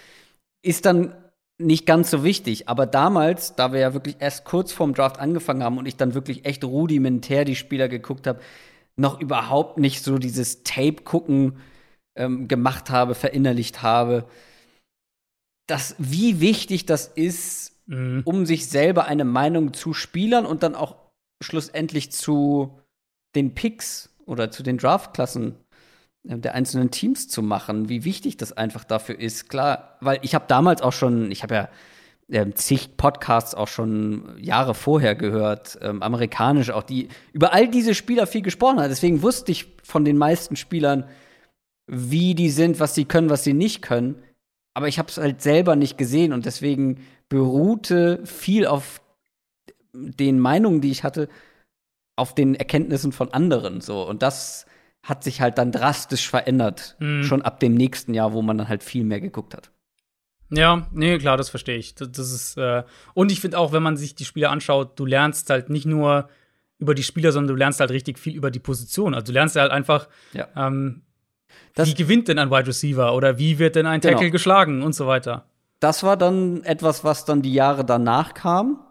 ist 0.64 0.88
dann 0.88 1.14
nicht 1.58 1.86
ganz 1.86 2.12
so 2.12 2.24
wichtig. 2.24 2.70
Aber 2.70 2.86
damals, 2.86 3.56
da 3.56 3.74
wir 3.74 3.80
ja 3.80 3.94
wirklich 3.94 4.18
erst 4.20 4.46
kurz 4.46 4.72
vorm 4.72 4.94
Draft 4.94 5.20
angefangen 5.20 5.64
haben 5.64 5.78
und 5.78 5.88
ich 5.88 5.98
dann 5.98 6.14
wirklich 6.14 6.46
echt 6.46 6.64
rudimentär 6.64 7.46
die 7.46 7.56
Spieler 7.56 7.88
geguckt 7.90 8.28
habe, 8.28 8.40
noch 8.96 9.20
überhaupt 9.20 9.78
nicht 9.78 10.04
so 10.04 10.18
dieses 10.18 10.64
Tape-Gucken 10.64 11.58
ähm, 12.16 12.48
gemacht 12.48 12.90
habe, 12.90 13.16
verinnerlicht 13.16 13.82
habe, 13.82 14.28
dass 15.68 15.96
wie 16.00 16.40
wichtig 16.40 16.86
das 16.86 17.08
ist, 17.08 17.76
mhm. 17.86 18.22
um 18.26 18.46
sich 18.46 18.68
selber 18.68 19.06
eine 19.06 19.26
Meinung 19.26 19.74
zu 19.74 19.94
Spielern 19.94 20.46
und 20.46 20.64
dann 20.64 20.76
auch 20.76 20.96
schlussendlich 21.44 22.12
zu 22.12 22.80
den 23.36 23.54
Picks 23.54 24.10
oder 24.26 24.50
zu 24.50 24.64
den 24.64 24.78
Draftklassen 24.78 25.56
der 26.24 26.54
einzelnen 26.56 26.92
Teams 26.92 27.28
zu 27.28 27.42
machen, 27.42 27.90
wie 27.90 28.04
wichtig 28.04 28.38
das 28.38 28.52
einfach 28.52 28.84
dafür 28.84 29.20
ist. 29.20 29.50
Klar, 29.50 29.98
weil 30.02 30.20
ich 30.22 30.36
habe 30.36 30.46
damals 30.48 30.82
auch 30.82 30.94
schon, 30.94 31.32
ich 31.32 31.44
habe 31.44 31.56
ja 31.56 31.70
ähm, 32.30 32.56
zig 32.56 32.98
Podcasts 32.98 33.56
auch 33.56 33.68
schon 33.68 34.38
Jahre 34.38 34.74
vorher 34.74 35.16
gehört, 35.16 35.80
ähm, 35.82 36.04
amerikanisch 36.04 36.72
auch, 36.72 36.84
die 36.84 37.08
über 37.32 37.54
all 37.54 37.70
diese 37.70 37.96
Spieler 37.96 38.28
viel 38.28 38.42
gesprochen 38.42 38.80
hat. 38.80 38.92
Deswegen 38.92 39.22
wusste 39.22 39.52
ich 39.52 39.68
von 39.84 40.04
den 40.04 40.18
meisten 40.18 40.56
Spielern, 40.56 41.06
wie 41.88 42.36
die 42.36 42.50
sind, 42.50 42.80
was 42.80 42.96
sie 42.96 43.06
können, 43.06 43.30
was 43.30 43.44
sie 43.44 43.54
nicht 43.54 43.82
können. 43.82 44.22
Aber 44.74 44.88
ich 44.88 45.00
habe 45.00 45.10
es 45.10 45.18
halt 45.18 45.42
selber 45.42 45.76
nicht 45.76 45.98
gesehen 45.98 46.34
und 46.34 46.46
deswegen 46.46 47.00
beruhte 47.30 48.26
viel 48.26 48.68
auf 48.68 49.02
den 49.94 50.40
Meinungen, 50.40 50.82
die 50.82 50.92
ich 50.92 51.04
hatte, 51.04 51.30
auf 52.16 52.36
den 52.36 52.56
Erkenntnissen 52.56 53.12
von 53.12 53.32
anderen 53.32 53.80
so. 53.80 54.08
Und 54.08 54.22
das 54.22 54.66
hat 55.04 55.24
sich 55.24 55.42
halt 55.42 55.58
dann 55.58 55.72
drastisch 55.72 56.30
verändert. 56.30 56.96
Mhm. 57.00 57.24
Schon 57.24 57.42
ab 57.42 57.60
dem 57.60 57.74
nächsten 57.74 58.14
Jahr, 58.14 58.34
wo 58.34 58.42
man 58.42 58.58
dann 58.58 58.68
halt 58.68 58.84
viel 58.84 59.04
mehr 59.04 59.22
geguckt 59.22 59.54
hat. 59.56 59.72
Ja, 60.50 60.88
nee, 60.94 61.18
klar, 61.18 61.38
das 61.38 61.50
verstehe 61.50 61.78
ich. 61.78 61.96
Das, 61.96 62.12
das 62.12 62.32
ist, 62.32 62.58
äh 62.58 62.84
und 63.14 63.32
ich 63.32 63.42
finde 63.42 63.60
auch, 63.60 63.72
wenn 63.72 63.84
man 63.84 63.98
sich 63.98 64.16
die 64.16 64.26
Spieler 64.26 64.50
anschaut, 64.50 64.98
du 65.00 65.06
lernst 65.06 65.50
halt 65.50 65.70
nicht 65.70 65.86
nur 65.86 66.30
über 66.80 66.94
die 66.94 67.04
Spieler, 67.04 67.32
sondern 67.32 67.56
du 67.56 67.60
lernst 67.60 67.80
halt 67.80 67.92
richtig 67.92 68.20
viel 68.20 68.36
über 68.36 68.52
die 68.52 68.60
Position. 68.60 69.14
Also 69.14 69.28
du 69.28 69.32
lernst 69.34 69.56
halt 69.56 69.72
einfach, 69.72 70.08
ja. 70.34 70.48
ähm, 70.56 71.02
wie 71.76 71.94
gewinnt 71.94 72.28
denn 72.28 72.40
ein 72.40 72.52
Wide 72.52 72.68
Receiver 72.68 73.14
oder 73.14 73.38
wie 73.38 73.60
wird 73.60 73.76
denn 73.76 73.86
ein 73.86 74.02
Tackle 74.02 74.20
genau. 74.20 74.32
geschlagen 74.32 74.84
und 74.84 74.94
so 74.94 75.08
weiter. 75.08 75.50
Das 75.80 76.04
war 76.04 76.18
dann 76.18 76.64
etwas, 76.64 77.04
was 77.04 77.26
dann 77.26 77.42
die 77.42 77.54
Jahre 77.54 77.84
danach 77.84 78.34
kam. 78.34 78.84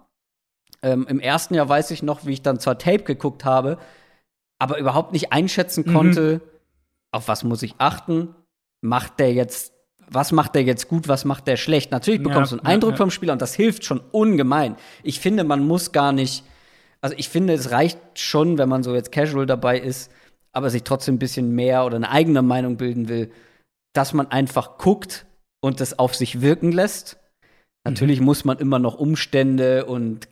Ähm, 0.82 1.06
Im 1.08 1.20
ersten 1.20 1.54
Jahr 1.54 1.68
weiß 1.68 1.90
ich 1.90 2.02
noch, 2.02 2.26
wie 2.26 2.34
ich 2.34 2.42
dann 2.42 2.60
zwar 2.60 2.78
Tape 2.78 3.04
geguckt 3.04 3.44
habe, 3.44 3.78
aber 4.58 4.78
überhaupt 4.78 5.12
nicht 5.12 5.32
einschätzen 5.32 5.84
mhm. 5.86 5.92
konnte, 5.92 6.34
mhm. 6.34 6.40
auf 7.12 7.28
was 7.28 7.44
muss 7.44 7.62
ich 7.62 7.74
achten. 7.78 8.34
Macht 8.82 9.18
der 9.18 9.32
jetzt, 9.32 9.72
was 10.08 10.32
macht 10.32 10.54
der 10.54 10.62
jetzt 10.62 10.88
gut, 10.88 11.08
was 11.08 11.24
macht 11.24 11.46
der 11.46 11.56
schlecht? 11.56 11.90
Natürlich 11.90 12.22
bekommst 12.22 12.52
ja, 12.52 12.58
du 12.58 12.62
einen 12.62 12.74
Eindruck 12.74 12.92
ja. 12.92 12.96
vom 12.98 13.10
Spieler 13.10 13.32
und 13.32 13.42
das 13.42 13.54
hilft 13.54 13.84
schon 13.84 14.00
ungemein. 14.12 14.76
Ich 15.02 15.20
finde, 15.20 15.44
man 15.44 15.66
muss 15.66 15.92
gar 15.92 16.12
nicht, 16.12 16.44
also 17.00 17.16
ich 17.18 17.28
finde, 17.28 17.54
es 17.54 17.70
reicht 17.70 17.98
schon, 18.14 18.58
wenn 18.58 18.68
man 18.68 18.82
so 18.82 18.94
jetzt 18.94 19.12
casual 19.12 19.46
dabei 19.46 19.78
ist, 19.78 20.10
aber 20.52 20.70
sich 20.70 20.84
trotzdem 20.84 21.16
ein 21.16 21.18
bisschen 21.18 21.54
mehr 21.54 21.84
oder 21.84 21.96
eine 21.96 22.10
eigene 22.10 22.42
Meinung 22.42 22.76
bilden 22.76 23.08
will, 23.08 23.30
dass 23.92 24.12
man 24.12 24.30
einfach 24.30 24.78
guckt 24.78 25.26
und 25.60 25.80
das 25.80 25.98
auf 25.98 26.14
sich 26.14 26.40
wirken 26.40 26.72
lässt. 26.72 27.18
Natürlich 27.84 28.20
mhm. 28.20 28.26
muss 28.26 28.44
man 28.44 28.58
immer 28.58 28.78
noch 28.78 28.94
Umstände 28.94 29.84
und 29.86 30.28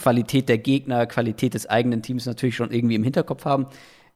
Qualität 0.00 0.48
der 0.48 0.58
Gegner, 0.58 1.06
Qualität 1.06 1.54
des 1.54 1.68
eigenen 1.68 2.02
Teams 2.02 2.26
natürlich 2.26 2.56
schon 2.56 2.70
irgendwie 2.70 2.94
im 2.94 3.04
Hinterkopf 3.04 3.44
haben. 3.44 3.66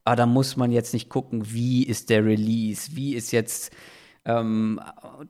Aber 0.03 0.15
da 0.15 0.25
muss 0.25 0.57
man 0.57 0.71
jetzt 0.71 0.93
nicht 0.93 1.09
gucken, 1.09 1.53
wie 1.53 1.83
ist 1.83 2.09
der 2.09 2.25
Release, 2.25 2.95
wie 2.95 3.15
ist 3.15 3.31
jetzt 3.31 3.71
ähm, 4.25 4.79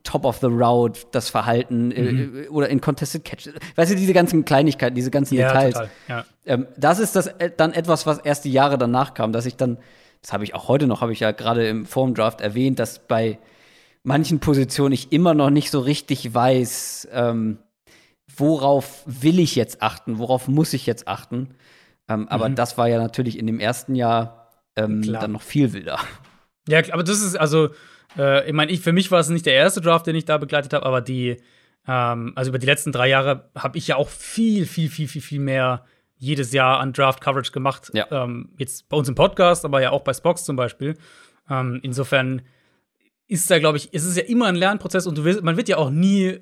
Top 0.02 0.24
of 0.24 0.38
the 0.38 0.46
Route 0.46 1.00
das 1.12 1.28
Verhalten 1.28 1.92
äh, 1.92 2.12
mhm. 2.12 2.44
äh, 2.44 2.48
oder 2.48 2.68
in 2.68 2.80
Contested 2.80 3.24
Catch. 3.24 3.48
Weißt 3.74 3.92
du, 3.92 3.96
diese 3.96 4.14
ganzen 4.14 4.44
Kleinigkeiten, 4.44 4.94
diese 4.94 5.10
ganzen 5.10 5.34
ja, 5.34 5.48
Details. 5.48 5.74
Total, 5.74 5.90
ja. 6.08 6.24
ähm, 6.46 6.66
das 6.76 6.98
ist 6.98 7.14
das 7.14 7.26
äh, 7.26 7.50
dann 7.54 7.72
etwas, 7.72 8.06
was 8.06 8.18
erst 8.18 8.44
die 8.44 8.52
Jahre 8.52 8.78
danach 8.78 9.14
kam, 9.14 9.32
dass 9.32 9.44
ich 9.46 9.56
dann, 9.56 9.78
das 10.22 10.32
habe 10.32 10.44
ich 10.44 10.54
auch 10.54 10.68
heute 10.68 10.86
noch, 10.86 11.02
habe 11.02 11.12
ich 11.12 11.20
ja 11.20 11.32
gerade 11.32 11.68
im 11.68 11.84
Formdraft 11.84 12.40
erwähnt, 12.40 12.78
dass 12.78 12.98
bei 12.98 13.38
manchen 14.02 14.40
Positionen 14.40 14.92
ich 14.92 15.12
immer 15.12 15.34
noch 15.34 15.50
nicht 15.50 15.70
so 15.70 15.80
richtig 15.80 16.32
weiß, 16.32 17.08
ähm, 17.12 17.58
worauf 18.34 19.02
will 19.06 19.38
ich 19.38 19.54
jetzt 19.54 19.82
achten, 19.82 20.18
worauf 20.18 20.48
muss 20.48 20.72
ich 20.72 20.86
jetzt 20.86 21.08
achten. 21.08 21.54
Ähm, 22.08 22.28
aber 22.28 22.48
mhm. 22.48 22.54
das 22.54 22.78
war 22.78 22.88
ja 22.88 22.98
natürlich 22.98 23.38
in 23.38 23.46
dem 23.46 23.60
ersten 23.60 23.94
Jahr 23.94 24.50
ähm, 24.76 25.02
dann 25.02 25.32
noch 25.32 25.42
viel 25.42 25.72
wilder. 25.72 25.98
Ja, 26.68 26.80
aber 26.92 27.02
das 27.02 27.22
ist 27.22 27.36
also, 27.36 27.70
äh, 28.18 28.46
ich 28.46 28.52
meine, 28.52 28.72
ich, 28.72 28.80
für 28.80 28.92
mich 28.92 29.10
war 29.10 29.20
es 29.20 29.28
nicht 29.28 29.46
der 29.46 29.54
erste 29.54 29.80
Draft, 29.80 30.06
den 30.06 30.16
ich 30.16 30.24
da 30.24 30.38
begleitet 30.38 30.72
habe, 30.72 30.84
aber 30.84 31.00
die, 31.00 31.36
ähm, 31.86 32.32
also 32.36 32.50
über 32.50 32.58
die 32.58 32.66
letzten 32.66 32.92
drei 32.92 33.08
Jahre 33.08 33.50
habe 33.56 33.78
ich 33.78 33.86
ja 33.88 33.96
auch 33.96 34.08
viel, 34.08 34.66
viel, 34.66 34.88
viel, 34.88 35.08
viel, 35.08 35.22
viel 35.22 35.40
mehr 35.40 35.84
jedes 36.18 36.52
Jahr 36.52 36.80
an 36.80 36.92
Draft-Coverage 36.92 37.52
gemacht. 37.52 37.90
Ja. 37.92 38.06
Ähm, 38.10 38.50
jetzt 38.58 38.88
bei 38.88 38.96
uns 38.96 39.08
im 39.08 39.14
Podcast, 39.14 39.64
aber 39.64 39.82
ja 39.82 39.90
auch 39.90 40.02
bei 40.02 40.14
Spox 40.14 40.44
zum 40.44 40.56
Beispiel. 40.56 40.96
Ähm, 41.48 41.80
insofern 41.82 42.42
ist 43.28 43.50
da, 43.50 43.58
glaube 43.58 43.76
ich, 43.76 43.92
ist 43.92 44.04
es 44.04 44.16
ja 44.16 44.22
immer 44.24 44.46
ein 44.46 44.54
Lernprozess 44.54 45.06
und 45.06 45.18
du 45.18 45.24
willst, 45.24 45.42
man 45.42 45.56
wird 45.56 45.68
ja 45.68 45.76
auch 45.76 45.90
nie 45.90 46.40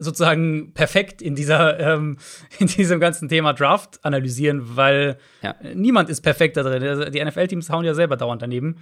sozusagen 0.00 0.72
perfekt 0.72 1.22
in 1.22 1.36
dieser 1.36 1.78
ähm, 1.78 2.16
in 2.58 2.66
diesem 2.66 2.98
ganzen 2.98 3.28
Thema 3.28 3.52
Draft 3.52 4.04
analysieren, 4.04 4.76
weil 4.76 5.18
ja. 5.42 5.54
niemand 5.74 6.08
ist 6.08 6.22
perfekt 6.22 6.56
da 6.56 6.62
drin. 6.62 6.82
Also 6.82 7.04
die 7.04 7.24
NFL-Teams 7.24 7.70
hauen 7.70 7.84
ja 7.84 7.94
selber 7.94 8.16
dauernd 8.16 8.42
daneben. 8.42 8.78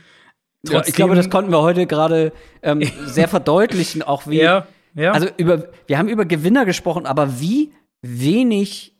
Trotzdem, 0.64 0.88
ich 0.88 0.94
glaube, 0.94 1.14
das 1.14 1.28
konnten 1.28 1.52
wir 1.52 1.60
heute 1.60 1.86
gerade 1.86 2.32
ähm, 2.62 2.82
sehr 3.06 3.28
verdeutlichen, 3.28 4.02
auch 4.02 4.26
wie. 4.26 4.40
Ja, 4.40 4.66
ja. 4.94 5.12
Also 5.12 5.28
über, 5.36 5.68
wir 5.86 5.98
haben 5.98 6.08
über 6.08 6.24
Gewinner 6.24 6.64
gesprochen, 6.64 7.06
aber 7.06 7.40
wie 7.40 7.72
wenig 8.00 8.96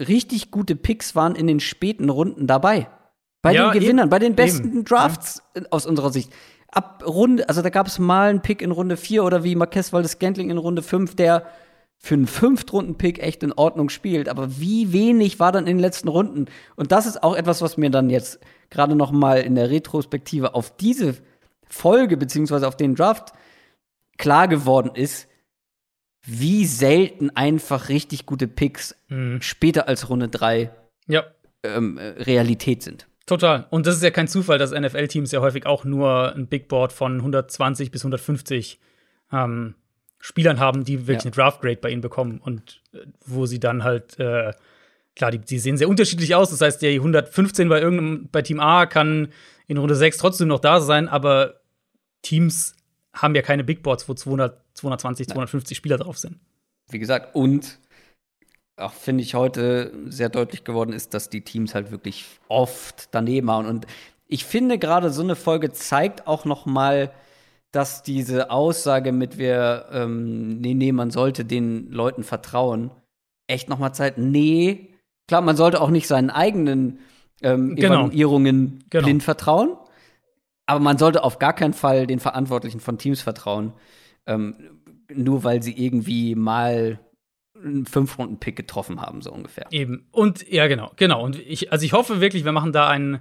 richtig 0.00 0.50
gute 0.50 0.76
Picks 0.76 1.14
waren 1.14 1.34
in 1.34 1.46
den 1.46 1.60
späten 1.60 2.08
Runden 2.08 2.46
dabei. 2.46 2.88
Bei 3.42 3.52
ja, 3.52 3.70
den 3.70 3.80
Gewinnern, 3.80 4.04
eben, 4.04 4.10
bei 4.10 4.18
den 4.18 4.34
besten 4.34 4.68
eben. 4.68 4.84
Drafts 4.84 5.42
ja. 5.56 5.62
aus 5.70 5.86
unserer 5.86 6.10
Sicht. 6.10 6.30
Ab 6.72 7.04
Runde, 7.06 7.48
also 7.48 7.62
da 7.62 7.70
gab 7.70 7.86
es 7.86 7.98
mal 7.98 8.30
einen 8.30 8.42
Pick 8.42 8.62
in 8.62 8.70
Runde 8.72 8.96
4 8.96 9.24
oder 9.24 9.44
wie 9.44 9.54
Marquez 9.54 9.92
Waldes 9.92 10.18
Gantling 10.18 10.50
in 10.50 10.58
Runde 10.58 10.82
5, 10.82 11.14
der 11.14 11.46
für 11.98 12.14
einen 12.14 12.26
Fünftrunden-Pick 12.26 13.20
echt 13.20 13.44
in 13.44 13.52
Ordnung 13.52 13.88
spielt. 13.88 14.28
Aber 14.28 14.58
wie 14.58 14.92
wenig 14.92 15.38
war 15.38 15.52
dann 15.52 15.66
in 15.66 15.76
den 15.76 15.78
letzten 15.78 16.08
Runden? 16.08 16.46
Und 16.74 16.90
das 16.90 17.06
ist 17.06 17.22
auch 17.22 17.36
etwas, 17.36 17.62
was 17.62 17.76
mir 17.76 17.90
dann 17.90 18.10
jetzt 18.10 18.40
gerade 18.70 18.96
noch 18.96 19.12
mal 19.12 19.40
in 19.40 19.54
der 19.54 19.70
Retrospektive 19.70 20.54
auf 20.54 20.76
diese 20.76 21.16
Folge 21.68 22.16
beziehungsweise 22.16 22.66
auf 22.66 22.76
den 22.76 22.96
Draft 22.96 23.32
klar 24.18 24.48
geworden 24.48 24.90
ist, 24.94 25.28
wie 26.24 26.66
selten 26.66 27.30
einfach 27.30 27.88
richtig 27.88 28.26
gute 28.26 28.48
Picks 28.48 28.96
mhm. 29.08 29.40
später 29.40 29.88
als 29.88 30.08
Runde 30.08 30.28
3 30.28 30.70
ja. 31.06 31.24
ähm, 31.62 31.98
äh, 31.98 32.08
Realität 32.08 32.82
sind. 32.82 33.06
Total. 33.26 33.66
Und 33.70 33.86
das 33.86 33.96
ist 33.96 34.02
ja 34.02 34.10
kein 34.10 34.28
Zufall, 34.28 34.58
dass 34.58 34.72
NFL-Teams 34.72 35.30
ja 35.32 35.40
häufig 35.40 35.66
auch 35.66 35.84
nur 35.84 36.34
ein 36.34 36.48
Big 36.48 36.68
Board 36.68 36.92
von 36.92 37.18
120 37.18 37.90
bis 37.90 38.02
150 38.02 38.80
ähm, 39.32 39.74
Spielern 40.18 40.60
haben, 40.60 40.84
die 40.84 41.06
wirklich 41.06 41.18
ja. 41.18 41.22
eine 41.22 41.30
Draft-Grade 41.32 41.76
bei 41.76 41.90
ihnen 41.90 42.00
bekommen 42.00 42.40
und 42.40 42.82
äh, 42.92 42.98
wo 43.24 43.46
sie 43.46 43.60
dann 43.60 43.84
halt, 43.84 44.18
äh, 44.18 44.52
klar, 45.16 45.30
die, 45.30 45.38
die, 45.38 45.58
sehen 45.58 45.76
sehr 45.76 45.88
unterschiedlich 45.88 46.34
aus. 46.34 46.50
Das 46.50 46.60
heißt, 46.60 46.82
der 46.82 46.92
115 46.92 47.68
bei 47.68 47.80
irgendeinem, 47.80 48.28
bei 48.30 48.42
Team 48.42 48.60
A 48.60 48.86
kann 48.86 49.28
in 49.66 49.78
Runde 49.78 49.94
6 49.94 50.18
trotzdem 50.18 50.48
noch 50.48 50.60
da 50.60 50.80
sein, 50.80 51.08
aber 51.08 51.60
Teams 52.22 52.76
haben 53.12 53.34
ja 53.34 53.42
keine 53.42 53.64
Big 53.64 53.82
Boards, 53.82 54.08
wo 54.08 54.14
200, 54.14 54.60
220, 54.74 55.28
Nein. 55.28 55.34
250 55.34 55.76
Spieler 55.76 55.98
drauf 55.98 56.18
sind. 56.18 56.38
Wie 56.88 56.98
gesagt, 56.98 57.34
und 57.34 57.78
auch 58.82 58.92
finde 58.92 59.22
ich 59.22 59.34
heute 59.34 59.92
sehr 60.06 60.28
deutlich 60.28 60.64
geworden 60.64 60.92
ist, 60.92 61.14
dass 61.14 61.30
die 61.30 61.42
Teams 61.42 61.74
halt 61.74 61.90
wirklich 61.90 62.26
oft 62.48 63.08
daneben 63.12 63.50
hauen. 63.50 63.66
Und 63.66 63.86
ich 64.26 64.44
finde 64.44 64.78
gerade 64.78 65.10
so 65.10 65.22
eine 65.22 65.36
Folge 65.36 65.72
zeigt 65.72 66.26
auch 66.26 66.44
noch 66.44 66.66
mal, 66.66 67.12
dass 67.72 68.02
diese 68.02 68.50
Aussage 68.50 69.12
mit 69.12 69.38
wir, 69.38 69.86
ähm, 69.92 70.60
nee, 70.60 70.74
nee, 70.74 70.92
man 70.92 71.10
sollte 71.10 71.44
den 71.44 71.90
Leuten 71.90 72.22
vertrauen, 72.22 72.90
echt 73.46 73.68
nochmal 73.68 73.94
Zeit, 73.94 74.18
nee, 74.18 74.90
klar, 75.26 75.40
man 75.40 75.56
sollte 75.56 75.80
auch 75.80 75.90
nicht 75.90 76.06
seinen 76.06 76.30
eigenen 76.30 76.98
ähm, 77.42 77.74
genau. 77.74 77.94
Evaluierungen 77.94 78.84
genau. 78.90 79.04
blind 79.04 79.22
vertrauen, 79.22 79.76
aber 80.66 80.80
man 80.80 80.98
sollte 80.98 81.24
auf 81.24 81.38
gar 81.38 81.54
keinen 81.54 81.72
Fall 81.72 82.06
den 82.06 82.20
Verantwortlichen 82.20 82.80
von 82.80 82.98
Teams 82.98 83.22
vertrauen, 83.22 83.72
ähm, 84.26 84.54
nur 85.12 85.42
weil 85.42 85.62
sie 85.62 85.72
irgendwie 85.72 86.34
mal 86.34 87.00
einen 87.62 87.86
Fünf-Runden-Pick 87.86 88.56
getroffen 88.56 89.00
haben, 89.00 89.22
so 89.22 89.32
ungefähr. 89.32 89.66
Eben. 89.70 90.06
Und 90.10 90.48
ja, 90.50 90.66
genau, 90.66 90.92
genau. 90.96 91.22
Und 91.22 91.38
ich, 91.38 91.72
also 91.72 91.84
ich 91.84 91.92
hoffe 91.92 92.20
wirklich, 92.20 92.44
wir 92.44 92.52
machen 92.52 92.72
da 92.72 92.88
einen 92.88 93.20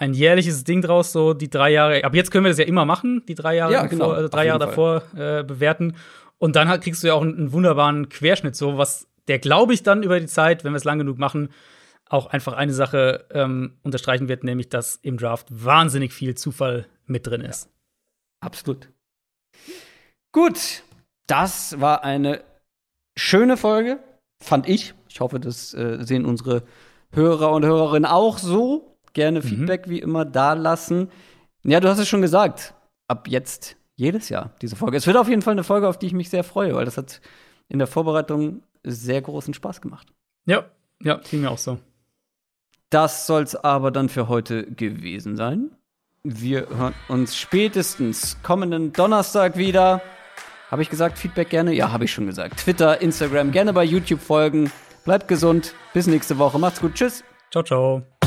ein 0.00 0.14
jährliches 0.14 0.64
Ding 0.64 0.80
draus, 0.80 1.12
so 1.12 1.34
die 1.34 1.50
drei 1.50 1.70
Jahre. 1.70 2.04
Aber 2.04 2.16
jetzt 2.16 2.30
können 2.30 2.44
wir 2.44 2.50
das 2.50 2.58
ja 2.58 2.64
immer 2.64 2.86
machen, 2.86 3.22
die 3.26 3.34
drei 3.34 3.56
Jahre, 3.56 3.72
ja, 3.72 3.86
genau, 3.86 4.06
davor, 4.06 4.16
also 4.16 4.28
drei 4.28 4.46
Jahre 4.46 4.58
davor 4.58 5.02
äh, 5.14 5.44
bewerten. 5.44 5.96
Und 6.38 6.56
dann 6.56 6.68
halt 6.68 6.82
kriegst 6.82 7.02
du 7.02 7.08
ja 7.08 7.14
auch 7.14 7.20
einen, 7.20 7.36
einen 7.36 7.52
wunderbaren 7.52 8.08
Querschnitt, 8.08 8.56
so 8.56 8.78
was 8.78 9.08
der, 9.28 9.38
glaube 9.38 9.74
ich, 9.74 9.82
dann 9.82 10.02
über 10.02 10.18
die 10.18 10.26
Zeit, 10.26 10.64
wenn 10.64 10.72
wir 10.72 10.78
es 10.78 10.84
lang 10.84 10.98
genug 10.98 11.18
machen, 11.18 11.50
auch 12.08 12.26
einfach 12.26 12.54
eine 12.54 12.72
Sache 12.72 13.26
ähm, 13.30 13.78
unterstreichen 13.82 14.28
wird, 14.28 14.42
nämlich 14.42 14.70
dass 14.70 14.96
im 14.96 15.18
Draft 15.18 15.46
wahnsinnig 15.50 16.12
viel 16.12 16.34
Zufall 16.34 16.86
mit 17.06 17.26
drin 17.26 17.42
ist. 17.42 17.66
Ja, 18.42 18.46
absolut. 18.46 18.88
Gut, 20.32 20.82
das 21.26 21.78
war 21.80 22.04
eine 22.04 22.42
schöne 23.16 23.56
Folge, 23.56 23.98
fand 24.42 24.68
ich. 24.68 24.94
Ich 25.08 25.20
hoffe, 25.20 25.40
das 25.40 25.74
äh, 25.74 25.98
sehen 26.00 26.24
unsere 26.24 26.62
Hörer 27.12 27.52
und 27.52 27.64
Hörerinnen 27.64 28.10
auch 28.10 28.38
so. 28.38 28.96
Gerne 29.12 29.40
mhm. 29.40 29.44
Feedback 29.44 29.88
wie 29.88 29.98
immer 29.98 30.24
da 30.24 30.52
lassen. 30.52 31.10
Ja, 31.62 31.80
du 31.80 31.88
hast 31.88 31.98
es 31.98 32.08
schon 32.08 32.22
gesagt. 32.22 32.74
Ab 33.08 33.26
jetzt 33.28 33.76
jedes 33.96 34.28
Jahr 34.28 34.54
diese 34.62 34.76
Folge. 34.76 34.96
Es 34.96 35.06
wird 35.06 35.16
auf 35.16 35.28
jeden 35.28 35.42
Fall 35.42 35.52
eine 35.52 35.64
Folge, 35.64 35.88
auf 35.88 35.98
die 35.98 36.06
ich 36.06 36.12
mich 36.12 36.30
sehr 36.30 36.44
freue, 36.44 36.74
weil 36.74 36.84
das 36.84 36.96
hat 36.96 37.20
in 37.68 37.78
der 37.78 37.88
Vorbereitung 37.88 38.62
sehr 38.84 39.20
großen 39.20 39.52
Spaß 39.52 39.80
gemacht. 39.80 40.08
Ja, 40.46 40.64
ja, 41.02 41.16
ging 41.16 41.42
mir 41.42 41.50
auch 41.50 41.58
so. 41.58 41.78
Das 42.88 43.26
soll 43.26 43.42
es 43.42 43.56
aber 43.56 43.90
dann 43.90 44.08
für 44.08 44.28
heute 44.28 44.64
gewesen 44.72 45.36
sein. 45.36 45.70
Wir 46.22 46.68
hören 46.68 46.94
uns 47.08 47.36
spätestens 47.36 48.36
kommenden 48.42 48.92
Donnerstag 48.92 49.56
wieder. 49.56 50.02
Habe 50.70 50.82
ich 50.82 50.90
gesagt, 50.90 51.18
Feedback 51.18 51.50
gerne? 51.50 51.72
Ja, 51.72 51.90
habe 51.90 52.04
ich 52.04 52.12
schon 52.12 52.26
gesagt. 52.26 52.60
Twitter, 52.60 53.00
Instagram, 53.00 53.50
gerne 53.50 53.72
bei 53.72 53.84
YouTube 53.84 54.20
folgen. 54.20 54.70
Bleibt 55.04 55.28
gesund. 55.28 55.74
Bis 55.92 56.06
nächste 56.06 56.38
Woche. 56.38 56.58
Macht's 56.58 56.80
gut. 56.80 56.94
Tschüss. 56.94 57.24
Ciao, 57.50 57.64
ciao. 57.64 58.19